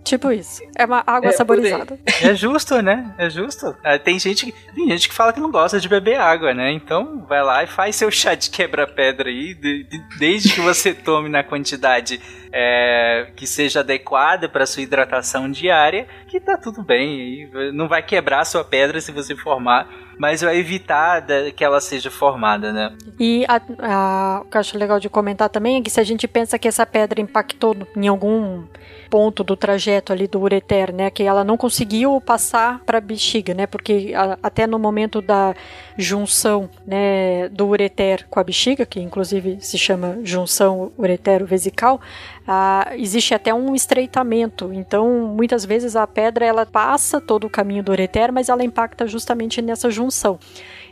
Tipo 0.04 0.32
isso. 0.32 0.62
É 0.76 0.84
uma 0.84 1.02
água 1.06 1.30
é, 1.30 1.32
saborizada. 1.32 1.98
É 2.22 2.34
justo, 2.34 2.80
né? 2.82 3.14
É 3.18 3.30
justo. 3.30 3.74
É, 3.82 3.98
tem, 3.98 4.18
gente, 4.18 4.52
tem 4.74 4.88
gente 4.88 5.08
que 5.08 5.14
fala 5.14 5.32
que 5.32 5.40
não 5.40 5.50
gosta 5.50 5.80
de 5.80 5.88
beber 5.88 6.18
água, 6.18 6.52
né? 6.52 6.72
Então 6.72 7.24
vai 7.28 7.42
lá 7.42 7.62
e 7.62 7.66
faz 7.66 7.96
seu 7.96 8.10
chá 8.10 8.34
de 8.34 8.50
quebra-pedra 8.50 9.28
aí, 9.28 9.54
de, 9.54 9.84
de, 9.84 10.18
desde 10.18 10.52
que 10.54 10.60
você 10.60 10.92
tome 10.94 11.28
na 11.28 11.42
quantidade 11.42 12.20
é, 12.52 13.28
que 13.36 13.46
seja 13.46 13.80
adequada 13.80 14.48
para 14.48 14.66
sua 14.66 14.82
hidratação 14.82 15.50
diária, 15.50 16.06
que 16.26 16.40
tá 16.40 16.56
tudo 16.56 16.82
bem. 16.82 17.50
Não 17.72 17.88
vai 17.88 18.02
quebrar 18.02 18.40
a 18.40 18.44
sua 18.44 18.64
pedra 18.64 19.00
se 19.00 19.12
você 19.12 19.36
formar 19.36 19.88
mas 20.20 20.42
vai 20.42 20.58
evitar 20.58 21.24
que 21.56 21.64
ela 21.64 21.80
seja 21.80 22.10
formada, 22.10 22.74
né? 22.74 22.94
E 23.18 23.42
a, 23.48 23.58
a, 23.78 24.42
o 24.42 24.44
que 24.44 24.54
eu 24.54 24.60
acho 24.60 24.76
legal 24.76 25.00
de 25.00 25.08
comentar 25.08 25.48
também 25.48 25.78
é 25.78 25.80
que 25.80 25.88
se 25.88 25.98
a 25.98 26.04
gente 26.04 26.28
pensa 26.28 26.58
que 26.58 26.68
essa 26.68 26.84
pedra 26.84 27.22
impactou 27.22 27.74
em 27.96 28.06
algum 28.06 28.64
ponto 29.10 29.42
do 29.42 29.56
trajeto 29.56 30.12
ali 30.12 30.28
do 30.28 30.40
ureter, 30.40 30.94
né, 30.94 31.10
que 31.10 31.24
ela 31.24 31.42
não 31.42 31.56
conseguiu 31.56 32.20
passar 32.20 32.80
para 32.86 32.98
a 32.98 33.00
bexiga, 33.00 33.52
né, 33.52 33.66
porque 33.66 34.12
a, 34.14 34.38
até 34.40 34.66
no 34.66 34.78
momento 34.78 35.20
da 35.20 35.54
junção, 35.98 36.70
né, 36.86 37.48
do 37.48 37.66
ureter 37.66 38.26
com 38.30 38.38
a 38.38 38.44
bexiga, 38.44 38.86
que 38.86 39.00
inclusive 39.00 39.58
se 39.60 39.76
chama 39.76 40.18
junção 40.22 40.92
uretero-vesical, 40.96 42.00
ah, 42.46 42.92
existe 42.96 43.34
até 43.34 43.52
um 43.52 43.74
estreitamento. 43.74 44.72
Então, 44.72 45.34
muitas 45.36 45.64
vezes 45.64 45.96
a 45.96 46.06
pedra 46.06 46.44
ela 46.44 46.64
passa 46.64 47.20
todo 47.20 47.46
o 47.46 47.50
caminho 47.50 47.82
do 47.82 47.92
ureter, 47.92 48.32
mas 48.32 48.48
ela 48.48 48.64
impacta 48.64 49.06
justamente 49.06 49.60
nessa 49.60 49.90
junção. 49.90 50.38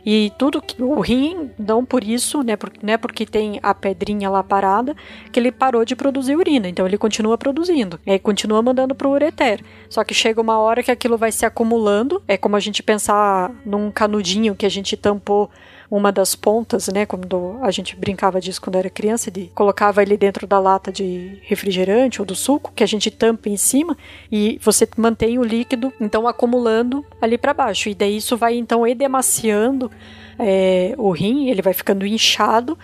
E 0.05 0.31
tudo 0.37 0.61
que 0.61 0.81
o 0.81 0.99
rim, 0.99 1.51
não 1.57 1.83
por 1.83 2.03
isso, 2.03 2.41
né, 2.43 2.55
por, 2.55 2.71
né, 2.81 2.97
porque 2.97 3.25
tem 3.25 3.59
a 3.61 3.73
pedrinha 3.73 4.29
lá 4.29 4.43
parada, 4.43 4.95
que 5.31 5.39
ele 5.39 5.51
parou 5.51 5.83
de 5.85 5.95
produzir 5.95 6.35
urina. 6.35 6.67
Então 6.67 6.85
ele 6.85 6.97
continua 6.97 7.37
produzindo. 7.37 7.99
E 8.05 8.11
aí 8.11 8.19
continua 8.19 8.61
mandando 8.61 8.95
pro 8.95 9.09
ureter. 9.09 9.61
Só 9.89 10.03
que 10.03 10.13
chega 10.13 10.41
uma 10.41 10.57
hora 10.59 10.83
que 10.83 10.91
aquilo 10.91 11.17
vai 11.17 11.31
se 11.31 11.45
acumulando. 11.45 12.21
É 12.27 12.37
como 12.37 12.55
a 12.55 12.59
gente 12.59 12.81
pensar 12.81 13.51
num 13.65 13.91
canudinho 13.91 14.55
que 14.55 14.65
a 14.65 14.69
gente 14.69 14.95
tampou 14.95 15.49
uma 15.89 16.11
das 16.11 16.35
pontas, 16.35 16.87
né? 16.87 17.05
Quando 17.05 17.57
a 17.61 17.71
gente 17.71 17.95
brincava 17.95 18.39
disso 18.39 18.61
quando 18.61 18.75
era 18.75 18.89
criança, 18.89 19.31
de 19.31 19.49
colocava 19.55 20.03
ele 20.03 20.15
dentro 20.15 20.45
da 20.45 20.59
lata 20.59 20.91
de 20.91 21.39
refrigerante 21.43 22.21
ou 22.21 22.25
do 22.25 22.35
suco, 22.35 22.71
que 22.75 22.83
a 22.83 22.87
gente 22.87 23.09
tampa 23.09 23.49
em 23.49 23.57
cima 23.57 23.97
e 24.31 24.59
você 24.61 24.87
mantém 24.95 25.39
o 25.39 25.43
líquido, 25.43 25.91
então 25.99 26.27
acumulando 26.27 27.03
ali 27.19 27.37
para 27.37 27.53
baixo. 27.53 27.89
E 27.89 27.95
daí 27.95 28.17
isso 28.17 28.37
vai 28.37 28.55
então 28.55 28.85
edemaciando 28.85 29.89
é, 30.37 30.93
o 30.97 31.09
rim, 31.11 31.49
ele 31.49 31.61
vai 31.61 31.73
ficando 31.73 32.05
inchado. 32.05 32.77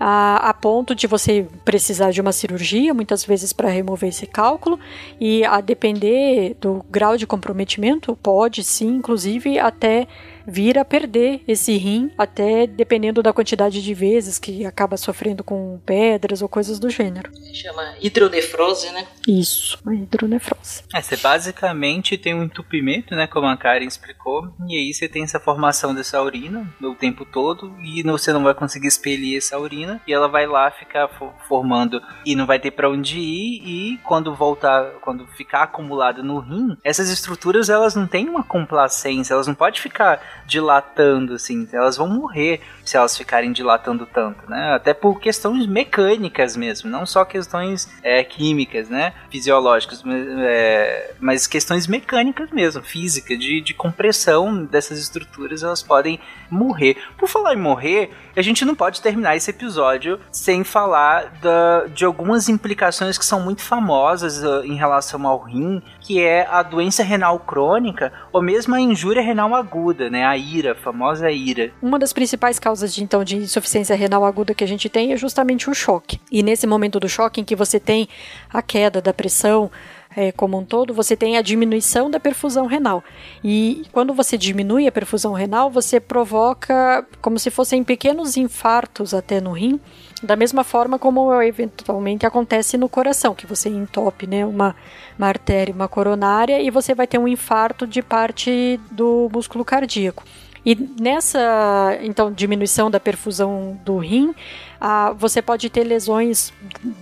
A, 0.00 0.50
a, 0.50 0.54
ponto 0.54 0.94
de 0.94 1.08
você 1.08 1.44
precisar 1.64 2.12
de 2.12 2.20
uma 2.20 2.30
cirurgia, 2.30 2.94
muitas 2.94 3.24
vezes 3.24 3.52
para 3.52 3.68
remover 3.68 4.10
esse 4.10 4.28
cálculo, 4.28 4.78
e 5.20 5.44
a 5.44 5.60
depender 5.60 6.54
do 6.60 6.84
grau 6.88 7.16
de 7.16 7.26
comprometimento, 7.26 8.16
pode 8.22 8.62
sim, 8.62 8.86
inclusive, 8.86 9.58
até 9.58 10.06
vir 10.48 10.78
a 10.78 10.84
perder 10.84 11.42
esse 11.46 11.76
rim, 11.76 12.10
até 12.16 12.66
dependendo 12.66 13.22
da 13.22 13.32
quantidade 13.32 13.82
de 13.82 13.94
vezes 13.94 14.38
que 14.38 14.64
acaba 14.64 14.96
sofrendo 14.96 15.44
com 15.44 15.78
pedras 15.84 16.40
ou 16.40 16.48
coisas 16.48 16.78
do 16.78 16.88
gênero. 16.88 17.30
Chama 17.52 17.94
hidronefrose, 18.00 18.90
né? 18.90 19.06
Isso, 19.26 19.78
a 19.86 19.94
hidronefrose. 19.94 20.82
É, 20.94 21.02
você 21.02 21.16
basicamente 21.16 22.16
tem 22.16 22.34
um 22.34 22.42
entupimento, 22.42 23.14
né, 23.14 23.26
como 23.26 23.46
a 23.46 23.56
Karen 23.56 23.86
explicou, 23.86 24.50
e 24.66 24.76
aí 24.76 24.94
você 24.94 25.06
tem 25.06 25.22
essa 25.22 25.38
formação 25.38 25.94
dessa 25.94 26.22
urina 26.22 26.66
o 26.82 26.94
tempo 26.94 27.24
todo 27.26 27.76
e 27.82 28.02
você 28.02 28.32
não 28.32 28.42
vai 28.42 28.54
conseguir 28.54 28.86
expelir 28.86 29.36
essa 29.36 29.58
urina 29.58 30.00
e 30.06 30.12
ela 30.12 30.28
vai 30.28 30.46
lá 30.46 30.70
ficar 30.70 31.08
formando 31.46 32.00
e 32.24 32.34
não 32.34 32.46
vai 32.46 32.58
ter 32.58 32.70
para 32.70 32.88
onde 32.88 33.18
ir 33.18 33.62
e 33.64 33.98
quando 33.98 34.34
voltar, 34.34 34.92
quando 35.02 35.26
ficar 35.26 35.64
acumulado 35.64 36.22
no 36.22 36.38
rim, 36.38 36.76
essas 36.82 37.10
estruturas 37.10 37.68
elas 37.68 37.94
não 37.94 38.06
têm 38.06 38.28
uma 38.28 38.42
complacência, 38.42 39.34
elas 39.34 39.46
não 39.46 39.54
podem 39.54 39.80
ficar 39.80 40.37
dilatando, 40.48 41.34
assim. 41.34 41.68
Elas 41.72 41.96
vão 41.96 42.08
morrer 42.08 42.60
se 42.82 42.96
elas 42.96 43.16
ficarem 43.16 43.52
dilatando 43.52 44.06
tanto, 44.06 44.48
né? 44.48 44.72
Até 44.74 44.94
por 44.94 45.20
questões 45.20 45.66
mecânicas 45.66 46.56
mesmo, 46.56 46.88
não 46.88 47.04
só 47.04 47.22
questões 47.24 47.88
é, 48.02 48.24
químicas, 48.24 48.88
né? 48.88 49.12
Fisiológicas, 49.30 50.02
é, 50.06 51.12
mas 51.20 51.46
questões 51.46 51.86
mecânicas 51.86 52.50
mesmo, 52.50 52.82
física, 52.82 53.36
de, 53.36 53.60
de 53.60 53.74
compressão 53.74 54.64
dessas 54.64 54.98
estruturas, 54.98 55.62
elas 55.62 55.82
podem 55.82 56.18
morrer. 56.50 56.96
Por 57.18 57.28
falar 57.28 57.52
em 57.52 57.58
morrer, 57.58 58.10
a 58.34 58.40
gente 58.40 58.64
não 58.64 58.74
pode 58.74 59.02
terminar 59.02 59.36
esse 59.36 59.50
episódio 59.50 60.18
sem 60.32 60.64
falar 60.64 61.26
da, 61.42 61.86
de 61.88 62.06
algumas 62.06 62.48
implicações 62.48 63.18
que 63.18 63.24
são 63.24 63.40
muito 63.40 63.60
famosas 63.60 64.42
uh, 64.42 64.64
em 64.64 64.76
relação 64.76 65.26
ao 65.26 65.40
rim, 65.40 65.82
que 66.00 66.22
é 66.22 66.46
a 66.50 66.62
doença 66.62 67.02
renal 67.02 67.38
crônica 67.40 68.12
ou 68.32 68.40
mesmo 68.40 68.74
a 68.74 68.80
injúria 68.80 69.22
renal 69.22 69.54
aguda, 69.54 70.08
né? 70.08 70.24
A 70.24 70.37
IRA, 70.38 70.72
a 70.72 70.74
famosa 70.74 71.30
IRA. 71.30 71.72
Uma 71.82 71.98
das 71.98 72.12
principais 72.12 72.58
causas 72.58 72.94
de, 72.94 73.02
então 73.02 73.22
de 73.22 73.36
insuficiência 73.36 73.94
renal 73.94 74.24
aguda 74.24 74.54
que 74.54 74.64
a 74.64 74.68
gente 74.68 74.88
tem 74.88 75.12
é 75.12 75.16
justamente 75.16 75.68
o 75.68 75.74
choque. 75.74 76.20
E 76.30 76.42
nesse 76.42 76.66
momento 76.66 76.98
do 76.98 77.08
choque 77.08 77.40
em 77.40 77.44
que 77.44 77.56
você 77.56 77.78
tem 77.78 78.08
a 78.48 78.62
queda 78.62 79.02
da 79.02 79.12
pressão, 79.12 79.70
é, 80.16 80.32
como 80.32 80.58
um 80.58 80.64
todo, 80.64 80.94
você 80.94 81.16
tem 81.16 81.36
a 81.36 81.42
diminuição 81.42 82.10
da 82.10 82.18
perfusão 82.18 82.66
renal. 82.66 83.04
E 83.44 83.84
quando 83.92 84.14
você 84.14 84.36
diminui 84.36 84.86
a 84.86 84.92
perfusão 84.92 85.32
renal, 85.32 85.70
você 85.70 86.00
provoca 86.00 87.06
como 87.20 87.38
se 87.38 87.50
fossem 87.50 87.84
pequenos 87.84 88.36
infartos 88.36 89.14
até 89.14 89.40
no 89.40 89.52
rim, 89.52 89.78
da 90.22 90.36
mesma 90.36 90.64
forma 90.64 90.98
como 90.98 91.40
eventualmente 91.42 92.26
acontece 92.26 92.76
no 92.76 92.88
coração, 92.88 93.34
que 93.34 93.46
você 93.46 93.68
entope 93.68 94.26
né, 94.26 94.44
uma, 94.44 94.74
uma 95.18 95.28
artéria, 95.28 95.74
uma 95.74 95.88
coronária, 95.88 96.60
e 96.60 96.70
você 96.70 96.94
vai 96.94 97.06
ter 97.06 97.18
um 97.18 97.28
infarto 97.28 97.86
de 97.86 98.02
parte 98.02 98.80
do 98.90 99.28
músculo 99.32 99.64
cardíaco. 99.64 100.24
E 100.66 100.74
nessa, 101.00 101.98
então, 102.02 102.32
diminuição 102.32 102.90
da 102.90 102.98
perfusão 102.98 103.78
do 103.84 103.96
rim, 103.98 104.34
ah, 104.80 105.12
você 105.16 105.40
pode 105.40 105.70
ter 105.70 105.84
lesões 105.84 106.52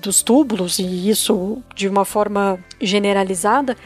dos 0.01 0.23
túbulos, 0.23 0.79
e 0.79 1.09
isso 1.09 1.63
de 1.75 1.89
uma 1.89 2.05
forma 2.05 2.59
generalizada, 2.81 3.77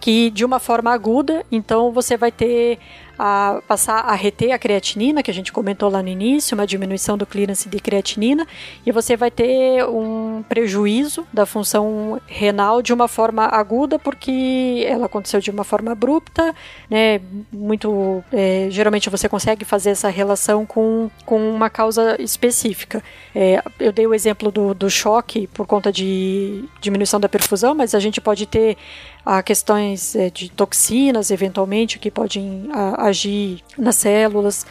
que 0.00 0.30
de 0.30 0.44
uma 0.44 0.58
forma 0.58 0.92
aguda, 0.92 1.44
então 1.50 1.90
você 1.90 2.16
vai 2.16 2.30
ter 2.30 2.78
a 3.18 3.60
passar 3.66 4.00
a 4.00 4.14
reter 4.14 4.52
a 4.52 4.58
creatinina, 4.58 5.22
que 5.22 5.30
a 5.30 5.34
gente 5.34 5.52
comentou 5.52 5.88
lá 5.88 6.02
no 6.02 6.08
início, 6.08 6.54
uma 6.54 6.66
diminuição 6.66 7.16
do 7.16 7.26
clearance 7.26 7.68
de 7.68 7.78
creatinina, 7.78 8.46
e 8.84 8.92
você 8.92 9.16
vai 9.16 9.30
ter 9.30 9.84
um 9.86 10.42
prejuízo 10.48 11.26
da 11.32 11.46
função 11.46 12.20
renal 12.26 12.82
de 12.82 12.92
uma 12.92 13.08
forma 13.08 13.44
aguda, 13.44 13.98
porque 13.98 14.84
ela 14.86 15.06
aconteceu 15.06 15.40
de 15.40 15.50
uma 15.50 15.64
forma 15.64 15.92
abrupta, 15.92 16.54
né? 16.90 17.20
Muito 17.52 18.22
é, 18.32 18.68
geralmente 18.70 19.08
você 19.10 19.28
consegue 19.28 19.64
fazer 19.64 19.90
essa 19.90 20.08
relação 20.08 20.66
com, 20.66 21.10
com 21.24 21.50
uma 21.50 21.70
causa 21.70 22.20
específica. 22.20 23.02
É, 23.34 23.62
eu 23.78 23.92
dei 23.92 24.06
o 24.06 24.14
exemplo 24.14 24.50
do, 24.50 24.74
do 24.74 24.90
choque 24.90 25.46
por 25.48 25.66
conta 25.66 25.92
de 25.92 26.64
diminuição 26.80 27.20
da 27.20 27.28
perfusão, 27.28 27.74
mas 27.74 27.94
a 27.94 28.00
gente 28.00 28.20
pode 28.20 28.46
ter 28.46 28.76
a 29.24 29.42
questões 29.42 30.14
é, 30.14 30.28
de 30.28 30.50
toxinas, 30.50 31.30
eventualmente, 31.30 31.98
que 31.98 32.10
podem 32.10 32.68
agir 33.06 33.62
nas 33.76 33.96
células 33.96 34.66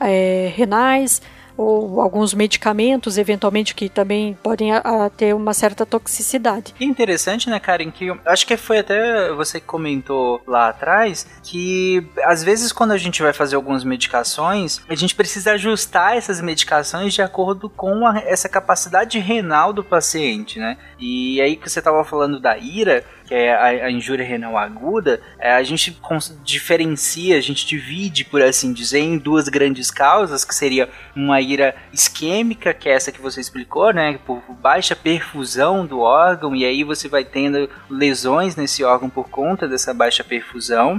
é, 0.00 0.52
renais, 0.54 1.20
ou 1.58 2.00
alguns 2.00 2.32
medicamentos, 2.32 3.18
eventualmente, 3.18 3.74
que 3.74 3.88
também 3.88 4.38
podem 4.40 4.72
a, 4.72 4.78
a 4.78 5.10
ter 5.10 5.34
uma 5.34 5.52
certa 5.52 5.84
toxicidade. 5.84 6.72
E 6.78 6.84
interessante, 6.84 7.50
né, 7.50 7.58
Karen, 7.58 7.90
que 7.90 8.16
acho 8.24 8.46
que 8.46 8.56
foi 8.56 8.78
até 8.78 9.32
você 9.32 9.58
que 9.58 9.66
comentou 9.66 10.40
lá 10.46 10.68
atrás, 10.68 11.26
que 11.42 12.06
às 12.22 12.44
vezes 12.44 12.70
quando 12.70 12.92
a 12.92 12.96
gente 12.96 13.20
vai 13.20 13.32
fazer 13.32 13.56
algumas 13.56 13.82
medicações, 13.82 14.80
a 14.88 14.94
gente 14.94 15.16
precisa 15.16 15.52
ajustar 15.52 16.16
essas 16.16 16.40
medicações 16.40 17.12
de 17.12 17.22
acordo 17.22 17.68
com 17.68 18.06
a, 18.06 18.20
essa 18.20 18.48
capacidade 18.48 19.18
renal 19.18 19.72
do 19.72 19.82
paciente, 19.82 20.60
né? 20.60 20.78
E 20.96 21.40
aí 21.40 21.56
que 21.56 21.68
você 21.68 21.80
estava 21.80 22.04
falando 22.04 22.38
da 22.38 22.56
ira, 22.56 23.04
que 23.28 23.34
é 23.34 23.54
a, 23.54 23.86
a 23.86 23.90
injúria 23.90 24.24
renal 24.24 24.56
aguda, 24.56 25.20
é, 25.38 25.52
a 25.52 25.62
gente 25.62 26.00
diferencia, 26.42 27.36
a 27.36 27.40
gente 27.42 27.66
divide, 27.66 28.24
por 28.24 28.40
assim 28.40 28.72
dizer, 28.72 29.00
em 29.00 29.18
duas 29.18 29.48
grandes 29.48 29.90
causas, 29.90 30.46
que 30.46 30.54
seria 30.54 30.88
uma 31.14 31.38
ira 31.38 31.76
isquêmica, 31.92 32.72
que 32.72 32.88
é 32.88 32.92
essa 32.92 33.12
que 33.12 33.20
você 33.20 33.38
explicou, 33.38 33.92
né, 33.92 34.18
por 34.24 34.42
baixa 34.62 34.96
perfusão 34.96 35.84
do 35.84 36.00
órgão, 36.00 36.56
e 36.56 36.64
aí 36.64 36.82
você 36.82 37.06
vai 37.06 37.22
tendo 37.22 37.68
lesões 37.90 38.56
nesse 38.56 38.82
órgão 38.82 39.10
por 39.10 39.28
conta 39.28 39.68
dessa 39.68 39.92
baixa 39.92 40.24
perfusão. 40.24 40.98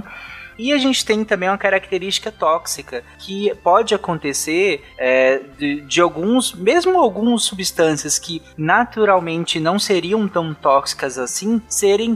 E 0.60 0.74
a 0.74 0.78
gente 0.78 1.06
tem 1.06 1.24
também 1.24 1.48
uma 1.48 1.56
característica 1.56 2.30
tóxica 2.30 3.02
que 3.18 3.50
pode 3.62 3.94
acontecer 3.94 4.84
é, 4.98 5.40
de, 5.56 5.80
de, 5.80 6.02
alguns, 6.02 6.52
mesmo 6.52 7.00
algumas 7.00 7.44
substâncias 7.44 8.18
que 8.18 8.42
naturalmente 8.58 9.58
não 9.58 9.78
seriam 9.78 10.28
tão 10.28 10.52
tóxicas 10.52 11.16
assim, 11.16 11.62
serem 11.66 12.14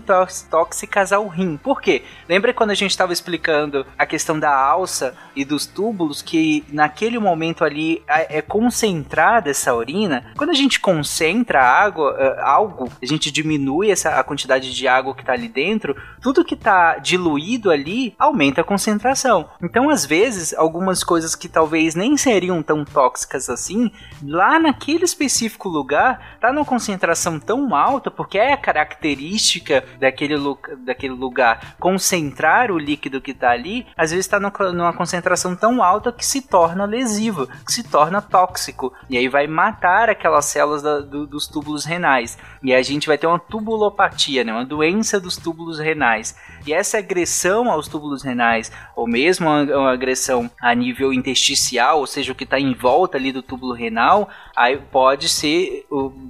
tóxicas 0.51 1.11
ao 1.11 1.27
rim. 1.27 1.57
Por 1.57 1.81
quê? 1.81 2.03
Lembra 2.29 2.53
quando 2.53 2.71
a 2.71 2.75
gente 2.75 2.91
estava 2.91 3.15
explicando 3.15 3.87
a 3.97 4.05
questão 4.05 4.39
da 4.39 4.55
alça 4.55 5.17
e 5.35 5.45
dos 5.45 5.67
túbulos 5.67 6.23
que 6.23 6.65
naquele 6.71 7.19
momento 7.19 7.65
ali 7.65 8.03
é, 8.07 8.39
é 8.39 8.43
concentrada 8.43 9.51
essa 9.51 9.75
urina? 9.75 10.33
Quando 10.37 10.51
a 10.51 10.55
gente 10.55 10.79
concentra 10.79 11.63
água, 11.63 12.17
é, 12.19 12.41
algo, 12.43 12.91
a 13.03 13.07
gente 13.07 13.31
diminui 13.31 13.91
essa, 13.91 14.11
a 14.11 14.25
quantidade 14.25 14.73
de 14.73 14.89
água 14.89 15.15
que 15.15 15.23
está 15.23 15.33
ali 15.33 15.49
dentro, 15.49 15.97
tudo 16.23 16.45
que 16.45 16.55
está 16.55 16.99
diluído 16.99 17.71
ali 17.71 18.15
aumenta 18.19 18.61
a 18.61 18.65
concentração. 18.65 19.49
Então, 19.63 19.91
às 19.91 20.07
vezes, 20.07 20.55
algumas 20.55 21.03
coisas 21.03 21.35
que 21.35 21.49
talvez 21.49 21.95
nem 21.95 22.17
seriam 22.17 22.63
tão 22.63 22.85
tóxicas 22.85 23.49
assim, 23.49 23.91
lá 24.23 24.59
naquele 24.59 25.05
específico 25.05 25.69
lugar, 25.69 26.39
tá 26.41 26.53
numa 26.53 26.65
concentração 26.65 27.41
tão 27.41 27.75
alta, 27.75 28.11
porque 28.11 28.39
é 28.39 28.53
a 28.53 28.57
característica 28.57 29.85
daquele, 29.99 30.37
daquele 30.79 31.15
lugar 31.15 31.75
concentrar 31.79 32.71
o 32.71 32.79
líquido 32.79 33.21
que 33.21 33.33
está 33.33 33.51
ali, 33.51 33.87
às 33.97 34.11
vezes 34.11 34.27
está 34.27 34.39
numa 34.39 34.93
concentração 34.93 35.24
tão 35.57 35.83
alta 35.83 36.13
que 36.13 36.25
se 36.25 36.43
torna 36.43 36.85
lesivo, 36.85 37.47
que 37.65 37.73
se 37.73 37.83
torna 37.83 38.21
tóxico, 38.21 38.93
e 39.09 39.17
aí 39.17 39.29
vai 39.29 39.47
matar 39.47 40.11
aquelas 40.11 40.45
células 40.45 40.83
da, 40.83 41.01
do, 41.01 41.27
dos 41.27 41.47
túbulos 41.47 41.85
renais. 41.85 42.39
E 42.63 42.75
a 42.75 42.83
gente 42.83 43.07
vai 43.07 43.19
ter 43.19 43.27
uma 43.27 43.39
tubulopatia, 43.39 44.45
né, 44.45 44.53
uma 44.53 44.65
doença 44.65 45.19
dos 45.19 45.37
túbulos 45.37 45.79
renais. 45.79 46.37
E 46.67 46.73
essa 46.73 46.99
agressão 46.99 47.71
aos 47.71 47.89
túbulos 47.89 48.23
renais, 48.23 48.73
ou 48.97 49.07
mesmo 49.07 49.49
uma, 49.49 49.93
agressão 49.93 50.51
a 50.61 50.75
nível 50.75 51.13
intersticial, 51.13 52.01
ou 52.01 52.07
seja, 52.07 52.33
o 52.33 52.35
que 52.35 52.45
está 52.45 52.59
em 52.59 52.75
volta 52.75 53.19
ali 53.19 53.33
do 53.33 53.43
túbulo 53.43 53.75
renal, 53.75 54.29
aí 54.57 54.79
pode 54.79 55.29
ser, 55.29 55.87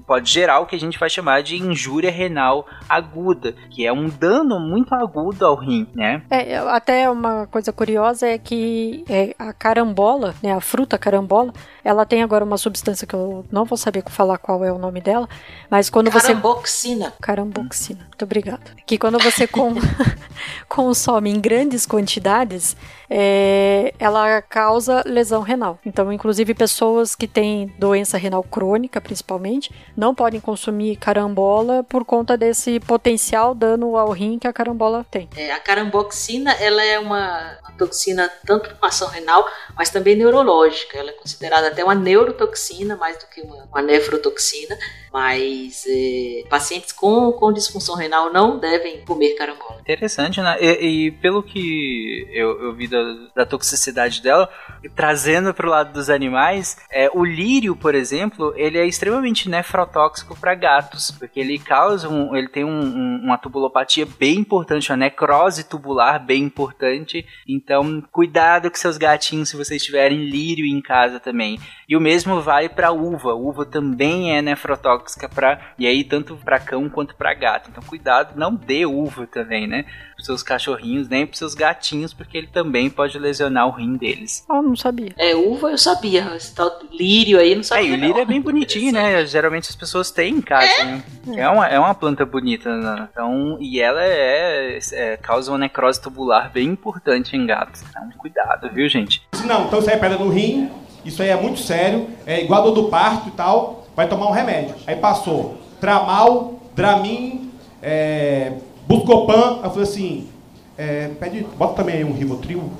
pode 0.07 0.31
gerar 0.31 0.61
o 0.61 0.67
que 0.67 0.75
a 0.75 0.79
gente 0.79 0.99
vai 0.99 1.09
chamar 1.09 1.43
de 1.43 1.57
injúria 1.57 2.11
renal 2.11 2.67
aguda, 2.89 3.55
que 3.71 3.87
é 3.87 3.93
um 3.93 4.09
dano 4.09 4.59
muito 4.59 4.95
agudo 4.95 5.47
ao 5.47 5.55
rim, 5.55 5.87
né? 5.95 6.23
É, 6.31 6.57
até 6.59 7.09
uma 7.11 7.47
coisa 7.47 7.73
curiosa 7.73 8.27
é 8.27 8.39
que 8.39 9.05
é, 9.09 9.35
a 9.39 9.53
carambola, 9.53 10.35
né, 10.43 10.53
a 10.53 10.61
fruta 10.61 10.99
carambola, 10.99 11.53
ela 11.85 12.05
tem 12.05 12.23
agora 12.23 12.45
uma 12.45 12.57
substância 12.59 13.07
que 13.07 13.15
eu 13.15 13.45
não 13.51 13.65
vou 13.65 13.77
saber 13.77 14.03
falar 14.09 14.39
qual 14.39 14.65
é 14.65 14.73
o 14.73 14.79
nome 14.79 15.01
dela, 15.01 15.29
mas 15.71 15.91
quando 15.91 16.11
você 16.11 16.29
Caramboxina. 16.29 17.13
caramboxina. 17.21 18.01
Muito 18.01 18.25
obrigada. 18.25 18.63
Que 18.87 18.99
quando 18.99 19.19
você 19.19 19.47
com- 19.47 19.75
consome 20.69 21.31
em 21.31 21.41
grandes 21.41 21.87
quantidades, 21.87 22.77
é, 23.17 23.95
ela 23.97 24.43
causa 24.43 25.05
lesão 25.07 25.41
renal. 25.41 25.79
Então, 25.87 26.13
inclusive, 26.13 26.53
pessoas 26.53 27.15
que 27.15 27.29
têm 27.29 27.73
doença 27.79 28.19
renal 28.19 28.43
crônica, 28.43 29.01
principalmente, 29.01 29.71
não 29.97 30.13
podem 30.13 30.41
consumir 30.41 30.97
carambola 30.97 31.85
por 31.85 32.05
conta 32.05 32.37
desse 32.37 32.81
potencial 32.81 33.55
dano 33.55 33.97
ao 33.97 34.11
rim 34.11 34.37
que 34.37 34.49
a 34.49 34.53
carambola 34.53 35.07
tem. 35.09 35.29
É, 35.37 35.53
a 35.53 35.61
caramboxina 35.61 36.51
ela 36.55 36.83
é 36.83 36.99
uma, 36.99 37.57
uma 37.63 37.73
toxina 37.79 38.29
tanto 38.45 38.75
com 38.75 38.85
ação 38.85 39.09
renal, 39.09 39.47
mas 39.77 39.91
também 39.91 40.17
neurológica. 40.17 40.99
Ela 40.99 41.11
é 41.11 41.15
considerada 41.15 41.69
até 41.69 41.85
uma 41.85 41.95
neurotoxina, 41.95 42.97
mais 42.97 43.17
do 43.19 43.27
que 43.27 43.43
uma, 43.43 43.65
uma 43.67 43.83
nefrotoxina. 43.83 44.77
Mas 45.13 45.85
é, 45.87 46.43
pacientes 46.51 46.91
com, 46.91 47.31
com 47.31 47.53
disfunção 47.53 47.95
renal 47.95 48.33
não 48.33 48.59
devem 48.59 49.05
comer 49.05 49.35
carambola. 49.35 49.81
Interessante, 49.83 50.41
né? 50.41 50.57
E, 50.61 51.07
e 51.07 51.11
pelo 51.13 51.41
que 51.41 52.29
eu, 52.33 52.61
eu 52.61 52.75
vi 52.75 52.89
da, 52.89 53.04
da 53.35 53.45
toxicidade 53.47 54.23
dela, 54.23 54.49
trazendo 54.95 55.53
pro 55.55 55.69
lado 55.69 55.93
dos 55.93 56.11
animais, 56.11 56.77
é, 56.91 57.11
o 57.13 57.25
lírio, 57.25 57.75
por 57.77 57.95
exemplo, 57.95 58.53
ele 58.57 58.79
é 58.79 58.87
extremamente 58.87 59.49
nefrotóxico 59.49 60.39
para 60.39 60.55
gatos, 60.55 61.11
porque 61.11 61.41
ele 61.41 61.59
causa 61.59 62.09
um, 62.09 62.35
ele 62.37 62.49
tem 62.49 62.65
um- 62.65 62.71
um- 62.71 63.21
uma 63.25 63.39
tubulopatia 63.39 64.07
bem 64.19 64.39
importante, 64.39 64.91
uma 64.91 64.97
necrose 64.97 65.65
tubular 65.65 66.19
bem 66.25 66.43
importante. 66.45 67.27
Então, 67.49 68.03
cuidado 68.13 68.71
com 68.71 68.77
seus 68.77 68.97
gatinhos 68.99 69.49
se 69.49 69.57
vocês 69.57 69.83
tiverem 69.83 70.25
lírio 70.29 70.67
em 70.67 70.81
casa 70.81 71.19
também. 71.21 71.59
E 71.89 71.97
o 71.97 72.01
mesmo 72.01 72.41
vale 72.41 72.69
para 72.69 72.93
uva. 72.93 73.35
Uva 73.35 73.65
também 73.65 74.37
é 74.37 74.43
nefrotóxica 74.43 75.29
para 75.29 75.75
e 75.79 75.87
aí 75.87 76.05
tanto 76.05 76.37
para 76.37 76.59
cão 76.59 76.89
quanto 76.89 77.15
para 77.15 77.35
gato. 77.35 77.69
Então 77.71 77.83
cuidado, 77.83 78.39
não 78.39 78.55
dê 78.55 78.87
uva 78.87 79.27
também, 79.27 79.67
né? 79.67 79.85
Pros 80.15 80.27
seus 80.27 80.43
cachorrinhos, 80.43 81.09
nem 81.09 81.27
pros 81.27 81.39
seus 81.39 81.55
gatinhos, 81.55 82.15
porque 82.15 82.39
ele 82.39 82.47
também 82.47 82.84
pode 82.91 83.19
lesionar 83.19 83.67
o 83.67 83.71
rim 83.71 83.97
deles. 83.97 84.45
Ah, 84.49 84.63
não 84.63 84.77
sabia. 84.77 85.13
É, 85.19 85.35
uva 85.35 85.71
eu 85.71 85.79
sabia, 85.79 86.35
esse 86.37 86.55
tal 86.55 86.71
lírio 86.93 87.39
aí 87.39 87.51
eu 87.51 87.57
não 87.57 87.61
É, 87.61 87.65
sabia. 87.65 87.89
e 87.89 87.93
o 87.93 87.97
lírio 87.97 88.15
não. 88.15 88.21
é 88.23 88.25
bem 88.25 88.41
bonitinho, 88.41 88.93
né? 88.93 89.25
Geralmente 89.27 89.69
as 89.71 89.77
pessoas 89.77 90.11
têm 90.11 90.35
em 90.37 90.41
casa, 90.41 90.85
né? 90.85 91.03
É 91.37 91.49
uma, 91.49 91.67
é 91.67 91.79
uma 91.79 91.95
planta 91.95 92.25
bonita, 92.25 92.75
né? 92.77 93.09
Então, 93.13 93.57
e 93.61 93.81
ela 93.81 94.03
é, 94.03 94.79
é- 94.93 95.17
causa 95.17 95.51
uma 95.51 95.59
necrose 95.59 96.01
tubular 96.01 96.51
bem 96.53 96.69
importante 96.69 97.37
em 97.37 97.47
gatos. 97.47 97.83
Então, 97.89 98.09
cuidado, 98.19 98.71
viu, 98.73 98.89
gente? 98.89 99.23
Disse, 99.33 99.47
não, 99.47 99.67
então 99.67 99.79
isso 99.79 99.89
aí 99.91 99.97
é 99.97 99.99
pedra 99.99 100.19
no 100.19 100.29
rim, 100.29 100.71
isso 101.05 101.23
aí 101.23 101.29
é 101.29 101.37
muito 101.37 101.61
sério, 101.61 102.09
é 102.27 102.43
igual 102.43 102.61
a 102.63 102.65
dor 102.65 102.73
do 102.75 102.85
parto 102.89 103.29
e 103.29 103.33
tal, 103.33 103.87
vai 103.95 104.09
tomar 104.09 104.29
um 104.29 104.33
remédio. 104.33 104.75
Aí 104.87 104.97
passou 104.97 105.59
Tramal, 105.81 106.61
Dramin, 106.75 107.51
é, 107.83 108.53
Buscopan, 108.89 109.59
aí 109.61 109.65
eu 109.65 109.71
falei 109.71 109.83
assim, 109.83 110.29
é, 110.77 111.11
pede, 111.21 111.47
bota 111.57 111.75
também 111.75 111.97
aí 111.97 112.05
um 112.05 112.13
Rivotril. 112.13 112.71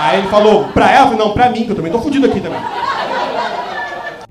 Aí 0.00 0.18
ele 0.18 0.28
falou, 0.28 0.64
pra 0.68 0.90
ela, 0.90 1.10
não, 1.12 1.32
pra 1.32 1.50
mim, 1.50 1.64
que 1.64 1.70
eu 1.70 1.76
também 1.76 1.90
tô 1.90 2.00
fudido 2.00 2.26
aqui 2.26 2.40
também. 2.40 2.60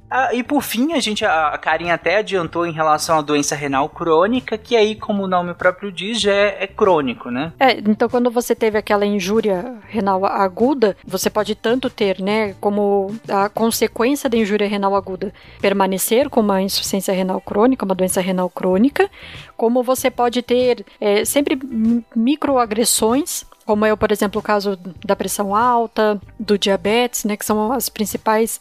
Ah, 0.09 0.33
e 0.33 0.41
por 0.41 0.61
fim, 0.61 0.93
a 0.93 0.99
gente, 0.99 1.25
a 1.25 1.57
Karin 1.57 1.89
até 1.89 2.17
adiantou 2.17 2.65
em 2.65 2.71
relação 2.71 3.19
à 3.19 3.21
doença 3.21 3.55
renal 3.55 3.89
crônica, 3.89 4.57
que 4.57 4.75
aí, 4.75 4.95
como 4.95 5.23
o 5.23 5.27
nome 5.27 5.53
próprio 5.53 5.91
diz, 5.91 6.23
é, 6.25 6.57
é 6.63 6.67
crônico, 6.67 7.29
né? 7.29 7.51
É, 7.59 7.73
então 7.77 8.07
quando 8.07 8.31
você 8.31 8.55
teve 8.55 8.77
aquela 8.77 9.05
injúria 9.05 9.75
renal 9.87 10.25
aguda, 10.25 10.95
você 11.05 11.29
pode 11.29 11.55
tanto 11.55 11.89
ter, 11.89 12.21
né, 12.21 12.55
como 12.61 13.13
a 13.27 13.49
consequência 13.49 14.29
da 14.29 14.37
injúria 14.37 14.67
renal 14.67 14.95
aguda 14.95 15.33
permanecer 15.59 16.29
com 16.29 16.39
uma 16.39 16.61
insuficiência 16.61 17.13
renal 17.13 17.41
crônica, 17.41 17.83
uma 17.83 17.95
doença 17.95 18.21
renal 18.21 18.49
crônica, 18.49 19.09
como 19.57 19.83
você 19.83 20.09
pode 20.09 20.41
ter 20.41 20.85
é, 21.01 21.25
sempre 21.25 21.59
mi- 21.61 22.05
microagressões, 22.15 23.43
como 23.65 23.85
é, 23.85 23.93
por 23.95 24.11
exemplo, 24.11 24.39
o 24.39 24.43
caso 24.43 24.79
da 25.03 25.15
pressão 25.15 25.53
alta, 25.53 26.19
do 26.39 26.57
diabetes, 26.57 27.25
né, 27.25 27.35
que 27.35 27.45
são 27.45 27.73
as 27.73 27.89
principais 27.89 28.59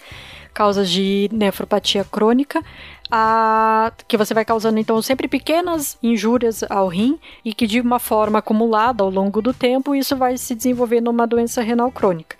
causas 0.56 0.88
de 0.88 1.28
nefropatia 1.30 2.02
crônica, 2.02 2.64
a- 3.10 3.92
que 4.08 4.16
você 4.16 4.32
vai 4.32 4.42
causando 4.42 4.78
então 4.78 5.02
sempre 5.02 5.28
pequenas 5.28 5.98
injúrias 6.02 6.64
ao 6.70 6.88
rim 6.88 7.18
e 7.44 7.52
que 7.52 7.66
de 7.66 7.78
uma 7.78 7.98
forma 7.98 8.38
acumulada 8.38 9.04
ao 9.04 9.10
longo 9.10 9.42
do 9.42 9.52
tempo 9.52 9.94
isso 9.94 10.16
vai 10.16 10.38
se 10.38 10.54
desenvolver 10.54 11.02
numa 11.02 11.26
doença 11.26 11.60
renal 11.60 11.92
crônica. 11.92 12.36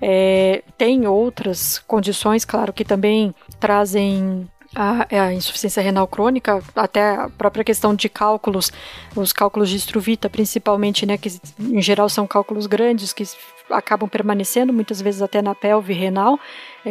É, 0.00 0.62
tem 0.78 1.06
outras 1.06 1.78
condições, 1.86 2.42
claro, 2.42 2.72
que 2.72 2.86
também 2.86 3.34
trazem 3.60 4.48
a, 4.74 5.06
a 5.24 5.34
insuficiência 5.34 5.82
renal 5.82 6.06
crônica, 6.06 6.62
até 6.74 7.16
a 7.16 7.28
própria 7.28 7.64
questão 7.64 7.94
de 7.94 8.08
cálculos, 8.08 8.72
os 9.14 9.30
cálculos 9.32 9.68
de 9.68 9.76
estruvita, 9.76 10.30
principalmente, 10.30 11.04
né, 11.04 11.18
que 11.18 11.28
em 11.60 11.82
geral 11.82 12.08
são 12.08 12.26
cálculos 12.26 12.66
grandes 12.66 13.12
que 13.12 13.24
acabam 13.70 14.08
permanecendo 14.08 14.72
muitas 14.72 15.00
vezes 15.00 15.20
até 15.20 15.42
na 15.42 15.54
pelve 15.54 15.92
renal, 15.92 16.38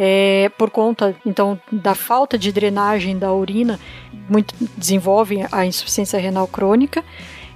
é, 0.00 0.48
por 0.56 0.70
conta 0.70 1.16
então 1.26 1.60
da 1.72 1.92
falta 1.92 2.38
de 2.38 2.52
drenagem 2.52 3.18
da 3.18 3.32
urina, 3.32 3.80
muito 4.28 4.54
desenvolve 4.76 5.44
a 5.50 5.66
insuficiência 5.66 6.20
renal 6.20 6.46
crônica. 6.46 7.04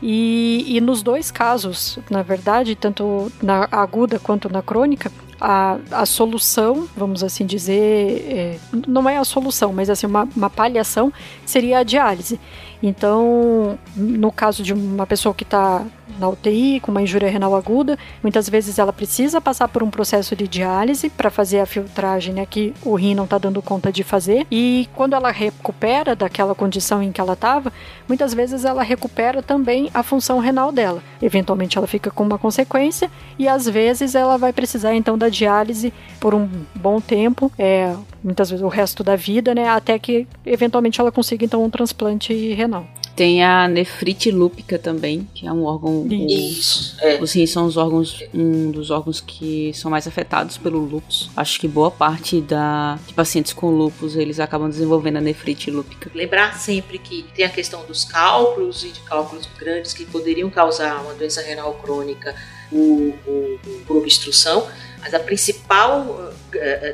E, 0.04 0.64
e 0.66 0.80
nos 0.80 1.00
dois 1.00 1.30
casos, 1.30 2.00
na 2.10 2.22
verdade, 2.22 2.74
tanto 2.74 3.30
na 3.40 3.68
aguda 3.70 4.18
quanto 4.18 4.48
na 4.48 4.60
crônica, 4.60 5.12
a, 5.40 5.78
a 5.92 6.04
solução, 6.04 6.88
vamos 6.96 7.22
assim 7.22 7.46
dizer, 7.46 8.26
é, 8.28 8.58
não 8.88 9.08
é 9.08 9.18
a 9.18 9.24
solução, 9.24 9.72
mas 9.72 9.88
assim, 9.88 10.08
uma, 10.08 10.28
uma 10.34 10.50
paliação 10.50 11.12
seria 11.46 11.78
a 11.78 11.82
diálise. 11.84 12.40
Então, 12.82 13.78
no 13.96 14.32
caso 14.32 14.62
de 14.62 14.72
uma 14.72 15.06
pessoa 15.06 15.34
que 15.34 15.44
está 15.44 15.84
na 16.18 16.28
UTI 16.28 16.80
com 16.80 16.90
uma 16.90 17.02
injúria 17.02 17.30
renal 17.30 17.54
aguda, 17.54 17.98
muitas 18.22 18.48
vezes 18.48 18.78
ela 18.78 18.92
precisa 18.92 19.40
passar 19.40 19.68
por 19.68 19.82
um 19.82 19.90
processo 19.90 20.34
de 20.36 20.46
diálise 20.46 21.08
para 21.08 21.30
fazer 21.30 21.60
a 21.60 21.66
filtragem 21.66 22.34
né, 22.34 22.46
que 22.46 22.74
o 22.84 22.94
rim 22.94 23.14
não 23.14 23.24
está 23.24 23.38
dando 23.38 23.62
conta 23.62 23.92
de 23.92 24.02
fazer. 24.02 24.46
E 24.50 24.88
quando 24.94 25.14
ela 25.14 25.30
recupera 25.30 26.14
daquela 26.14 26.54
condição 26.54 27.02
em 27.02 27.12
que 27.12 27.20
ela 27.20 27.32
estava, 27.34 27.72
muitas 28.08 28.34
vezes 28.34 28.64
ela 28.64 28.82
recupera 28.82 29.42
também 29.42 29.90
a 29.94 30.02
função 30.02 30.38
renal 30.38 30.72
dela. 30.72 31.02
Eventualmente 31.20 31.78
ela 31.78 31.86
fica 31.86 32.10
com 32.10 32.24
uma 32.24 32.38
consequência 32.38 33.10
e 33.38 33.48
às 33.48 33.68
vezes 33.68 34.14
ela 34.14 34.36
vai 34.36 34.52
precisar 34.52 34.94
então 34.94 35.16
da 35.16 35.28
diálise 35.28 35.92
por 36.20 36.34
um 36.34 36.48
bom 36.74 37.00
tempo, 37.00 37.50
é, 37.58 37.94
muitas 38.22 38.50
vezes 38.50 38.64
o 38.64 38.68
resto 38.68 39.02
da 39.02 39.16
vida, 39.16 39.54
né, 39.54 39.68
até 39.68 39.98
que 39.98 40.26
eventualmente 40.44 41.00
ela 41.00 41.12
consiga 41.12 41.44
então 41.44 41.64
um 41.64 41.70
transplante 41.70 42.32
renal. 42.52 42.86
Tem 43.14 43.44
a 43.44 43.68
nefrite 43.68 44.30
lúpica 44.30 44.78
também, 44.78 45.28
que 45.34 45.46
é 45.46 45.52
um 45.52 45.64
órgão. 45.64 46.06
Isso, 46.08 46.96
é. 47.00 47.20
Os 47.20 47.32
rins 47.32 47.50
são 47.50 47.66
os 47.66 47.76
órgãos, 47.76 48.24
um 48.32 48.70
dos 48.70 48.90
órgãos 48.90 49.20
que 49.20 49.70
são 49.74 49.90
mais 49.90 50.06
afetados 50.06 50.56
pelo 50.56 50.78
lúpus. 50.78 51.30
Acho 51.36 51.60
que 51.60 51.68
boa 51.68 51.90
parte 51.90 52.40
da, 52.40 52.98
de 53.06 53.12
pacientes 53.12 53.52
com 53.52 53.70
lúpus 53.70 54.16
eles 54.16 54.40
acabam 54.40 54.68
desenvolvendo 54.68 55.18
a 55.18 55.20
nefrite 55.20 55.70
lúpica. 55.70 56.10
Lembrar 56.14 56.58
sempre 56.58 56.98
que 56.98 57.24
tem 57.34 57.44
a 57.44 57.50
questão 57.50 57.84
dos 57.84 58.04
cálculos 58.04 58.82
e 58.82 58.88
de 58.88 59.00
cálculos 59.00 59.46
grandes 59.58 59.92
que 59.92 60.06
poderiam 60.06 60.48
causar 60.48 61.02
uma 61.02 61.12
doença 61.12 61.42
renal 61.42 61.74
crônica 61.74 62.34
por, 62.70 63.12
por, 63.24 63.60
por 63.86 63.96
obstrução, 63.98 64.66
mas 65.00 65.12
a 65.12 65.20
principal 65.20 66.32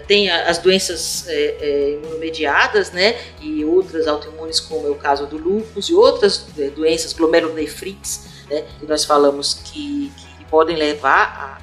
tem 0.07 0.31
a- 0.31 0.49
as 0.49 0.59
doenças 0.59 1.27
eh, 1.29 1.57
eh, 1.61 1.91
imunomediadas, 2.03 2.91
né, 2.93 3.17
e 3.41 3.65
outras 3.65 4.07
autoimunes 4.07 4.61
como 4.61 4.87
é 4.87 4.91
o 4.91 4.95
caso 4.95 5.27
do 5.27 5.37
lúpus 5.37 5.89
e 5.89 5.95
outras 5.95 6.47
eh, 6.59 6.71
doenças 6.71 7.13
glomerulonefrites, 7.13 8.21
né, 8.51 8.65
que 8.79 8.87
nós 8.87 9.05
falamos 9.05 9.55
que, 9.55 10.13
que 10.17 10.45
podem 10.51 10.77
levar 10.77 11.59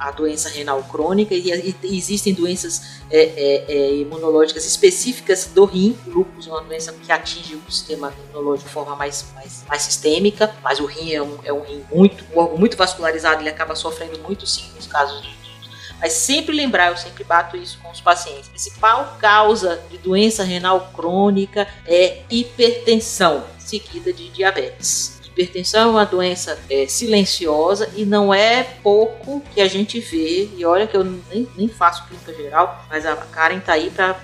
à 0.00 0.10
doença 0.10 0.48
renal 0.48 0.82
crônica 0.84 1.34
e, 1.34 1.76
e 1.82 1.96
existem 1.96 2.32
doenças 2.34 2.82
é, 3.10 3.20
é, 3.22 3.64
é, 3.68 3.94
imunológicas 3.96 4.64
específicas 4.66 5.46
do 5.54 5.64
rim. 5.64 5.96
O 6.06 6.10
lúpus 6.10 6.46
é 6.48 6.50
uma 6.50 6.62
doença 6.62 6.92
que 6.92 7.12
atinge 7.12 7.54
o 7.54 7.70
sistema 7.70 8.12
imunológico 8.30 8.68
de 8.68 8.74
forma 8.74 8.96
mais, 8.96 9.24
mais, 9.34 9.62
mais 9.68 9.82
sistêmica, 9.82 10.52
mas 10.64 10.80
o 10.80 10.86
rim 10.86 11.12
é 11.12 11.22
um, 11.22 11.38
é 11.44 11.52
um 11.52 11.60
rim 11.62 11.84
muito, 11.92 12.24
um 12.34 12.38
órgão 12.40 12.56
muito 12.58 12.76
vascularizado, 12.76 13.40
ele 13.42 13.50
acaba 13.50 13.76
sofrendo 13.76 14.18
muito 14.20 14.46
sim 14.46 14.64
nos 14.74 14.86
casos 14.86 15.22
de. 15.22 15.43
Mas 16.00 16.12
sempre 16.12 16.54
lembrar, 16.54 16.90
eu 16.90 16.96
sempre 16.96 17.24
bato 17.24 17.56
isso 17.56 17.78
com 17.82 17.90
os 17.90 18.00
pacientes. 18.00 18.48
A 18.48 18.50
principal 18.50 19.16
causa 19.18 19.82
de 19.90 19.98
doença 19.98 20.42
renal 20.42 20.90
crônica 20.94 21.66
é 21.86 22.22
hipertensão, 22.30 23.44
seguida 23.58 24.12
de 24.12 24.28
diabetes. 24.28 25.20
Hipertensão 25.24 25.88
é 25.88 25.90
uma 25.90 26.06
doença 26.06 26.58
é, 26.70 26.86
silenciosa 26.86 27.90
e 27.96 28.04
não 28.04 28.32
é 28.32 28.62
pouco 28.62 29.42
que 29.52 29.60
a 29.60 29.66
gente 29.66 29.98
vê. 29.98 30.48
E 30.56 30.64
olha 30.64 30.86
que 30.86 30.96
eu 30.96 31.02
nem, 31.02 31.48
nem 31.56 31.68
faço 31.68 32.06
clínica 32.06 32.32
geral, 32.34 32.84
mas 32.88 33.04
a 33.04 33.16
Karen 33.16 33.58
tá 33.58 33.72
aí 33.72 33.90
para 33.90 34.14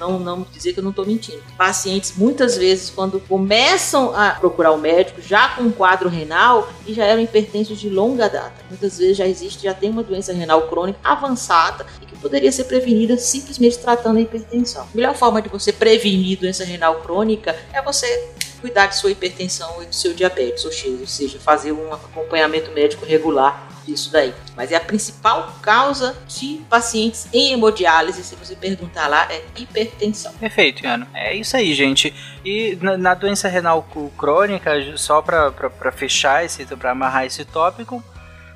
não, 0.00 0.18
não 0.18 0.46
dizer 0.50 0.72
que 0.72 0.80
eu 0.80 0.82
não 0.82 0.90
estou 0.90 1.06
mentindo. 1.06 1.42
Pacientes, 1.56 2.14
muitas 2.16 2.56
vezes, 2.56 2.88
quando 2.90 3.20
começam 3.20 4.16
a 4.16 4.30
procurar 4.30 4.72
o 4.72 4.78
médico, 4.78 5.20
já 5.20 5.50
com 5.50 5.64
um 5.64 5.70
quadro 5.70 6.08
renal, 6.08 6.72
e 6.86 6.94
já 6.94 7.04
eram 7.04 7.22
hipertensos 7.22 7.78
de 7.78 7.90
longa 7.90 8.28
data. 8.28 8.64
Muitas 8.68 8.98
vezes 8.98 9.16
já 9.16 9.26
existe, 9.26 9.62
já 9.62 9.74
tem 9.74 9.90
uma 9.90 10.02
doença 10.02 10.32
renal 10.32 10.62
crônica 10.68 10.98
avançada 11.04 11.86
e 12.00 12.06
que 12.06 12.16
poderia 12.16 12.50
ser 12.50 12.64
prevenida 12.64 13.16
simplesmente 13.18 13.78
tratando 13.78 14.16
a 14.16 14.20
hipertensão. 14.20 14.82
A 14.82 14.96
melhor 14.96 15.14
forma 15.14 15.42
de 15.42 15.48
você 15.48 15.72
prevenir 15.72 16.38
doença 16.38 16.64
renal 16.64 16.96
crônica 16.96 17.54
é 17.72 17.82
você 17.82 18.30
cuidar 18.60 18.86
de 18.86 18.96
sua 18.96 19.10
hipertensão 19.10 19.82
e 19.82 19.86
do 19.86 19.94
seu 19.94 20.12
diabetes, 20.12 20.64
ou 20.64 20.72
seja, 20.72 21.38
fazer 21.38 21.72
um 21.72 21.92
acompanhamento 21.92 22.70
médico 22.72 23.04
regular 23.04 23.69
disso 23.90 24.12
daí. 24.12 24.32
Mas 24.56 24.72
é 24.72 24.76
a 24.76 24.80
principal 24.80 25.54
causa 25.62 26.16
de 26.28 26.60
pacientes 26.68 27.28
em 27.32 27.52
hemodiálise, 27.52 28.22
se 28.22 28.36
você 28.36 28.54
perguntar 28.54 29.08
lá, 29.08 29.26
é 29.30 29.42
hipertensão. 29.56 30.32
Perfeito, 30.34 30.84
Iano. 30.84 31.06
É 31.14 31.34
isso 31.34 31.56
aí, 31.56 31.74
gente. 31.74 32.14
E 32.44 32.78
na, 32.80 32.96
na 32.96 33.14
doença 33.14 33.48
renal 33.48 33.86
crônica, 34.16 34.70
só 34.96 35.20
para 35.20 35.92
fechar 35.92 36.44
esse, 36.44 36.64
para 36.76 36.92
amarrar 36.92 37.26
esse 37.26 37.44
tópico, 37.44 38.02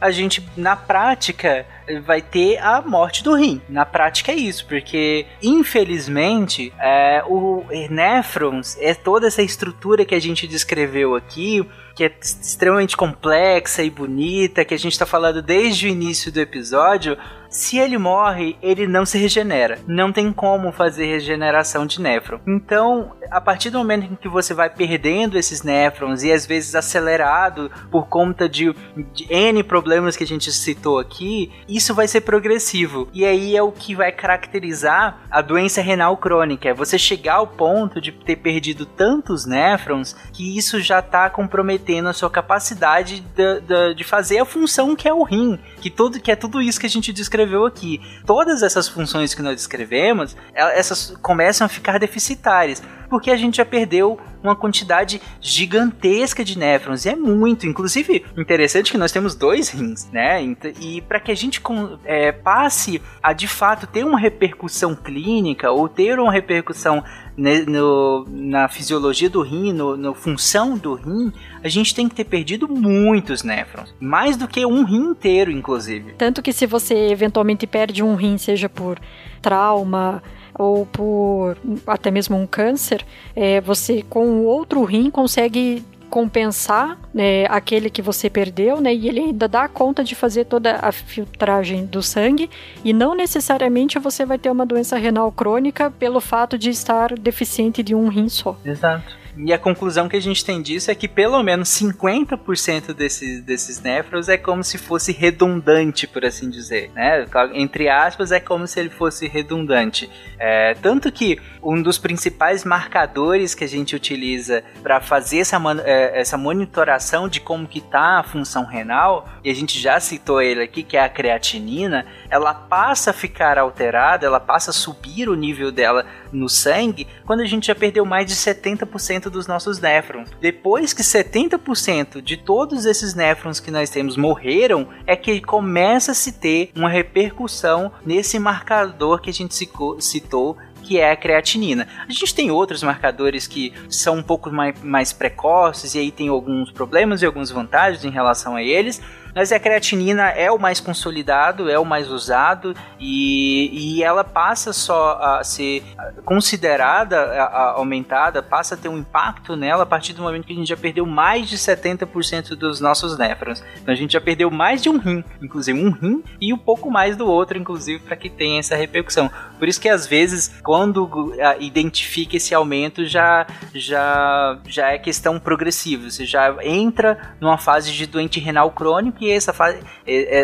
a 0.01 0.11
gente, 0.11 0.47
na 0.55 0.77
prática, 0.77 1.67
vai 2.05 2.21
ter 2.21 2.59
a 2.59 2.83
morte 2.83 3.25
do 3.25 3.35
rim. 3.35 3.63
Na 3.69 3.87
prática 3.87 4.33
é 4.33 4.35
isso, 4.35 4.67
porque 4.67 5.25
infelizmente 5.43 6.73
é, 6.79 7.23
o 7.27 7.65
nefrons 7.89 8.77
é 8.81 8.93
toda 8.95 9.27
essa 9.27 9.41
estrutura 9.41 10.05
que 10.05 10.15
a 10.15 10.21
gente 10.21 10.47
descreveu 10.47 11.15
aqui 11.15 11.67
que 11.95 12.05
é 12.05 12.13
extremamente 12.21 12.97
complexa 12.97 13.83
e 13.83 13.91
bonita, 13.91 14.65
que 14.65 14.75
a 14.75 14.79
gente 14.79 14.93
está 14.93 15.07
falando 15.07 15.41
desde 15.41 15.87
o 15.87 15.89
início 15.89 16.33
do 16.33 16.41
episódio, 16.41 17.17
se 17.55 17.79
ele 17.79 17.97
morre, 17.97 18.57
ele 18.61 18.85
não 18.85 19.07
se 19.07 19.17
regenera. 19.17 19.79
Não 19.87 20.13
tem 20.13 20.33
como 20.33 20.73
fazer 20.73 21.07
regeneração 21.07 21.87
de 21.87 22.01
néfron. 22.01 22.41
Então, 22.45 23.13
a 23.31 23.41
partir 23.41 23.71
do 23.71 23.79
momento 23.79 24.13
em 24.13 24.17
que 24.17 24.29
você 24.29 24.53
vai 24.53 24.69
perdendo 24.69 25.39
esses 25.39 25.63
néfrons 25.63 26.25
e 26.25 26.33
às 26.33 26.45
vezes 26.45 26.75
acelerado 26.75 27.71
por 27.93 28.09
conta 28.09 28.49
de, 28.49 28.75
de 29.13 29.33
N 29.33 29.63
problemas 29.63 30.17
que 30.17 30.25
a 30.25 30.27
gente 30.27 30.51
citou 30.51 30.99
aqui, 30.99 31.53
isso 31.69 31.95
vai 31.95 32.09
ser 32.09 32.23
progressivo. 32.23 33.09
E 33.15 33.25
aí 33.25 33.57
é 33.57 33.63
o 33.63 33.71
que 33.71 33.95
vai 33.95 34.11
caracterizar 34.11 35.21
a 35.31 35.41
doença 35.41 35.81
renal 35.81 36.17
crônica. 36.17 36.69
É 36.69 36.75
você 36.75 36.99
chegar 36.99 37.35
ao 37.35 37.47
ponto 37.47 38.01
de 38.01 38.11
ter 38.11 38.35
perdido 38.35 38.85
tantos 38.85 39.47
néfrons 39.47 40.17
que 40.33 40.59
isso 40.59 40.81
já 40.81 40.99
está 40.99 41.31
comprometendo 41.31 42.09
a 42.09 42.13
sua 42.13 42.29
capacidade 42.29 43.21
de, 43.21 43.61
de, 43.61 43.95
de 43.95 44.03
fazer 44.03 44.39
a 44.39 44.45
função 44.45 44.97
que 44.97 45.07
é 45.07 45.15
o 45.15 45.23
rim. 45.23 45.57
Que, 45.81 45.89
todo, 45.89 46.21
que 46.21 46.33
é 46.33 46.37
tudo 46.37 46.61
isso 46.61 46.81
que 46.81 46.87
a 46.87 46.91
gente 46.91 47.13
descreveu 47.13 47.44
descreveu 47.45 47.67
aqui. 47.67 48.01
Todas 48.27 48.63
essas 48.63 48.89
funções 48.89 49.35
que 49.35 49.43
nós 49.43 49.57
descrevemos, 49.57 50.37
essas 50.55 51.17
começam 51.23 51.65
a 51.65 51.69
ficar 51.69 51.99
deficitárias, 51.99 52.83
porque 53.09 53.31
a 53.31 53.37
gente 53.37 53.59
já 53.59 53.65
perdeu 53.65 54.19
uma 54.43 54.57
quantidade 54.57 55.21
gigantesca 55.41 56.45
de 56.45 56.59
néfrons, 56.59 57.05
e 57.05 57.11
é 57.11 57.17
muito. 57.17 57.67
Inclusive, 57.67 58.25
interessante 58.37 58.91
que 58.91 58.99
nós 58.99 59.13
temos 59.13 59.35
dois 59.35 59.69
rins, 59.69 60.11
né? 60.11 60.43
E 60.81 61.01
para 61.03 61.21
que 61.21 61.31
a 61.31 61.35
gente 61.35 61.63
é, 62.05 62.33
passe 62.33 63.01
a 63.23 63.33
de 63.33 63.47
fato 63.47 63.87
ter 63.87 64.05
uma 64.05 64.19
repercussão 64.19 64.95
clínica 64.95 65.71
ou 65.71 65.89
ter 65.89 66.19
uma 66.19 66.33
repercussão 66.33 67.03
no, 67.37 68.27
na 68.29 68.69
fisiologia 68.69 69.29
do 69.29 69.43
rim, 69.43 69.73
no, 69.73 69.97
na 69.97 70.15
função 70.15 70.77
do 70.77 70.95
rim, 70.95 71.33
a 71.63 71.69
gente 71.69 71.95
tem 71.95 72.09
que 72.09 72.15
ter 72.15 72.25
perdido 72.25 72.69
muitos 72.69 73.43
néfrons. 73.43 73.95
Mais 74.01 74.37
do 74.37 74.47
que 74.47 74.65
um 74.65 74.85
rim 74.85 75.11
inteiro, 75.11 75.51
inclusive. 75.51 76.13
Tanto 76.17 76.43
que 76.43 76.53
se 76.53 76.67
você 76.67 76.95
eventualmente 77.09 77.67
perde 77.67 78.03
um 78.03 78.15
rim, 78.15 78.39
seja 78.39 78.69
por 78.69 78.99
trauma, 79.43 80.23
ou 80.57 80.87
por 80.87 81.57
até 81.87 82.11
mesmo 82.11 82.37
um 82.37 82.47
câncer, 82.47 83.05
é, 83.35 83.61
você 83.61 84.05
com 84.09 84.27
o 84.27 84.45
outro 84.45 84.85
rim 84.85 85.11
consegue 85.11 85.85
compensar 86.15 86.97
né, 87.13 87.45
aquele 87.47 87.91
que 87.91 88.01
você 88.01 88.31
perdeu, 88.31 88.81
né? 88.81 88.95
E 88.95 89.09
ele 89.09 89.19
ainda 89.19 89.49
dá 89.49 89.67
conta 89.67 90.05
de 90.05 90.15
fazer 90.15 90.45
toda 90.45 90.77
a 90.77 90.93
filtragem 90.93 91.87
do 91.87 92.01
sangue 92.05 92.49
e 92.85 92.93
não 92.93 93.17
necessariamente 93.17 93.99
você 93.99 94.25
vai 94.25 94.39
ter 94.39 94.49
uma 94.49 94.65
doença 94.65 94.97
renal 94.97 95.33
crônica 95.33 95.91
pelo 95.91 96.21
fato 96.21 96.57
de 96.57 96.71
estar 96.71 97.19
deficiente 97.19 97.83
de 97.83 97.97
um 97.97 98.07
rim 98.07 98.29
só. 98.29 98.57
Exato. 98.65 99.24
E 99.37 99.53
a 99.53 99.59
conclusão 99.59 100.09
que 100.09 100.17
a 100.17 100.21
gente 100.21 100.45
tem 100.45 100.63
disso 100.63 100.91
é 100.91 100.95
que 100.95 101.09
pelo 101.09 101.43
menos 101.43 101.69
50% 101.71 102.93
desses, 102.93 103.43
desses 103.43 103.81
néfrons 103.81 104.29
é 104.29 104.37
como 104.37 104.63
se 104.63 104.79
fosse 104.79 105.13
redundante, 105.13 106.07
por 106.07 106.25
assim 106.25 106.49
dizer. 106.49 106.91
Né? 106.95 107.27
Entre 107.55 107.89
aspas, 107.89 108.31
é 108.31 108.39
como 108.39 108.67
se 108.67 108.79
ele 108.79 108.91
fosse 108.91 109.27
redundante. 109.27 110.09
É, 110.39 110.75
tanto 110.75 111.11
que 111.11 111.41
um 111.63 111.83
dos 111.83 111.99
principais 111.99 112.65
marcadores 112.65 113.55
que 113.55 113.65
a 113.65 113.69
gente 113.69 113.97
utiliza 113.97 114.63
para 114.83 115.01
fazer 115.01 115.39
essa, 115.39 115.61
é, 115.85 116.21
essa 116.21 116.37
monitoração 116.37 117.29
de 117.29 117.41
como 117.41 117.67
que 117.67 117.79
está 117.79 118.21
a 118.21 118.23
função 118.23 118.65
renal, 118.65 119.29
e 119.43 119.51
a 119.51 119.55
gente 119.55 119.79
já 119.79 119.99
citou 119.99 120.41
ele 120.41 120.63
aqui, 120.63 120.83
que 120.83 120.97
é 120.97 121.01
a 121.03 121.09
creatinina, 121.09 122.07
ela 122.31 122.55
passa 122.55 123.11
a 123.11 123.15
ficar 123.15 123.59
alterada, 123.59 124.27
ela 124.27 124.41
passa 124.41 124.71
a 124.71 124.75
subir 124.75 125.29
o 125.29 125.35
nível 125.35 125.73
dela 125.73 126.07
no 126.33 126.49
sangue 126.49 127.07
quando 127.25 127.41
a 127.41 127.47
gente 127.47 127.69
já 127.69 127.75
perdeu 127.75 128.05
mais 128.05 128.27
de 128.27 128.35
70% 128.35 129.24
dos 129.31 129.47
nossos 129.47 129.81
néfrons. 129.81 130.31
Depois 130.41 130.93
que 130.93 131.03
70% 131.03 132.21
de 132.21 132.37
todos 132.37 132.87
esses 132.87 133.15
néfrons 133.15 133.61
que 133.61 133.71
nós 133.71 133.91
temos 133.91 134.17
morreram, 134.17 134.89
é 135.07 135.17
que 135.17 135.41
começa 135.41 136.13
a 136.13 136.15
se 136.15 136.33
ter 136.33 136.71
uma 136.75 136.89
repercussão 136.89 137.93
nesse 138.05 138.39
marcador 138.39 139.21
que 139.21 139.31
a 139.31 139.33
gente 139.33 139.55
citou 139.55 140.57
que 140.85 140.99
é 141.01 141.11
a 141.11 141.17
creatinina. 141.17 141.89
A 142.07 142.13
gente 142.13 142.35
tem 142.35 142.51
outros 142.51 142.83
marcadores 142.83 143.47
que 143.47 143.73
são 143.89 144.19
um 144.19 144.23
pouco 144.23 144.51
mais, 144.51 144.81
mais 144.83 145.13
precoces 145.13 145.95
e 145.95 145.99
aí 145.99 146.11
tem 146.11 146.29
alguns 146.29 146.71
problemas 146.71 147.23
e 147.23 147.27
algumas 147.27 147.51
vantagens 147.51 148.05
em 148.05 148.11
relação 148.11 148.55
a 148.55 148.63
eles, 148.63 149.01
mas 149.35 149.53
a 149.53 149.59
creatinina 149.59 150.31
é 150.31 150.51
o 150.51 150.59
mais 150.59 150.81
consolidado, 150.81 151.69
é 151.69 151.79
o 151.79 151.85
mais 151.85 152.11
usado 152.11 152.75
e, 152.99 153.97
e 153.97 154.03
ela 154.03 154.23
passa 154.23 154.73
só 154.73 155.19
a 155.21 155.45
ser 155.45 155.83
considerada 156.25 157.21
a, 157.21 157.45
a, 157.45 157.71
aumentada, 157.73 158.43
passa 158.43 158.75
a 158.75 158.79
ter 158.79 158.89
um 158.89 158.99
impacto 158.99 159.57
nela 159.57 159.83
a 159.83 159.87
partir 159.87 160.13
do 160.13 160.23
momento 160.23 160.47
que 160.47 160.53
a 160.53 160.57
gente 160.57 160.69
já 160.69 160.77
perdeu 160.77 161.05
mais 161.05 161.49
de 161.49 161.57
70% 161.57 162.55
dos 162.55 162.81
nossos 162.81 163.19
néfrons. 163.19 163.63
Então 163.81 163.93
a 163.93 163.97
gente 163.97 164.13
já 164.13 164.21
perdeu 164.21 164.51
mais 164.51 164.83
de 164.83 164.89
um 164.89 164.99
rim, 164.99 165.25
inclusive 165.43 165.79
um 165.79 165.91
rim 165.91 166.23
e 166.41 166.53
um 166.53 166.59
pouco 166.59 166.91
mais 166.91 167.17
do 167.17 167.27
outro, 167.27 167.59
inclusive, 167.59 168.01
para 168.01 168.17
que 168.17 168.31
tenha 168.31 168.61
essa 168.61 168.77
repercussão. 168.77 169.31
Por 169.65 169.69
isso 169.71 169.81
que 169.81 169.89
às 169.89 170.07
vezes, 170.07 170.53
quando 170.63 171.33
identifica 171.59 172.37
esse 172.37 172.55
aumento, 172.55 173.07
já, 173.07 173.47
já, 173.75 174.59
já 174.67 174.93
é 174.93 174.99
questão 174.99 175.41
progressiva. 175.41 176.11
Você 176.11 176.27
já 176.27 176.55
entra 176.63 177.35
numa 177.41 177.57
fase 177.57 177.91
de 177.91 178.07
doente 178.07 178.39
renal 178.39 178.71
crônico 178.73 179.21
que 179.21 179.33
essa 179.33 179.55
fase, 179.55 179.79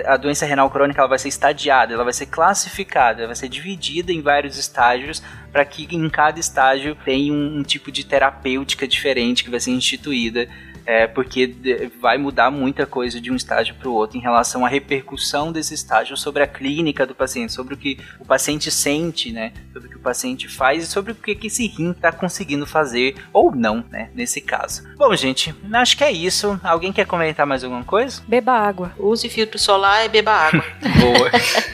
a 0.06 0.16
doença 0.16 0.47
renal 0.47 0.70
crônica 0.70 0.98
ela 0.98 1.06
vai 1.06 1.18
ser 1.18 1.28
estadiada, 1.28 1.92
ela 1.92 2.02
vai 2.02 2.14
ser 2.14 2.24
classificada, 2.24 3.18
ela 3.18 3.26
vai 3.26 3.36
ser 3.36 3.51
dividida 3.51 4.10
em 4.10 4.22
vários 4.22 4.56
estágios 4.56 5.22
para 5.52 5.66
que 5.66 5.86
em 5.94 6.09
cada 6.09 6.40
estágio 6.40 6.97
tenha 7.05 7.30
um, 7.30 7.59
um 7.59 7.62
tipo 7.62 7.92
de 7.92 8.06
terapêutica 8.06 8.88
diferente 8.88 9.44
que 9.44 9.51
vai 9.51 9.60
ser 9.60 9.72
instituída 9.72 10.48
é, 10.91 11.07
porque 11.07 11.55
vai 12.01 12.19
mudar 12.19 12.51
muita 12.51 12.85
coisa 12.85 13.21
de 13.21 13.31
um 13.31 13.37
estágio 13.37 13.77
para 13.77 13.89
o 13.89 13.95
outro 13.95 14.19
em 14.19 14.21
relação 14.21 14.67
à 14.67 14.69
repercussão 14.69 15.53
desse 15.53 15.73
estágio 15.73 16.17
sobre 16.17 16.43
a 16.43 16.49
clínica 16.49 17.07
do 17.07 17.15
paciente, 17.15 17.53
sobre 17.53 17.75
o 17.75 17.77
que 17.77 18.01
o 18.19 18.25
paciente 18.25 18.73
sente, 18.73 19.31
né, 19.31 19.53
sobre 19.73 19.89
o 19.89 19.91
que 19.93 19.97
o 19.97 20.01
paciente 20.01 20.49
faz 20.49 20.83
e 20.83 20.87
sobre 20.89 21.12
o 21.12 21.15
que, 21.15 21.37
que 21.37 21.47
esse 21.47 21.65
rim 21.69 21.93
está 21.93 22.11
conseguindo 22.11 22.67
fazer 22.67 23.15
ou 23.33 23.55
não, 23.55 23.85
né, 23.89 24.11
nesse 24.17 24.41
caso. 24.41 24.83
Bom, 24.97 25.15
gente, 25.15 25.55
acho 25.73 25.97
que 25.97 26.03
é 26.03 26.11
isso. 26.11 26.59
Alguém 26.65 26.93
quer 26.93 27.07
comentar 27.07 27.47
mais 27.47 27.62
alguma 27.62 27.85
coisa? 27.85 28.21
Beba 28.27 28.53
água. 28.53 28.93
Use 28.99 29.29
filtro 29.29 29.61
solar 29.61 30.05
e 30.05 30.09
beba 30.09 30.33
água. 30.33 30.65
Boa. 31.01 31.31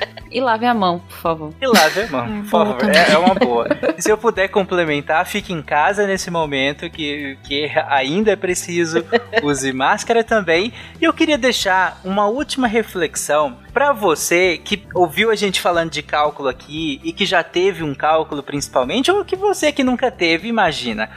E 0.36 0.40
lave 0.40 0.66
a 0.66 0.74
mão, 0.74 0.98
por 0.98 1.16
favor. 1.16 1.54
E 1.58 1.66
lave 1.66 2.02
a 2.02 2.08
mão, 2.08 2.42
por 2.42 2.50
favor. 2.50 2.90
É, 2.94 3.14
é, 3.14 3.16
uma 3.16 3.34
boa. 3.34 3.68
Se 3.96 4.12
eu 4.12 4.18
puder 4.18 4.48
complementar, 4.48 5.24
fique 5.24 5.50
em 5.50 5.62
casa 5.62 6.06
nesse 6.06 6.30
momento 6.30 6.90
que, 6.90 7.38
que 7.42 7.72
ainda 7.88 8.32
é 8.32 8.36
preciso. 8.36 9.02
Use 9.42 9.72
máscara 9.72 10.22
também. 10.22 10.74
E 11.00 11.04
eu 11.04 11.14
queria 11.14 11.38
deixar 11.38 11.98
uma 12.04 12.26
última 12.26 12.66
reflexão 12.66 13.56
para 13.72 13.94
você 13.94 14.60
que 14.62 14.86
ouviu 14.92 15.30
a 15.30 15.34
gente 15.34 15.58
falando 15.58 15.90
de 15.90 16.02
cálculo 16.02 16.50
aqui 16.50 17.00
e 17.02 17.14
que 17.14 17.24
já 17.24 17.42
teve 17.42 17.82
um 17.82 17.94
cálculo 17.94 18.42
principalmente, 18.42 19.10
ou 19.10 19.24
que 19.24 19.36
você 19.36 19.72
que 19.72 19.82
nunca 19.82 20.10
teve, 20.10 20.48
imagina. 20.48 21.08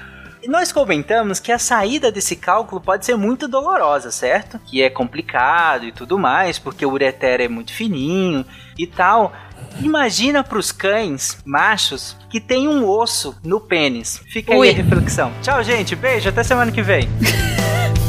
Nós 0.48 0.72
comentamos 0.72 1.40
que 1.40 1.52
a 1.52 1.60
saída 1.60 2.12
desse 2.12 2.36
cálculo 2.36 2.80
pode 2.80 3.06
ser 3.06 3.18
muito 3.18 3.48
dolorosa, 3.48 4.10
certo? 4.10 4.60
Que 4.66 4.82
é 4.82 4.90
complicado 4.90 5.86
e 5.86 5.92
tudo 5.92 6.18
mais, 6.18 6.58
porque 6.58 6.86
o 6.86 6.92
ureter 6.92 7.42
é 7.42 7.48
muito 7.48 7.74
fininho 7.74 8.46
e 8.78 8.88
tal. 8.88 9.34
Imagina 9.82 10.44
para 10.44 10.58
os 10.58 10.72
cães 10.72 11.38
machos 11.46 12.16
que 12.30 12.40
tem 12.40 12.68
um 12.68 12.88
osso 12.88 13.36
no 13.44 13.60
pênis. 13.60 14.22
Fica 14.32 14.56
Ui. 14.56 14.70
aí 14.70 14.74
a 14.74 14.78
reflexão. 14.78 15.32
Tchau, 15.42 15.62
gente. 15.64 15.96
Beijo. 15.96 16.30
Até 16.30 16.44
semana 16.44 16.72
que 16.72 16.82
vem. 16.82 17.08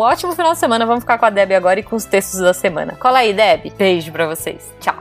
ótimo 0.01 0.35
final 0.35 0.53
de 0.53 0.59
semana. 0.59 0.85
Vamos 0.85 1.03
ficar 1.03 1.17
com 1.17 1.25
a 1.25 1.29
Deb 1.29 1.53
agora 1.53 1.79
e 1.79 1.83
com 1.83 1.95
os 1.95 2.05
textos 2.05 2.39
da 2.39 2.53
semana. 2.53 2.95
Cola 2.95 3.19
aí, 3.19 3.33
Deb. 3.33 3.73
Beijo 3.77 4.11
pra 4.11 4.27
vocês. 4.27 4.73
Tchau. 4.79 4.95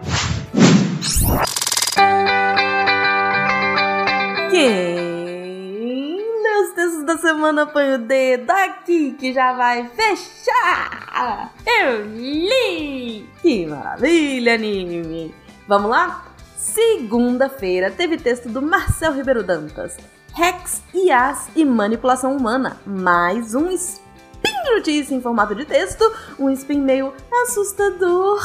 Quem 4.50 5.10
os 6.62 6.72
textos 6.74 7.04
da 7.04 7.16
semana 7.16 7.66
põe 7.66 7.94
o 7.94 7.98
dedo 7.98 8.50
aqui 8.50 9.12
que 9.12 9.32
já 9.32 9.52
vai 9.52 9.88
fechar? 9.88 11.52
Eu 11.66 12.04
li! 12.06 13.28
Que 13.40 13.66
maravilha, 13.66 14.54
anime! 14.54 15.34
Vamos 15.66 15.90
lá? 15.90 16.24
Segunda-feira 16.56 17.90
teve 17.90 18.18
texto 18.18 18.48
do 18.48 18.60
Marcel 18.60 19.14
Ribeiro 19.14 19.42
Dantas. 19.42 19.96
Rex, 20.34 20.82
IAs 20.94 21.48
e 21.56 21.64
manipulação 21.64 22.36
humana. 22.36 22.76
Mais 22.86 23.54
um 23.54 23.70
spin 24.40 24.74
notícia 24.74 25.14
em 25.14 25.20
formato 25.20 25.54
de 25.54 25.64
texto, 25.64 26.04
um 26.38 26.50
spin 26.50 26.80
meio 26.80 27.12
assustador 27.42 28.40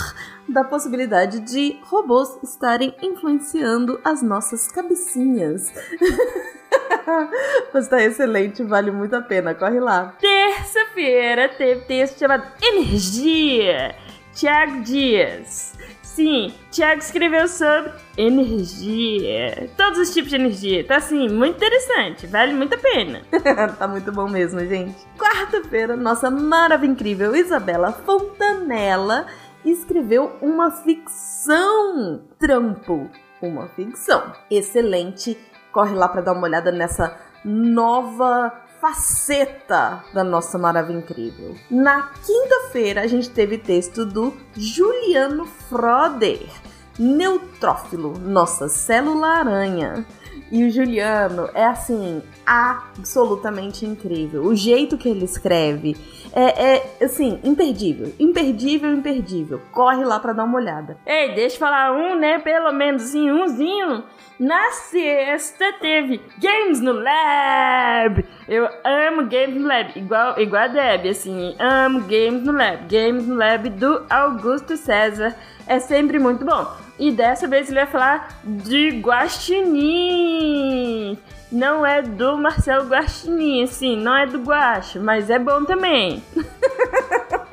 da 0.47 0.63
possibilidade 0.63 1.39
de 1.39 1.79
robôs 1.83 2.37
estarem 2.43 2.95
influenciando 3.01 3.99
as 4.03 4.21
nossas 4.21 4.67
cabecinhas. 4.67 5.73
Mas 7.73 7.87
tá 7.87 8.01
excelente, 8.03 8.63
vale 8.63 8.91
muito 8.91 9.15
a 9.15 9.21
pena, 9.21 9.55
corre 9.55 9.79
lá. 9.79 10.15
Terça-feira 10.19 11.49
teve 11.49 11.81
texto 11.81 12.19
chamado 12.19 12.45
Energia, 12.61 13.95
Tiago 14.33 14.81
Dias. 14.81 15.74
Sim, 16.15 16.53
Tiago 16.71 17.01
escreveu 17.01 17.45
sobre 17.45 17.91
energia. 18.17 19.69
Todos 19.75 19.99
os 19.99 20.13
tipos 20.13 20.29
de 20.29 20.37
energia. 20.37 20.87
Tá 20.87 20.95
assim, 20.95 21.27
muito 21.27 21.57
interessante. 21.57 22.25
Vale 22.25 22.53
muito 22.53 22.73
a 22.73 22.77
pena. 22.77 23.21
tá 23.77 23.85
muito 23.85 24.13
bom 24.13 24.29
mesmo, 24.29 24.61
gente. 24.61 24.95
Quarta-feira, 25.17 25.97
nossa 25.97 26.31
maravilha 26.31 26.91
incrível 26.91 27.35
Isabela 27.35 27.91
Fontanella 27.91 29.25
escreveu 29.65 30.31
uma 30.41 30.71
ficção. 30.71 32.21
Trampo. 32.39 33.09
Uma 33.41 33.67
ficção. 33.67 34.31
Excelente. 34.49 35.37
Corre 35.73 35.93
lá 35.93 36.07
para 36.07 36.21
dar 36.21 36.31
uma 36.31 36.47
olhada 36.47 36.71
nessa 36.71 37.13
nova 37.43 38.53
faceta 38.85 40.03
da 40.13 40.23
nossa 40.23 40.59
maravilha 40.59 40.99
incrível. 40.99 41.55
Na 41.71 42.11
quinta-feira 42.23 43.01
a 43.01 43.07
gente 43.07 43.29
teve 43.31 43.57
texto 43.57 44.05
do 44.05 44.31
Juliano 44.55 45.45
Froder, 45.45 46.47
Neutrófilo, 46.99 48.13
nossa 48.19 48.69
célula 48.69 49.27
aranha. 49.27 50.05
E 50.51 50.63
o 50.63 50.69
Juliano 50.69 51.49
é 51.55 51.65
assim, 51.65 52.21
absolutamente 52.45 53.83
incrível. 53.85 54.43
O 54.43 54.55
jeito 54.55 54.95
que 54.97 55.09
ele 55.09 55.25
escreve 55.25 55.97
é, 56.31 56.75
é 56.75 57.05
assim, 57.05 57.39
imperdível. 57.43 58.13
Imperdível, 58.19 58.93
imperdível. 58.93 59.59
Corre 59.71 60.05
lá 60.05 60.19
para 60.19 60.33
dar 60.33 60.43
uma 60.43 60.57
olhada. 60.57 60.97
Ei, 61.05 61.33
deixa 61.33 61.55
eu 61.55 61.59
falar 61.59 61.91
um, 61.91 62.19
né? 62.19 62.37
Pelo 62.37 62.71
menos 62.71 63.03
assim, 63.03 63.31
umzinho. 63.31 64.03
Na 64.37 64.71
sexta 64.71 65.73
teve 65.79 66.21
Games 66.39 66.81
no 66.81 66.91
Lab. 66.91 68.25
Eu 68.47 68.67
amo 68.83 69.27
Games 69.27 69.55
no 69.55 69.65
Lab, 69.67 69.91
igual, 69.95 70.37
igual 70.37 70.63
a 70.63 70.67
Deb, 70.67 71.07
assim, 71.07 71.55
amo 71.57 72.01
Games 72.01 72.43
no 72.43 72.51
Lab. 72.51 72.85
Games 72.89 73.25
no 73.25 73.35
Lab 73.35 73.69
do 73.69 74.05
Augusto 74.09 74.75
César 74.75 75.33
é 75.65 75.79
sempre 75.79 76.19
muito 76.19 76.43
bom. 76.43 76.67
E 76.99 77.13
dessa 77.13 77.47
vez 77.47 77.69
ele 77.69 77.79
vai 77.79 77.87
falar 77.87 78.27
de 78.43 78.99
Guaxinim. 78.99 80.37
Não 81.49 81.85
é 81.85 82.01
do 82.01 82.37
Marcelo 82.37 82.89
Guaxinim, 82.89 83.63
assim, 83.63 83.95
não 83.95 84.17
é 84.17 84.25
do 84.25 84.39
Guaxa, 84.39 84.99
mas 84.99 85.29
é 85.29 85.39
bom 85.39 85.63
também. 85.63 86.21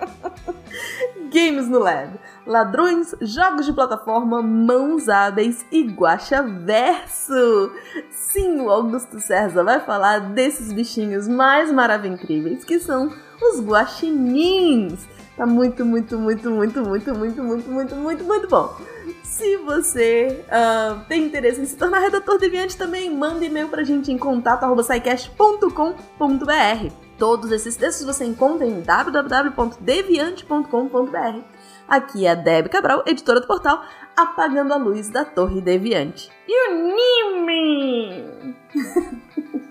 Games 1.32 1.68
no 1.68 1.78
Lab. 1.78 2.12
Ladrões, 2.46 3.14
jogos 3.20 3.64
de 3.64 3.72
plataforma, 3.72 4.42
mãos 4.42 5.08
hábeis 5.08 5.64
e 5.72 5.82
guacha 5.82 6.42
verso. 6.42 7.72
Sim, 8.10 8.60
o 8.60 8.70
Augusto 8.70 9.18
César 9.18 9.64
vai 9.64 9.80
falar 9.80 10.18
desses 10.18 10.72
bichinhos 10.72 11.26
mais 11.26 11.72
maravilhosos 11.72 12.64
que 12.64 12.78
são 12.78 13.10
os 13.40 13.60
guaxinins. 13.60 15.08
Tá 15.36 15.46
muito, 15.46 15.84
muito, 15.84 16.18
muito, 16.18 16.50
muito, 16.50 16.82
muito, 16.82 17.14
muito, 17.14 17.42
muito, 17.42 17.70
muito, 17.70 17.96
muito, 17.96 18.24
muito 18.24 18.48
bom. 18.48 18.76
Se 19.22 19.56
você 19.58 20.44
uh, 20.46 21.00
tem 21.08 21.24
interesse 21.24 21.60
em 21.60 21.64
se 21.64 21.76
tornar 21.76 22.00
redator 22.00 22.38
deviante 22.38 22.76
também, 22.76 23.10
manda 23.10 23.44
e-mail 23.44 23.68
pra 23.68 23.82
gente 23.82 24.12
em 24.12 24.18
contato.com.br. 24.18 26.92
Todos 27.22 27.52
esses 27.52 27.76
textos 27.76 28.04
você 28.04 28.24
encontra 28.24 28.66
em 28.66 28.80
www.deviante.com.br. 28.80 31.40
Aqui 31.86 32.26
é 32.26 32.32
a 32.32 32.34
Deb 32.34 32.66
Cabral, 32.66 33.04
editora 33.06 33.40
do 33.40 33.46
portal 33.46 33.80
Apagando 34.16 34.74
a 34.74 34.76
Luz 34.76 35.08
da 35.08 35.24
Torre 35.24 35.60
Deviante. 35.60 36.28
E 36.48 36.68
o 36.68 36.96
Nime! 36.96 38.24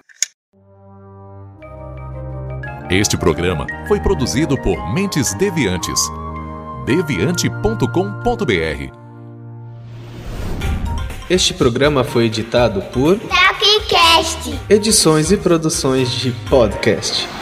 Este 2.89 3.17
programa 3.17 3.67
foi 3.85 3.99
produzido 3.99 4.57
por 4.61 4.93
Mentes 4.93 5.33
Deviantes. 5.33 5.99
deviante.com.br. 6.85 8.93
Este 11.29 11.53
programa 11.53 12.05
foi 12.05 12.27
editado 12.27 12.81
por 12.93 13.19
Tapcast. 13.19 14.57
Edições 14.69 15.33
e 15.33 15.37
produções 15.37 16.11
de 16.11 16.31
podcast. 16.49 17.40